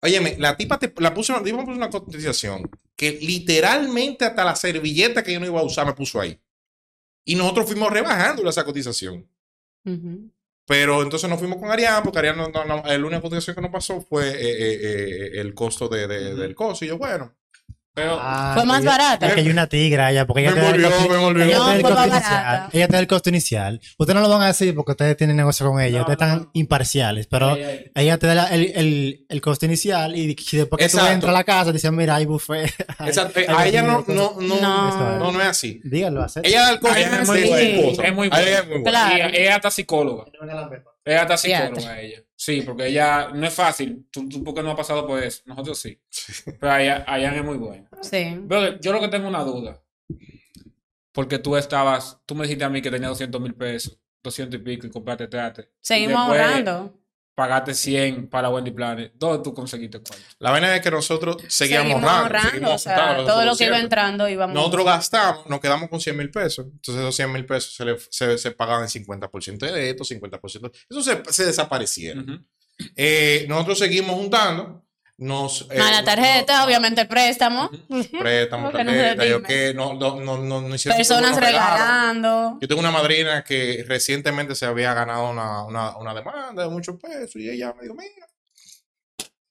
óyeme, 0.00 0.36
la 0.38 0.56
tipa 0.56 0.78
te, 0.78 0.92
la 0.98 1.12
puso, 1.14 1.32
la 1.32 1.42
tipa 1.42 1.58
me 1.58 1.64
puso 1.64 1.76
una 1.76 1.90
cotización 1.90 2.68
que 2.96 3.12
literalmente 3.20 4.24
hasta 4.24 4.44
la 4.44 4.54
servilleta 4.54 5.22
que 5.22 5.32
yo 5.32 5.40
no 5.40 5.46
iba 5.46 5.60
a 5.60 5.64
usar 5.64 5.86
me 5.86 5.94
puso 5.94 6.20
ahí. 6.20 6.38
Y 7.24 7.34
nosotros 7.36 7.66
fuimos 7.66 7.90
rebajando 7.92 8.48
esa 8.48 8.64
cotización. 8.64 9.28
Pero 10.66 11.02
entonces 11.02 11.28
nos 11.28 11.38
fuimos 11.38 11.58
con 11.58 11.70
Arián, 11.70 12.02
porque 12.04 12.20
Arián, 12.20 12.36
no, 12.36 12.48
no, 12.48 12.64
no, 12.64 12.82
la 12.84 12.96
única 12.98 13.20
cotización 13.20 13.56
que 13.56 13.62
nos 13.62 13.70
pasó 13.72 14.00
fue 14.00 14.28
eh, 14.28 14.34
eh, 14.40 14.78
eh, 14.82 15.30
el 15.40 15.54
costo 15.54 15.88
de, 15.88 16.06
de- 16.06 16.34
del 16.36 16.54
costo. 16.54 16.84
Y 16.84 16.88
yo, 16.88 16.98
bueno, 16.98 17.36
Pero 17.94 18.18
Ah, 18.18 18.52
Fue 18.54 18.64
más 18.64 18.82
barata. 18.82 19.26
Es 19.26 19.34
que 19.34 19.40
hay 19.40 19.50
una 19.50 19.66
tigra 19.66 20.10
ella, 20.10 20.26
porque 20.26 20.40
ella 20.42 20.52
Me 20.52 20.60
te 20.60 20.62
da 20.62 20.70
el 20.74 20.82
costo- 20.82 21.08
me 21.10 21.16
volvió. 21.18 21.44
ella 21.44 21.52
te 21.58 21.58
da 21.62 21.74
el 21.76 21.82
No, 21.82 21.88
fue 21.88 21.90
costo 21.90 21.96
más 21.96 22.06
inicial. 22.08 22.68
Ella 22.72 22.86
te 22.86 22.92
da 22.94 22.98
el 23.00 23.06
costo 23.06 23.28
inicial. 23.28 23.80
Ustedes 23.98 24.14
no 24.14 24.20
lo 24.22 24.28
van 24.30 24.42
a 24.42 24.46
decir 24.46 24.74
porque 24.74 24.92
ustedes 24.92 25.16
tienen 25.18 25.36
negocio 25.36 25.66
con 25.70 25.78
ella. 25.78 25.98
No, 25.98 26.00
ustedes 26.04 26.14
están 26.22 26.38
no. 26.44 26.50
imparciales, 26.54 27.26
pero 27.26 27.50
Ay, 27.52 27.62
ay. 27.62 27.90
ella 27.96 28.16
te 28.18 28.26
da 28.28 28.34
la- 28.34 28.46
el, 28.46 28.72
el, 28.74 29.26
el 29.28 29.40
costo 29.42 29.66
inicial 29.66 30.16
y 30.16 30.28
después 30.34 30.78
que 30.78 30.84
Exacto. 30.86 31.06
tú 31.06 31.12
entras 31.12 31.30
a 31.30 31.32
la 31.34 31.44
casa, 31.44 31.70
dicen, 31.72 31.94
mira, 31.94 32.14
hay 32.16 32.24
buffet. 32.24 32.72
hay- 32.96 33.08
exacto, 33.08 33.40
hay 33.40 33.46
a 33.48 33.66
ella 33.66 33.82
no, 33.82 34.04
no, 34.08 34.36
no, 34.40 34.60
No. 34.60 35.18
no, 35.18 35.32
no 35.32 35.40
es 35.42 35.48
así. 35.48 35.80
Díganlo, 35.84 36.22
hacer. 36.22 36.46
Ella 36.46 36.62
da 36.62 36.70
el 36.70 36.80
costo 36.80 36.96
Ella 36.96 37.20
es 37.20 37.28
muy 37.28 37.42
buena. 37.48 37.60
esposa. 37.68 38.02
Es 38.08 38.14
muy 38.14 38.28
A 38.32 38.40
ella 38.40 38.42
buena. 38.42 38.58
es 38.58 38.66
muy 38.68 38.78
buena. 38.82 38.90
Claro. 38.90 39.34
Ella 39.34 39.56
está 39.56 39.70
psicóloga. 39.70 40.24
Ella 41.04 41.22
está 41.22 41.36
psicóloga, 41.36 42.00
ella. 42.00 42.18
Sí, 42.44 42.62
porque 42.62 42.88
ella 42.88 43.28
no 43.32 43.46
es 43.46 43.54
fácil. 43.54 44.08
Tú, 44.10 44.28
tú 44.28 44.42
porque 44.42 44.64
no 44.64 44.70
has 44.70 44.76
pasado 44.76 45.06
por 45.06 45.22
eso. 45.22 45.42
Nosotros 45.46 45.78
sí. 45.78 45.96
Pero 46.58 46.76
ella 46.76 47.36
es 47.36 47.44
muy 47.44 47.56
buena. 47.56 47.88
Sí. 48.00 48.34
Brother, 48.36 48.80
yo 48.80 48.92
lo 48.92 48.98
que 48.98 49.06
tengo 49.06 49.28
una 49.28 49.44
duda. 49.44 49.80
Porque 51.12 51.38
tú 51.38 51.54
estabas, 51.54 52.20
tú 52.26 52.34
me 52.34 52.42
dijiste 52.42 52.64
a 52.64 52.68
mí 52.68 52.82
que 52.82 52.90
tenía 52.90 53.06
200 53.06 53.40
mil 53.40 53.54
pesos, 53.54 53.96
200 54.24 54.58
y 54.58 54.64
pico 54.64 54.88
y 54.88 54.90
compraste 54.90 55.28
trate. 55.28 55.70
Seguimos 55.78 56.18
Después 56.18 56.40
ahorrando. 56.40 56.98
Pagaste 57.34 57.72
100 57.72 58.28
para 58.28 58.50
Wendy 58.50 58.72
Planet. 58.72 59.12
¿Dónde 59.14 59.42
tú 59.42 59.54
conseguiste 59.54 59.98
cuánto? 60.00 60.24
La 60.38 60.50
vaina 60.50 60.76
es 60.76 60.82
que 60.82 60.90
nosotros 60.90 61.36
seguíamos, 61.48 61.92
Seguimos 61.92 62.10
ahorrando. 62.10 62.26
ahorrando. 62.38 62.50
seguimos 62.50 62.74
O 62.74 62.78
sea, 62.78 62.96
juntando 62.96 63.22
todo 63.24 63.36
lo 63.40 63.44
nosotros 63.46 63.58
que 63.58 63.64
iba 63.64 63.78
entrando 63.78 64.28
íbamos. 64.28 64.54
Nosotros 64.54 64.84
gastamos, 64.84 65.46
nos 65.46 65.60
quedamos 65.60 65.88
con 65.88 65.98
100 66.00 66.16
mil 66.16 66.30
pesos. 66.30 66.66
Entonces, 66.66 66.96
esos 67.02 67.16
100 67.16 67.32
mil 67.32 67.46
pesos 67.46 67.74
se, 67.74 67.84
le, 67.86 67.96
se, 68.10 68.36
se 68.36 68.50
pagaban 68.50 68.82
en 68.82 68.88
50% 68.88 69.58
de 69.58 69.90
esto, 69.90 70.04
50%. 70.04 70.70
Eso 70.90 71.02
se, 71.02 71.22
se 71.32 71.46
desaparecieron. 71.46 72.46
Eh, 72.96 73.46
nosotros 73.48 73.78
seguimos 73.78 74.14
juntando. 74.16 74.81
Nos, 75.18 75.68
eh, 75.70 75.78
la 75.78 76.00
no- 76.00 76.04
tarjeta, 76.04 76.58
no- 76.58 76.64
obviamente 76.64 77.00
el 77.02 77.08
préstamo. 77.08 77.70
se 77.88 78.84
tarjeta, 78.84 79.24
yo 79.26 79.42
que 79.42 79.72
no, 79.74 79.94
no, 79.94 80.20
no, 80.20 80.38
no, 80.38 80.60
no 80.62 80.74
hicieron 80.74 80.96
Personas 80.96 81.36
regalando. 81.38 82.58
Yo 82.60 82.66
tengo 82.68 82.80
una 82.80 82.90
madrina 82.90 83.44
que 83.44 83.84
recientemente 83.86 84.54
se 84.54 84.66
había 84.66 84.94
ganado 84.94 85.30
una, 85.30 85.64
una, 85.64 85.96
una 85.98 86.14
demanda 86.14 86.64
de 86.64 86.68
muchos 86.70 86.98
pesos 87.00 87.36
y 87.36 87.48
ella 87.50 87.72
me 87.74 87.82
dijo, 87.82 87.94
mira, 87.94 88.26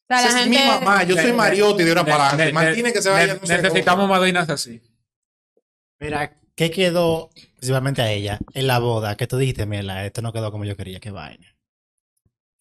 O 0.09 0.29
sea, 0.29 0.41
es 0.41 0.47
mi 0.47 0.57
mamá, 0.57 1.03
yo 1.03 1.15
soy 1.15 1.31
Mariotti 1.31 1.83
de 1.83 1.89
ahora 1.91 2.03
para 2.05 2.29
adelante. 2.31 2.53
Martínez 2.53 2.93
que 2.93 3.01
se 3.01 3.09
vaya. 3.09 3.33
ne- 3.35 3.39
no 3.39 3.47
necesitamos 3.47 4.09
madrinas 4.09 4.49
así. 4.49 4.81
Mira, 5.99 6.33
¿qué 6.55 6.71
quedó 6.71 7.29
principalmente 7.57 8.01
a 8.01 8.11
ella 8.11 8.39
en 8.55 8.67
la 8.67 8.79
boda? 8.79 9.15
Que 9.15 9.27
tú 9.27 9.37
dijiste, 9.37 9.65
mira, 9.67 10.05
esto 10.05 10.21
no 10.21 10.33
quedó 10.33 10.51
como 10.51 10.65
yo 10.65 10.75
quería, 10.75 10.99
qué 10.99 11.11
vaina. 11.11 11.55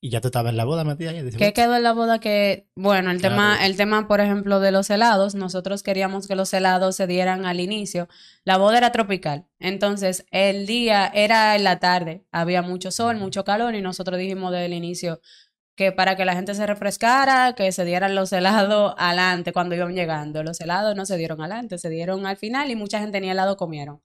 Y 0.02 0.08
ya 0.08 0.22
tú 0.22 0.28
estabas 0.28 0.50
en 0.50 0.56
la 0.56 0.64
boda 0.64 0.82
dices, 0.94 1.36
¿Qué 1.36 1.52
quedó 1.52 1.76
en 1.76 1.82
la 1.82 1.92
boda? 1.92 2.20
Que, 2.20 2.66
bueno, 2.74 3.10
el 3.10 3.20
tema, 3.20 3.66
el 3.66 3.76
tema, 3.76 4.08
por 4.08 4.20
ejemplo, 4.20 4.58
de 4.58 4.72
los 4.72 4.88
helados, 4.88 5.34
nosotros 5.34 5.82
queríamos 5.82 6.26
que 6.26 6.36
los 6.36 6.54
helados 6.54 6.96
se 6.96 7.06
dieran 7.06 7.44
al 7.44 7.60
inicio. 7.60 8.08
La 8.44 8.56
boda 8.56 8.78
era 8.78 8.92
tropical. 8.92 9.46
Entonces, 9.58 10.24
el 10.30 10.66
día 10.66 11.06
era 11.06 11.54
en 11.54 11.64
la 11.64 11.80
tarde. 11.80 12.24
Había 12.32 12.62
mucho 12.62 12.90
sol, 12.90 13.18
mucho 13.18 13.44
calor, 13.44 13.74
y 13.74 13.82
nosotros 13.82 14.18
dijimos 14.18 14.52
desde 14.52 14.66
el 14.66 14.72
inicio 14.72 15.20
que 15.76 15.92
para 15.92 16.16
que 16.16 16.24
la 16.24 16.34
gente 16.34 16.54
se 16.54 16.66
refrescara, 16.66 17.54
que 17.54 17.72
se 17.72 17.84
dieran 17.84 18.14
los 18.14 18.32
helados 18.32 18.94
adelante 18.98 19.52
cuando 19.52 19.74
iban 19.74 19.94
llegando. 19.94 20.42
Los 20.42 20.60
helados 20.60 20.96
no 20.96 21.04
se 21.04 21.18
dieron 21.18 21.40
adelante, 21.40 21.78
se 21.78 21.90
dieron 21.90 22.26
al 22.26 22.36
final 22.38 22.70
y 22.70 22.76
mucha 22.76 23.00
gente 23.00 23.20
ni 23.20 23.30
helado 23.30 23.56
comieron. 23.56 24.00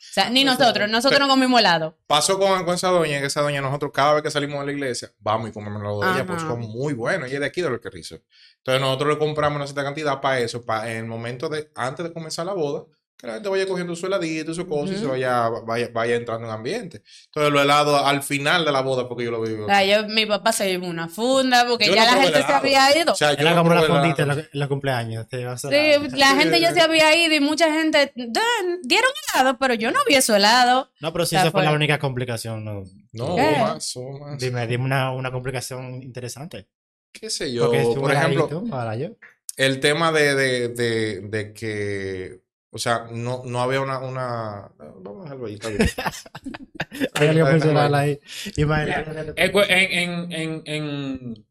O 0.00 0.12
sea, 0.12 0.30
ni 0.30 0.44
nosotros, 0.44 0.88
nosotros 0.88 1.20
no 1.20 1.28
comimos 1.28 1.60
helado. 1.60 1.98
Pasó 2.06 2.38
con, 2.38 2.64
con 2.64 2.74
esa 2.74 2.88
doña, 2.88 3.20
que 3.20 3.26
esa 3.26 3.42
doña, 3.42 3.60
nosotros 3.60 3.92
cada 3.94 4.14
vez 4.14 4.22
que 4.22 4.30
salimos 4.30 4.58
de 4.60 4.66
la 4.66 4.72
iglesia, 4.72 5.12
vamos 5.18 5.50
y 5.50 5.52
comemos 5.52 5.80
helado 5.82 6.00
de 6.00 6.10
ella, 6.12 6.26
pues 6.26 6.40
son 6.40 6.60
muy 6.60 6.94
buenos. 6.94 7.28
Ella 7.28 7.34
es 7.34 7.40
de 7.40 7.46
aquí, 7.46 7.60
de 7.60 7.68
lo 7.68 7.80
que 7.80 7.90
rizo. 7.90 8.16
Entonces 8.56 8.80
nosotros 8.80 9.10
le 9.10 9.18
compramos 9.18 9.56
una 9.56 9.66
cierta 9.66 9.84
cantidad 9.84 10.20
para 10.20 10.40
eso, 10.40 10.64
para 10.64 10.90
en 10.90 10.96
el 10.98 11.04
momento 11.04 11.50
de, 11.50 11.70
antes 11.74 12.04
de 12.04 12.12
comenzar 12.14 12.46
la 12.46 12.54
boda, 12.54 12.86
que 13.20 13.26
la 13.26 13.34
gente 13.34 13.48
vaya 13.50 13.66
cogiendo 13.66 13.94
su 13.94 14.06
heladito 14.06 14.52
y 14.52 14.54
su 14.54 14.66
cosa 14.66 14.94
y 14.94 14.96
se 14.96 15.04
vaya, 15.04 15.48
vaya, 15.66 15.90
vaya 15.92 16.16
entrando 16.16 16.46
en 16.46 16.52
ambiente. 16.54 17.02
Entonces 17.26 17.52
los 17.52 17.62
helados 17.62 18.00
al 18.02 18.22
final 18.22 18.64
de 18.64 18.72
la 18.72 18.80
boda, 18.80 19.06
porque 19.08 19.24
yo 19.24 19.30
lo 19.30 19.42
vivo. 19.42 19.64
O 19.64 19.68
sea, 19.68 19.84
yo, 19.84 20.08
mi 20.08 20.24
papá 20.24 20.52
se 20.52 20.66
llevó 20.70 20.86
una 20.86 21.08
funda 21.08 21.66
porque 21.68 21.86
Yo 21.86 21.94
ya 21.94 22.06
no 22.06 22.16
la 22.16 22.22
gente 22.22 22.38
se 22.38 22.44
helado. 22.44 22.56
había 22.56 22.98
ido. 22.98 23.12
O 23.12 23.16
sea, 23.16 23.34
yo 23.36 23.44
no 23.54 23.62
probé 23.64 23.78
helado. 23.84 23.94
fondita 24.00 24.22
en 24.22 24.28
los, 24.28 24.38
en 24.38 24.48
los 24.52 24.68
cumpleaños. 24.68 25.28
te 25.28 25.40
ibas 25.42 25.64
a- 25.64 25.68
Sí, 25.68 26.16
la 26.16 26.34
gente 26.36 26.60
ya 26.60 26.72
se 26.72 26.80
había 26.80 27.14
ido 27.14 27.34
y 27.34 27.40
mucha 27.40 27.70
gente 27.72 28.12
"Dan, 28.16 28.80
dieron 28.84 29.10
helado, 29.34 29.58
pero 29.58 29.74
yo 29.74 29.90
no 29.90 29.98
vi 30.08 30.14
eso 30.14 30.34
helado. 30.34 30.88
No, 31.00 31.12
pero 31.12 31.26
si 31.26 31.36
O 31.36 31.38
sea, 31.38 31.42
esa 31.42 31.50
fue 31.50 31.62
la 31.62 31.72
única 31.72 31.98
complicación. 31.98 32.64
No. 32.64 32.84
No, 33.12 33.36
¿Qué? 33.36 33.56
más, 33.60 33.96
o 33.96 34.18
más. 34.18 34.38
Dime, 34.38 34.66
dime 34.66 34.84
una, 34.84 35.12
una 35.12 35.30
complicación 35.30 36.02
interesante. 36.02 36.68
¿Qué 37.12 37.28
sé 37.28 37.52
yo? 37.52 37.66
Porque 37.66 37.82
Por 38.00 38.12
ejemplo, 38.12 38.46
tú, 38.48 38.68
ahora 38.72 38.94
yo. 38.96 39.08
el 39.56 39.80
tema 39.80 40.12
de, 40.12 40.34
de, 40.36 40.68
de, 40.68 41.20
de 41.22 41.52
que, 41.52 42.40
o 42.70 42.78
sea, 42.78 43.06
no, 43.10 43.42
no 43.44 43.60
había 43.60 43.80
una, 43.80 43.98
una... 43.98 44.70
Vamos 44.78 45.20
a 45.20 45.24
dejarlo 45.24 45.46
ahí, 45.46 45.54
está 45.54 45.68
bien. 45.68 45.80
Hay 47.14 47.28
algo 47.28 47.46
personal 47.46 47.94
ahí. 47.94 48.20
Imagínate. 48.56 49.34
En, 49.36 49.52
en, 49.92 50.32
en, 50.32 50.62
en, 50.66 51.46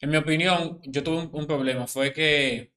en 0.00 0.10
mi 0.10 0.16
opinión, 0.16 0.80
yo 0.84 1.02
tuve 1.02 1.18
un, 1.18 1.30
un 1.32 1.46
problema. 1.46 1.86
Fue 1.86 2.12
que 2.12 2.72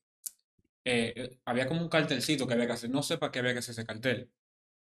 eh, 0.85 1.39
había 1.45 1.67
como 1.67 1.81
un 1.81 1.89
cartelcito 1.89 2.47
que 2.47 2.53
había 2.53 2.67
que 2.67 2.73
hacer. 2.73 2.89
No 2.89 3.03
sé 3.03 3.17
para 3.17 3.31
qué 3.31 3.39
había 3.39 3.53
que 3.53 3.59
hacer 3.59 3.73
ese 3.73 3.85
cartel. 3.85 4.29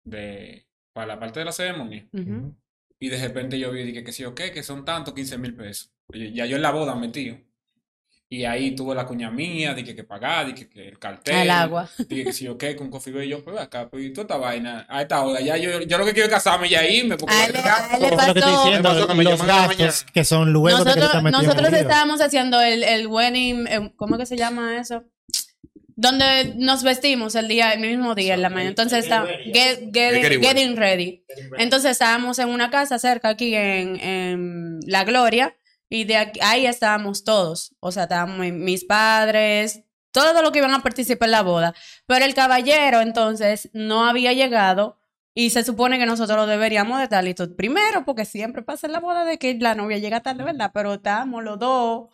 De, 0.03 0.67
para 0.93 1.07
la 1.07 1.19
parte 1.19 1.39
de 1.39 1.45
la 1.45 1.51
ceremonia. 1.51 2.07
Y 2.99 3.09
de 3.09 3.19
repente 3.27 3.59
yo 3.59 3.71
vi 3.71 3.83
dije, 3.83 4.03
que 4.03 4.11
sí, 4.11 4.23
ok, 4.25 4.41
que 4.53 4.63
son 4.63 4.85
tantos 4.85 5.13
15 5.13 5.37
mil 5.37 5.55
pesos. 5.55 5.91
Ya 6.09 6.45
yo 6.45 6.55
en 6.57 6.61
la 6.61 6.71
boda 6.71 6.95
metido. 6.95 7.37
Y 8.33 8.45
ahí 8.45 8.73
tuve 8.73 8.95
la 8.95 9.05
cuña 9.05 9.29
mía, 9.29 9.73
dije 9.73 9.93
que 9.93 10.05
pagar, 10.05 10.45
dije 10.45 10.69
que 10.69 10.87
el 10.87 10.97
cartel. 10.97 11.35
El 11.35 11.49
agua. 11.51 11.89
Dije 12.07 12.23
que 12.23 12.31
si 12.31 12.45
yo 12.45 12.57
qué, 12.57 12.77
con 12.77 12.89
Coffee 12.89 13.11
Bay, 13.11 13.27
yo, 13.27 13.43
pues 13.43 13.59
acá, 13.59 13.89
pues 13.89 14.05
y 14.05 14.13
toda 14.13 14.21
esta 14.21 14.37
vaina. 14.37 14.85
A 14.87 15.01
esta 15.01 15.21
hora, 15.21 15.41
ya 15.41 15.57
yo, 15.57 15.81
yo 15.81 15.97
lo 15.97 16.05
que 16.05 16.13
quiero 16.13 16.27
es 16.27 16.33
casarme 16.33 16.67
y 16.67 16.69
ya 16.69 16.87
irme, 16.87 17.17
porque 17.17 17.35
A 17.35 17.45
él, 17.45 17.55
a 17.57 17.97
él 17.97 18.01
le 18.01 18.07
Eso 18.07 18.21
es 18.21 18.27
lo 18.27 18.33
que 18.33 18.39
estoy 18.39 18.53
diciendo, 18.55 18.89
pasó 18.89 19.07
que 19.07 19.13
me 19.15 19.23
los 19.25 19.45
gastos 19.45 20.05
que 20.13 20.23
son 20.23 20.53
luego 20.53 20.77
de 20.85 20.85
que 20.85 20.91
tú 20.93 20.99
Nosotros, 21.01 21.25
en 21.25 21.31
nosotros 21.31 21.67
el 21.67 21.75
estábamos 21.75 22.21
haciendo 22.21 22.61
el, 22.61 22.83
el 22.83 23.07
wedding, 23.07 23.67
eh, 23.67 23.91
¿cómo 23.97 24.17
que 24.17 24.25
se 24.25 24.37
llama 24.37 24.77
eso? 24.79 25.03
Donde 25.97 26.53
nos 26.55 26.83
vestimos 26.83 27.35
el 27.35 27.49
día, 27.49 27.73
el 27.73 27.81
mismo 27.81 28.15
día 28.15 28.33
en 28.35 28.41
la 28.41 28.49
mañana. 28.49 28.69
Entonces 28.69 29.03
está 29.03 29.25
get- 29.53 29.91
getting, 29.93 30.21
Getting 30.23 30.41
getting 30.41 30.75
ready. 30.77 31.25
Entonces 31.57 31.91
estábamos 31.91 32.39
en 32.39 32.47
una 32.47 32.71
casa 32.71 32.97
cerca 32.97 33.27
aquí 33.27 33.53
en, 33.53 33.99
en 33.99 34.79
La 34.87 35.03
Gloria 35.03 35.53
y 35.91 36.05
de 36.05 36.15
aquí- 36.17 36.39
ahí 36.41 36.65
estábamos 36.65 37.23
todos. 37.25 37.75
O 37.81 37.91
sea, 37.91 38.03
estábamos 38.03 38.39
mi- 38.39 38.51
mis 38.53 38.85
padres, 38.85 39.81
todos 40.13 40.41
los 40.41 40.51
que 40.51 40.59
iban 40.59 40.73
a 40.73 40.81
participar 40.81 41.27
en 41.27 41.31
la 41.31 41.41
boda. 41.43 41.73
Pero 42.07 42.23
el 42.25 42.33
caballero 42.33 43.01
entonces 43.01 43.69
no 43.73 44.05
había 44.05 44.31
llegado 44.33 44.97
y 45.35 45.49
se 45.51 45.63
supone 45.63 45.99
que 45.99 46.05
nosotros 46.05 46.37
lo 46.37 46.47
deberíamos 46.47 46.97
de 46.97 47.03
estar 47.05 47.23
listos 47.23 47.49
primero 47.57 48.03
porque 48.05 48.25
siempre 48.25 48.61
pasa 48.63 48.87
en 48.87 48.93
la 48.93 48.99
boda 48.99 49.25
de 49.25 49.37
que 49.37 49.53
la 49.59 49.75
novia 49.75 49.97
llega 49.99 50.21
tarde, 50.21 50.43
¿verdad? 50.43 50.71
Pero 50.73 50.93
estábamos 50.95 51.43
los 51.43 51.59
dos 51.59 52.09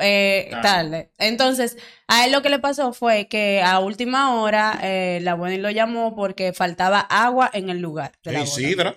eh, 0.00 0.46
Claro. 0.50 0.62
tarde. 0.62 1.10
Entonces, 1.18 1.76
a 2.06 2.24
él 2.24 2.30
lo 2.30 2.40
que 2.40 2.50
le 2.50 2.60
pasó 2.60 2.92
fue 2.92 3.26
que 3.26 3.60
a 3.62 3.80
última 3.80 4.36
hora 4.40 4.78
eh, 4.80 5.18
la 5.22 5.34
buena 5.34 5.56
lo 5.56 5.70
llamó 5.70 6.14
porque 6.14 6.52
faltaba 6.52 7.00
agua 7.00 7.50
en 7.52 7.68
el 7.68 7.80
lugar 7.80 8.12
de 8.22 8.30
la 8.32 8.38
boda. 8.40 8.48
sidra. 8.52 8.94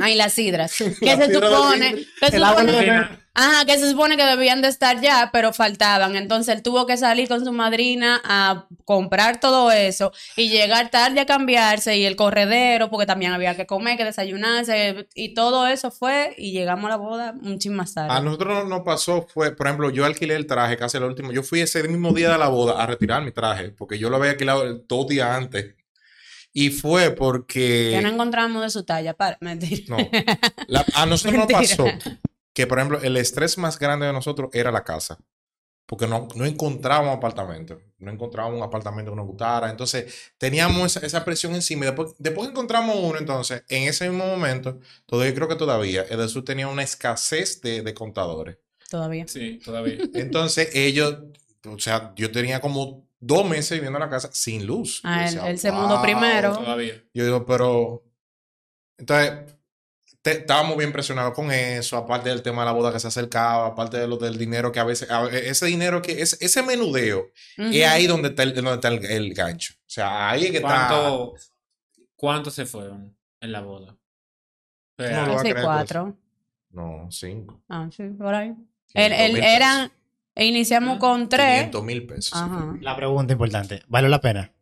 Ay, 0.00 0.14
las 0.14 0.34
sidras. 0.34 0.72
Que 1.00 1.06
La 1.06 1.16
se 1.16 1.26
sidra 1.26 1.48
supone, 1.48 1.88
sidra. 1.96 2.02
que 2.20 2.26
se 2.30 2.36
El 2.36 2.44
agua 2.44 2.60
supone- 2.62 3.25
Ajá, 3.38 3.66
que 3.66 3.78
se 3.78 3.90
supone 3.90 4.16
que 4.16 4.24
debían 4.24 4.62
de 4.62 4.68
estar 4.68 4.98
ya, 5.02 5.28
pero 5.30 5.52
faltaban. 5.52 6.16
Entonces 6.16 6.54
él 6.54 6.62
tuvo 6.62 6.86
que 6.86 6.96
salir 6.96 7.28
con 7.28 7.44
su 7.44 7.52
madrina 7.52 8.18
a 8.24 8.66
comprar 8.86 9.40
todo 9.40 9.70
eso 9.70 10.10
y 10.36 10.48
llegar 10.48 10.90
tarde 10.90 11.20
a 11.20 11.26
cambiarse 11.26 11.98
y 11.98 12.06
el 12.06 12.16
corredero, 12.16 12.88
porque 12.88 13.04
también 13.04 13.32
había 13.32 13.54
que 13.54 13.66
comer, 13.66 13.98
que 13.98 14.04
desayunarse 14.04 15.06
y 15.14 15.34
todo 15.34 15.66
eso 15.66 15.90
fue 15.90 16.34
y 16.38 16.52
llegamos 16.52 16.86
a 16.86 16.88
la 16.88 16.96
boda 16.96 17.34
un 17.42 17.58
chin 17.58 17.74
más 17.74 17.92
tarde. 17.92 18.08
A 18.14 18.20
nosotros 18.20 18.64
no- 18.64 18.76
nos 18.76 18.80
pasó 18.86 19.26
fue, 19.28 19.54
por 19.54 19.66
ejemplo, 19.66 19.90
yo 19.90 20.06
alquilé 20.06 20.34
el 20.34 20.46
traje 20.46 20.78
casi 20.78 20.96
el 20.96 21.02
último. 21.04 21.30
Yo 21.30 21.42
fui 21.42 21.60
ese 21.60 21.86
mismo 21.86 22.12
día 22.14 22.30
de 22.32 22.38
la 22.38 22.48
boda 22.48 22.82
a 22.82 22.86
retirar 22.86 23.22
mi 23.22 23.32
traje, 23.32 23.68
porque 23.68 23.98
yo 23.98 24.08
lo 24.08 24.16
había 24.16 24.30
alquilado 24.30 24.78
dos 24.88 25.06
días 25.08 25.28
antes. 25.28 25.74
Y 26.54 26.70
fue 26.70 27.10
porque... 27.10 27.90
Que 27.96 28.00
no 28.00 28.08
encontramos 28.08 28.62
de 28.62 28.70
su 28.70 28.82
talla, 28.84 29.12
para, 29.12 29.36
mentira. 29.42 29.82
No. 29.94 29.98
La- 30.68 30.86
a 30.94 31.04
nosotros 31.04 31.34
nos 31.36 31.46
Mentira. 31.52 31.76
pasó 31.76 31.84
que, 32.56 32.66
por 32.66 32.78
ejemplo, 32.78 32.98
el 33.02 33.18
estrés 33.18 33.58
más 33.58 33.78
grande 33.78 34.06
de 34.06 34.14
nosotros 34.14 34.48
era 34.54 34.72
la 34.72 34.82
casa. 34.82 35.18
Porque 35.84 36.06
no, 36.06 36.26
no 36.34 36.46
encontrábamos 36.46 37.14
apartamento. 37.14 37.78
No 37.98 38.10
encontrábamos 38.10 38.56
un 38.56 38.64
apartamento 38.64 39.10
que 39.12 39.16
nos 39.18 39.26
gustara. 39.26 39.68
Entonces, 39.70 40.32
teníamos 40.38 40.96
esa, 40.96 41.04
esa 41.04 41.22
presión 41.22 41.54
encima. 41.54 41.84
Y 41.84 41.88
después, 41.88 42.14
después 42.18 42.48
encontramos 42.48 42.96
uno, 42.98 43.18
entonces, 43.18 43.62
en 43.68 43.82
ese 43.86 44.08
mismo 44.08 44.26
momento, 44.26 44.80
todavía 45.04 45.34
creo 45.34 45.48
que 45.48 45.56
todavía, 45.56 46.06
Edesur 46.08 46.46
tenía 46.46 46.66
una 46.66 46.82
escasez 46.82 47.60
de, 47.60 47.82
de 47.82 47.92
contadores. 47.92 48.56
Todavía. 48.88 49.28
Sí, 49.28 49.60
todavía. 49.62 49.98
Entonces, 50.14 50.70
ellos, 50.74 51.18
o 51.68 51.78
sea, 51.78 52.14
yo 52.16 52.32
tenía 52.32 52.60
como 52.62 53.06
dos 53.20 53.46
meses 53.46 53.72
viviendo 53.72 53.98
en 53.98 54.04
la 54.04 54.10
casa 54.10 54.30
sin 54.32 54.64
luz. 54.66 55.02
Ah, 55.04 55.26
él- 55.28 55.34
decía, 55.34 55.50
él 55.50 55.58
se 55.58 55.72
mudó 55.72 55.88
"Wow". 55.96 56.02
primero. 56.02 56.56
Todavía. 56.56 57.04
Yo 57.12 57.22
digo, 57.22 57.44
pero. 57.44 58.02
Entonces, 58.98 59.55
te- 60.30 60.38
estábamos 60.38 60.76
bien 60.76 60.92
presionados 60.92 61.32
con 61.34 61.52
eso, 61.52 61.96
aparte 61.96 62.28
del 62.30 62.42
tema 62.42 62.62
de 62.62 62.66
la 62.66 62.72
boda 62.72 62.92
que 62.92 62.98
se 62.98 63.06
acercaba, 63.06 63.68
aparte 63.68 63.96
de 63.98 64.08
lo 64.08 64.16
del 64.16 64.36
dinero 64.36 64.72
que 64.72 64.80
a 64.80 64.84
veces. 64.84 65.08
a- 65.10 65.26
ese 65.28 65.66
dinero 65.66 66.02
que. 66.02 66.20
Ese, 66.20 66.36
ese 66.44 66.62
menudeo, 66.64 67.20
Ujú. 67.58 67.68
es 67.72 67.86
ahí 67.86 68.06
donde 68.08 68.30
está, 68.30 68.42
el, 68.42 68.54
donde 68.54 68.74
está 68.74 68.88
el, 68.88 69.04
el 69.04 69.34
gancho. 69.34 69.74
O 69.78 69.84
sea, 69.88 70.30
ahí 70.30 70.44
es 70.46 70.50
que 70.50 70.56
está. 70.56 70.88
¿Cuánto, 70.88 71.34
¿Cuántos 72.16 72.54
se 72.54 72.66
fueron 72.66 73.16
en 73.40 73.52
la 73.52 73.60
boda? 73.60 73.96
No 74.98 75.36
creer, 75.38 75.62
cuatro. 75.62 76.16
No, 76.70 77.06
cinco. 77.10 77.62
Ah, 77.68 77.88
sí, 77.94 78.02
por 78.18 78.34
ahí. 78.34 78.48
El, 78.94 79.12
500 79.12 79.38
el- 79.38 79.44
eran, 79.44 79.92
iniciamos 80.34 80.98
con 80.98 81.28
tres. 81.28 81.54
500 81.70 81.84
mil 81.84 82.06
pesos. 82.06 82.32
Ajá. 82.34 82.74
La 82.80 82.96
pregunta 82.96 83.32
importante, 83.32 83.82
¿vale 83.88 84.08
la 84.08 84.20
pena? 84.20 84.52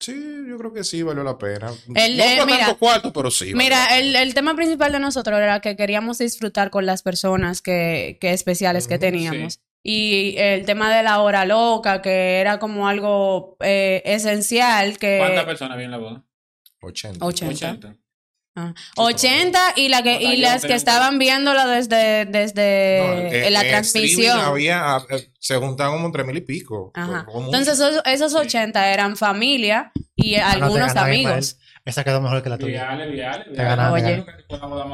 Sí, 0.00 0.46
yo 0.48 0.56
creo 0.56 0.72
que 0.72 0.82
sí, 0.82 1.02
valió 1.02 1.22
la 1.22 1.36
pena. 1.36 1.70
El- 1.94 2.16
no 2.16 2.24
eh, 2.24 2.36
fue 2.38 2.46
mira, 2.46 2.58
tanto 2.60 2.78
cuarto, 2.78 3.12
pero 3.12 3.30
sí. 3.30 3.52
Mira, 3.54 3.98
el, 3.98 4.16
el 4.16 4.32
tema 4.32 4.54
principal 4.56 4.92
de 4.92 4.98
nosotros 4.98 5.38
era 5.38 5.60
que 5.60 5.76
queríamos 5.76 6.16
disfrutar 6.18 6.70
con 6.70 6.86
las 6.86 7.02
personas 7.02 7.60
que, 7.60 8.16
que 8.18 8.32
especiales 8.32 8.88
que 8.88 8.98
teníamos. 8.98 9.60
Y 9.82 10.34
el 10.38 10.64
tema 10.64 10.94
de 10.94 11.02
la 11.02 11.20
hora 11.20 11.44
loca, 11.44 12.02
que 12.02 12.40
era 12.40 12.58
como 12.58 12.88
algo 12.88 13.56
eh, 13.60 14.02
esencial, 14.04 14.98
que 14.98 15.18
¿Cuántas 15.18 15.44
personas 15.44 15.74
había 15.74 15.86
en 15.86 15.90
la 15.90 15.98
boda? 15.98 16.24
80. 16.80 17.24
80. 17.24 17.70
80. 17.70 17.96
Ah, 18.56 18.74
80 18.96 19.58
y, 19.76 19.88
la 19.88 20.02
que, 20.02 20.14
y 20.14 20.24
Batallón, 20.24 20.40
las 20.42 20.62
que 20.64 20.74
estaban 20.74 21.18
viéndola 21.18 21.66
desde, 21.68 22.24
desde 22.26 22.98
No, 23.00 23.12
eh, 23.32 23.50
la 23.50 23.62
en 23.62 23.68
transmisión. 23.68 24.40
Había, 24.40 24.96
ah, 24.96 25.06
eh, 25.10 25.30
se 25.38 25.56
juntaban 25.56 25.92
como 25.94 26.06
entre 26.06 26.24
mil 26.24 26.36
y 26.36 26.40
pico. 26.40 26.90
Ajá. 26.94 27.24
Como 27.26 27.46
Entonces 27.46 27.74
esos, 27.78 28.02
esos 28.04 28.34
80 28.34 28.92
eran 28.92 29.16
familia 29.16 29.92
y 30.16 30.34
Ah, 30.34 30.54
no, 30.54 30.58
te 30.58 30.64
algunos 30.64 30.96
amigos. 30.96 31.32
Ismael. 31.48 31.66
Esa 31.84 32.04
quedó 32.04 32.20
mejor 32.20 32.42
que 32.42 32.48
la 32.50 32.58
tuya. 32.58 32.88
Te 32.98 33.54
te 33.54 33.62
Oye. 33.62 34.24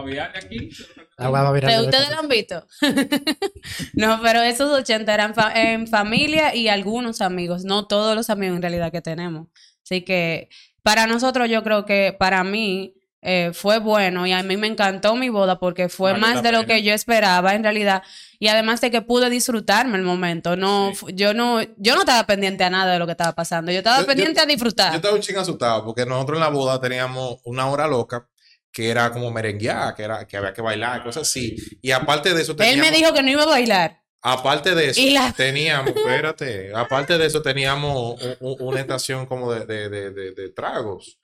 Viale 0.05 0.39
aquí. 0.39 0.71
La 1.19 1.29
guapa 1.29 1.53
viral 1.53 1.71
¿Te- 1.71 1.77
de- 1.79 1.85
¿Ustedes 1.85 2.11
lo 2.11 2.19
han 2.21 2.29
visto? 2.29 2.67
no, 3.95 4.21
pero 4.23 4.43
esos 4.43 4.71
80 4.71 5.13
eran 5.13 5.35
fa- 5.35 5.53
en 5.55 5.87
familia 5.89 6.55
y 6.55 6.69
algunos 6.69 7.21
amigos, 7.21 7.65
no 7.65 7.87
todos 7.87 8.15
los 8.15 8.31
amigos 8.31 8.57
en 8.57 8.63
realidad 8.63 8.93
que 8.93 9.01
tenemos. 9.03 9.49
Así 9.83 10.03
que 10.03 10.49
para 10.83 11.07
nosotros 11.07 11.49
yo 11.51 11.63
creo 11.63 11.85
que 11.87 12.15
para 12.19 12.45
mí 12.45 12.95
eh, 13.23 13.51
fue 13.55 13.79
bueno 13.79 14.27
y 14.27 14.33
a 14.33 14.43
mí 14.43 14.57
me 14.57 14.67
encantó 14.69 15.17
mi 15.17 15.29
boda 15.31 15.59
porque 15.59 15.89
fue 15.89 16.15
más 16.15 16.43
de 16.43 16.53
lo 16.53 16.65
que 16.67 16.83
yo 16.83 16.93
esperaba 16.95 17.55
en 17.55 17.63
realidad 17.65 18.03
y 18.39 18.49
además 18.49 18.81
de 18.81 18.91
que 18.91 19.03
pude 19.03 19.31
disfrutarme 19.31 19.97
el 19.99 20.05
momento. 20.05 20.55
No, 20.57 20.93
Sí. 20.95 21.07
yo 21.15 21.35
no, 21.35 21.61
yo 21.77 21.95
no 21.95 22.01
estaba 22.01 22.25
pendiente 22.27 22.63
a 22.65 22.71
nada 22.71 22.93
de 22.93 22.99
lo 22.99 23.07
que 23.07 23.13
estaba 23.13 23.33
pasando. 23.35 23.73
Yo 23.73 23.79
estaba 23.79 23.97
Yo- 23.97 24.03
yo- 24.03 24.07
pendiente 24.09 24.41
a 24.41 24.45
Yo 24.45 24.49
disfrutar. 24.51 24.95
estaba 24.95 25.15
un 25.15 25.21
ching 25.21 25.37
asustado 25.39 25.85
porque 25.85 26.05
nosotros 26.07 26.37
en 26.37 26.41
la 26.45 26.51
boda 26.51 26.81
teníamos 26.81 27.39
una 27.45 27.69
hora 27.69 27.87
loca 27.89 28.29
que 28.71 28.91
era 28.91 29.11
como 29.11 29.31
merenguear, 29.33 29.95
que 29.95 30.03
era 30.03 30.27
que 30.27 30.37
había 30.37 30.53
que 30.53 30.61
bailar, 30.61 31.03
cosas 31.03 31.23
así. 31.23 31.57
Y 31.81 31.91
aparte 31.93 32.35
de 32.35 32.43
eso 32.43 32.53
Él 32.53 32.59
teníamos, 32.59 32.91
me 32.91 32.97
dijo 32.97 33.13
que 33.15 33.23
no 33.23 33.31
iba 33.31 33.43
a 33.45 33.47
bailar. 33.47 34.03
aparte 34.23 34.75
de 34.75 34.91
eso 34.91 35.01
la- 35.13 35.33
teníamos, 35.37 35.97
espérate, 35.97 36.73
aparte 36.75 37.17
de 37.17 37.25
eso 37.27 37.41
teníamos 37.43 38.23
u- 38.23 38.37
u- 38.41 38.69
una 38.69 38.81
estación 38.81 39.25
como 39.27 39.51
de, 39.53 39.65
de, 39.89 40.11
de 40.11 40.49
tragos, 40.51 41.19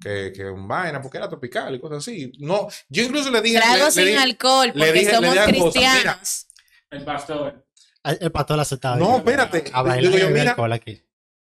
que, 0.00 0.32
que 0.34 0.44
un 0.46 0.66
vaina, 0.66 1.00
porque 1.02 1.18
era 1.18 1.28
tropical 1.28 1.74
y 1.74 1.80
cosas 1.80 1.98
así. 1.98 2.32
No, 2.38 2.68
yo 2.88 3.02
incluso 3.02 3.30
le 3.30 3.40
dije, 3.42 3.58
Trago 3.58 3.74
le- 3.76 3.84
le 3.84 3.90
sin 3.90 4.04
dije- 4.06 4.18
alcohol 4.18 4.72
porque 4.72 4.92
dije- 4.92 5.14
somos 5.14 5.36
cristianos. 5.46 6.46
El 6.90 7.04
pastor. 7.04 7.66
El 8.04 8.18
el 8.20 8.32
pastor 8.32 8.60
asustado. 8.60 8.96
no, 8.96 9.18
espérate, 9.18 9.64
A 9.72 9.82
bailar 9.82 10.12
yo, 10.18 10.30
mira, 10.30 10.50
alcohol 10.50 10.72
aquí. 10.72 11.02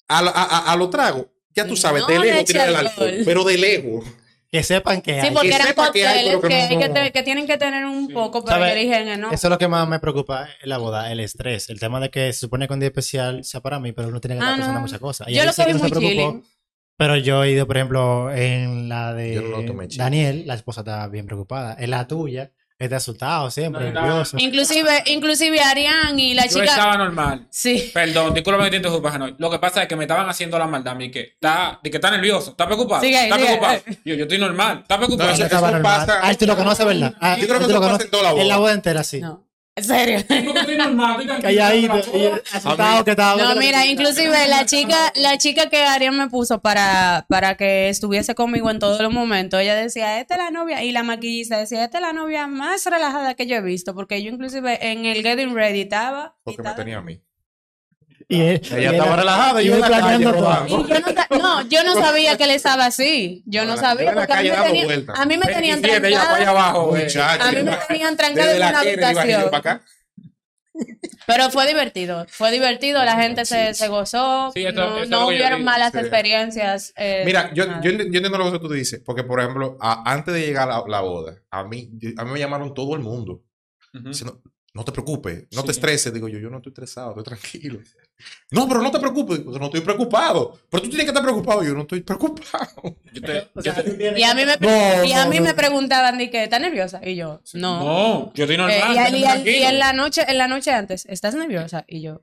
a, 0.08 0.18
a, 0.20 0.22
a- 0.44 0.72
a 0.72 0.76
los 0.76 0.88
tragos, 0.90 1.26
ya 1.54 1.66
tú 1.66 1.76
sabes, 1.76 2.02
No 2.02 2.08
de 2.08 2.18
le 2.18 2.26
lejos 2.26 2.44
tirar 2.46 2.68
el 2.68 2.76
alcohol. 2.76 3.08
alcohol, 3.08 3.22
pero 3.24 3.44
de 3.44 3.58
lejos. 3.58 4.04
Que 4.48 4.62
sepan 4.62 5.02
que 5.02 5.20
Sí, 5.20 5.26
hay. 5.26 5.34
porque 5.34 5.48
que 5.48 5.54
eran 5.56 5.66
que 5.66 5.80
hay, 6.06 6.24
que, 6.40 6.48
que 6.48 6.54
hay 6.54 6.78
que, 6.78 6.88
no- 6.88 6.94
te- 6.94 7.12
que 7.12 7.22
tienen 7.24 7.46
que 7.48 7.58
tener 7.58 7.84
un 7.84 8.06
Sí. 8.06 8.14
poco, 8.14 8.44
pero 8.44 8.66
yo 8.66 8.74
dije 8.76 9.16
no. 9.18 9.32
Eso 9.32 9.48
es 9.48 9.50
lo 9.50 9.58
que 9.58 9.66
más 9.68 9.86
me 9.88 9.98
preocupa 9.98 10.48
en 10.62 10.68
la 10.70 10.78
boda, 10.78 11.10
el 11.10 11.18
estrés. 11.20 11.68
El 11.68 11.80
tema 11.80 11.98
de 12.00 12.10
que 12.10 12.32
se 12.32 12.38
supone 12.40 12.68
que 12.68 12.72
un 12.72 12.80
día 12.80 12.86
especial 12.88 13.44
sea 13.44 13.60
para 13.60 13.80
mí, 13.80 13.90
pero 13.92 14.08
uno 14.08 14.20
tiene 14.20 14.36
que 14.36 14.38
estar 14.38 14.52
Ah, 14.52 14.56
pensando 14.56 14.78
no. 14.78 14.86
muchas 14.86 15.00
cosas. 15.00 15.28
Y 15.28 15.34
Yo 15.34 15.44
lo 15.44 15.52
sí 15.52 15.62
que 15.64 15.72
se 15.72 15.78
muy 15.78 15.90
preocupó, 15.90 16.08
chilling. 16.10 16.44
Pero 16.98 17.16
yo 17.16 17.44
he 17.44 17.50
ido, 17.52 17.66
por 17.66 17.76
ejemplo, 17.76 18.32
en 18.32 18.88
la 18.88 19.12
de 19.12 19.34
Yo 19.34 19.42
no. 19.42 19.86
Daniel, 19.96 20.44
la 20.46 20.54
esposa 20.54 20.80
estaba 20.80 21.08
bien 21.08 21.26
preocupada. 21.26 21.76
En 21.78 21.90
la 21.90 22.06
tuya, 22.08 22.52
está 22.78 22.96
asustado 22.96 23.50
siempre, 23.50 23.90
No, 23.92 24.00
nervioso. 24.00 24.38
Inclusive, 24.40 25.02
inclusive 25.06 25.60
Arián 25.60 26.18
y 26.18 26.32
la 26.32 26.44
Yo 26.46 26.52
chica. 26.60 26.64
estaba 26.64 26.96
normal. 26.96 27.48
Sí. 27.50 27.90
Perdón, 27.92 28.32
disculpa 28.32 28.64
que 28.64 28.70
te 28.70 28.76
interrumpa, 28.76 29.18
no. 29.18 29.28
Lo 29.38 29.50
que 29.50 29.58
pasa 29.58 29.82
es 29.82 29.88
que 29.88 29.96
me 29.96 30.04
estaban 30.04 30.26
haciendo 30.28 30.58
la 30.58 30.66
maldad 30.66 30.94
a 30.94 30.96
mí, 30.96 31.10
que 31.10 31.20
está, 31.20 31.78
de 31.82 31.90
que 31.90 31.98
está 31.98 32.10
nervioso, 32.10 32.52
está 32.52 32.64
preocupado, 32.64 33.02
Sigue 33.02 33.16
ahí, 33.18 33.24
está 33.24 33.36
sigue 33.36 33.46
preocupado. 33.48 33.82
Yo, 34.04 34.14
yo 34.14 34.22
estoy 34.22 34.38
normal, 34.38 34.78
está 34.82 34.96
preocupado. 34.96 35.28
No, 35.28 35.34
eso- 35.34 35.40
No 35.42 35.46
estaba 35.46 35.70
normal. 35.72 36.06
pasa- 36.06 36.20
Ah, 36.22 36.34
tú 36.34 36.46
lo 36.46 36.56
conoces, 36.56 36.86
¿verdad? 36.86 37.14
Ah, 37.20 37.36
Yo 37.38 37.46
creo 37.46 37.58
que 37.58 37.64
tú 37.66 37.70
eso 37.70 37.74
lo 37.74 37.80
pasa 37.80 37.88
conoces. 37.90 38.04
en 38.06 38.10
toda 38.10 38.22
la 38.22 38.32
boda. 38.32 38.42
En 38.42 38.48
la 38.48 38.56
boda 38.56 38.72
entera, 38.72 39.04
sí. 39.04 39.20
No. 39.20 39.45
En 39.76 39.84
serio. 39.84 40.24
Calladito, 41.42 41.92
asustado 42.50 43.04
que 43.04 43.10
estaba. 43.10 43.42
No, 43.42 43.60
mira, 43.60 43.84
inclusive 43.84 44.48
la 44.48 44.64
chica, 44.64 45.12
la 45.16 45.36
chica 45.36 45.68
que 45.68 45.84
Arián 45.84 46.16
me 46.16 46.28
puso 46.30 46.62
para, 46.62 47.26
para 47.28 47.58
que 47.58 47.90
estuviese 47.90 48.34
conmigo 48.34 48.70
en 48.70 48.78
todos 48.78 48.98
los 49.02 49.12
momentos, 49.12 49.60
ella 49.60 49.74
decía, 49.74 50.18
esta 50.18 50.36
es 50.36 50.38
la 50.38 50.50
novia, 50.50 50.82
y 50.82 50.92
la 50.92 51.02
maquillista 51.02 51.58
decía, 51.58 51.84
esta 51.84 51.98
es 51.98 52.02
la 52.02 52.14
novia 52.14 52.46
más 52.46 52.86
relajada 52.86 53.34
que 53.34 53.46
yo 53.46 53.56
he 53.56 53.60
visto, 53.60 53.94
porque 53.94 54.22
yo 54.22 54.30
inclusive 54.30 54.78
en 54.92 55.04
el 55.04 55.22
Getting 55.22 55.54
Ready 55.54 55.82
estaba. 55.82 56.34
Porque 56.42 56.62
me 56.62 56.72
tenía 56.72 56.96
a 56.96 57.02
mí. 57.02 57.20
Y 58.28 58.40
él- 58.40 58.60
Ella 58.72 58.80
y 58.80 58.94
estaba 58.96 59.16
relajada 59.16 59.62
y 59.62 59.66
yo 59.66 59.74
en 59.74 59.80
la 59.80 59.88
calle 60.00 60.24
rodando. 60.32 60.88
Yo 60.88 61.38
no, 61.38 61.68
yo 61.68 61.84
no 61.84 61.94
sabía 61.94 62.36
que 62.36 62.44
él 62.44 62.50
estaba 62.50 62.86
así. 62.86 63.42
Yo 63.46 63.64
no 63.64 63.76
sabía. 63.76 64.12
Porque 64.14 64.32
a 64.32 64.42
mí, 64.42 64.50
me 64.50 64.56
tenían, 64.64 64.86
vueltas. 64.86 65.18
a 65.18 65.24
mí 65.26 65.36
me 65.36 65.46
tenían 65.46 65.80
27, 65.80 66.08
ella 66.08 66.18
para 66.18 66.34
allá 66.34 66.44
trancada. 66.44 66.68
abajo, 66.70 66.96
eh. 66.96 67.02
Muchacho. 67.04 67.42
A 67.44 67.52
mí 67.52 67.62
me 67.62 67.76
tenían 67.88 68.16
trancada 68.16 68.52
en 68.52 68.58
la 68.60 68.68
una 68.70 68.80
habitación. 68.80 69.42
para 69.44 69.58
acá. 69.58 69.82
Pero 71.26 71.50
fue 71.50 71.66
divertido, 71.66 72.26
fue 72.28 72.52
divertido, 72.52 73.02
la 73.04 73.16
gente 73.20 73.44
se, 73.46 73.72
se 73.74 73.88
gozó, 73.88 74.50
Sí, 74.52 74.64
esto- 74.64 74.80
no, 74.90 74.98
esto 74.98 75.08
no 75.10 75.26
hubieron 75.28 75.64
malas 75.64 75.92
sí. 75.92 75.98
experiencias. 75.98 76.92
eh, 76.96 77.22
Mira, 77.24 77.50
yo, 77.54 77.64
yo, 77.80 77.90
yo 77.92 78.00
entiendo 78.02 78.36
lo 78.38 78.52
que 78.52 78.58
tú 78.58 78.68
dices, 78.68 79.00
porque 79.04 79.24
por 79.24 79.40
ejemplo, 79.40 79.78
a- 79.80 80.02
antes 80.12 80.34
de 80.34 80.40
llegar 80.46 80.70
a 80.70 80.80
la, 80.80 80.84
la 80.86 81.00
boda, 81.00 81.36
a 81.50 81.64
mí, 81.64 81.90
a 82.18 82.24
mí 82.24 82.30
me 82.32 82.38
llamaron 82.38 82.74
todo 82.74 82.94
el 82.94 83.00
mundo. 83.00 83.42
Ujú. 83.94 84.08
Diciendo, 84.08 84.42
no 84.74 84.84
te 84.84 84.92
preocupes, 84.92 85.46
no 85.52 85.60
Sí. 85.62 85.66
te 85.66 85.72
estreses. 85.72 86.12
Digo 86.12 86.28
yo, 86.28 86.38
yo 86.38 86.50
no 86.50 86.58
estoy 86.58 86.70
estresado, 86.70 87.10
estoy 87.10 87.24
tranquilo. 87.24 87.80
No, 88.50 88.68
pero 88.68 88.80
no 88.80 88.90
te 88.90 88.98
preocupes. 88.98 89.38
Digo, 89.38 89.58
no 89.58 89.66
estoy 89.66 89.80
preocupado. 89.80 90.58
Pero 90.70 90.82
tú 90.82 90.88
tienes 90.88 91.04
que 91.04 91.10
estar 91.10 91.22
preocupado. 91.22 91.62
Yo 91.64 91.74
no 91.74 91.82
estoy 91.82 92.00
preocupado. 92.02 92.68
Yo 93.12 93.20
te- 93.22 93.48
yo 93.56 93.62
sea, 93.62 93.74
te- 93.82 94.14
Y 94.18 94.22
a 94.22 94.34
mí 94.34 94.42
me, 94.44 94.56
No, 94.58 95.04
y 95.04 95.12
a 95.12 95.24
no, 95.24 95.30
mí 95.30 95.38
no. 95.38 95.44
me 95.44 95.54
preguntaban, 95.54 96.18
que, 96.30 96.44
¿estás 96.44 96.60
nerviosa? 96.60 97.00
Y 97.04 97.16
yo, 97.16 97.40
no. 97.54 97.82
No, 97.84 98.32
yo 98.34 98.44
estoy 98.44 98.56
normal. 98.56 98.76
Eh, 98.76 98.82
y, 98.94 98.98
estoy 98.98 99.24
al- 99.24 99.48
y 99.48 99.50
y 99.50 99.62
en 99.64 99.78
la 99.78 99.92
noche, 99.92 100.24
en 100.28 100.38
la 100.38 100.48
noche 100.48 100.70
antes, 100.70 101.06
¿estás 101.06 101.34
nerviosa? 101.34 101.84
Y 101.88 102.02
yo, 102.02 102.22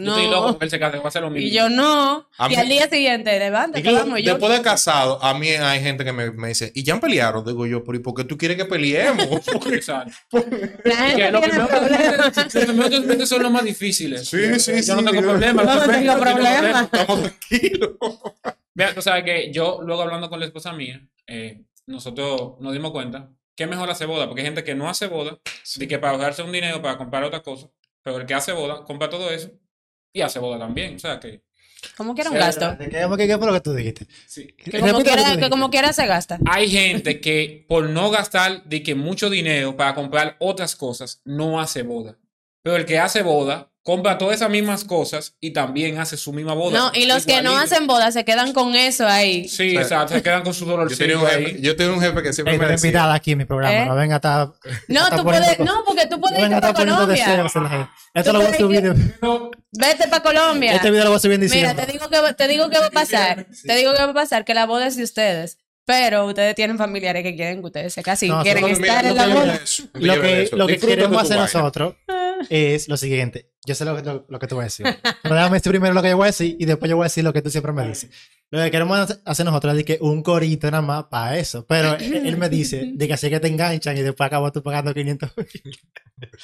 Yo 0.00 0.06
no. 0.06 0.16
estoy 0.16 0.30
loco 0.30 0.46
porque 0.52 0.64
él 0.64 0.70
se 0.70 0.78
case, 0.80 0.96
va 0.98 1.04
a 1.04 1.08
hacer 1.08 1.22
lo 1.22 1.30
mismo. 1.30 1.46
y 1.46 1.50
yo, 1.50 1.68
no. 1.68 2.26
A 2.38 2.46
y 2.46 2.50
mí- 2.50 2.56
al 2.56 2.68
día 2.68 2.88
siguiente, 2.88 3.36
Incluso 3.76 3.96
vamos. 3.98 4.22
Yo, 4.22 4.32
después 4.34 4.52
de 4.56 4.62
casado, 4.62 5.22
a 5.22 5.34
mí 5.34 5.48
hay 5.48 5.80
gente 5.80 6.04
que 6.04 6.12
me, 6.12 6.30
me 6.30 6.48
dice, 6.48 6.72
¿y 6.74 6.82
ya 6.82 6.94
han 6.94 7.00
peleado? 7.00 7.42
Digo 7.42 7.66
yo, 7.66 7.84
pero 7.84 7.96
¿y 7.98 8.00
por 8.00 8.14
qué 8.14 8.24
tú 8.24 8.36
quieres 8.38 8.56
que 8.56 8.64
peleemos? 8.64 9.26
Porque- 9.52 9.74
Exacto. 9.76 10.12
la 10.84 10.96
gente 10.96 11.16
Que 11.22 11.30
lo 11.30 11.40
tiene 11.40 11.54
primero 11.54 11.68
problemas. 11.68 12.30
que- 12.32 12.58
los 12.58 12.66
primeros 12.66 12.90
dos 12.90 13.04
meses 13.04 13.28
son 13.28 13.42
los 13.42 13.52
más 13.52 13.64
difíciles. 13.64 14.28
Sí, 14.28 14.58
sí, 14.58 14.72
Yo 14.82 14.96
no 14.96 15.00
sí. 15.02 15.06
tengo 15.16 15.22
problemas. 15.22 15.64
No 15.66 15.74
los 15.74 15.84
tengo 15.84 15.92
primeros 15.98 16.20
problemas. 16.20 16.82
Estamos 16.92 17.20
tranquilos. 17.22 17.90
Mira, 18.74 18.94
tú 18.94 19.02
sabes 19.02 19.24
que 19.24 19.52
yo, 19.52 19.80
luego 19.82 20.02
hablando 20.02 20.30
con 20.30 20.40
la 20.40 20.46
esposa 20.46 20.72
mía, 20.72 21.00
eh, 21.26 21.62
nosotros 21.86 22.52
nos 22.60 22.72
dimos 22.72 22.92
cuenta 22.92 23.28
que 23.56 23.64
es 23.64 23.68
mejor 23.70 23.90
hacer 23.90 24.06
boda, 24.06 24.26
porque 24.26 24.40
hay 24.40 24.46
gente 24.46 24.64
que 24.64 24.74
no 24.74 24.88
hace 24.88 25.06
boda, 25.06 25.38
de 25.76 25.88
que 25.88 25.98
para 25.98 26.14
ahorrarse 26.14 26.42
un 26.42 26.52
dinero 26.52 26.80
para 26.80 26.96
comprar 26.96 27.24
otra 27.24 27.42
cosa, 27.42 27.68
pero 28.02 28.16
el 28.18 28.24
que 28.26 28.32
hace 28.32 28.52
boda, 28.52 28.84
compra 28.84 29.10
todo 29.10 29.28
eso 29.30 29.50
y 30.12 30.20
hace 30.22 30.38
boda 30.38 30.58
también. 30.58 30.96
O 30.96 30.98
sea 30.98 31.18
que. 31.20 31.42
Como 31.96 32.14
quiera 32.14 32.28
un 32.30 32.36
Sí, 32.36 32.40
gasto. 32.40 32.72
¿de 32.76 32.88
¿Qué, 32.90 32.98
qué, 33.16 33.26
qué 33.26 33.38
fue 33.38 33.46
lo 33.46 33.52
que 33.54 33.60
tú 33.60 33.72
dijiste? 33.74 34.06
sí. 34.26 34.48
Que 34.58 34.70
como, 34.80 34.86
Repite 34.86 34.92
lo 34.92 34.98
quiera, 35.04 35.16
tú 35.22 35.24
que 35.24 35.30
dijiste. 35.36 35.50
como 35.50 35.70
quiera 35.70 35.92
se 35.94 36.06
gasta. 36.06 36.38
Hay 36.46 36.68
gente 36.68 37.20
que 37.20 37.64
por 37.68 37.88
no 37.88 38.10
gastar 38.10 38.64
de 38.64 38.82
que 38.82 38.94
mucho 38.94 39.30
dinero 39.30 39.76
para 39.76 39.94
comprar 39.94 40.36
otras 40.40 40.76
cosas, 40.76 41.22
no 41.24 41.58
hace 41.60 41.82
boda. 41.82 42.18
Pero 42.62 42.76
el 42.76 42.84
que 42.84 42.98
hace 42.98 43.22
boda, 43.22 43.69
compra 43.82 44.18
todas 44.18 44.36
esas 44.36 44.50
mismas 44.50 44.84
cosas 44.84 45.36
y 45.40 45.52
también 45.52 45.98
hace 45.98 46.16
su 46.16 46.32
misma 46.32 46.52
boda. 46.54 46.78
No, 46.78 46.90
y 46.94 47.06
los 47.06 47.24
que 47.24 47.40
no 47.42 47.56
hacen 47.56 47.86
boda 47.86 48.12
se 48.12 48.24
quedan 48.24 48.52
con 48.52 48.74
eso 48.74 49.06
ahí. 49.06 49.48
Sí, 49.48 49.70
O 49.70 49.72
sea, 49.72 49.82
exacto, 49.82 50.14
se 50.14 50.22
quedan 50.22 50.42
con 50.42 50.52
su 50.54 50.64
Yo 50.66 50.70
dolorcito 50.72 50.98
tenía 50.98 51.18
un 51.18 51.26
jefe, 51.26 51.46
ahí. 51.46 51.58
yo 51.60 51.76
tenía 51.76 51.92
un 51.94 52.00
jefe 52.00 52.22
que 52.22 52.32
siempre 52.32 52.54
Ey, 52.54 52.60
me 52.60 52.66
decía, 52.68 52.88
invitada 52.88 53.14
aquí 53.14 53.32
en 53.32 53.38
mi 53.38 53.44
programa. 53.46 53.82
¿Eh? 53.82 53.86
No 53.86 53.94
venga 53.94 54.14
a 54.14 54.18
estar. 54.18 54.48
No, 54.88 55.04
está 55.04 55.16
tú 55.16 55.24
puedes, 55.24 55.58
no, 55.60 55.82
porque 55.86 56.06
tú 56.06 56.20
puedes 56.20 56.40
venga 56.40 56.56
irte 56.58 56.72
para 56.72 56.74
Colombia. 56.74 57.24
Esto 58.14 58.32
lo 58.32 58.40
voy 58.40 58.48
a 58.48 58.56
subir. 58.58 58.94
No, 59.22 59.50
Vete 59.72 60.08
para 60.08 60.22
Colombia. 60.22 60.74
Este 60.74 60.90
video 60.90 61.04
lo 61.04 61.10
voy 61.10 61.16
a 61.16 61.20
subir 61.20 61.34
en 61.34 61.40
Mira, 61.40 61.54
diciembre. 61.54 61.86
te 61.86 61.92
digo 61.92 62.08
que 62.08 62.34
te 62.34 62.48
digo 62.48 62.70
que 62.70 62.78
va 62.78 62.86
a 62.86 62.90
pasar. 62.90 63.46
Te 63.64 63.76
digo 63.76 63.92
que 63.94 64.02
va 64.02 64.10
a 64.10 64.14
pasar 64.14 64.44
que 64.44 64.52
la 64.54 64.66
boda 64.66 64.86
es 64.86 64.96
de 64.96 65.04
ustedes. 65.04 65.58
Pero 65.86 66.26
ustedes 66.26 66.54
tienen 66.54 66.78
familiares 66.78 67.22
que 67.24 67.34
quieren 67.34 67.60
que 67.60 67.66
ustedes 67.66 67.94
se 67.94 68.02
casen 68.02 68.28
No, 68.28 68.42
quieren 68.42 68.64
estar 68.68 69.04
Mira, 69.04 69.08
en 69.08 69.16
la 69.16 69.26
boda. 69.34 69.60
Lo 69.94 70.20
que, 70.20 70.50
lo 70.52 70.66
queremos 70.68 71.22
hacer 71.22 71.38
nosotros 71.38 71.94
es 72.48 72.88
lo 72.88 72.96
siguiente. 72.96 73.50
Yo 73.66 73.74
sé 73.74 73.84
lo 73.84 73.94
que, 73.96 74.02
lo, 74.02 74.24
lo 74.28 74.38
que 74.38 74.46
tú 74.46 74.56
vas 74.56 74.62
a 74.62 74.66
decir. 74.66 74.86
Pero 75.22 75.34
déjame 75.34 75.58
decir 75.58 75.70
primero 75.70 75.92
lo 75.94 76.02
que 76.02 76.08
yo 76.10 76.16
voy 76.16 76.24
a 76.24 76.26
decir 76.28 76.56
y 76.58 76.64
después 76.64 76.88
yo 76.88 76.96
voy 76.96 77.04
a 77.04 77.06
decir 77.06 77.22
lo 77.24 77.32
que 77.32 77.42
tú 77.42 77.50
siempre 77.50 77.72
me 77.72 77.86
dices. 77.86 78.10
Lo 78.52 78.60
que 78.60 78.70
queremos 78.70 78.98
hacer- 78.98 79.44
nosotros 79.44 79.78
es 79.78 79.84
que 79.84 79.98
un 80.00 80.22
corito 80.24 80.68
nada 80.70 80.82
más 80.82 81.04
para 81.04 81.38
eso. 81.38 81.64
Pero 81.66 81.94
él, 81.96 82.26
él 82.26 82.36
me 82.36 82.48
dice 82.48 82.90
de 82.94 83.06
que 83.06 83.12
así 83.14 83.28
que 83.30 83.38
te 83.38 83.46
enganchan 83.48 83.96
y 83.96 84.00
después 84.02 84.26
acabas 84.26 84.52
tú 84.52 84.60
pagando 84.62 84.92
500 84.92 85.30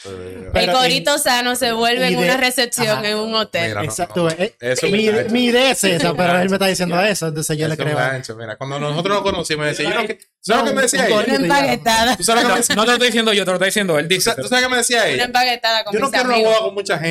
El 0.04 0.50
Pero 0.54 0.72
corito 0.72 1.18
sano 1.18 1.54
se 1.56 1.72
vuelve 1.72 2.08
en 2.08 2.16
una 2.18 2.36
recepción 2.36 2.98
Ajá. 2.98 3.08
en 3.08 3.16
un 3.18 3.34
hotel. 3.34 3.68
Mira, 3.70 3.80
no, 3.82 3.84
Exacto. 3.84 4.22
no. 4.24 4.30
eh, 4.30 4.54
Eso 4.60 4.86
mi, 4.88 5.08
mi 5.30 5.44
idea 5.46 5.72
es 5.72 5.84
esa, 5.84 6.14
pero 6.14 6.38
él 6.38 6.48
me 6.48 6.56
está 6.56 6.66
diciendo 6.66 6.98
eso. 7.00 7.26
Entonces 7.28 7.58
yo 7.58 7.66
le 7.68 7.76
creo. 7.76 7.88
un 7.88 7.94
gancho, 7.96 8.36
mira, 8.36 8.56
cuando 8.56 8.78
nosotros 8.78 9.14
nos 9.16 9.22
conocimos, 9.22 9.64
me 9.64 9.70
decía, 9.72 9.90
yo 9.90 10.06
que- 10.06 10.18
¿sabes 10.40 10.48
No, 10.48 10.56
lo 10.62 10.64
que 10.70 10.76
me 10.76 10.82
decía 10.82 11.08
corito. 11.08 11.34
Una 11.36 11.42
empaquetada. 11.58 12.16
¿Tú 12.16 12.22
sabes 12.22 12.42
lo 12.44 12.48
que 12.48 12.52
me 12.54 12.60
decía? 12.60 12.76
no 12.76 12.82
te 12.82 12.86
lo 12.86 12.92
estoy 12.94 13.08
diciendo 13.08 13.32
yo, 13.32 13.44
te 13.44 13.50
lo 13.50 13.54
está 13.56 13.66
diciendo 13.66 13.98
él. 13.98 14.06
¿Tú 14.08 14.14
Dice. 14.14 14.30
sabes 14.30 14.42
tú 14.44 14.48
sabes 14.48 14.64
qué 14.64 14.70
me 14.70 14.76
decía 14.78 14.98
Una 15.02 15.08
ella? 15.08 15.24
empaquetada 15.24 15.84
con 15.84 15.92
Yo 15.94 16.00
no 16.00 16.10
quiero 16.10 16.28
una 16.28 16.38
boda 16.38 16.58
con 16.60 16.74
mucha 16.74 16.98
gente. 16.98 17.05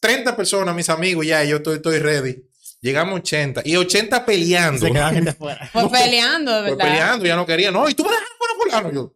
30 0.00 0.36
personas, 0.36 0.74
mis 0.74 0.88
amigos, 0.88 1.26
ya, 1.26 1.44
yo 1.44 1.56
estoy, 1.56 1.76
estoy 1.76 1.98
ready. 1.98 2.44
Llegamos 2.80 3.12
a 3.14 3.18
80. 3.18 3.62
Y 3.64 3.76
80 3.76 4.24
peleando. 4.26 4.86
Se 4.86 4.92
gente 4.92 5.30
afuera. 5.30 5.70
Pues 5.72 5.86
peleando, 5.88 6.52
de 6.62 6.68
Pues 6.70 6.76
verdad. 6.76 6.90
peleando, 6.92 7.24
ya 7.26 7.36
no 7.36 7.46
quería. 7.46 7.70
No, 7.70 7.88
y 7.88 7.94
tú 7.94 8.02
me 8.04 8.10
dejas 8.10 8.26
con 8.38 8.60
fulano. 8.60 8.92
Yo, 8.92 9.14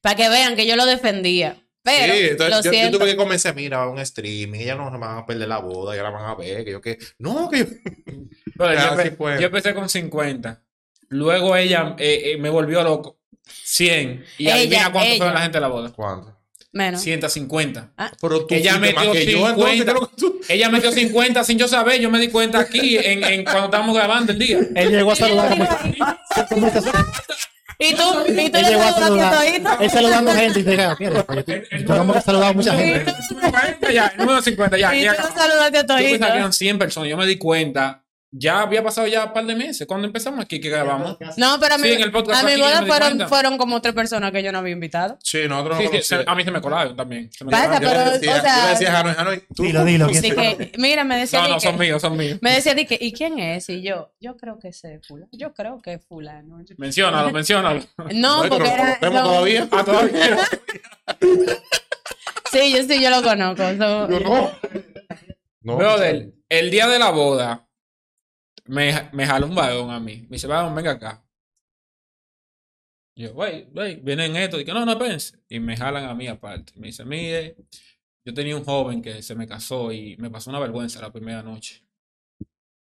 Para 0.00 0.16
que 0.16 0.28
vean 0.30 0.56
que 0.56 0.66
yo 0.66 0.76
lo 0.76 0.86
defendía. 0.86 1.62
Pero, 1.82 2.14
sí, 2.14 2.20
entonces 2.30 2.64
lo 2.66 2.72
yo, 2.72 2.90
yo 2.90 2.98
tuve 2.98 3.10
que 3.10 3.16
convencer, 3.16 3.54
mira, 3.54 3.86
un 3.88 4.00
streaming, 4.00 4.58
ellas 4.58 4.76
no 4.76 4.90
se 4.90 4.96
van 4.98 5.18
a 5.18 5.24
perder 5.26 5.46
la 5.46 5.58
boda, 5.58 5.94
ya 5.94 6.02
la 6.02 6.10
van 6.10 6.24
a 6.24 6.34
ver, 6.34 6.64
que 6.64 6.72
yo 6.72 6.80
que, 6.80 6.98
no, 7.20 7.48
que 7.48 7.58
yo, 7.60 7.64
Pero 8.58 8.74
yo, 8.74 8.80
empe- 8.96 9.16
fue. 9.16 9.38
yo 9.40 9.46
empecé 9.46 9.72
con 9.72 9.88
50. 9.88 10.64
Luego 11.10 11.54
ella 11.56 11.94
eh, 11.98 12.32
eh, 12.32 12.36
me 12.38 12.50
volvió 12.50 12.82
loco. 12.82 13.20
100. 13.44 14.24
Y 14.38 14.46
Ella, 14.46 14.54
adivina 14.56 14.90
cuánto 14.92 15.08
ella. 15.10 15.16
fueron 15.18 15.34
la 15.34 15.40
gente 15.42 15.56
de 15.58 15.60
la 15.60 15.68
boda. 15.68 15.92
¿cuánto? 15.92 16.35
Menos. 16.76 17.00
150. 17.00 17.92
Pero 18.20 18.46
tú 18.46 18.54
Ella 18.54 18.76
metió 18.76 19.10
que 19.12 19.24
yo, 19.24 19.48
entonces, 19.48 19.76
50. 19.78 19.84
¿qué 19.84 19.90
es 19.90 19.94
lo 19.94 20.08
que 20.10 20.16
tú- 20.16 20.40
Ella 20.46 20.68
metió 20.68 20.92
50 20.92 21.42
sin 21.42 21.58
yo 21.58 21.68
saber. 21.68 21.98
Yo 22.02 22.10
me 22.10 22.18
di 22.20 22.28
cuenta 22.28 22.60
aquí 22.60 22.98
en, 22.98 23.24
en 23.24 23.44
cuando 23.44 23.64
estábamos 23.64 23.96
grabando 23.96 24.32
el 24.32 24.38
día. 24.38 24.58
Él 24.74 24.90
llegó 24.90 25.12
a 25.12 25.16
saludar. 25.16 25.56
Y 27.78 27.94
tú, 27.94 28.02
y 28.26 28.50
tú 28.50 28.56
Él 28.56 28.62
le 28.62 28.62
llegó 28.70 28.82
a 28.82 28.92
saludar. 28.92 29.44
Él 29.80 29.90
saludando 29.90 30.32
gente 30.32 30.60
y 30.60 30.62
diga, 30.62 30.96
mierda, 30.98 31.24
pues, 31.24 31.44
yo, 31.46 31.54
yo 31.78 32.20
saludado 32.22 32.46
a 32.46 32.52
mucha 32.54 32.74
gente. 32.74 33.12
50 33.28 33.92
ya, 33.92 34.06
el 34.06 34.16
número 34.18 34.40
50 34.40 34.78
ya. 34.78 34.96
Y 34.96 35.06
tú 35.06 35.12
saludaste 35.36 35.78
a 35.78 35.82
Yo 35.82 36.10
pensaba 36.10 36.32
que 36.32 36.38
eran 36.38 36.52
100 36.54 36.78
personas. 36.78 37.10
Yo 37.10 37.16
me 37.18 37.26
di 37.26 37.36
cuenta. 37.36 38.02
Ya 38.38 38.60
había 38.60 38.82
pasado 38.82 39.06
ya 39.06 39.24
un 39.24 39.32
par 39.32 39.46
de 39.46 39.54
meses. 39.54 39.86
Cuando 39.86 40.06
empezamos 40.06 40.40
aquí 40.44 40.60
que 40.60 40.68
grabamos. 40.68 41.16
No, 41.38 41.58
pero 41.58 41.76
a 41.76 41.78
mi, 41.78 41.88
Sí, 41.88 41.94
en 41.94 42.02
el 42.02 42.12
podcast 42.12 42.42
a 42.42 42.46
mi 42.46 42.52
aquí 42.52 42.60
yo 42.60 42.66
boda 42.66 42.80
me 42.80 42.84
di 42.84 42.90
fueron, 42.90 43.08
cuenta. 43.08 43.28
fueron 43.28 43.56
como 43.58 43.80
tres 43.80 43.94
personas 43.94 44.30
que 44.32 44.42
yo 44.42 44.52
no 44.52 44.58
había 44.58 44.72
invitado. 44.72 45.16
Sí, 45.22 45.38
nosotros 45.48 45.76
no 45.76 45.80
Sí, 45.80 45.84
sí, 45.86 45.90
conocíamos. 45.92 46.24
se- 46.26 46.30
a 46.30 46.34
mí 46.34 46.44
se 46.44 46.50
me 46.50 46.60
colaron 46.60 46.96
también. 46.96 47.30
Se 47.32 47.44
me 47.44 47.50
Pasa, 47.50 47.78
colaron. 47.78 47.80
Yo 47.82 47.88
le 47.90 47.98
pero, 47.98 48.10
decía, 48.12 48.36
o 48.36 48.40
sea- 48.42 48.56
yo 48.58 48.64
le 48.64 48.70
decía 48.72 48.92
a 48.96 49.00
Hanoi, 49.00 49.14
Hanoi, 49.16 49.42
tú. 49.54 49.62
Dilo, 49.62 49.84
dilo. 49.84 50.06
¿quién 50.08 50.18
Así 50.18 50.28
se- 50.30 50.34
que, 50.36 50.72
mira, 50.78 51.04
me 51.04 51.16
decía, 51.16 51.38
No, 51.40 51.46
di 51.46 51.52
no, 51.52 51.58
que- 51.60 51.66
son 51.66 51.78
míos, 51.78 52.02
son 52.02 52.16
míos. 52.16 52.38
me 52.42 52.50
decía, 52.52 52.74
di 52.74 52.84
que, 52.86 52.98
¿y 53.00 53.12
quién 53.12 53.38
es? 53.38 53.68
Y 53.70 53.80
yo, 53.82 54.12
yo 54.20 54.36
creo 54.36 54.58
que 54.58 54.68
es 54.68 54.82
fulano. 55.06 55.28
Yo 55.32 55.54
creo 55.54 55.80
que 55.80 55.94
es 55.94 56.04
fulano. 56.06 56.58
Menciónalo, 56.76 57.30
menciónalo. 57.30 57.80
No, 58.12 58.42
pero 58.42 58.56
porque 58.56 58.68
lo 58.68 58.74
era, 58.74 58.98
conocemos 58.98 59.12
no. 59.14 59.22
todavía. 59.28 59.68
Ah, 59.70 59.84
todavía. 59.84 60.38
Sí, 62.52 62.72
yo 62.74 62.82
sí, 62.84 63.02
yo 63.02 63.10
lo 63.10 63.22
conozco. 63.22 63.62
so- 63.76 64.08
Yo 64.08 64.20
no. 64.20 64.50
No, 65.62 65.76
Brother, 65.76 66.30
el 66.48 66.70
día 66.70 66.86
de 66.86 66.98
la 66.98 67.10
boda, 67.10 67.65
me, 68.66 69.08
me 69.12 69.26
jaló 69.26 69.46
un 69.46 69.54
varón 69.54 69.90
a 69.90 70.00
mí. 70.00 70.26
Me 70.28 70.36
dice, 70.36 70.46
varón, 70.46 70.74
venga 70.74 70.92
acá. 70.92 71.22
Yo, 73.14 73.32
wey, 73.32 73.68
wey, 73.74 73.96
vienen 73.96 74.36
esto. 74.36 74.60
Y 74.60 74.64
que 74.64 74.72
no, 74.74 74.84
no, 74.84 74.92
espérense. 74.92 75.38
Y 75.48 75.58
me 75.58 75.76
jalan 75.76 76.04
a 76.04 76.14
mí 76.14 76.28
aparte. 76.28 76.72
Me 76.76 76.88
dice, 76.88 77.04
mire, 77.04 77.56
yo 78.24 78.34
tenía 78.34 78.56
un 78.56 78.64
joven 78.64 79.00
que 79.00 79.22
se 79.22 79.34
me 79.34 79.46
casó 79.46 79.90
y 79.92 80.16
me 80.18 80.30
pasó 80.30 80.50
una 80.50 80.58
vergüenza 80.58 81.00
la 81.00 81.12
primera 81.12 81.42
noche. 81.42 81.82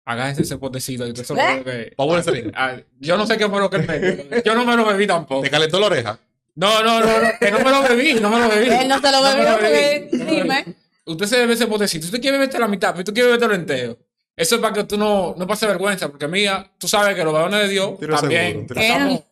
Agájese 0.05 0.43
ese 0.43 0.57
potecito. 0.57 1.05
Y 1.05 1.11
usted 1.11 1.25
solo 1.25 1.41
¿Eh? 1.41 1.61
bebe". 1.63 1.91
Pa' 1.95 2.05
buen 2.05 2.23
drink. 2.23 2.53
Ah, 2.55 2.77
yo 2.99 3.17
no 3.17 3.25
sé 3.25 3.37
qué 3.37 3.49
fue 3.49 3.59
lo 3.59 3.69
que 3.69 3.77
él 3.77 3.87
me 3.87 3.99
dio. 3.99 4.41
Yo 4.43 4.55
no 4.55 4.65
me 4.65 4.75
lo 4.75 4.85
bebí 4.85 5.07
tampoco. 5.07 5.41
¿Te 5.41 5.49
calentó 5.49 5.79
la 5.79 5.87
oreja? 5.87 6.19
No, 6.55 6.83
no, 6.83 6.99
no, 6.99 7.21
no, 7.21 7.29
que 7.39 7.51
no 7.51 7.59
me 7.59 7.71
lo 7.71 7.81
bebí, 7.81 8.13
no 8.19 8.29
me 8.29 8.39
lo 8.39 8.49
bebí. 8.49 8.69
Él 8.69 8.87
no 8.87 9.01
se 9.01 9.11
lo 9.11 9.23
bebió 9.23 9.43
no 9.43 9.57
me 9.57 10.07
lo 10.19 10.25
dime. 10.25 10.75
Usted 11.05 11.25
se 11.25 11.37
bebe 11.39 11.53
ese 11.53 11.67
potecito. 11.67 12.05
Usted 12.05 12.21
quiere 12.21 12.37
beberte 12.37 12.59
la 12.59 12.67
mitad, 12.67 12.91
pero 12.91 13.03
tú 13.03 13.13
quieres 13.13 13.31
beberte 13.39 13.55
entero. 13.55 13.99
Eso 14.35 14.55
es 14.55 14.61
para 14.61 14.73
que 14.73 14.83
tú 14.85 14.97
no, 14.97 15.35
no 15.37 15.45
pases 15.47 15.69
vergüenza, 15.69 16.09
porque 16.09 16.27
mía, 16.27 16.71
tú 16.77 16.87
sabes 16.87 17.15
que 17.15 17.23
los 17.23 17.33
varones 17.33 17.59
de 17.61 17.67
Dios 17.69 17.99
Tiro 17.99 18.17
también 18.17 18.67
seguro, 18.67 18.75
pasamos, 18.75 19.23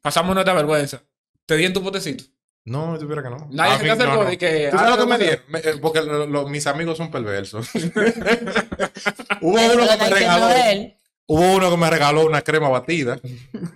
pasamos 0.00 0.34
nuestra 0.34 0.54
vergüenza. 0.54 1.02
Te 1.46 1.56
di 1.56 1.64
en 1.64 1.72
tu 1.72 1.82
potecito. 1.82 2.24
No, 2.66 2.94
yo 2.94 3.00
tuviera 3.00 3.22
que 3.22 3.28
no. 3.30 3.46
Nadie 3.50 3.72
A 3.74 3.78
se 3.78 3.90
acercó 3.90 4.14
no, 4.24 4.30
no. 4.30 4.38
que- 4.38 4.68
¿Tú 4.70 4.78
sabes 4.78 4.90
lo 4.92 4.98
que 4.98 5.06
me 5.06 5.14
Ah, 5.14 5.18
dieron? 5.18 5.40
Eh, 5.56 5.78
Porque 5.82 6.00
lo- 6.02 6.26
lo- 6.26 6.48
mis 6.48 6.66
amigos 6.66 6.96
son 6.96 7.10
perversos. 7.10 7.68
Hubo 9.40 9.52
uno 9.60 9.88
que 9.88 9.96
me 9.98 10.10
regaló. 10.10 10.48
Hubo 11.26 11.52
uno 11.56 11.70
que 11.70 11.76
me 11.76 11.90
regaló 11.90 12.26
una 12.26 12.42
crema 12.42 12.68
batida. 12.68 13.18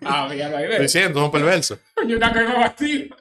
Ah, 0.04 0.26
mira, 0.30 0.46
ahí 0.46 0.52
Estoy 0.64 0.68
ves. 0.68 0.80
diciendo, 0.80 1.20
son 1.20 1.30
perversos. 1.30 1.78
Y 2.06 2.14
una 2.14 2.32
crema 2.32 2.58
batida. 2.60 3.16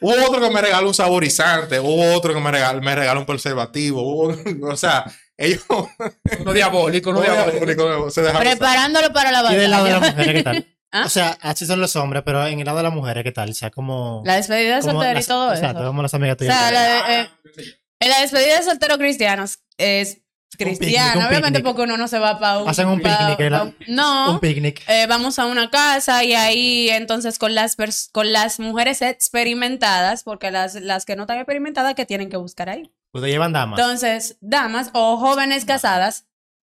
Hubo 0.00 0.14
otro 0.26 0.40
que 0.40 0.50
me 0.50 0.60
regaló 0.60 0.88
un 0.88 0.94
saborizante. 0.94 1.80
Hubo 1.80 2.14
otro 2.14 2.32
que 2.34 2.40
me 2.40 2.50
regaló, 2.50 2.80
me 2.80 2.94
regaló 2.94 3.20
un 3.20 3.26
preservativo. 3.26 4.02
Hubo, 4.02 4.34
o 4.72 4.76
sea, 4.76 5.04
ellos 5.40 5.64
Uno 6.40 6.52
diabólico, 6.52 7.10
uno 7.10 7.22
diabólico. 7.22 8.10
se 8.10 8.22
dejaron. 8.22 8.42
Preparándolo 8.48 9.12
para 9.12 9.32
la 9.32 9.52
Y 9.52 9.56
del 9.56 9.70
lado 9.70 9.84
de 9.84 9.90
las 9.90 10.00
batalla. 10.00 10.16
mujeres, 10.18 10.34
¿qué 10.36 10.42
tal? 10.44 10.66
¿Ah? 10.92 11.04
O 11.06 11.08
sea, 11.08 11.38
así 11.40 11.66
son 11.66 11.80
los 11.80 11.94
hombres, 11.96 12.22
pero 12.26 12.44
en 12.46 12.58
el 12.58 12.64
lado 12.64 12.78
de 12.78 12.82
las 12.84 12.92
mujeres, 12.92 13.22
¿qué 13.22 13.30
tal? 13.32 13.50
O 13.50 13.54
sea, 13.54 13.70
como. 13.70 14.22
La 14.26 14.34
despedida 14.36 14.76
de 14.76 14.82
soltero 14.82 15.20
y 15.20 15.24
todo 15.24 15.52
Exacto, 15.54 15.78
eso. 15.80 15.86
como 15.88 16.02
las 16.02 16.14
amigas 16.14 16.34
O 16.34 16.38
tuyas. 16.38 16.58
sea, 16.58 16.70
la 16.72 16.82
de- 16.82 17.20
eh, 17.22 17.28
en 18.00 18.08
la 18.10 18.20
despedida 18.22 18.56
de 18.56 18.62
soltero 18.64 18.98
cristianos 18.98 19.60
es 19.78 20.18
cristiana, 20.58 21.12
picnic, 21.12 21.16
un 21.22 21.28
obviamente 21.28 21.58
picnic. 21.60 21.64
porque 21.64 21.82
uno 21.82 21.96
no 21.96 22.08
se 22.08 22.18
va 22.18 22.40
para 22.40 22.58
un... 22.58 22.68
Hacen 22.68 22.88
un 22.88 23.00
pa- 23.00 23.08
picnic, 23.18 23.36
pa- 23.36 23.42
¿verdad? 23.42 23.72
no, 23.86 24.32
Un 24.32 24.40
picnic. 24.40 24.82
eh, 24.88 25.06
vamos 25.08 25.38
a 25.38 25.46
una 25.46 25.70
casa 25.70 26.24
y 26.24 26.34
ahí 26.34 26.90
entonces 26.90 27.38
con 27.38 27.54
las 27.54 27.78
pers- 27.78 28.10
con 28.10 28.32
las 28.32 28.58
mujeres 28.58 29.00
experimentadas, 29.00 30.22
porque 30.24 30.50
las, 30.50 30.74
las 30.74 31.04
que 31.04 31.14
no 31.16 31.22
están 31.22 31.38
experimentadas, 31.38 31.94
que 31.94 32.04
tienen 32.04 32.30
que 32.30 32.36
buscar 32.36 32.68
ahí? 32.68 32.90
Ustedes 33.12 33.32
llevan 33.32 33.52
damas. 33.52 33.78
Entonces, 33.78 34.38
damas 34.40 34.90
o 34.92 35.16
jóvenes 35.16 35.64
casadas. 35.64 36.26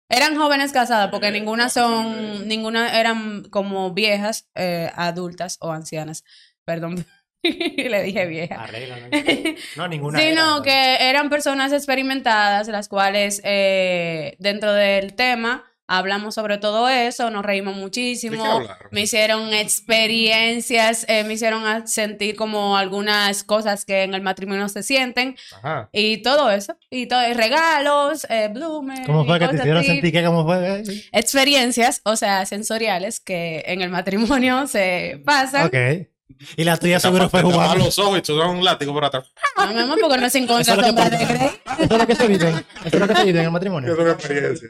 Eran 0.09 0.35
jóvenes 0.37 0.71
casadas 0.73 1.09
porque 1.09 1.31
ninguna 1.31 1.69
son, 1.69 2.47
ninguna 2.47 2.99
eran 2.99 3.43
como 3.49 3.93
viejas, 3.93 4.49
eh, 4.55 4.91
adultas 4.95 5.57
o 5.61 5.71
ancianas. 5.71 6.25
Perdón, 6.65 7.05
le 7.43 8.03
dije 8.03 8.25
vieja. 8.25 8.63
Arréglalo. 8.63 9.07
No, 9.77 9.87
ninguna. 9.87 10.21
era, 10.21 10.29
Sino 10.29 10.57
¿no? 10.57 10.63
que 10.63 11.09
eran 11.09 11.29
personas 11.29 11.71
experimentadas, 11.71 12.67
las 12.67 12.89
cuales 12.89 13.41
eh, 13.43 14.35
dentro 14.39 14.73
del 14.73 15.13
tema 15.15 15.70
hablamos 15.97 16.35
sobre 16.35 16.57
todo 16.57 16.89
eso, 16.89 17.30
nos 17.30 17.45
reímos 17.45 17.76
¿De 17.76 17.80
qué 17.80 17.81
muchísimo, 17.81 18.61
me 18.91 19.01
hicieron 19.01 19.53
experiencias, 19.53 21.05
eh, 21.07 21.23
me 21.23 21.34
hicieron 21.34 21.88
sentir 21.88 22.35
como 22.35 22.77
algunas 22.77 23.43
cosas 23.43 23.85
que 23.85 24.03
en 24.03 24.13
el 24.13 24.22
matrimonio 24.22 24.69
se 24.69 24.84
sienten 24.84 25.35
Ajá. 25.61 25.89
y 25.91 26.22
todo 26.22 26.49
eso, 26.51 26.77
y 26.89 27.07
todo, 27.07 27.27
y 27.27 27.34
regalos, 27.34 28.26
eh, 28.30 28.49
blumes. 28.53 29.01
¿Cómo 29.05 29.26
fue 29.26 29.39
que 29.39 29.47
te 29.47 29.55
hicieron 29.55 29.84
sentir 29.84 30.11
que 30.11 30.23
cómo 30.23 30.45
fue? 30.45 30.84
Experiencias, 31.11 32.01
o 32.03 32.15
sea, 32.15 32.45
sensoriales 32.45 33.19
que 33.19 33.63
en 33.68 33.81
el 33.81 33.89
matrimonio 33.89 34.68
se 34.68 35.22
pasan. 35.26 35.68
Ok. 35.68 36.10
Y 36.57 36.63
la 36.63 36.77
tuya 36.77 36.99
seguro 36.99 37.29
fue 37.29 37.41
jugando. 37.41 37.85
los 37.85 37.97
ojos 37.99 38.21
y 38.27 38.31
un 38.31 38.63
látigo 38.63 38.93
por 38.93 39.05
atrás. 39.05 39.31
No, 39.57 39.67
mi 39.73 39.79
amor, 39.79 39.97
porque 40.01 40.17
no 40.17 40.29
se 40.29 40.37
encuentra 40.39 40.75
sombra 40.75 41.09
de. 41.09 41.25
Grey. 41.25 41.51
Eso 41.79 41.83
es 41.83 41.89
lo 41.99 42.07
que 42.07 42.15
se 42.15 42.27
vive. 42.27 42.49
Eso 42.49 42.63
es 42.85 42.99
lo 42.99 43.07
que 43.07 43.15
se 43.15 43.25
vive 43.25 43.39
en 43.39 43.45
el 43.45 43.51
matrimonio. 43.51 43.93
Eso 43.93 44.07
es 44.07 44.13
experiencia. 44.13 44.69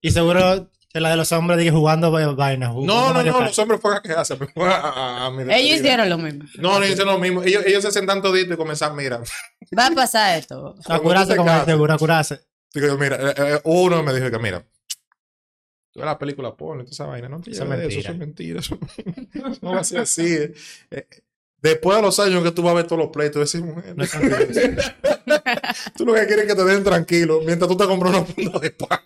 Y 0.00 0.10
seguro 0.10 0.70
que 0.92 1.00
la 1.00 1.10
de 1.10 1.16
los 1.16 1.32
hombres 1.32 1.58
de 1.58 1.64
que 1.64 1.70
jugando 1.72 2.12
va- 2.12 2.24
vainas. 2.34 2.72
No, 2.74 3.12
no, 3.12 3.22
no, 3.22 3.40
los 3.40 3.58
hombres 3.58 3.80
fueron 3.80 3.98
a 3.98 4.02
quejarse. 4.02 4.36
fue 4.36 4.68
a- 4.68 4.76
a- 4.76 5.26
a 5.26 5.30
mi 5.30 5.38
despedida. 5.38 5.56
Ellos 5.58 5.78
hicieron 5.80 6.08
lo 6.08 6.18
mismo. 6.18 6.44
No, 6.58 6.78
no 6.78 6.84
hicieron 6.86 7.14
lo 7.14 7.18
mismo. 7.18 7.42
Ellos, 7.42 7.64
ellos 7.66 7.82
se 7.82 7.90
sentan 7.90 8.22
toditos 8.22 8.54
y 8.54 8.56
comienzan, 8.56 8.94
mira. 8.94 9.20
Va 9.76 9.86
a 9.86 9.90
pasar 9.90 10.38
esto. 10.38 10.76
A 10.86 10.98
curarse 11.00 11.34
como 11.36 11.64
seguro, 11.64 11.94
a 11.94 11.98
curarse. 11.98 12.40
Digo 12.72 12.86
yo, 12.88 12.98
mira, 12.98 13.16
eh, 13.16 13.34
eh, 13.36 13.60
uno 13.64 14.02
me 14.02 14.12
dijo 14.14 14.30
que, 14.30 14.38
mira, 14.38 14.64
tú 15.94 16.00
ves 16.00 16.06
la 16.06 16.18
película 16.18 16.56
porno 16.56 16.82
toda 16.82 16.90
esa 16.92 17.06
vaina, 17.06 17.28
no 17.28 17.40
te 17.40 17.52
Eso 17.52 17.64
de 17.64 17.86
eso, 17.86 18.00
mentira. 18.00 18.00
eso 18.00 18.12
es 18.12 18.18
mentira. 18.18 18.60
Eso, 18.60 18.78
no 19.62 19.72
va 19.72 19.80
a 19.80 19.84
ser 19.84 20.00
así. 20.00 20.26
eh. 20.26 20.52
Eh, 20.90 21.06
después 21.62 21.96
de 21.96 22.02
los 22.02 22.18
años 22.18 22.42
que 22.42 22.50
tú 22.50 22.62
vas 22.62 22.72
a 22.72 22.74
ver 22.74 22.86
todos 22.86 22.98
los 23.00 23.12
pleitos, 23.12 23.50
decís, 23.52 23.64
mujer, 23.64 23.96
No 23.96 24.02
es 24.02 24.14
mentira. 24.16 24.96
tú 25.96 26.04
lo 26.04 26.14
que 26.14 26.26
quieres 26.26 26.46
es 26.46 26.52
que 26.52 26.56
te 26.56 26.64
den 26.64 26.82
tranquilo 26.82 27.40
mientras 27.46 27.70
tú 27.70 27.76
te 27.76 27.86
compras 27.86 28.10
una 28.12 28.24
funda 28.24 28.58
de 28.58 28.70
pan. 28.72 29.00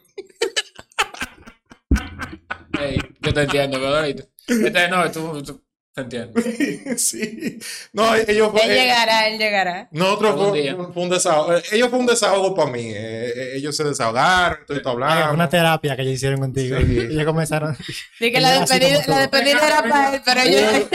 Yo 3.20 3.34
te 3.34 3.42
entiendo, 3.42 3.80
¿verdad? 3.80 4.08
Este, 4.08 4.88
no, 4.88 5.10
tú, 5.12 5.42
tú 5.42 5.62
te 6.06 6.16
entiendo. 6.18 6.40
sí. 6.96 7.58
No, 7.92 8.14
ellos 8.14 8.50
fue- 8.52 8.64
Él 8.64 8.70
eh, 8.70 8.74
llegará, 8.82 9.28
él 9.28 9.38
llegará. 9.38 9.88
Nosotros 9.90 10.36
fue, 10.50 10.76
fue 10.94 11.02
un 11.02 11.08
desahogo. 11.10 11.56
eh, 11.56 11.62
Ellos 11.72 11.88
fue 11.90 11.98
un 11.98 12.06
desahogo 12.06 12.54
para 12.54 12.70
mí. 12.70 12.90
eh, 12.94 13.52
ellos 13.56 13.76
se 13.76 13.84
desahogaron, 13.84 14.58
estoy 14.60 14.80
hablando. 14.84 15.34
una 15.34 15.48
terapia 15.48 15.96
que 15.96 16.02
ellos 16.02 16.14
hicieron 16.14 16.40
contigo. 16.40 16.76
Sí. 16.78 16.84
Y 16.92 16.98
ellos 17.12 17.24
comenzaron. 17.24 17.76
Dije 18.20 18.32
que 18.32 18.40
la 18.40 18.60
despedida, 18.60 19.02
la 19.06 19.18
despedida 19.20 19.66
era 19.66 19.82
para 19.88 20.14
él, 20.14 20.22
pero 20.24 20.44
yo. 20.44 20.88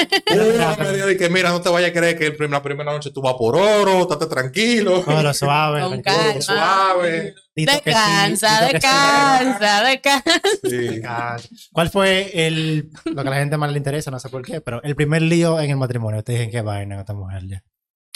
Que 1.18 1.30
mira, 1.30 1.50
no 1.50 1.62
te 1.62 1.70
vayas 1.70 1.92
a 1.92 1.94
creer 1.94 2.18
que 2.18 2.48
la 2.48 2.62
primera 2.62 2.92
noche 2.92 3.12
tú 3.12 3.22
vas 3.22 3.36
por 3.38 3.56
oro, 3.56 4.02
estate 4.02 4.26
tranquilo. 4.28 5.04
No, 5.06 5.22
lo 5.24 5.34
suave. 5.34 5.82
Con 5.82 6.02
tranquilo. 6.02 6.24
calma. 6.28 6.42
Suave. 6.42 7.36
Dito 7.56 7.72
que 7.84 7.92
sí, 7.94 7.98
Descansa, 8.00 8.66
descansa, 8.66 9.84
descansa. 9.84 11.50
¿Cuál 11.72 11.90
fue 11.92 12.48
el, 12.48 12.90
lo 13.06 13.22
que 13.22 13.28
a 13.28 13.32
la 13.32 13.38
gente 13.38 13.58
más 13.58 13.72
le 13.72 13.78
interesa? 13.78 14.10
No 14.10 14.20
sé 14.20 14.30
por 14.30 14.42
qué, 14.44 14.60
pero 14.60 14.82
el 14.82 14.96
primer 14.96 15.22
lío 15.22 15.60
en 15.60 15.70
el 15.70 15.78
matrimonio. 15.78 16.24
Te 16.24 16.32
dije 16.34 16.50
qué 16.50 16.62
vaina 16.62 16.96
con 16.96 17.02
esta 17.02 17.14
mujer 17.14 17.48
ya. 17.48 17.64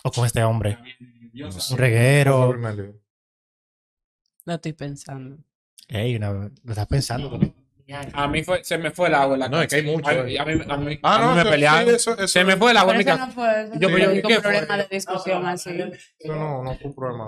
O 0.03 0.11
con 0.11 0.26
este 0.26 0.43
hombre. 0.43 0.77
Un 1.72 1.77
reguero. 1.77 2.47
Lo 4.45 4.53
estoy 4.55 4.73
pensando. 4.73 5.38
Ey, 5.88 6.15
una- 6.15 6.31
lo 6.31 6.51
estás 6.69 6.88
pensando. 6.88 7.39
A 8.14 8.27
mí 8.27 8.43
fue, 8.43 8.64
se 8.64 8.77
me 8.77 8.91
fue 8.91 9.07
el 9.07 9.14
agua 9.15 9.35
en 9.35 9.39
la 9.39 9.49
No, 9.49 9.61
es 9.61 9.68
que 9.68 9.76
hay 9.77 9.84
mucho, 9.84 10.07
A, 10.09 10.11
a 10.11 10.23
mí, 10.23 10.38
a 10.38 10.45
mí, 10.45 10.99
Ah, 11.03 11.15
a 11.15 11.19
mí 11.19 11.26
no, 11.26 11.35
me 11.35 11.41
eso- 11.41 11.49
pelearon. 11.49 11.89
sí, 11.89 11.95
eso- 11.95 12.14
eso- 12.18 12.27
se 12.27 12.43
me 12.43 12.57
fue 12.57 12.72
el 12.72 12.77
agua 12.77 12.93
en 12.93 12.97
Pero 12.99 13.11
mi 13.15 13.18
casa. 13.19 13.26
no 13.27 13.34
fue, 13.34 13.61
eso 13.64 13.73
Yo, 13.80 13.89
no 13.89 14.14
yo, 14.30 14.41
problema 14.41 14.77
de 14.77 14.88
discusión 14.91 15.45
así. 15.45 15.69
Eso 16.19 16.35
no, 16.35 16.64
no 16.64 16.76
fue 16.76 16.88
un 16.89 16.95
problema. 16.95 17.27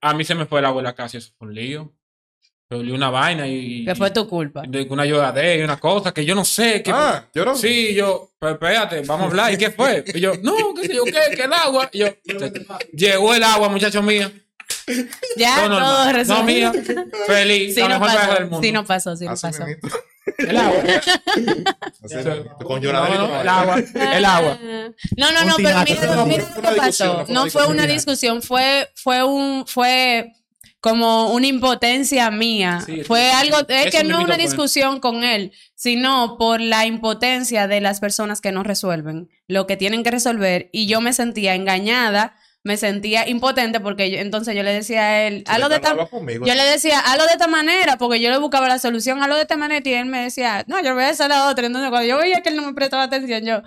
A 0.00 0.14
mí 0.14 0.24
se 0.24 0.34
me 0.34 0.46
fue 0.46 0.60
el 0.60 0.66
agua 0.66 0.80
en 0.80 0.84
la 0.84 0.94
casa 0.94 1.16
y 1.16 1.18
eso 1.18 1.32
fue 1.38 1.48
un 1.48 1.54
lío. 1.54 1.92
Pero 2.68 2.80
una 2.94 3.10
vaina 3.10 3.46
y. 3.46 3.84
Que 3.84 3.94
fue 3.94 4.10
tu 4.10 4.28
culpa. 4.28 4.62
de 4.66 4.82
una 4.90 5.04
lloradera 5.04 5.54
y 5.54 5.62
una 5.62 5.78
cosa 5.78 6.12
que 6.12 6.24
yo 6.24 6.34
no 6.34 6.44
sé. 6.44 6.82
Que, 6.82 6.90
Ah, 6.92 7.24
yo 7.32 7.44
no. 7.44 7.54
Sí, 7.54 7.94
yo, 7.94 8.32
pero 8.40 8.54
espérate, 8.54 9.02
vamos 9.02 9.26
a 9.26 9.30
hablar. 9.30 9.52
¿Y 9.52 9.56
qué 9.56 9.70
fue? 9.70 10.02
Y 10.12 10.18
yo, 10.20 10.32
no, 10.42 10.74
qué 10.74 10.88
sé 10.88 10.94
yo, 10.96 11.04
qué, 11.04 11.12
que 11.36 11.44
el 11.44 11.52
agua. 11.52 11.88
Y 11.92 11.98
yo, 12.00 12.08
llegó 12.92 13.34
el 13.34 13.44
agua, 13.44 13.68
muchacho 13.68 14.02
mío. 14.02 14.30
Ya 15.36 15.56
Todo 15.56 15.68
todo 15.68 15.80
normal. 15.80 16.06
No, 16.06 16.12
resuelto. 16.12 16.44
mía, 16.44 16.72
feliz, 17.26 17.74
Sí, 17.74 17.80
la 17.80 17.88
no 17.88 18.00
mejor 18.00 18.10
viaje 18.10 18.26
del 18.26 18.36
pasó. 18.36 18.50
mundo. 18.50 18.60
Sí, 18.62 18.72
no 18.72 18.84
pasó, 18.86 19.16
sí, 19.16 19.24
no 19.24 19.30
Así 19.32 19.42
pasó. 19.46 19.64
El 20.38 20.56
agua. 20.56 20.82
Con 22.64 22.76
No, 22.76 22.78
lloradera. 22.80 23.18
no, 23.18 23.40
el 23.40 23.48
agua. 23.48 23.76
El 23.94 24.24
agua. 24.24 24.58
No, 25.16 25.32
no, 25.32 25.40
Un 25.42 25.46
no, 25.48 25.56
pero 25.56 25.78
mira, 25.86 26.14
No, 26.16 26.26
mira 26.26 26.44
lo 26.62 26.70
que 26.70 26.76
pasó. 26.76 27.24
no 27.28 27.46
fue 27.48 27.66
una 27.66 27.86
No 27.86 27.92
discusión. 27.92 28.42
fue, 28.42 28.90
fue 28.96 29.22
un, 29.24 29.64
fue 29.66 30.32
como 30.80 31.32
una 31.32 31.46
impotencia 31.46 32.30
mía. 32.30 32.80
Sí, 32.84 33.02
fue 33.04 33.30
algo, 33.32 33.58
es 33.68 33.90
que 33.90 34.04
no 34.04 34.20
una 34.22 34.36
discusión 34.36 35.00
con 35.00 35.24
él, 35.24 35.52
sino 35.74 36.36
por 36.38 36.60
la 36.60 36.86
impotencia 36.86 37.66
de 37.66 37.80
las 37.80 38.00
personas 38.00 38.40
que 38.40 38.52
no 38.52 38.62
resuelven 38.62 39.28
lo 39.48 39.66
que 39.66 39.76
tienen 39.76 40.02
que 40.02 40.10
resolver. 40.10 40.68
Y 40.72 40.86
yo 40.86 41.00
me 41.00 41.12
sentía 41.12 41.54
engañada, 41.54 42.36
me 42.66 42.76
sentía 42.76 43.28
impotente 43.28 43.78
porque 43.78 44.10
yo- 44.10 44.18
entonces 44.18 44.56
yo 44.56 44.64
le 44.64 44.72
decía 44.72 45.02
a 45.02 45.22
él, 45.28 45.44
hazlo 45.46 45.68
de 45.68 45.80
conmigo. 46.10 46.44
yo 46.44 46.54
le 46.54 46.64
decía, 46.64 46.98
hazlo 46.98 47.24
de 47.24 47.30
esta 47.30 47.46
manera, 47.46 47.96
porque 47.96 48.20
yo 48.20 48.28
le 48.28 48.38
buscaba 48.38 48.66
la 48.66 48.80
solución, 48.80 49.22
hazlo 49.22 49.36
de 49.36 49.42
esta 49.42 49.56
manera, 49.56 49.88
y 49.88 49.94
él 49.94 50.06
me 50.06 50.24
decía, 50.24 50.64
no, 50.66 50.82
yo 50.82 50.92
voy 50.92 51.04
a 51.04 51.10
hacer 51.10 51.28
la 51.28 51.48
otra. 51.48 51.64
Entonces, 51.66 51.90
cuando 51.90 52.08
yo 52.08 52.18
veía 52.18 52.40
que 52.42 52.48
él 52.48 52.56
no 52.56 52.62
me 52.62 52.74
prestaba 52.74 53.04
atención, 53.04 53.44
yo, 53.44 53.62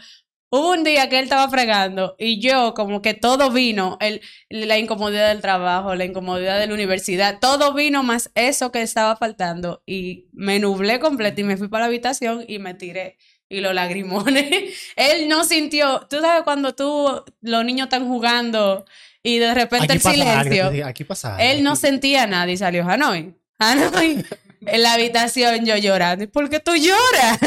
hubo 0.52 0.72
un 0.72 0.84
día 0.84 1.08
que 1.08 1.18
él 1.20 1.24
estaba 1.24 1.48
fregando, 1.50 2.18
y 2.20 2.42
yo, 2.42 2.74
como 2.74 3.02
que 3.02 3.14
todo 3.14 3.52
vino, 3.52 3.98
el, 4.02 4.20
la 4.50 4.78
incomodidad 4.78 5.30
del 5.30 5.40
trabajo, 5.40 5.96
la 5.96 6.04
incomodidad 6.04 6.60
de 6.60 6.68
la 6.68 6.74
universidad, 6.74 7.40
todo 7.40 7.74
vino 7.74 8.04
más 8.04 8.32
eso 8.36 8.74
que 8.74 8.82
estaba 8.82 9.16
faltando, 9.16 9.82
y 9.86 10.28
me 10.34 10.60
nublé 10.60 11.00
completo 11.00 11.40
y 11.40 11.46
me 11.46 11.56
fui 11.56 11.70
para 11.70 11.84
la 11.86 11.88
habitación 11.88 12.44
y 12.50 12.60
me 12.60 12.74
tiré. 12.74 13.18
Y 13.50 13.62
los 13.62 13.74
lagrimones. 13.74 14.76
él 14.96 15.28
no 15.28 15.44
sintió. 15.44 16.06
Tú 16.10 16.22
sabes 16.22 16.44
cuando 16.44 16.76
tú, 16.76 17.24
los 17.42 17.66
niños 17.66 17.88
están 17.88 18.08
jugando 18.08 18.86
y 19.24 19.40
de 19.40 19.54
repente 19.54 19.86
Aquí 19.86 19.94
el 19.94 20.02
pasa 20.02 20.16
silencio. 20.16 20.70
dices, 20.70 20.86
Aquí 20.86 21.04
pasa 21.04 21.36
algo. 21.36 21.44
Él 21.52 21.64
no 21.64 21.76
sentía 21.76 22.28
nada 22.28 22.50
y 22.52 22.58
salió 22.58 22.88
Hanoi. 22.88 23.34
Hanoi. 23.58 24.24
En 24.66 24.84
la 24.84 24.94
habitación 24.94 25.66
yo 25.66 25.78
llorando. 25.78 26.26
¿Y 26.26 26.28
por 26.28 26.50
qué 26.50 26.60
tú 26.60 26.74
lloras? 26.76 27.40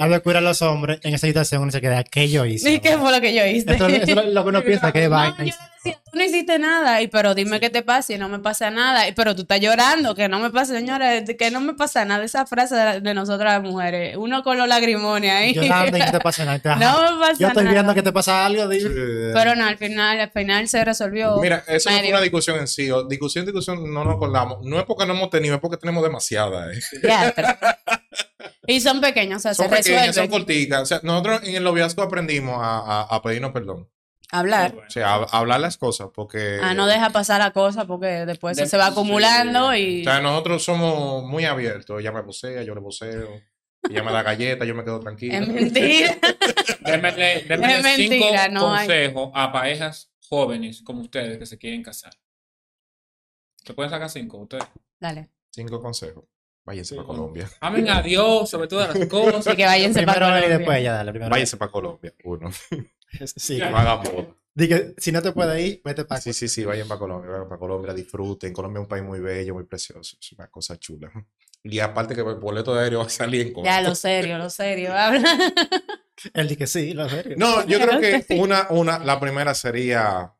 Habla 0.00 0.16
de 0.16 0.22
curar 0.22 0.38
a 0.38 0.40
los 0.40 0.62
hombres 0.62 0.98
en 1.02 1.14
esa 1.14 1.26
situación. 1.26 1.62
Uno 1.62 1.70
se 1.70 1.80
queda, 1.82 2.02
¿qué 2.02 2.30
yo 2.30 2.46
hice? 2.46 2.72
¿Y 2.72 2.80
qué 2.80 2.96
fue 2.96 3.12
lo 3.12 3.20
que 3.20 3.34
yo 3.34 3.44
hice? 3.44 3.72
Esto, 3.72 3.86
eso 3.88 4.20
es 4.22 4.32
lo 4.32 4.42
que 4.42 4.48
uno 4.48 4.62
piensa 4.64 4.90
que 4.90 5.04
es 5.04 5.10
No, 5.10 5.34
tú 5.84 5.90
no 6.18 6.22
hiciste 6.24 6.58
nada, 6.58 7.00
y 7.02 7.08
pero 7.08 7.34
dime 7.34 7.58
qué 7.60 7.70
te 7.70 7.82
pasa 7.82 8.12
y 8.12 8.18
no 8.18 8.28
me 8.28 8.38
pasa 8.38 8.70
nada, 8.70 9.08
y 9.08 9.12
pero 9.12 9.34
tú 9.34 9.42
estás 9.42 9.60
llorando, 9.60 10.14
que 10.14 10.28
no 10.28 10.38
me 10.38 10.50
pasa, 10.50 10.74
señora, 10.74 11.24
que 11.24 11.50
no 11.50 11.60
me 11.60 11.74
pasa 11.74 12.04
nada, 12.04 12.24
esa 12.24 12.46
frase 12.46 12.74
de, 12.76 13.00
de 13.00 13.14
nosotras 13.14 13.54
las 13.54 13.62
mujeres, 13.62 14.16
uno 14.16 14.42
con 14.42 14.58
los 14.58 14.68
lagrimones 14.68 15.30
ahí. 15.32 15.54
Llorando 15.54 15.96
y 15.96 16.00
no 16.06 16.12
te 16.12 16.20
pasa 16.20 16.44
nada. 16.44 16.56
Entonces, 16.56 16.80
No 16.80 16.88
ajá, 16.88 17.12
me 17.12 17.18
pasa 17.20 17.32
Yo 17.38 17.48
estoy 17.48 17.64
nada. 17.64 17.74
viendo 17.74 17.94
que 17.94 18.02
te 18.02 18.12
pasa 18.12 18.46
algo. 18.46 18.68
dime. 18.68 18.90
Pero 19.34 19.54
no, 19.56 19.66
al 19.66 19.76
final, 19.78 20.20
al 20.20 20.30
final 20.30 20.68
se 20.68 20.84
resolvió. 20.84 21.36
Mira, 21.38 21.64
eso 21.66 21.90
no 21.90 21.98
fue 21.98 22.08
una 22.10 22.20
discusión 22.20 22.58
en 22.58 22.66
sí. 22.68 22.90
o 22.90 23.04
Discusión, 23.04 23.44
discusión, 23.44 23.92
no 23.92 24.04
nos 24.04 24.14
acordamos. 24.16 24.58
No 24.62 24.78
es 24.78 24.84
porque 24.84 25.06
no 25.06 25.14
hemos 25.14 25.30
tenido, 25.30 25.54
es 25.56 25.60
porque 25.60 25.76
tenemos 25.76 26.02
demasiada. 26.02 26.72
eh. 26.72 26.78
Ya, 27.02 27.32
pero- 27.36 27.48
Y 28.66 28.80
son 28.80 29.00
pequeños, 29.00 29.38
o 29.38 29.40
sea, 29.40 29.54
Son 29.54 29.68
se 29.68 29.76
pequeñas, 29.76 30.14
son 30.14 30.28
corticas. 30.28 30.82
O 30.82 30.86
sea, 30.86 31.00
nosotros 31.02 31.40
en 31.44 31.56
el 31.56 31.64
noviazgo 31.64 32.02
aprendimos 32.02 32.56
a, 32.62 32.78
a- 32.78 33.02
a 33.16 33.22
pedirnos 33.22 33.50
perdón. 33.52 33.88
Hablar. 34.34 34.74
O 34.86 34.90
sea, 34.90 35.14
hablar 35.14 35.60
las 35.60 35.76
cosas, 35.76 36.08
porque. 36.14 36.58
Ah, 36.62 36.72
no 36.74 36.86
deja 36.86 37.10
pasar 37.10 37.40
la 37.40 37.50
cosa 37.52 37.84
porque 37.86 38.06
después 38.26 38.56
se 38.56 38.76
va 38.78 38.86
acumulando 38.86 39.68
O 39.68 39.74
y... 39.74 40.02
sea, 40.04 40.20
nosotros 40.22 40.64
somos 40.64 41.22
muy 41.24 41.44
abiertos. 41.44 42.00
Ella 42.00 42.12
me 42.12 42.22
vocea, 42.22 42.62
yo 42.62 42.74
le 42.74 42.80
voceo. 42.80 43.28
Ella 43.90 44.02
me 44.02 44.10
da 44.12 44.22
galletas, 44.22 44.66
yo 44.66 44.74
me 44.74 44.84
quedo 44.84 45.00
tranquilo. 45.00 45.34
Es 45.38 45.48
mentira. 45.48 46.16
Démele, 46.80 47.42
démele 47.48 47.76
Es 47.78 47.82
mentira, 47.82 48.44
cinco 48.44 48.52
no 48.52 48.72
hay. 48.74 48.86
consejos 48.86 49.30
a 49.34 49.52
parejas 49.52 50.10
jóvenes 50.28 50.82
como 50.82 51.02
ustedes 51.02 51.36
que 51.38 51.46
se 51.46 51.58
quieren 51.58 51.82
casar. 51.82 52.12
¿Se 53.64 53.74
pueden 53.74 53.90
sacar 53.90 54.08
cinco 54.08 54.38
ustedes? 54.38 54.64
Dale. 54.98 55.28
Cinco 55.50 55.80
consejos. 55.80 56.24
Váyanse 56.64 56.90
Sí. 56.90 56.94
para 56.96 57.06
Colombia. 57.08 57.50
Amen 57.60 57.90
a 57.90 58.00
Dios 58.02 58.48
sobre 58.48 58.68
todas 58.68 58.94
las 58.96 59.06
cosas. 59.10 59.46
Así 59.46 59.56
que 59.56 59.66
váyanse 59.66 60.04
para 60.04 60.12
él 60.12 60.22
y 60.22 60.26
Colombia. 60.36 60.58
después 60.58 60.78
ella, 60.78 60.92
dale. 60.94 61.10
Primero. 61.10 61.30
Váyanse 61.30 61.56
para 61.56 61.70
Colombia. 61.72 62.14
Uno. 62.24 62.50
Sí, 64.54 64.68
que 64.68 64.94
si 64.98 65.12
no 65.12 65.22
te 65.22 65.32
puedes 65.32 65.58
ir, 65.64 65.80
vete 65.82 66.04
para 66.04 66.20
Sí, 66.20 66.32
sí, 66.34 66.46
sí, 66.46 66.64
vayan 66.64 66.86
para 66.86 66.98
Colombia, 66.98 67.30
vayan 67.30 67.48
para 67.48 67.58
Colombia, 67.58 67.94
disfruten. 67.94 68.52
Colombia 68.52 68.80
es 68.80 68.82
un 68.82 68.88
país 68.88 69.02
muy 69.02 69.18
bello, 69.18 69.54
muy 69.54 69.64
precioso, 69.64 70.18
es 70.20 70.32
una 70.32 70.48
cosa 70.48 70.78
chula. 70.78 71.10
Y 71.64 71.78
aparte 71.78 72.14
que 72.14 72.20
el 72.20 72.34
boleto 72.34 72.74
de 72.74 72.82
aéreo 72.82 72.98
va 72.98 73.06
a 73.06 73.08
salir 73.08 73.40
en 73.46 73.64
Ya, 73.64 73.76
corto. 73.76 73.88
lo 73.88 73.94
serio, 73.94 74.36
lo 74.36 74.50
serio. 74.50 74.92
Habla. 74.96 75.24
Él 76.34 76.48
dice 76.48 76.58
que 76.58 76.66
sí, 76.66 76.92
lo 76.92 77.08
serio. 77.08 77.34
No, 77.38 77.66
yo 77.66 77.78
creo 77.80 77.98
que 78.00 78.26
una, 78.36 78.66
una, 78.70 78.98
la 78.98 79.18
primera 79.18 79.54
sería 79.54 80.34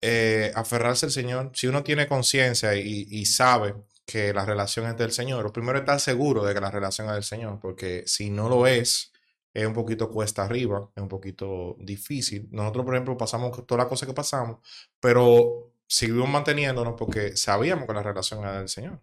eh, 0.00 0.52
aferrarse 0.54 1.06
al 1.06 1.12
Señor. 1.12 1.50
Si 1.54 1.66
uno 1.66 1.82
tiene 1.82 2.06
conciencia 2.06 2.74
y, 2.76 3.06
y 3.10 3.26
sabe 3.26 3.74
que 4.06 4.32
la 4.32 4.44
relación 4.44 4.86
es 4.86 4.96
del 4.96 5.12
Señor, 5.12 5.42
lo 5.44 5.52
primero 5.52 5.78
es 5.78 5.82
estar 5.82 5.98
seguro 6.00 6.44
de 6.44 6.54
que 6.54 6.60
la 6.60 6.70
relación 6.70 7.08
es 7.08 7.14
del 7.14 7.24
Señor, 7.24 7.58
porque 7.60 8.04
si 8.06 8.30
no 8.30 8.48
lo 8.48 8.66
es, 8.66 9.09
es 9.52 9.66
un 9.66 9.72
poquito 9.74 10.10
cuesta 10.10 10.44
arriba, 10.44 10.90
es 10.94 11.02
un 11.02 11.08
poquito 11.08 11.76
difícil. 11.80 12.48
Nosotros, 12.50 12.84
por 12.84 12.94
ejemplo, 12.94 13.16
pasamos 13.16 13.66
todas 13.66 13.84
las 13.84 13.88
cosas 13.88 14.08
que 14.08 14.14
pasamos, 14.14 14.58
pero 15.00 15.72
seguimos 15.86 16.28
manteniéndonos 16.28 16.94
porque 16.96 17.36
sabíamos 17.36 17.86
que 17.86 17.94
la 17.94 18.02
relación 18.02 18.40
era 18.40 18.58
del 18.58 18.68
Señor. 18.68 19.00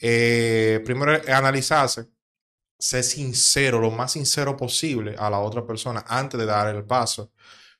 Eh, 0.00 0.82
primero 0.84 1.12
analizarse, 1.28 2.06
ser 2.78 3.04
sincero, 3.04 3.80
lo 3.80 3.90
más 3.90 4.12
sincero 4.12 4.56
posible 4.56 5.14
a 5.18 5.30
la 5.30 5.40
otra 5.40 5.66
persona 5.66 6.04
antes 6.06 6.38
de 6.40 6.46
dar 6.46 6.74
el 6.74 6.84
paso, 6.84 7.32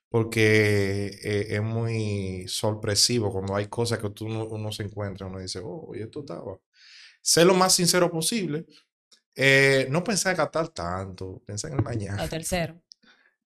porque 0.08 1.06
eh, 1.22 1.46
es 1.50 1.62
muy 1.62 2.46
sorpresivo 2.48 3.32
cuando 3.32 3.56
hay 3.56 3.66
cosas 3.68 3.98
que 3.98 4.10
tú 4.10 4.28
no, 4.28 4.44
uno 4.46 4.72
se 4.72 4.84
encuentra, 4.84 5.26
uno 5.26 5.40
dice, 5.40 5.60
oh, 5.64 5.92
y 5.94 6.00
esto 6.02 6.20
estaba. 6.20 6.58
Ser 7.20 7.46
lo 7.46 7.54
más 7.54 7.74
sincero 7.74 8.10
posible. 8.10 8.66
Eh, 9.36 9.86
no 9.90 10.02
pensar 10.02 10.32
en 10.32 10.38
gastar 10.38 10.68
tanto, 10.68 11.42
pensar 11.44 11.70
en 11.70 11.78
el 11.78 11.84
mañana. 11.84 12.22
Lo 12.22 12.28
tercero. 12.28 12.74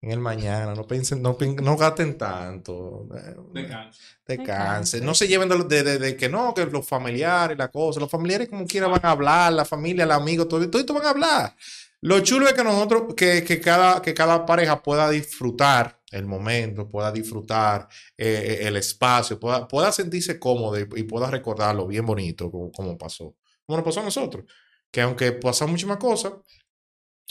En 0.02 0.12
el 0.12 0.18
mañana, 0.18 0.74
no 0.74 0.86
piensen, 0.86 1.20
no, 1.20 1.36
no 1.62 1.76
gasten 1.76 2.16
tanto. 2.16 3.06
eh, 3.14 3.36
Descansa. 3.52 4.00
Descansen. 4.26 5.04
No 5.04 5.14
se 5.14 5.28
lleven 5.28 5.50
de, 5.50 5.58
de, 5.64 5.82
de- 5.82 5.98
de 5.98 6.16
que 6.16 6.26
no, 6.30 6.54
que 6.54 6.64
los 6.64 6.86
familiares, 6.88 7.58
la 7.58 7.68
cosa. 7.68 8.00
Los 8.00 8.10
familiares 8.10 8.48
como 8.48 8.66
quiera 8.66 8.86
van 8.88 9.00
a 9.04 9.10
hablar, 9.10 9.52
la 9.52 9.66
familia, 9.66 10.04
el 10.04 10.10
amigo, 10.12 10.48
todo, 10.48 10.70
todo 10.70 10.80
esto 10.80 10.94
van 10.94 11.04
a 11.04 11.10
hablar. 11.10 11.54
Lo 12.00 12.18
chulo 12.20 12.46
es 12.48 12.54
que 12.54 12.64
nosotros, 12.64 13.14
que, 13.14 13.44
que 13.44 13.60
cada, 13.60 14.00
que 14.00 14.14
cada 14.14 14.46
pareja 14.46 14.82
pueda 14.82 15.10
disfrutar 15.10 16.00
el 16.10 16.24
momento, 16.24 16.88
pueda 16.88 17.12
disfrutar 17.12 17.86
eh, 18.16 18.60
el 18.62 18.78
espacio, 18.78 19.38
pueda, 19.38 19.68
pueda 19.68 19.92
sentirse 19.92 20.38
cómodo 20.38 20.78
y, 20.80 20.88
y 20.96 21.02
pueda 21.02 21.30
recordarlo 21.30 21.86
bien 21.86 22.06
bonito 22.06 22.50
como, 22.50 22.72
como 22.72 22.96
pasó. 22.96 23.36
Como 23.66 23.76
nos 23.76 23.84
pasó 23.84 24.00
a 24.00 24.04
nosotros. 24.04 24.46
Que 24.90 25.02
aunque 25.02 25.32
pasaron 25.32 25.70
muchísimas 25.72 25.98
cosas, 25.98 26.32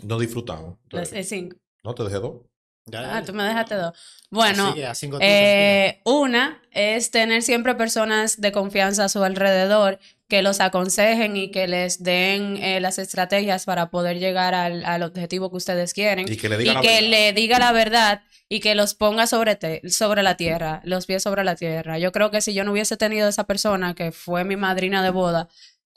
no 0.03 0.17
disfrutamos. 0.19 0.77
Entonces, 0.83 1.13
el 1.13 1.25
cinco. 1.25 1.57
no 1.83 1.93
te 1.93 2.03
dejé 2.03 2.15
dos. 2.17 2.37
Ya, 2.85 3.17
Ah, 3.17 3.23
tú 3.23 3.33
me 3.33 3.43
dejaste 3.43 3.75
dos. 3.75 3.93
Bueno, 4.31 4.73
eh, 5.21 6.01
una 6.05 6.59
es 6.71 7.11
tener 7.11 7.43
siempre 7.43 7.75
personas 7.75 8.41
de 8.41 8.51
confianza 8.51 9.03
a 9.05 9.09
su 9.09 9.23
alrededor 9.23 9.99
que 10.27 10.41
los 10.41 10.59
aconsejen 10.59 11.37
y 11.37 11.51
que 11.51 11.67
les 11.67 12.01
den 12.01 12.57
eh, 12.57 12.79
las 12.79 12.97
estrategias 12.97 13.65
para 13.65 13.91
poder 13.91 14.17
llegar 14.17 14.55
al, 14.55 14.85
al 14.85 15.03
objetivo 15.03 15.51
que 15.51 15.57
ustedes 15.57 15.93
quieren. 15.93 16.31
Y 16.31 16.37
que 16.37 16.49
le 16.49 16.55
y 16.55 16.59
digan 16.59 16.75
la 16.75 16.81
que 16.81 16.87
verdad. 16.95 17.09
le 17.09 17.33
diga 17.33 17.59
la 17.59 17.71
verdad 17.73 18.21
y 18.47 18.59
que 18.59 18.73
los 18.73 18.95
ponga 18.95 19.27
sobre, 19.27 19.55
te- 19.55 19.87
sobre 19.89 20.23
la 20.23 20.35
tierra, 20.37 20.81
los 20.83 21.05
pies 21.05 21.21
sobre 21.21 21.43
la 21.43 21.55
tierra. 21.55 21.99
Yo 21.99 22.11
creo 22.11 22.31
que 22.31 22.41
si 22.41 22.55
yo 22.55 22.63
no 22.63 22.71
hubiese 22.71 22.97
tenido 22.97 23.27
esa 23.27 23.43
persona 23.43 23.93
que 23.93 24.11
fue 24.11 24.43
mi 24.45 24.55
madrina 24.55 25.03
de 25.03 25.11
boda, 25.11 25.47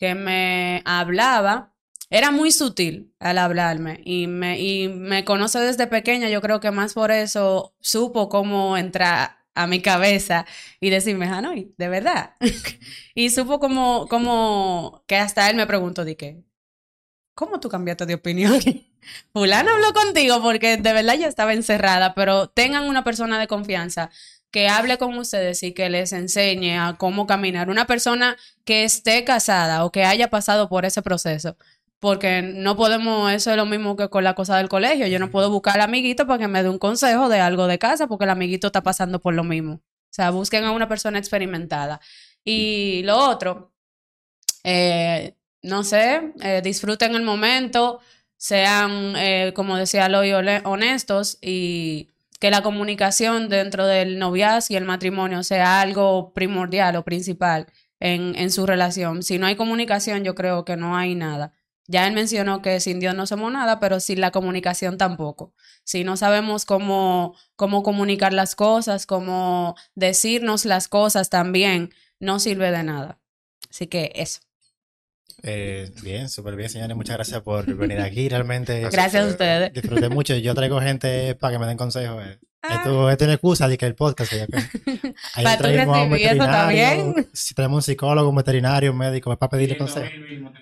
que 0.03 0.16
me 0.16 0.83
hablaba, 0.85 1.77
era 2.11 2.33
muy 2.33 2.51
sutil 2.51 3.15
al 3.20 3.39
hablarme 3.39 4.01
y 4.05 4.27
me, 4.27 4.59
y 4.59 4.89
me 4.89 5.24
conoce 5.24 5.61
desde 5.61 5.87
pequeña, 5.87 6.29
yo 6.29 6.41
creo 6.41 6.59
que 6.59 6.73
más 6.73 6.95
por 6.95 7.12
eso 7.12 7.77
supo 7.79 8.29
cómo 8.29 8.77
entrar 8.77 9.45
a 9.55 9.69
mi 9.69 9.81
cabeza 9.81 10.45
y 10.81 10.91
decirme, 10.91 11.27
Hanoi, 11.27 11.73
de 11.79 11.89
verdad. 11.89 12.35
y 13.15 13.31
supo 13.31 13.61
como, 13.61 14.09
como 14.09 15.05
que 15.07 15.15
hasta 15.15 15.49
él 15.49 15.55
me 15.55 15.69
preguntó, 15.69 16.05
di 16.05 16.16
que, 16.16 16.43
¿cómo 17.37 17.61
tú 17.61 17.69
cambiaste 17.69 18.05
de 18.05 18.15
opinión? 18.15 18.59
Fulano 19.33 19.70
habló 19.70 19.93
contigo 19.93 20.43
porque 20.43 20.79
de 20.79 20.93
verdad 20.93 21.15
yo 21.15 21.29
estaba 21.29 21.53
encerrada, 21.55 22.12
pero 22.15 22.49
tengan 22.49 22.89
una 22.89 23.05
persona 23.05 23.39
de 23.39 23.47
confianza 23.47 24.11
que 24.53 24.69
hable 24.69 24.99
con 24.99 25.16
ustedes 25.19 25.62
y 25.62 25.73
que 25.73 25.91
les 25.91 26.12
enseñe 26.12 26.79
a 26.79 26.97
cómo 26.99 27.27
caminar. 27.27 27.70
Una 27.70 27.87
persona 27.87 28.37
que 28.65 28.85
esté 28.85 29.24
casada 29.24 29.85
o 29.85 29.91
que 29.91 30.05
haya 30.05 30.31
pasado 30.31 30.69
por 30.69 30.85
ese 30.85 31.03
proceso. 31.03 31.57
Porque 31.99 32.43
no 32.43 32.77
podemos, 32.77 33.33
eso 33.33 33.51
es 33.53 33.57
lo 33.57 33.66
mismo 33.66 33.97
que 33.97 34.09
con 34.11 34.24
la 34.24 34.35
cosa 34.35 34.59
del 34.59 34.69
colegio. 34.69 35.07
Yo 35.07 35.19
no 35.19 35.31
puedo 35.31 35.51
buscar 35.51 35.77
al 35.77 35.83
amiguito 35.83 36.27
para 36.27 36.39
que 36.39 36.49
me 36.49 36.62
dé 36.62 36.69
un 36.69 36.79
consejo 36.79 37.29
de 37.29 37.41
algo 37.41 37.66
de 37.66 37.79
casa 37.79 38.07
porque 38.09 38.24
el 38.24 38.31
amiguito 38.31 38.66
está 38.69 38.83
pasando 38.83 39.20
por 39.20 39.35
lo 39.35 39.45
mismo. 39.45 39.74
O 39.74 40.15
sea, 40.15 40.31
busquen 40.31 40.65
a 40.65 40.73
una 40.73 40.89
persona 40.89 41.19
experimentada. 41.19 42.01
Y 42.45 43.03
lo 43.05 43.16
otro, 43.19 43.73
eh, 44.65 45.37
no 45.62 45.85
sé, 45.85 46.33
eh, 46.43 46.61
disfruten 46.62 47.15
el 47.15 47.23
momento, 47.23 48.01
sean, 48.37 49.15
eh, 49.16 49.53
como 49.55 49.77
decía 49.77 50.09
Loy, 50.09 50.33
honestos 50.33 51.39
y 51.41 52.11
que 52.43 52.51
la 52.51 52.64
comunicación 52.64 53.48
dentro 53.48 53.86
del 53.86 54.19
noviazgo 54.19 54.74
y 54.74 54.77
el 54.77 54.85
matrimonio 54.85 55.44
sea 55.44 55.81
algo 55.81 56.32
primordial 56.35 56.97
o 56.97 57.05
principal 57.05 57.69
en, 58.01 58.35
en 58.35 58.51
su 58.51 58.66
relación. 58.66 59.23
Si 59.23 59.39
no 59.39 59.47
hay 59.47 59.55
comunicación, 59.55 60.24
yo 60.24 60.35
creo 60.35 60.64
que 60.64 60.77
no 60.77 60.97
hay 60.97 61.14
nada. 61.14 61.52
Ya 61.86 62.05
él 62.05 62.14
mencionó 62.14 62.60
que 62.60 62.81
sin 62.81 62.98
Dios 62.98 63.14
no 63.14 63.28
somos 63.28 63.52
nada, 63.52 63.78
pero 63.78 64.01
sin 64.01 64.20
la 64.20 64.32
comunicación 64.32 64.98
tampoco. 64.98 65.55
Si 65.85 66.02
no 66.02 66.16
sabemos 66.16 66.64
cómo, 66.64 67.36
cómo 67.55 67.85
comunicar 67.85 68.32
las 68.32 68.56
cosas, 68.56 69.06
cómo 69.06 69.77
decirnos 69.94 70.64
las 70.64 70.89
cosas 70.89 71.31
también, 71.31 71.90
no 72.19 72.40
sirve 72.40 72.73
de 72.73 72.82
nada. 72.82 73.20
Así 73.70 73.86
que 73.86 74.10
eso. 74.16 74.40
Eh, 75.43 75.90
bien, 76.02 76.28
súper 76.28 76.55
bien, 76.56 76.69
señores. 76.70 76.97
Muchas 76.97 77.16
gracias 77.16 77.40
por 77.43 77.66
venir 77.74 78.01
aquí. 78.01 78.28
Realmente 78.28 78.81
Gracias 78.90 79.24
a 79.24 79.27
ustedes. 79.27 79.73
disfruté 79.73 80.09
mucho. 80.09 80.36
Yo 80.36 80.55
traigo 80.55 80.81
gente 80.81 81.35
para 81.35 81.55
que 81.55 81.59
me 81.59 81.66
den 81.66 81.77
consejos. 81.77 82.23
eh. 82.24 82.39
Ah. 82.64 82.77
Esto, 82.77 83.10
esto 83.10 83.24
es 83.24 83.27
una 83.27 83.35
excusa 83.35 83.66
de 83.66 83.77
que 83.77 83.86
el 83.86 83.97
podcast. 83.97 84.32
ya 84.32 84.47
que- 84.47 84.56
Ahí 85.35 85.43
Para 85.44 85.59
traemos 85.59 85.98
un 85.98 86.10
veterinario, 86.10 86.44
también. 86.52 87.28
Si 87.32 87.55
tenemos 87.55 87.77
un 87.78 87.82
psicólogo, 87.82 88.28
un 88.31 88.36
veterinario, 88.36 88.93
un 88.93 88.98
médico, 88.98 89.32
es 89.32 89.39
para 89.39 89.51
pedirle 89.51 89.77
consejos. 89.77 90.10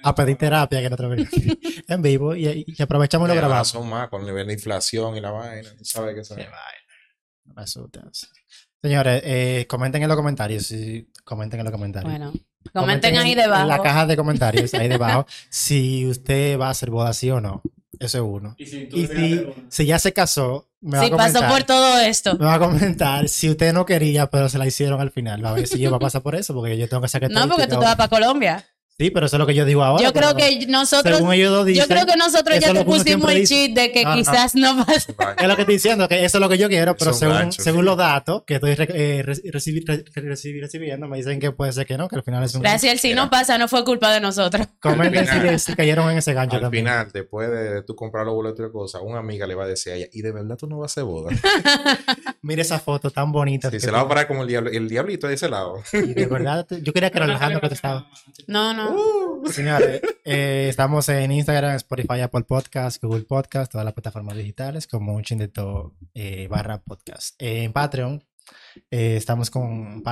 A 0.03 0.15
pedir 0.15 0.37
terapia 0.39 0.81
que 0.81 0.89
no 0.89 0.95
otra 0.95 1.09
vez 1.09 1.29
en 1.89 2.01
vivo 2.01 2.35
y, 2.35 2.65
y 2.67 2.83
aprovechamos 2.83 3.27
y 3.27 3.29
lo 3.29 3.35
grabamos. 3.35 3.69
Son 3.69 3.87
más 3.87 4.09
con 4.09 4.23
el 4.23 4.29
nivel 4.29 4.47
de 4.47 4.55
inflación 4.55 5.15
y 5.15 5.21
la 5.21 5.31
vaina. 5.31 5.69
¿Sabes 5.83 6.15
qué 6.15 6.25
sabe? 6.25 6.45
vaina. 6.45 6.57
No 7.45 7.53
me 7.55 7.63
asustes. 7.63 8.31
Señores, 8.83 9.21
eh, 9.27 9.67
comenten 9.69 10.03
en 10.03 10.09
los 10.09 10.17
comentarios. 10.17 10.65
Sí, 10.65 11.07
comenten 11.23 11.61
en 11.61 11.65
los 11.65 11.73
comentarios. 11.73 12.11
Bueno, 12.11 12.33
comenten 12.73 13.17
ahí 13.17 13.33
en- 13.33 13.39
debajo. 13.39 13.63
En 13.63 13.69
la 13.69 13.83
caja 13.83 14.07
de 14.07 14.17
comentarios, 14.17 14.73
ahí 14.75 14.89
debajo, 14.89 15.27
si 15.51 16.07
usted 16.07 16.59
va 16.59 16.69
a 16.69 16.71
hacer 16.71 16.91
boda 16.91 17.13
sí 17.13 17.31
o 17.31 17.41
no. 17.41 17.63
Eso 17.99 18.17
es 18.19 18.25
uno. 18.25 18.55
Y 18.57 18.67
si 18.67 18.87
tú 18.87 18.97
Y 18.97 19.07
si, 19.07 19.47
si 19.69 19.85
ya 19.87 19.99
se 19.99 20.13
casó, 20.15 20.69
me 20.81 20.97
va 20.97 21.05
Sí, 21.05 21.13
a 21.13 21.17
pasó 21.17 21.35
comentar. 21.35 21.51
por 21.51 21.63
todo 21.65 21.99
esto. 22.01 22.33
Me 22.39 22.47
va 22.47 22.55
a 22.55 22.59
comentar 22.59 23.29
si 23.29 23.51
usted 23.51 23.75
no 23.75 23.85
quería, 23.85 24.31
pero 24.31 24.49
se 24.49 24.57
la 24.57 24.67
hicieron 24.67 25.01
al 25.03 25.11
final. 25.11 25.45
A 25.45 25.53
ver 25.53 25.67
si 25.67 25.79
yo 25.79 25.91
va 25.91 25.99
a 25.99 26.01
pasar 26.01 26.23
por 26.23 26.35
eso, 26.35 26.55
porque 26.55 26.79
yo 26.79 26.89
tengo 26.89 27.03
que 27.03 27.09
sacar 27.09 27.31
No, 27.31 27.47
porque 27.47 27.67
tú 27.67 27.79
te 27.79 27.85
vas 27.85 27.97
para 27.97 28.09
Colombia. 28.09 28.65
Sí, 29.01 29.11
pero 29.11 29.25
eso 29.25 29.37
es 29.37 29.41
lo 29.41 29.47
que 29.47 29.55
yo 29.55 29.65
digo 29.65 29.83
ahora. 29.83 30.05
Yo 30.05 30.13
creo 30.13 30.37
que 30.37 30.67
nosotros, 30.67 31.17
según 31.17 31.33
ellos 31.33 31.51
dos 31.51 31.61
yo 31.61 31.65
dicen, 31.65 31.87
creo 31.89 32.05
que 32.05 32.17
nosotros 32.19 32.59
ya 32.61 32.75
te 32.75 32.85
pusimos 32.85 33.33
el 33.33 33.47
cheat 33.47 33.71
de 33.73 33.93
que 33.93 34.05
No, 34.05 34.11
no. 34.11 34.17
quizás 34.17 34.55
no 34.55 34.85
pasa. 34.85 35.15
Es 35.39 35.49
lo 35.49 35.57
que 35.57 35.63
estoy 35.63 35.75
diciendo, 35.77 36.07
que 36.07 36.23
eso 36.23 36.37
es 36.37 36.43
lo 36.43 36.51
que 36.51 36.59
yo 36.59 36.69
quiero, 36.69 36.95
pero 36.99 37.15
según, 37.15 37.51
según 37.51 37.81
sí. 37.81 37.87
los 37.87 37.97
datos 37.97 38.43
que 38.47 38.57
estoy 38.57 38.73
eh, 38.73 39.23
re- 39.25 39.43
recibi- 39.53 39.87
re- 39.87 40.05
recibi- 40.05 40.61
recibiendo, 40.61 41.09
me 41.09 41.17
dicen 41.17 41.41
que 41.41 41.51
puede 41.51 41.73
ser 41.73 41.87
que 41.87 41.97
no, 41.97 42.09
que 42.09 42.17
al 42.17 42.23
final 42.23 42.45
es 42.45 42.55
un 42.55 42.61
Gracias, 42.61 43.01
si 43.01 43.15
no 43.15 43.31
pasa, 43.31 43.57
no 43.57 43.69
fue 43.69 43.87
culpa 43.87 44.13
de 44.13 44.21
nosotros. 44.21 44.67
Comenten 44.83 45.27
si, 45.27 45.59
si 45.71 45.75
cayeron 45.75 46.11
en 46.11 46.19
ese 46.19 46.35
gancho 46.35 46.57
Al 46.57 46.63
también. 46.63 46.85
final, 46.85 47.09
después 47.11 47.51
de 47.51 47.83
tú 47.85 47.97
comprar 47.97 48.27
los 48.27 48.35
boletos 48.35 48.69
y 48.69 48.71
cosas, 48.71 49.01
una 49.03 49.21
amiga 49.21 49.47
le 49.47 49.55
va 49.55 49.65
a 49.65 49.69
decir 49.69 49.95
a 49.95 49.97
ella, 49.97 50.09
¿y 50.13 50.21
de 50.21 50.31
verdad 50.33 50.59
tú 50.59 50.67
no 50.67 50.79
vas 50.79 50.91
a 50.91 51.01
hacer 51.01 51.05
boda? 51.05 51.31
Mira 52.43 52.63
esa 52.63 52.79
foto 52.79 53.11
tan 53.11 53.33
bonita. 53.33 53.69
Si 53.69 53.77
que 53.77 53.81
se 53.81 53.93
la 53.93 53.99
va 53.99 54.05
a 54.05 54.09
parar 54.09 54.27
como 54.27 54.43
el, 54.43 54.49
diablo, 54.49 54.71
el 54.71 54.89
diablito 54.89 55.29
de 55.29 55.35
ese 55.35 55.49
lado. 55.49 55.83
y 55.93 56.15
de 56.15 56.27
verdad, 56.31 56.67
yo 56.83 56.93
quería 56.93 57.11
que 57.11 57.19
era 57.19 57.27
Alejandro 57.27 57.61
que 57.61 57.69
te 57.69 57.75
estaba. 57.75 58.09
No, 58.47 58.73
no. 58.73 58.95
Uh. 58.95 59.49
Señores, 59.53 60.01
eh, 60.25 60.67
estamos 60.71 61.09
en 61.09 61.33
Instagram, 61.33 61.77
Spotify, 61.77 62.21
Apple 62.21 62.45
Podcast, 62.45 63.03
Google 63.03 63.25
Podcast, 63.25 63.73
todas 63.73 63.85
las 63.85 63.95
plataformas 63.95 64.37
digitales, 64.37 64.87
como 64.87 65.15
un 65.15 65.23
chindeto 65.23 65.95
eh, 66.15 66.49
barra 66.49 66.81
podcast. 66.83 67.41
Eh, 67.41 67.65
en 67.65 67.73
Patreon, 67.73 68.25
eh, 68.91 69.17
estamos 69.17 69.51
con 69.51 70.03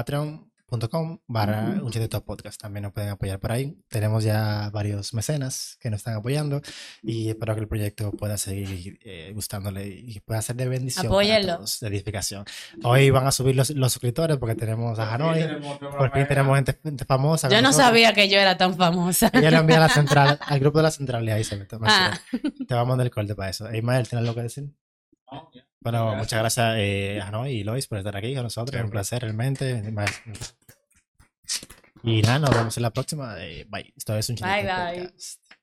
patreon.com 0.68 1.18
barra 1.26 1.80
un 1.82 1.90
chindeto 1.90 2.22
podcast. 2.24 2.60
También 2.60 2.82
nos 2.82 2.92
pueden 2.92 3.10
apoyar 3.10 3.40
por 3.40 3.52
ahí. 3.52 3.76
Tenemos 3.88 4.24
ya 4.24 4.70
varios 4.70 5.14
mecenas 5.14 5.78
que 5.80 5.90
nos 5.90 5.98
están 5.98 6.14
apoyando 6.14 6.60
y 7.02 7.28
espero 7.28 7.54
que 7.54 7.62
el 7.62 7.68
proyecto 7.68 8.10
pueda 8.12 8.36
seguir 8.36 8.98
eh, 9.02 9.32
gustándole 9.34 9.86
y 9.88 10.20
pueda 10.20 10.42
ser 10.42 10.56
de 10.56 10.68
bendición 10.68 11.06
Apóyenlo. 11.06 11.46
para 11.46 11.56
todos, 11.56 11.80
de 11.80 11.88
edificación. 11.88 12.44
Hoy 12.82 13.10
van 13.10 13.26
a 13.26 13.32
subir 13.32 13.56
los, 13.56 13.70
los 13.70 13.92
suscriptores 13.92 14.36
porque 14.36 14.54
tenemos 14.54 14.98
a 14.98 15.14
Hanoi. 15.14 15.60
Por 15.80 16.12
fin 16.12 16.26
tenemos 16.26 16.56
gente, 16.56 16.78
gente 16.82 17.04
famosa. 17.04 17.48
Yo 17.48 17.56
no 17.56 17.68
nosotros. 17.68 17.86
sabía 17.86 18.12
que 18.12 18.28
yo 18.28 18.38
era 18.38 18.56
tan 18.56 18.76
famosa. 18.76 19.30
Ella 19.32 19.50
lo 19.50 19.58
envía 19.58 19.76
a 19.78 19.80
la 19.80 19.88
central, 19.88 20.38
al 20.46 20.60
grupo 20.60 20.78
de 20.78 20.82
la 20.82 20.90
central 20.90 21.26
y 21.26 21.30
ahí 21.30 21.44
se 21.44 21.56
mete. 21.56 21.76
Ah. 21.82 22.18
Te 22.30 22.74
vamos 22.74 22.86
a 22.86 22.88
mandar 22.88 23.06
el 23.06 23.12
corte 23.12 23.34
para 23.34 23.50
eso. 23.50 23.72
Ismael, 23.72 24.06
¿tienes 24.08 24.22
algo 24.22 24.34
que 24.34 24.42
decir? 24.42 24.70
Bueno, 25.90 26.04
Gracias. 26.12 26.18
muchas 26.22 26.38
gracias 26.40 26.74
eh, 26.78 27.20
a 27.22 27.28
Hanoi 27.28 27.50
y 27.52 27.64
Lois 27.64 27.86
por 27.86 27.98
estar 27.98 28.14
aquí 28.16 28.34
con 28.34 28.42
nosotros. 28.42 28.82
Un 28.82 28.90
placer 28.90 29.22
realmente. 29.22 29.82
Y 32.02 32.22
nada, 32.22 32.38
nos 32.40 32.50
vemos 32.50 32.76
en 32.76 32.82
la 32.82 32.90
próxima. 32.90 33.36
Eh, 33.38 33.64
bye. 33.68 33.92
Esto 33.96 34.16
es 34.16 34.28
un 34.28 34.36
Bye, 34.36 34.44
Chinito 34.62 34.76
bye. 34.76 35.00
Podcast. 35.06 35.47